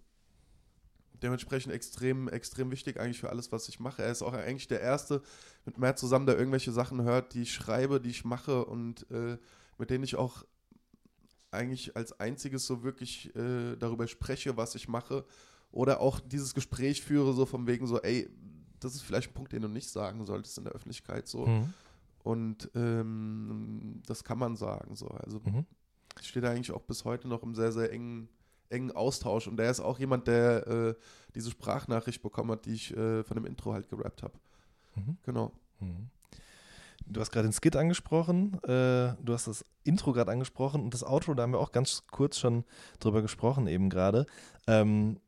dementsprechend 1.20 1.72
extrem, 1.72 2.28
extrem 2.28 2.70
wichtig 2.70 3.01
eigentlich 3.01 3.18
für 3.18 3.28
alles, 3.28 3.51
was 3.51 3.68
ich 3.68 3.81
mache. 3.81 4.03
Er 4.03 4.12
ist 4.12 4.22
auch 4.22 4.33
eigentlich 4.33 4.68
der 4.68 4.81
Erste 4.81 5.20
mit 5.64 5.78
mehr 5.78 5.97
zusammen, 5.97 6.26
der 6.26 6.39
irgendwelche 6.39 6.70
Sachen 6.70 7.03
hört, 7.03 7.35
die 7.35 7.43
ich 7.43 7.53
schreibe, 7.53 8.01
die 8.01 8.11
ich 8.11 8.24
mache 8.24 8.64
und 8.64 9.11
äh, 9.11 9.37
mit 9.78 9.91
denen 9.91 10.05
ich 10.05 10.14
auch 10.14 10.45
eigentlich 11.51 11.97
als 11.97 12.20
einziges 12.20 12.66
so 12.66 12.85
wirklich 12.85 13.35
äh, 13.35 13.74
darüber 13.76 14.07
spreche, 14.07 14.57
was 14.57 14.76
ich 14.76 14.87
mache. 14.87 15.24
Oder 15.72 16.01
auch 16.01 16.20
dieses 16.20 16.55
Gespräch 16.55 17.03
führe, 17.03 17.33
so 17.33 17.47
von 17.47 17.66
wegen 17.66 17.89
so, 17.89 18.01
ey, 18.01 18.31
das 18.81 18.95
ist 18.95 19.03
vielleicht 19.03 19.31
ein 19.31 19.35
Punkt, 19.35 19.53
den 19.53 19.62
du 19.62 19.68
nicht 19.68 19.89
sagen 19.89 20.24
solltest 20.26 20.59
in 20.59 20.64
der 20.64 20.72
Öffentlichkeit. 20.72 21.28
So. 21.28 21.47
Mhm. 21.47 21.74
Und 22.22 22.70
ähm, 22.74 24.03
das 24.07 24.24
kann 24.24 24.39
man 24.39 24.57
sagen. 24.57 24.97
So. 24.97 25.09
Also 25.09 25.41
mhm. 25.45 25.66
ich 26.20 26.28
stehe 26.28 26.43
da 26.43 26.51
eigentlich 26.51 26.72
auch 26.72 26.83
bis 26.83 27.05
heute 27.05 27.28
noch 27.28 27.43
im 27.43 27.55
sehr, 27.55 27.72
sehr 27.72 27.93
engen, 27.93 28.28
engen 28.68 28.93
Austausch. 28.93 29.47
Und 29.47 29.57
der 29.57 29.70
ist 29.70 29.81
auch 29.81 29.99
jemand, 29.99 30.26
der 30.26 30.66
äh, 30.66 30.95
diese 31.35 31.51
Sprachnachricht 31.51 32.22
bekommen 32.22 32.51
hat, 32.53 32.66
die 32.66 32.74
ich 32.74 32.97
äh, 32.97 33.22
von 33.24 33.37
dem 33.37 33.47
Intro 33.47 33.72
halt 33.72 33.89
gerappt 33.89 34.22
habe. 34.22 34.35
Mhm. 34.97 35.16
Genau. 35.22 35.53
Mhm. 35.81 36.11
Du 37.07 37.20
hast 37.20 37.33
gerade 37.33 37.49
den 37.49 37.53
Skit 37.53 37.74
angesprochen, 37.74 38.55
äh, 38.62 39.14
du 39.20 39.33
hast 39.33 39.49
das 39.49 39.64
Intro 39.83 40.12
gerade 40.12 40.31
angesprochen 40.31 40.83
und 40.83 40.95
das 40.95 41.03
Outro, 41.03 41.35
da 41.35 41.43
haben 41.43 41.53
wir 41.53 41.59
auch 41.59 41.72
ganz 41.72 42.05
kurz 42.11 42.39
schon 42.39 42.64
drüber 43.01 43.22
gesprochen 43.22 43.66
eben 43.66 43.91
gerade. 43.91 44.26
Ähm, 44.66 45.18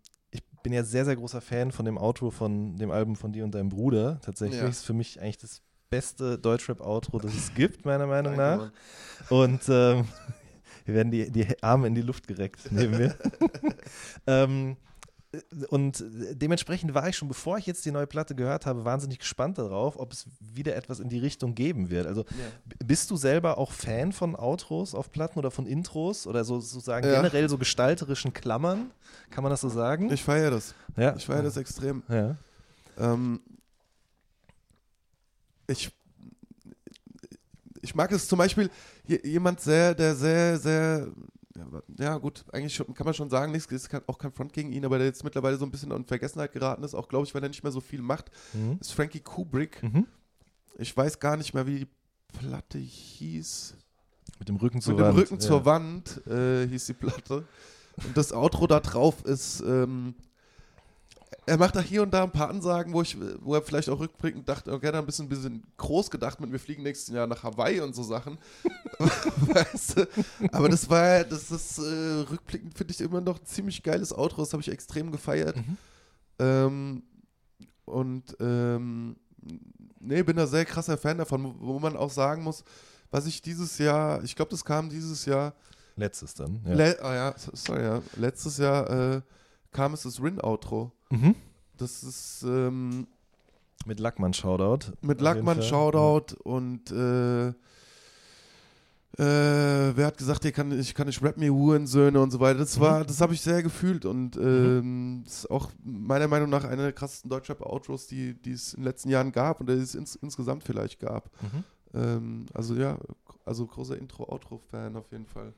bin 0.63 0.73
ja 0.73 0.85
sehr, 0.85 1.05
sehr 1.05 1.17
großer 1.17 1.41
Fan 1.41 1.73
von 1.73 1.85
dem 1.85 1.99
Outro 1.99 2.31
von 2.31 2.77
dem 2.77 2.91
Album 2.91 3.17
von 3.17 3.33
dir 3.33 3.45
und 3.45 3.55
deinem 3.55 3.69
Bruder. 3.69 4.21
Tatsächlich 4.23 4.61
ja. 4.61 4.69
ist 4.69 4.85
für 4.85 4.93
mich 4.93 5.21
eigentlich 5.21 5.39
das 5.39 5.63
beste 5.91 6.39
Deutschrap-Outro, 6.39 7.19
das 7.19 7.35
es 7.35 7.55
gibt, 7.55 7.85
meiner 7.85 8.07
Meinung 8.07 8.37
nach. 8.37 8.73
Und 9.29 9.61
ähm, 9.69 10.07
wir 10.85 10.95
werden 10.95 11.11
die, 11.11 11.31
die 11.31 11.63
Arme 11.63 11.87
in 11.87 11.95
die 11.95 12.03
Luft 12.03 12.27
gereckt 12.27 12.71
neben 12.71 12.97
mir. 12.97 13.15
ähm, 14.27 14.77
und 15.69 16.05
dementsprechend 16.33 16.93
war 16.93 17.09
ich 17.09 17.17
schon, 17.17 17.29
bevor 17.29 17.57
ich 17.57 17.65
jetzt 17.65 17.87
die 17.87 17.91
neue 17.91 18.07
Platte 18.07 18.35
gehört 18.35 18.67
habe, 18.67 18.85
wahnsinnig 18.85 19.19
gespannt 19.19 19.57
darauf, 19.57 19.99
ob 19.99 20.13
es 20.13 20.27
wieder 20.41 20.77
etwas 20.77 21.01
in 21.01 21.09
die 21.09 21.19
Richtung 21.19 21.55
geben 21.55 21.89
wird. 21.89 22.07
Also 22.07 22.23
ja. 22.23 22.75
bist 22.85 23.11
du 23.11 23.17
selber 23.17 23.57
auch 23.57 23.73
Fan 23.73 24.13
von 24.13 24.37
Outros 24.37 24.95
auf 24.95 25.11
Platten 25.11 25.39
oder 25.39 25.51
von 25.51 25.67
Intros 25.67 26.27
oder 26.27 26.45
so 26.45 26.61
sozusagen 26.61 27.07
ja. 27.07 27.15
generell 27.15 27.49
so 27.49 27.57
gestalterischen 27.57 28.35
Klammern? 28.35 28.91
Kann 29.31 29.43
man 29.43 29.51
das 29.51 29.63
so 29.63 29.71
sagen? 29.71 30.13
Ich 30.13 30.23
feiere 30.23 30.51
das. 30.51 30.75
Ja. 30.97 31.17
Ich 31.17 31.25
feiere 31.25 31.43
das 31.43 31.57
extrem. 31.57 32.03
Ja. 32.09 32.37
Ähm, 32.99 33.41
ich 35.67 35.91
ich 37.81 37.95
mag 37.95 38.13
es 38.13 38.29
zum 38.29 38.39
Beispiel 38.39 38.71
jemand 39.07 39.61
sehr, 39.61 39.95
der 39.95 40.15
sehr, 40.15 40.59
sehr 40.59 41.09
ja 41.99 42.19
gut, 42.19 42.45
eigentlich 42.53 42.75
schon, 42.75 42.95
kann 42.95 43.05
man 43.05 43.15
schon 43.15 43.31
sagen, 43.31 43.53
nichts 43.53 43.71
ist 43.71 43.91
auch 44.07 44.19
kein 44.19 44.33
Front 44.33 44.53
gegen 44.53 44.73
ihn, 44.73 44.85
aber 44.85 44.99
der 44.99 45.07
jetzt 45.07 45.25
mittlerweile 45.25 45.57
so 45.57 45.65
ein 45.65 45.71
bisschen 45.71 45.91
in 45.91 46.05
Vergessenheit 46.05 46.53
geraten 46.53 46.83
ist, 46.83 46.95
auch 46.95 47.09
glaube 47.09 47.27
ich, 47.27 47.35
weil 47.35 47.43
er 47.43 47.49
nicht 47.49 47.63
mehr 47.63 47.73
so 47.73 47.81
viel 47.81 48.03
macht, 48.03 48.31
mhm. 48.53 48.79
ist 48.81 48.93
Frankie 48.93 49.21
Kubrick. 49.21 49.83
Mhm. 49.83 50.07
Ich 50.79 50.97
weiß 50.97 51.19
gar 51.19 51.37
nicht 51.37 51.53
mehr, 51.55 51.67
wie 51.67 51.81
die 51.81 51.89
Platte 52.39 52.79
hieß. 52.79 53.77
Mit 54.39 54.49
dem 54.49 54.57
Rücken 54.57 54.81
zur 54.81 54.95
Mit 54.95 55.03
Wand. 55.03 55.17
Mit 55.17 55.17
dem 55.17 55.33
Rücken 55.33 55.43
ja. 55.43 55.49
zur 55.49 55.65
Wand 55.65 56.27
äh, 56.27 56.67
hieß 56.67 56.87
die 56.87 56.95
Platte. 56.95 57.45
Und 58.07 58.17
das 58.17 58.33
Outro 58.33 58.67
da 58.67 58.81
drauf 58.81 59.25
ist 59.25 59.61
ähm, 59.61 60.15
er 61.47 61.57
macht 61.57 61.77
da 61.77 61.81
hier 61.81 62.03
und 62.03 62.13
da 62.13 62.25
ein 62.25 62.31
paar 62.31 62.51
Ansagen, 62.51 62.93
wo, 62.93 63.03
ich, 63.03 63.17
wo 63.41 63.55
er 63.55 63.63
vielleicht 63.63 63.89
auch 63.89 63.99
rückblickend 63.99 64.49
dachte, 64.49 64.73
okay, 64.73 64.93
da 64.93 64.99
ein 64.99 65.07
bisschen, 65.07 65.27
ein 65.27 65.29
bisschen 65.29 65.63
groß 65.77 66.11
gedacht 66.11 66.41
mit, 66.41 66.53
wir 66.53 66.61
fliegen 66.61 66.83
nächstes 66.83 67.15
Jahr 67.15 67.27
nach 67.27 67.43
Hawaii 67.43 67.81
und 67.81 67.95
so 67.95 68.03
Sachen. 68.03 68.39
weißt 68.99 69.99
du? 69.99 70.09
Aber 70.53 70.69
das 70.69 70.89
war, 70.89 71.25
das 71.25 71.51
ist 71.51 71.79
äh, 71.79 72.25
rückblickend, 72.31 72.77
finde 72.77 72.93
ich 72.93 73.01
immer 73.01 73.21
noch 73.21 73.39
ein 73.41 73.47
ziemlich 73.47 73.83
geiles 73.83 74.13
Outro, 74.13 74.43
das 74.43 74.53
habe 74.53 74.63
ich 74.63 74.71
extrem 74.71 75.11
gefeiert. 75.11 75.57
Mhm. 75.57 75.77
Ähm, 76.39 77.03
und 77.85 78.37
ähm, 78.41 79.17
nee, 80.01 80.23
bin 80.23 80.37
da 80.37 80.47
sehr 80.47 80.65
krasser 80.65 80.97
Fan 80.97 81.19
davon, 81.19 81.55
wo 81.59 81.79
man 81.79 81.97
auch 81.97 82.11
sagen 82.11 82.43
muss, 82.43 82.65
was 83.11 83.27
ich 83.27 83.43
dieses 83.43 83.79
Jahr, 83.79 84.23
ich 84.25 84.35
glaube, 84.37 84.51
das 84.51 84.65
kam 84.65 84.89
dieses 84.89 85.25
Jahr. 85.27 85.55
Letztes 85.97 86.35
dann. 86.35 86.61
Ja. 86.67 86.75
Le 86.75 86.99
oh 87.03 87.13
ja, 87.13 87.35
sorry, 87.37 87.83
ja. 87.83 88.03
Letztes 88.17 88.59
Jahr 88.59 89.17
äh, 89.17 89.21
kam 89.71 89.93
es 89.95 90.03
das 90.03 90.23
Rin-Outro. 90.23 90.93
Mhm. 91.13 91.35
Das 91.77 92.03
ist 92.03 92.43
ähm, 92.47 93.07
mit 93.87 94.01
Lackmann 94.01 94.33
Shoutout. 94.33 94.93
Mit 95.03 95.21
Lackmann 95.21 95.63
Shoutout 95.63 96.37
und 96.43 96.91
äh, 96.91 97.53
äh, 99.19 99.95
wer 99.95 100.07
hat 100.07 100.17
gesagt, 100.17 100.45
ich 100.47 100.55
kann, 100.55 100.73
ich 100.79 100.95
kann 100.95 101.07
nicht 101.07 101.23
rap 101.23 101.37
mir 101.37 101.53
Hurensöhne 101.53 102.19
und 102.19 102.31
so 102.31 102.41
weiter. 102.41 102.61
Das 102.61 102.81
war, 102.81 103.01
mhm. 103.01 103.07
das 103.07 103.21
habe 103.21 103.35
ich 103.35 103.43
sehr 103.43 103.63
gefühlt 103.63 104.07
und 104.07 104.37
mhm. 104.37 104.43
ähm, 104.43 105.17
mhm. 105.17 105.25
ist 105.27 105.51
auch 105.51 105.71
meiner 105.85 106.29
Meinung 106.29 106.49
nach 106.49 106.65
einer 106.65 106.85
der 106.85 106.93
krassesten 106.93 107.29
Deutschrap-Outros, 107.29 108.07
die, 108.07 108.35
die 108.35 108.53
es 108.53 108.73
in 108.73 108.81
den 108.81 108.85
letzten 108.85 109.11
Jahren 109.11 109.31
gab 109.31 109.61
und 109.61 109.69
die 109.69 109.75
es 109.75 109.95
ins, 109.95 110.15
insgesamt 110.17 110.65
vielleicht 110.65 110.99
gab. 110.99 111.31
Mhm. 111.43 111.65
Ähm, 111.95 112.47
also 112.55 112.75
ja, 112.75 112.97
also 113.45 113.67
großer 113.67 113.97
Intro-Outro-Fan 113.97 114.97
auf 114.97 115.11
jeden 115.11 115.27
Fall. 115.27 115.53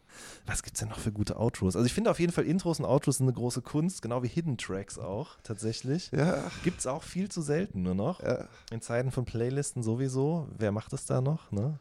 Was 0.47 0.63
gibt 0.63 0.77
es 0.77 0.81
denn 0.81 0.89
noch 0.89 0.99
für 0.99 1.13
gute 1.13 1.39
Outros? 1.39 1.77
Also 1.77 1.87
ich 1.87 1.93
finde 1.93 2.11
auf 2.11 2.21
jeden 2.21 2.33
Fall 2.33 2.45
Intros 2.45 2.79
und 2.79 2.87
Outros 2.87 3.19
sind 3.19 3.27
eine 3.27 3.35
große 3.35 3.63
Kunst, 3.63 4.03
genau 4.03 4.23
wie 4.23 4.29
Hidden 4.29 4.59
Tracks 4.59 4.99
auch, 4.99 5.37
tatsächlich. 5.43 6.11
Ja. 6.13 6.51
Gibt 6.63 6.81
es 6.81 6.87
auch 6.87 7.03
viel 7.03 7.31
zu 7.31 7.43
selten 7.43 7.83
nur 7.83 7.95
noch. 7.95 8.23
Ja. 8.23 8.49
In 8.71 8.81
Zeiten 8.81 9.11
von 9.11 9.25
Playlisten 9.25 9.83
sowieso. 9.83 10.49
Wer 10.57 10.73
macht 10.73 10.93
das 10.93 11.07
da 11.07 11.21
noch, 11.21 11.51
ne? 11.53 11.79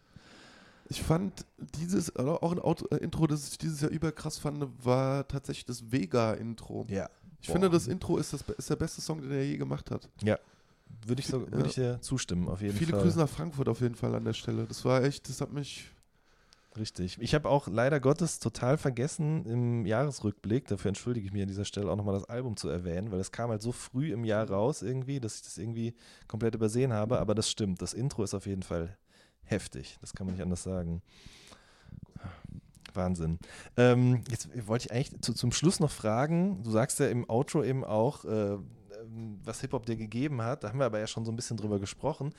Ich 0.90 1.02
fand 1.02 1.46
dieses, 1.58 2.16
auch 2.18 2.52
ein 2.52 2.60
Auto, 2.60 2.86
äh, 2.92 2.98
Intro, 2.98 3.26
das 3.26 3.50
ich 3.50 3.58
dieses 3.58 3.82
Jahr 3.82 3.90
überkrass 3.90 4.38
fand, 4.38 4.66
war 4.84 5.28
tatsächlich 5.28 5.66
das 5.66 5.92
Vega-Intro. 5.92 6.86
Ja. 6.90 7.10
Ich 7.42 7.48
Boah. 7.48 7.54
finde, 7.54 7.70
das 7.70 7.88
Intro 7.88 8.18
ist, 8.18 8.34
das, 8.34 8.44
ist 8.58 8.70
der 8.70 8.76
beste 8.76 9.02
Song, 9.02 9.22
den 9.22 9.32
er 9.32 9.44
je 9.44 9.58
gemacht 9.58 9.90
hat. 9.92 10.10
Ja, 10.22 10.38
würde 11.06 11.22
ich, 11.22 11.28
so, 11.28 11.42
würd 11.42 11.54
ja. 11.54 11.66
ich 11.66 11.74
dir 11.76 12.02
zustimmen, 12.02 12.48
auf 12.48 12.62
jeden 12.62 12.76
Viele 12.76 12.92
Fall. 12.92 13.00
Viele 13.00 13.12
Grüße 13.12 13.20
nach 13.20 13.30
Frankfurt 13.30 13.68
auf 13.70 13.82
jeden 13.82 13.96
Fall 13.96 14.16
an 14.16 14.24
der 14.24 14.34
Stelle. 14.34 14.66
Das 14.66 14.86
war 14.86 15.04
echt, 15.04 15.28
das 15.28 15.42
hat 15.42 15.52
mich. 15.52 15.90
Richtig. 16.78 17.18
Ich 17.22 17.36
habe 17.36 17.50
auch 17.50 17.68
leider 17.68 18.00
Gottes 18.00 18.40
total 18.40 18.78
vergessen 18.78 19.46
im 19.46 19.86
Jahresrückblick, 19.86 20.68
dafür 20.68 20.90
entschuldige 20.90 21.28
ich 21.28 21.34
mich 21.34 21.44
an 21.44 21.48
dieser 21.48 21.66
Stelle 21.66 21.92
auch 21.92 21.96
nochmal 21.96 22.16
das 22.16 22.26
Album 22.26 22.58
zu 22.58 22.68
erwähnen, 22.68 23.12
weil 23.12 23.20
es 23.20 23.32
kam 23.32 23.52
halt 23.52 23.62
so 23.62 23.72
früh 23.72 24.12
im 24.12 24.24
Jahr 24.24 24.50
raus 24.50 24.82
irgendwie, 24.82 25.20
dass 25.20 25.36
ich 25.36 25.42
das 25.44 25.58
irgendwie 25.60 25.94
komplett 26.28 26.56
übersehen 26.56 26.92
habe, 26.92 27.20
aber 27.20 27.36
das 27.36 27.50
stimmt. 27.50 27.82
Das 27.82 27.94
Intro 27.94 28.24
ist 28.24 28.34
auf 28.34 28.48
jeden 28.48 28.64
Fall 28.64 28.98
heftig, 29.44 29.98
das 30.02 30.14
kann 30.14 30.26
man 30.26 30.36
nicht 30.36 30.44
anders 30.44 30.64
sagen. 30.64 31.04
Wahnsinn. 32.96 33.40
Ähm, 33.78 34.24
jetzt 34.30 34.50
wollte 34.68 34.86
ich 34.86 34.92
eigentlich 34.92 35.22
zu, 35.22 35.34
zum 35.34 35.52
Schluss 35.52 35.80
noch 35.80 35.92
fragen, 35.92 36.64
du 36.64 36.72
sagst 36.72 37.00
ja 37.00 37.08
im 37.08 37.30
Outro 37.30 37.64
eben 37.64 37.84
auch, 37.84 38.26
äh, 38.26 38.54
ähm, 39.04 39.40
was 39.44 39.62
Hip-Hop 39.62 39.86
dir 39.86 39.96
gegeben 39.96 40.42
hat. 40.42 40.64
Da 40.64 40.70
haben 40.70 40.80
wir 40.80 40.86
aber 40.86 41.00
ja 41.00 41.08
schon 41.08 41.26
so 41.26 41.32
ein 41.32 41.36
bisschen 41.36 41.58
drüber 41.58 41.80
gesprochen. 41.80 42.34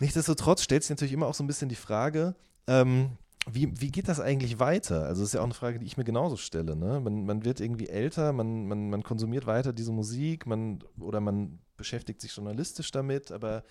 Nichtsdestotrotz 0.00 0.62
stellt 0.62 0.82
sich 0.82 0.90
natürlich 0.90 1.12
immer 1.12 1.26
auch 1.26 1.34
so 1.34 1.44
ein 1.44 1.46
bisschen 1.46 1.68
die 1.68 1.74
Frage, 1.74 2.34
ähm, 2.66 3.12
wie, 3.50 3.80
wie 3.80 3.90
geht 3.90 4.08
das 4.08 4.20
eigentlich 4.20 4.60
weiter? 4.60 5.06
Also, 5.06 5.22
das 5.22 5.30
ist 5.30 5.34
ja 5.34 5.40
auch 5.40 5.44
eine 5.44 5.54
Frage, 5.54 5.78
die 5.78 5.86
ich 5.86 5.96
mir 5.96 6.04
genauso 6.04 6.36
stelle. 6.36 6.76
Ne? 6.76 7.00
Man, 7.00 7.26
man 7.26 7.44
wird 7.44 7.60
irgendwie 7.60 7.88
älter, 7.88 8.32
man, 8.32 8.66
man, 8.66 8.90
man 8.90 9.02
konsumiert 9.02 9.46
weiter 9.46 9.72
diese 9.72 9.92
Musik 9.92 10.46
man, 10.46 10.82
oder 10.98 11.20
man 11.20 11.58
beschäftigt 11.76 12.20
sich 12.20 12.34
journalistisch 12.36 12.90
damit, 12.92 13.32
aber 13.32 13.64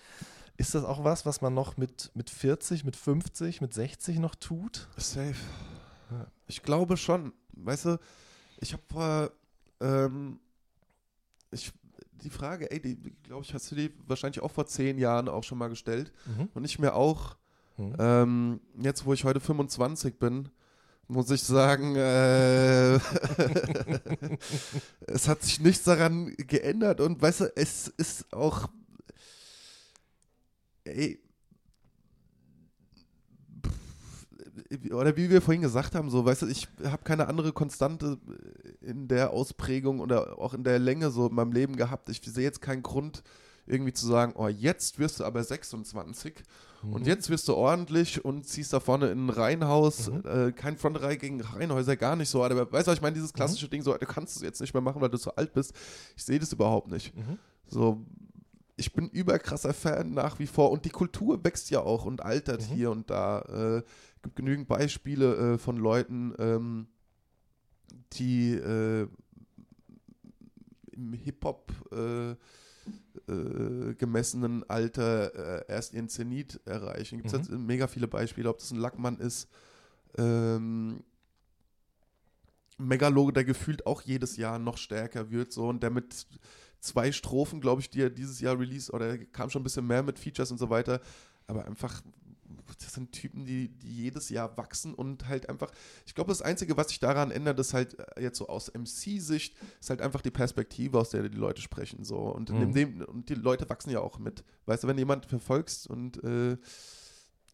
ist 0.58 0.74
das 0.74 0.84
auch 0.84 1.02
was, 1.04 1.24
was 1.24 1.40
man 1.40 1.54
noch 1.54 1.78
mit, 1.78 2.10
mit 2.14 2.28
40, 2.28 2.84
mit 2.84 2.96
50, 2.96 3.62
mit 3.62 3.72
60 3.72 4.18
noch 4.18 4.34
tut? 4.34 4.88
Safe. 4.96 5.34
Ich 6.46 6.62
glaube 6.62 6.98
schon. 6.98 7.32
Weißt 7.54 7.86
du, 7.86 7.98
ich 8.58 8.72
habe 8.74 8.82
vor. 8.90 9.30
Ähm, 9.80 10.38
ich 11.50 11.72
die 12.22 12.30
Frage, 12.30 12.70
ey, 12.70 12.80
die, 12.80 12.96
glaube 13.24 13.44
ich, 13.44 13.52
hast 13.52 13.70
du 13.70 13.74
die 13.74 13.92
wahrscheinlich 14.06 14.42
auch 14.42 14.50
vor 14.50 14.66
zehn 14.66 14.98
Jahren 14.98 15.28
auch 15.28 15.42
schon 15.42 15.58
mal 15.58 15.68
gestellt. 15.68 16.12
Mhm. 16.26 16.48
Und 16.54 16.64
ich 16.64 16.78
mir 16.78 16.94
auch, 16.94 17.36
mhm. 17.88 17.96
ähm, 17.98 18.60
jetzt 18.80 19.04
wo 19.06 19.12
ich 19.12 19.24
heute 19.24 19.40
25 19.40 20.18
bin, 20.18 20.48
muss 21.08 21.30
ich 21.30 21.42
sagen, 21.42 21.96
äh, 21.96 22.94
es 25.06 25.28
hat 25.28 25.42
sich 25.42 25.60
nichts 25.60 25.84
daran 25.84 26.34
geändert 26.36 27.00
und 27.00 27.20
weißt 27.20 27.40
du, 27.40 27.52
es 27.56 27.88
ist 27.88 28.32
auch, 28.32 28.68
ey, 30.84 31.20
oder 34.90 35.16
wie 35.16 35.30
wir 35.30 35.42
vorhin 35.42 35.62
gesagt 35.62 35.94
haben, 35.94 36.10
so, 36.10 36.24
weißt 36.24 36.42
du, 36.42 36.46
ich 36.46 36.68
habe 36.84 37.02
keine 37.04 37.28
andere 37.28 37.52
Konstante 37.52 38.18
in 38.80 39.08
der 39.08 39.30
Ausprägung 39.30 40.00
oder 40.00 40.38
auch 40.38 40.54
in 40.54 40.64
der 40.64 40.78
Länge 40.78 41.10
so 41.10 41.28
in 41.28 41.34
meinem 41.34 41.52
Leben 41.52 41.76
gehabt. 41.76 42.08
Ich 42.08 42.20
sehe 42.22 42.44
jetzt 42.44 42.62
keinen 42.62 42.82
Grund, 42.82 43.22
irgendwie 43.66 43.92
zu 43.92 44.06
sagen, 44.06 44.34
oh, 44.36 44.48
jetzt 44.48 44.98
wirst 44.98 45.20
du 45.20 45.24
aber 45.24 45.42
26 45.42 46.34
mhm. 46.82 46.92
und 46.92 47.06
jetzt 47.06 47.30
wirst 47.30 47.48
du 47.48 47.54
ordentlich 47.54 48.24
und 48.24 48.46
ziehst 48.46 48.72
da 48.72 48.80
vorne 48.80 49.10
in 49.10 49.26
ein 49.26 49.30
Reihenhaus, 49.30 50.10
mhm. 50.10 50.22
äh, 50.26 50.52
kein 50.52 50.76
Fronterei 50.76 51.16
gegen 51.16 51.40
Reihenhäuser, 51.40 51.96
gar 51.96 52.16
nicht 52.16 52.28
so. 52.28 52.42
Aber 52.42 52.70
weißt 52.70 52.88
du, 52.88 52.92
ich 52.92 53.00
meine, 53.00 53.14
dieses 53.14 53.32
mhm. 53.32 53.36
klassische 53.36 53.66
mhm. 53.66 53.70
Ding, 53.70 53.82
so, 53.82 53.96
du 53.96 54.06
kannst 54.06 54.36
es 54.36 54.42
jetzt 54.42 54.60
nicht 54.60 54.74
mehr 54.74 54.82
machen, 54.82 55.00
weil 55.00 55.10
du 55.10 55.16
so 55.16 55.30
alt 55.34 55.52
bist. 55.52 55.72
Ich 56.16 56.24
sehe 56.24 56.38
das 56.38 56.52
überhaupt 56.52 56.90
nicht. 56.90 57.16
Mhm. 57.16 57.38
So, 57.66 58.04
ich 58.76 58.92
bin 58.92 59.08
überkrasser 59.08 59.72
Fan 59.74 60.12
nach 60.12 60.38
wie 60.38 60.46
vor 60.46 60.70
und 60.70 60.84
die 60.84 60.90
Kultur 60.90 61.44
wächst 61.44 61.70
ja 61.70 61.80
auch 61.80 62.04
und 62.04 62.22
altert 62.22 62.62
mhm. 62.62 62.74
hier 62.74 62.90
und 62.90 63.10
da. 63.10 63.40
Äh, 63.78 63.82
gibt 64.22 64.36
genügend 64.36 64.68
Beispiele 64.68 65.54
äh, 65.54 65.58
von 65.58 65.76
Leuten, 65.76 66.34
ähm, 66.38 66.86
die 68.14 68.52
äh, 68.52 69.08
im 70.92 71.12
Hip-Hop 71.12 71.72
äh, 71.92 72.36
äh, 73.28 73.94
gemessenen 73.94 74.68
Alter 74.68 75.66
äh, 75.68 75.72
erst 75.72 75.92
ihren 75.94 76.08
Zenit 76.08 76.60
erreichen. 76.64 77.22
Gibt 77.22 77.32
es 77.32 77.48
mhm. 77.48 77.66
mega 77.66 77.86
viele 77.86 78.08
Beispiele, 78.08 78.48
ob 78.48 78.58
das 78.58 78.70
ein 78.70 78.78
Lackmann 78.78 79.18
ist, 79.18 79.48
ähm, 80.18 81.02
Megalo, 82.78 83.30
der 83.30 83.44
gefühlt 83.44 83.86
auch 83.86 84.02
jedes 84.02 84.36
Jahr 84.36 84.58
noch 84.58 84.76
stärker 84.76 85.30
wird, 85.30 85.52
so 85.52 85.68
und 85.68 85.82
der 85.82 85.90
mit 85.90 86.26
zwei 86.80 87.12
Strophen, 87.12 87.60
glaube 87.60 87.80
ich, 87.80 87.90
die 87.90 88.02
er 88.02 88.10
dieses 88.10 88.40
Jahr 88.40 88.58
release, 88.58 88.90
oder 88.92 89.18
kam 89.18 89.50
schon 89.50 89.60
ein 89.60 89.64
bisschen 89.64 89.86
mehr 89.86 90.02
mit 90.02 90.18
Features 90.18 90.50
und 90.50 90.58
so 90.58 90.68
weiter, 90.68 91.00
aber 91.46 91.64
einfach 91.64 92.02
das 92.74 92.94
sind 92.94 93.12
Typen, 93.12 93.44
die, 93.44 93.68
die 93.68 93.94
jedes 93.94 94.28
Jahr 94.28 94.56
wachsen 94.56 94.94
und 94.94 95.28
halt 95.28 95.48
einfach, 95.48 95.70
ich 96.06 96.14
glaube, 96.14 96.28
das 96.28 96.42
Einzige, 96.42 96.76
was 96.76 96.88
sich 96.88 97.00
daran 97.00 97.30
ändert, 97.30 97.58
ist 97.58 97.74
halt 97.74 97.98
äh, 97.98 98.22
jetzt 98.22 98.38
so 98.38 98.48
aus 98.48 98.72
MC-Sicht, 98.72 99.56
ist 99.80 99.90
halt 99.90 100.00
einfach 100.00 100.20
die 100.20 100.30
Perspektive, 100.30 100.98
aus 100.98 101.10
der 101.10 101.28
die 101.28 101.36
Leute 101.36 101.62
sprechen. 101.62 102.04
So. 102.04 102.16
Und, 102.16 102.50
mhm. 102.50 102.72
dem, 102.72 103.00
und 103.02 103.28
die 103.28 103.34
Leute 103.34 103.68
wachsen 103.68 103.90
ja 103.90 104.00
auch 104.00 104.18
mit. 104.18 104.44
Weißt 104.66 104.84
du, 104.84 104.88
wenn 104.88 104.98
jemand 104.98 105.26
verfolgst 105.26 105.86
und 105.86 106.22
äh, 106.24 106.56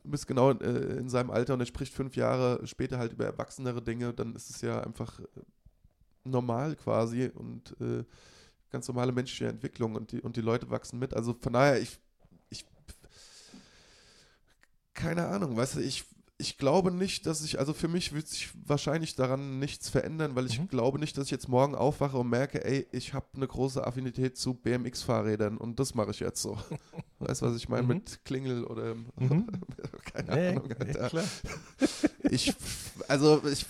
bist 0.05 0.27
genau 0.27 0.53
äh, 0.53 0.99
in 0.99 1.09
seinem 1.09 1.31
Alter 1.31 1.55
und 1.55 1.61
er 1.61 1.67
spricht 1.67 1.93
fünf 1.93 2.17
Jahre 2.17 2.67
später 2.67 2.99
halt 2.99 3.13
über 3.13 3.25
erwachsenere 3.25 3.83
Dinge, 3.83 4.15
dann 4.15 4.35
ist 4.35 4.51
es 4.51 4.61
ja 4.61 4.81
einfach 4.81 5.21
äh, 5.21 5.25
normal 6.25 6.77
quasi 6.77 7.31
und 7.35 7.77
äh, 7.81 8.05
ganz 8.71 8.89
normale 8.89 9.13
menschliche 9.13 9.49
Entwicklung 9.49 9.95
und 9.95 10.13
die, 10.13 10.21
und 10.21 10.37
die 10.37 10.41
Leute 10.41 10.71
wachsen 10.71 10.99
mit. 10.99 11.15
Also 11.15 11.35
von 11.41 11.53
daher, 11.53 11.81
ich 11.81 11.99
keine 14.99 15.29
Ahnung, 15.29 15.57
weißt 15.57 15.77
du, 15.77 15.81
ich, 15.81 16.05
ich 16.39 16.59
glaube 16.59 16.91
nicht, 16.91 17.25
dass 17.25 17.45
ich, 17.45 17.61
also 17.61 17.73
für 17.73 17.87
mich 17.87 18.13
wird 18.13 18.27
sich 18.27 18.51
wahrscheinlich 18.67 19.15
daran 19.15 19.61
nichts 19.61 19.89
verändern, 19.89 20.35
weil 20.35 20.47
ich 20.47 20.59
mhm. 20.59 20.67
glaube 20.67 20.99
nicht, 20.99 21.17
dass 21.17 21.27
ich 21.27 21.31
jetzt 21.31 21.49
morgen 21.49 21.77
aufwache 21.77 22.19
und 22.19 22.29
merke, 22.29 22.65
ey, 22.65 22.87
ich 22.91 23.15
habe 23.15 23.27
eine 23.35 23.47
große 23.47 23.87
Affinität 23.87 24.37
zu 24.37 24.55
BMX-Fahrrädern 24.55 25.57
und 25.57 25.79
das 25.79 25.95
mache 25.95 26.11
ich 26.11 26.19
jetzt 26.19 26.43
so. 26.43 26.59
weißt 27.21 27.43
du, 27.43 27.47
was 27.47 27.57
ich 27.57 27.69
meine 27.69 27.85
mhm. 27.85 27.89
mit 27.89 28.25
Klingel 28.25 28.65
oder 28.65 28.97
mhm. 28.97 29.47
keine 30.13 30.35
nee, 30.35 30.49
Ahnung. 30.49 30.73
Alter. 30.81 31.11
Nee, 31.13 32.29
ich, 32.31 32.53
also 33.07 33.41
ich, 33.47 33.65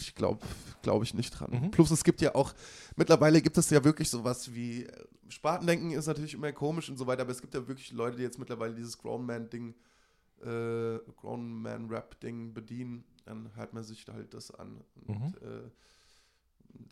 ich 0.00 0.14
glaube 0.16 0.40
glaube 0.82 1.04
ich 1.04 1.14
nicht 1.14 1.30
dran. 1.30 1.50
Mhm. 1.50 1.70
Plus 1.72 1.90
es 1.90 2.04
gibt 2.04 2.20
ja 2.20 2.34
auch, 2.36 2.54
mittlerweile 2.94 3.42
gibt 3.42 3.58
es 3.58 3.70
ja 3.70 3.82
wirklich 3.82 4.08
sowas 4.08 4.54
wie, 4.54 4.84
äh, 4.84 5.04
Spatendenken 5.28 5.90
ist 5.90 6.06
natürlich 6.06 6.34
immer 6.34 6.52
komisch 6.52 6.88
und 6.88 6.96
so 6.96 7.08
weiter, 7.08 7.22
aber 7.22 7.32
es 7.32 7.40
gibt 7.40 7.54
ja 7.54 7.66
wirklich 7.66 7.90
Leute, 7.90 8.16
die 8.16 8.22
jetzt 8.22 8.38
mittlerweile 8.38 8.74
dieses 8.74 8.96
Grown 8.96 9.26
Man-Ding 9.26 9.74
äh, 10.42 10.98
Grown 11.16 11.62
Man 11.62 11.88
Rap 11.88 12.20
Ding 12.20 12.52
bedienen, 12.54 13.04
dann 13.24 13.54
hört 13.56 13.72
man 13.72 13.84
sich 13.84 14.06
halt 14.08 14.34
das 14.34 14.50
an. 14.50 14.80
Und, 15.06 15.18
mhm. 15.18 15.34
äh, 15.42 15.70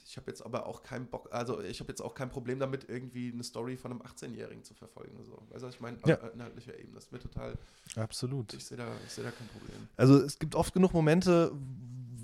ich 0.07 0.17
habe 0.17 0.31
jetzt 0.31 0.45
aber 0.45 0.67
auch 0.67 0.83
keinen 0.83 1.07
Bock, 1.07 1.29
also 1.31 1.61
ich 1.61 1.81
habe 1.81 1.91
jetzt 1.91 2.01
auch 2.01 2.15
kein 2.15 2.31
Problem 2.31 2.59
damit, 2.59 2.89
irgendwie 2.89 3.33
eine 3.33 3.45
Story 3.45 3.77
von 3.77 3.93
einem 3.93 4.03
18-Jährigen 4.03 4.65
zu 4.65 4.75
verfolgen. 4.75 5.23
So. 5.25 5.43
Weißt 5.51 5.63
du, 5.63 5.67
was 5.67 5.75
ich 5.75 5.81
meine? 5.81 5.99
Ja. 6.07 6.21
Auf 6.21 6.35
inhaltlicher 6.35 6.79
Ebene. 6.79 6.95
Das 6.95 7.05
ist 7.05 7.13
mir 7.13 7.19
total. 7.19 7.55
Absolut. 7.97 8.55
Ich 8.55 8.65
sehe 8.65 8.79
da, 8.79 8.87
seh 9.09 9.23
da 9.23 9.31
kein 9.31 9.49
Problem. 9.49 9.89
Also 9.97 10.17
es 10.17 10.39
gibt 10.39 10.55
oft 10.55 10.73
genug 10.73 10.93
Momente, 10.95 11.53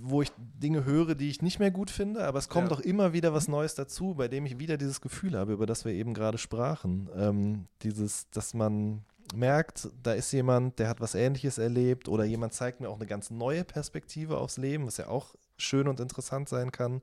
wo 0.03 0.23
ich 0.23 0.33
Dinge 0.39 0.85
höre, 0.85 1.15
die 1.15 1.29
ich 1.29 1.43
nicht 1.43 1.59
mehr 1.59 1.71
gut 1.71 1.91
finde, 1.91 2.25
aber 2.25 2.39
es 2.39 2.49
kommt 2.49 2.71
ja. 2.71 2.77
auch 2.77 2.81
immer 2.81 3.13
wieder 3.13 3.35
was 3.35 3.49
Neues 3.49 3.75
dazu, 3.75 4.15
bei 4.15 4.29
dem 4.29 4.47
ich 4.47 4.59
wieder 4.59 4.77
dieses 4.77 5.01
Gefühl 5.01 5.37
habe, 5.37 5.53
über 5.53 5.67
das 5.67 5.85
wir 5.85 5.93
eben 5.93 6.15
gerade 6.15 6.39
sprachen. 6.39 7.09
Ähm, 7.15 7.67
dieses, 7.83 8.29
dass 8.31 8.55
man 8.55 9.05
merkt, 9.35 9.89
da 10.03 10.13
ist 10.13 10.33
jemand, 10.33 10.79
der 10.79 10.89
hat 10.89 11.01
was 11.01 11.15
Ähnliches 11.15 11.59
erlebt 11.59 12.09
oder 12.09 12.25
jemand 12.25 12.53
zeigt 12.53 12.81
mir 12.81 12.89
auch 12.89 12.97
eine 12.97 13.07
ganz 13.07 13.31
neue 13.31 13.65
Perspektive 13.65 14.39
aufs 14.39 14.57
Leben, 14.57 14.87
was 14.87 14.97
ja 14.97 15.09
auch 15.09 15.35
schön 15.57 15.89
und 15.89 16.01
interessant 16.01 16.49
sein 16.49 16.73
kann. 16.73 17.03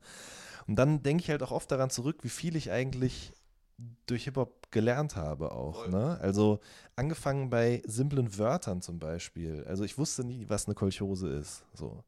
Und 0.67 0.75
dann 0.75 1.03
denke 1.03 1.23
ich 1.23 1.29
halt 1.29 1.43
auch 1.43 1.51
oft 1.51 1.71
daran 1.71 1.89
zurück, 1.89 2.19
wie 2.23 2.29
viel 2.29 2.55
ich 2.55 2.71
eigentlich 2.71 3.33
durch 4.07 4.23
Hip-Hop 4.23 4.71
gelernt 4.71 5.15
habe 5.15 5.51
auch. 5.51 5.87
Ne? 5.87 6.17
Also 6.19 6.59
angefangen 6.95 7.49
bei 7.49 7.81
simplen 7.85 8.37
Wörtern 8.37 8.81
zum 8.81 8.99
Beispiel. 8.99 9.63
Also 9.67 9.83
ich 9.83 9.97
wusste 9.97 10.23
nie, 10.23 10.45
was 10.49 10.65
eine 10.65 10.75
Kolchose 10.75 11.29
ist. 11.29 11.63
So. 11.73 12.03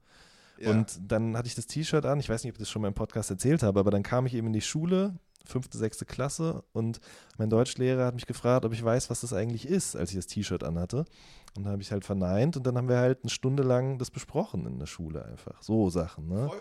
Ja. 0.57 0.72
Und 0.72 0.99
dann 1.07 1.38
hatte 1.38 1.47
ich 1.47 1.55
das 1.55 1.67
T-Shirt 1.67 2.05
an, 2.05 2.20
ich 2.20 2.28
weiß 2.28 2.43
nicht, 2.43 2.51
ob 2.51 2.55
ich 2.55 2.59
das 2.59 2.70
schon 2.70 2.82
mal 2.82 2.89
im 2.89 2.93
Podcast 2.93 3.30
erzählt 3.30 3.63
habe, 3.63 3.80
aber 3.80 3.91
dann 3.91 4.03
kam 4.03 4.26
ich 4.26 4.34
eben 4.34 4.47
in 4.47 4.53
die 4.53 4.61
Schule 4.61 5.15
fünfte, 5.45 5.77
sechste 5.77 6.05
Klasse 6.05 6.63
und 6.73 6.99
mein 7.37 7.49
Deutschlehrer 7.49 8.05
hat 8.05 8.15
mich 8.15 8.27
gefragt, 8.27 8.65
ob 8.65 8.73
ich 8.73 8.83
weiß, 8.83 9.09
was 9.09 9.21
das 9.21 9.33
eigentlich 9.33 9.67
ist, 9.67 9.95
als 9.95 10.11
ich 10.11 10.15
das 10.15 10.27
T-Shirt 10.27 10.63
anhatte. 10.63 11.05
Und 11.55 11.65
da 11.65 11.71
habe 11.71 11.81
ich 11.81 11.91
halt 11.91 12.05
verneint 12.05 12.57
und 12.57 12.65
dann 12.67 12.77
haben 12.77 12.89
wir 12.89 12.97
halt 12.97 13.23
eine 13.23 13.31
Stunde 13.31 13.63
lang 13.63 13.97
das 13.97 14.11
besprochen 14.11 14.65
in 14.65 14.79
der 14.79 14.85
Schule 14.85 15.25
einfach. 15.25 15.61
So 15.63 15.89
Sachen, 15.89 16.27
ne? 16.27 16.47
Voll. 16.47 16.59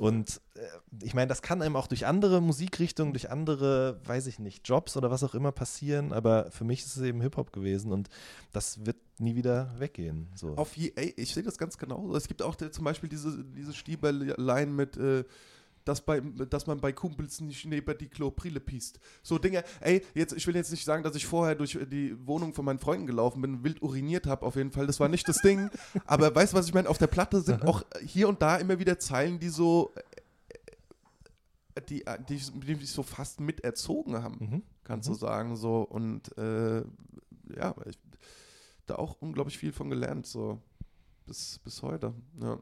Und 0.00 0.40
äh, 0.54 0.60
ich 1.02 1.12
meine, 1.12 1.26
das 1.26 1.42
kann 1.42 1.60
einem 1.60 1.76
auch 1.76 1.86
durch 1.86 2.06
andere 2.06 2.40
Musikrichtungen, 2.40 3.12
durch 3.12 3.30
andere, 3.30 4.00
weiß 4.06 4.28
ich 4.28 4.38
nicht, 4.38 4.66
Jobs 4.66 4.96
oder 4.96 5.10
was 5.10 5.22
auch 5.22 5.34
immer 5.34 5.52
passieren, 5.52 6.14
aber 6.14 6.50
für 6.50 6.64
mich 6.64 6.80
ist 6.80 6.96
es 6.96 7.02
eben 7.02 7.20
Hip-Hop 7.20 7.52
gewesen 7.52 7.92
und 7.92 8.08
das 8.50 8.86
wird 8.86 8.96
nie 9.18 9.36
wieder 9.36 9.74
weggehen. 9.76 10.28
So. 10.36 10.56
Auf 10.56 10.74
je, 10.74 10.92
ey, 10.96 11.12
ich 11.18 11.34
sehe 11.34 11.42
das 11.42 11.58
ganz 11.58 11.76
genau. 11.76 12.16
Es 12.16 12.28
gibt 12.28 12.40
auch 12.40 12.54
der, 12.54 12.72
zum 12.72 12.86
Beispiel 12.86 13.10
diese, 13.10 13.44
diese 13.44 13.74
Stieberlein 13.74 14.74
mit 14.74 14.96
äh, 14.96 15.24
dass, 15.84 16.04
bei, 16.04 16.20
dass 16.20 16.66
man 16.66 16.80
bei 16.80 16.92
Kumpels 16.92 17.40
nicht 17.40 17.64
neben 17.64 17.98
die 17.98 18.08
Klobrille 18.08 18.60
piest. 18.60 19.00
So 19.22 19.38
Dinge, 19.38 19.64
ey, 19.80 20.04
jetzt, 20.14 20.32
ich 20.32 20.46
will 20.46 20.54
jetzt 20.54 20.70
nicht 20.70 20.84
sagen, 20.84 21.02
dass 21.02 21.14
ich 21.16 21.26
vorher 21.26 21.54
durch 21.54 21.78
die 21.90 22.14
Wohnung 22.26 22.54
von 22.54 22.64
meinen 22.64 22.78
Freunden 22.78 23.06
gelaufen 23.06 23.42
bin, 23.42 23.64
wild 23.64 23.82
uriniert 23.82 24.26
habe, 24.26 24.44
auf 24.46 24.56
jeden 24.56 24.72
Fall, 24.72 24.86
das 24.86 25.00
war 25.00 25.08
nicht 25.08 25.28
das 25.28 25.38
Ding. 25.38 25.70
Aber 26.06 26.34
weißt 26.34 26.52
du, 26.52 26.56
was 26.58 26.66
ich 26.66 26.74
meine? 26.74 26.88
Auf 26.88 26.98
der 26.98 27.06
Platte 27.06 27.40
sind 27.40 27.64
auch 27.66 27.84
hier 28.04 28.28
und 28.28 28.42
da 28.42 28.56
immer 28.56 28.78
wieder 28.78 28.98
Zeilen, 28.98 29.38
die 29.38 29.48
so, 29.48 29.92
äh, 31.74 31.82
die, 31.82 32.06
äh, 32.06 32.18
die, 32.28 32.38
die 32.38 32.74
mich 32.74 32.90
so 32.90 33.02
fast 33.02 33.40
miterzogen 33.40 34.22
haben, 34.22 34.36
mhm. 34.38 34.62
kannst 34.84 35.08
mhm. 35.08 35.12
du 35.14 35.18
sagen, 35.18 35.56
so. 35.56 35.82
Und 35.82 36.36
äh, 36.38 36.82
ja, 37.56 37.74
ich 37.86 37.98
da 38.90 38.96
auch 38.96 39.16
unglaublich 39.20 39.56
viel 39.56 39.72
von 39.72 39.88
gelernt, 39.88 40.26
so 40.26 40.60
bis, 41.26 41.60
bis 41.60 41.82
heute. 41.82 42.12
Ja. 42.40 42.58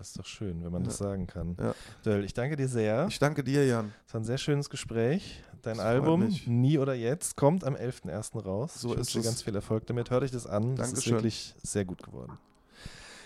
Das 0.00 0.08
ist 0.08 0.18
doch 0.18 0.24
schön, 0.24 0.64
wenn 0.64 0.72
man 0.72 0.80
ja. 0.80 0.86
das 0.88 0.96
sagen 0.96 1.26
kann. 1.26 1.58
Ja. 1.60 1.74
Döll, 2.06 2.24
ich 2.24 2.32
danke 2.32 2.56
dir 2.56 2.68
sehr. 2.68 3.06
Ich 3.10 3.18
danke 3.18 3.44
dir, 3.44 3.66
Jan. 3.66 3.92
Es 4.06 4.14
war 4.14 4.22
ein 4.22 4.24
sehr 4.24 4.38
schönes 4.38 4.70
Gespräch. 4.70 5.42
Dein 5.60 5.76
das 5.76 5.84
Album 5.84 6.26
Nie 6.46 6.78
oder 6.78 6.94
Jetzt 6.94 7.36
kommt 7.36 7.64
am 7.64 7.74
11.01. 7.74 8.42
raus. 8.42 8.80
So 8.80 8.92
ich 8.92 8.96
wünsche 8.96 9.18
dir 9.18 9.24
ganz 9.24 9.42
viel 9.42 9.54
Erfolg 9.54 9.86
damit. 9.88 10.08
Hört 10.08 10.22
euch 10.22 10.30
das 10.30 10.46
an. 10.46 10.74
Das 10.74 10.94
ist 10.94 11.10
wirklich 11.10 11.54
sehr 11.62 11.84
gut 11.84 12.02
geworden. 12.02 12.38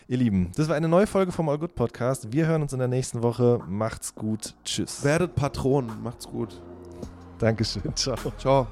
Ihr 0.09 0.17
Lieben, 0.17 0.51
das 0.57 0.67
war 0.69 0.75
eine 0.75 0.89
neue 0.89 1.07
Folge 1.07 1.31
vom 1.31 1.49
All 1.49 1.59
Good 1.59 1.77
Podcast. 1.77 2.33
Wir 2.33 2.49
hören 2.49 2.63
uns 2.63 2.73
in 2.73 2.81
der 2.81 2.89
nächsten 2.89 3.23
Woche. 3.23 3.61
Macht's 3.69 4.13
gut. 4.17 4.57
Tschüss. 4.65 5.05
Werdet 5.05 5.37
Patron. 5.37 6.03
Macht's 6.03 6.27
gut. 6.27 6.61
Dankeschön. 7.39 7.83
Ciao. 7.95 8.17
Ciao. 8.37 8.67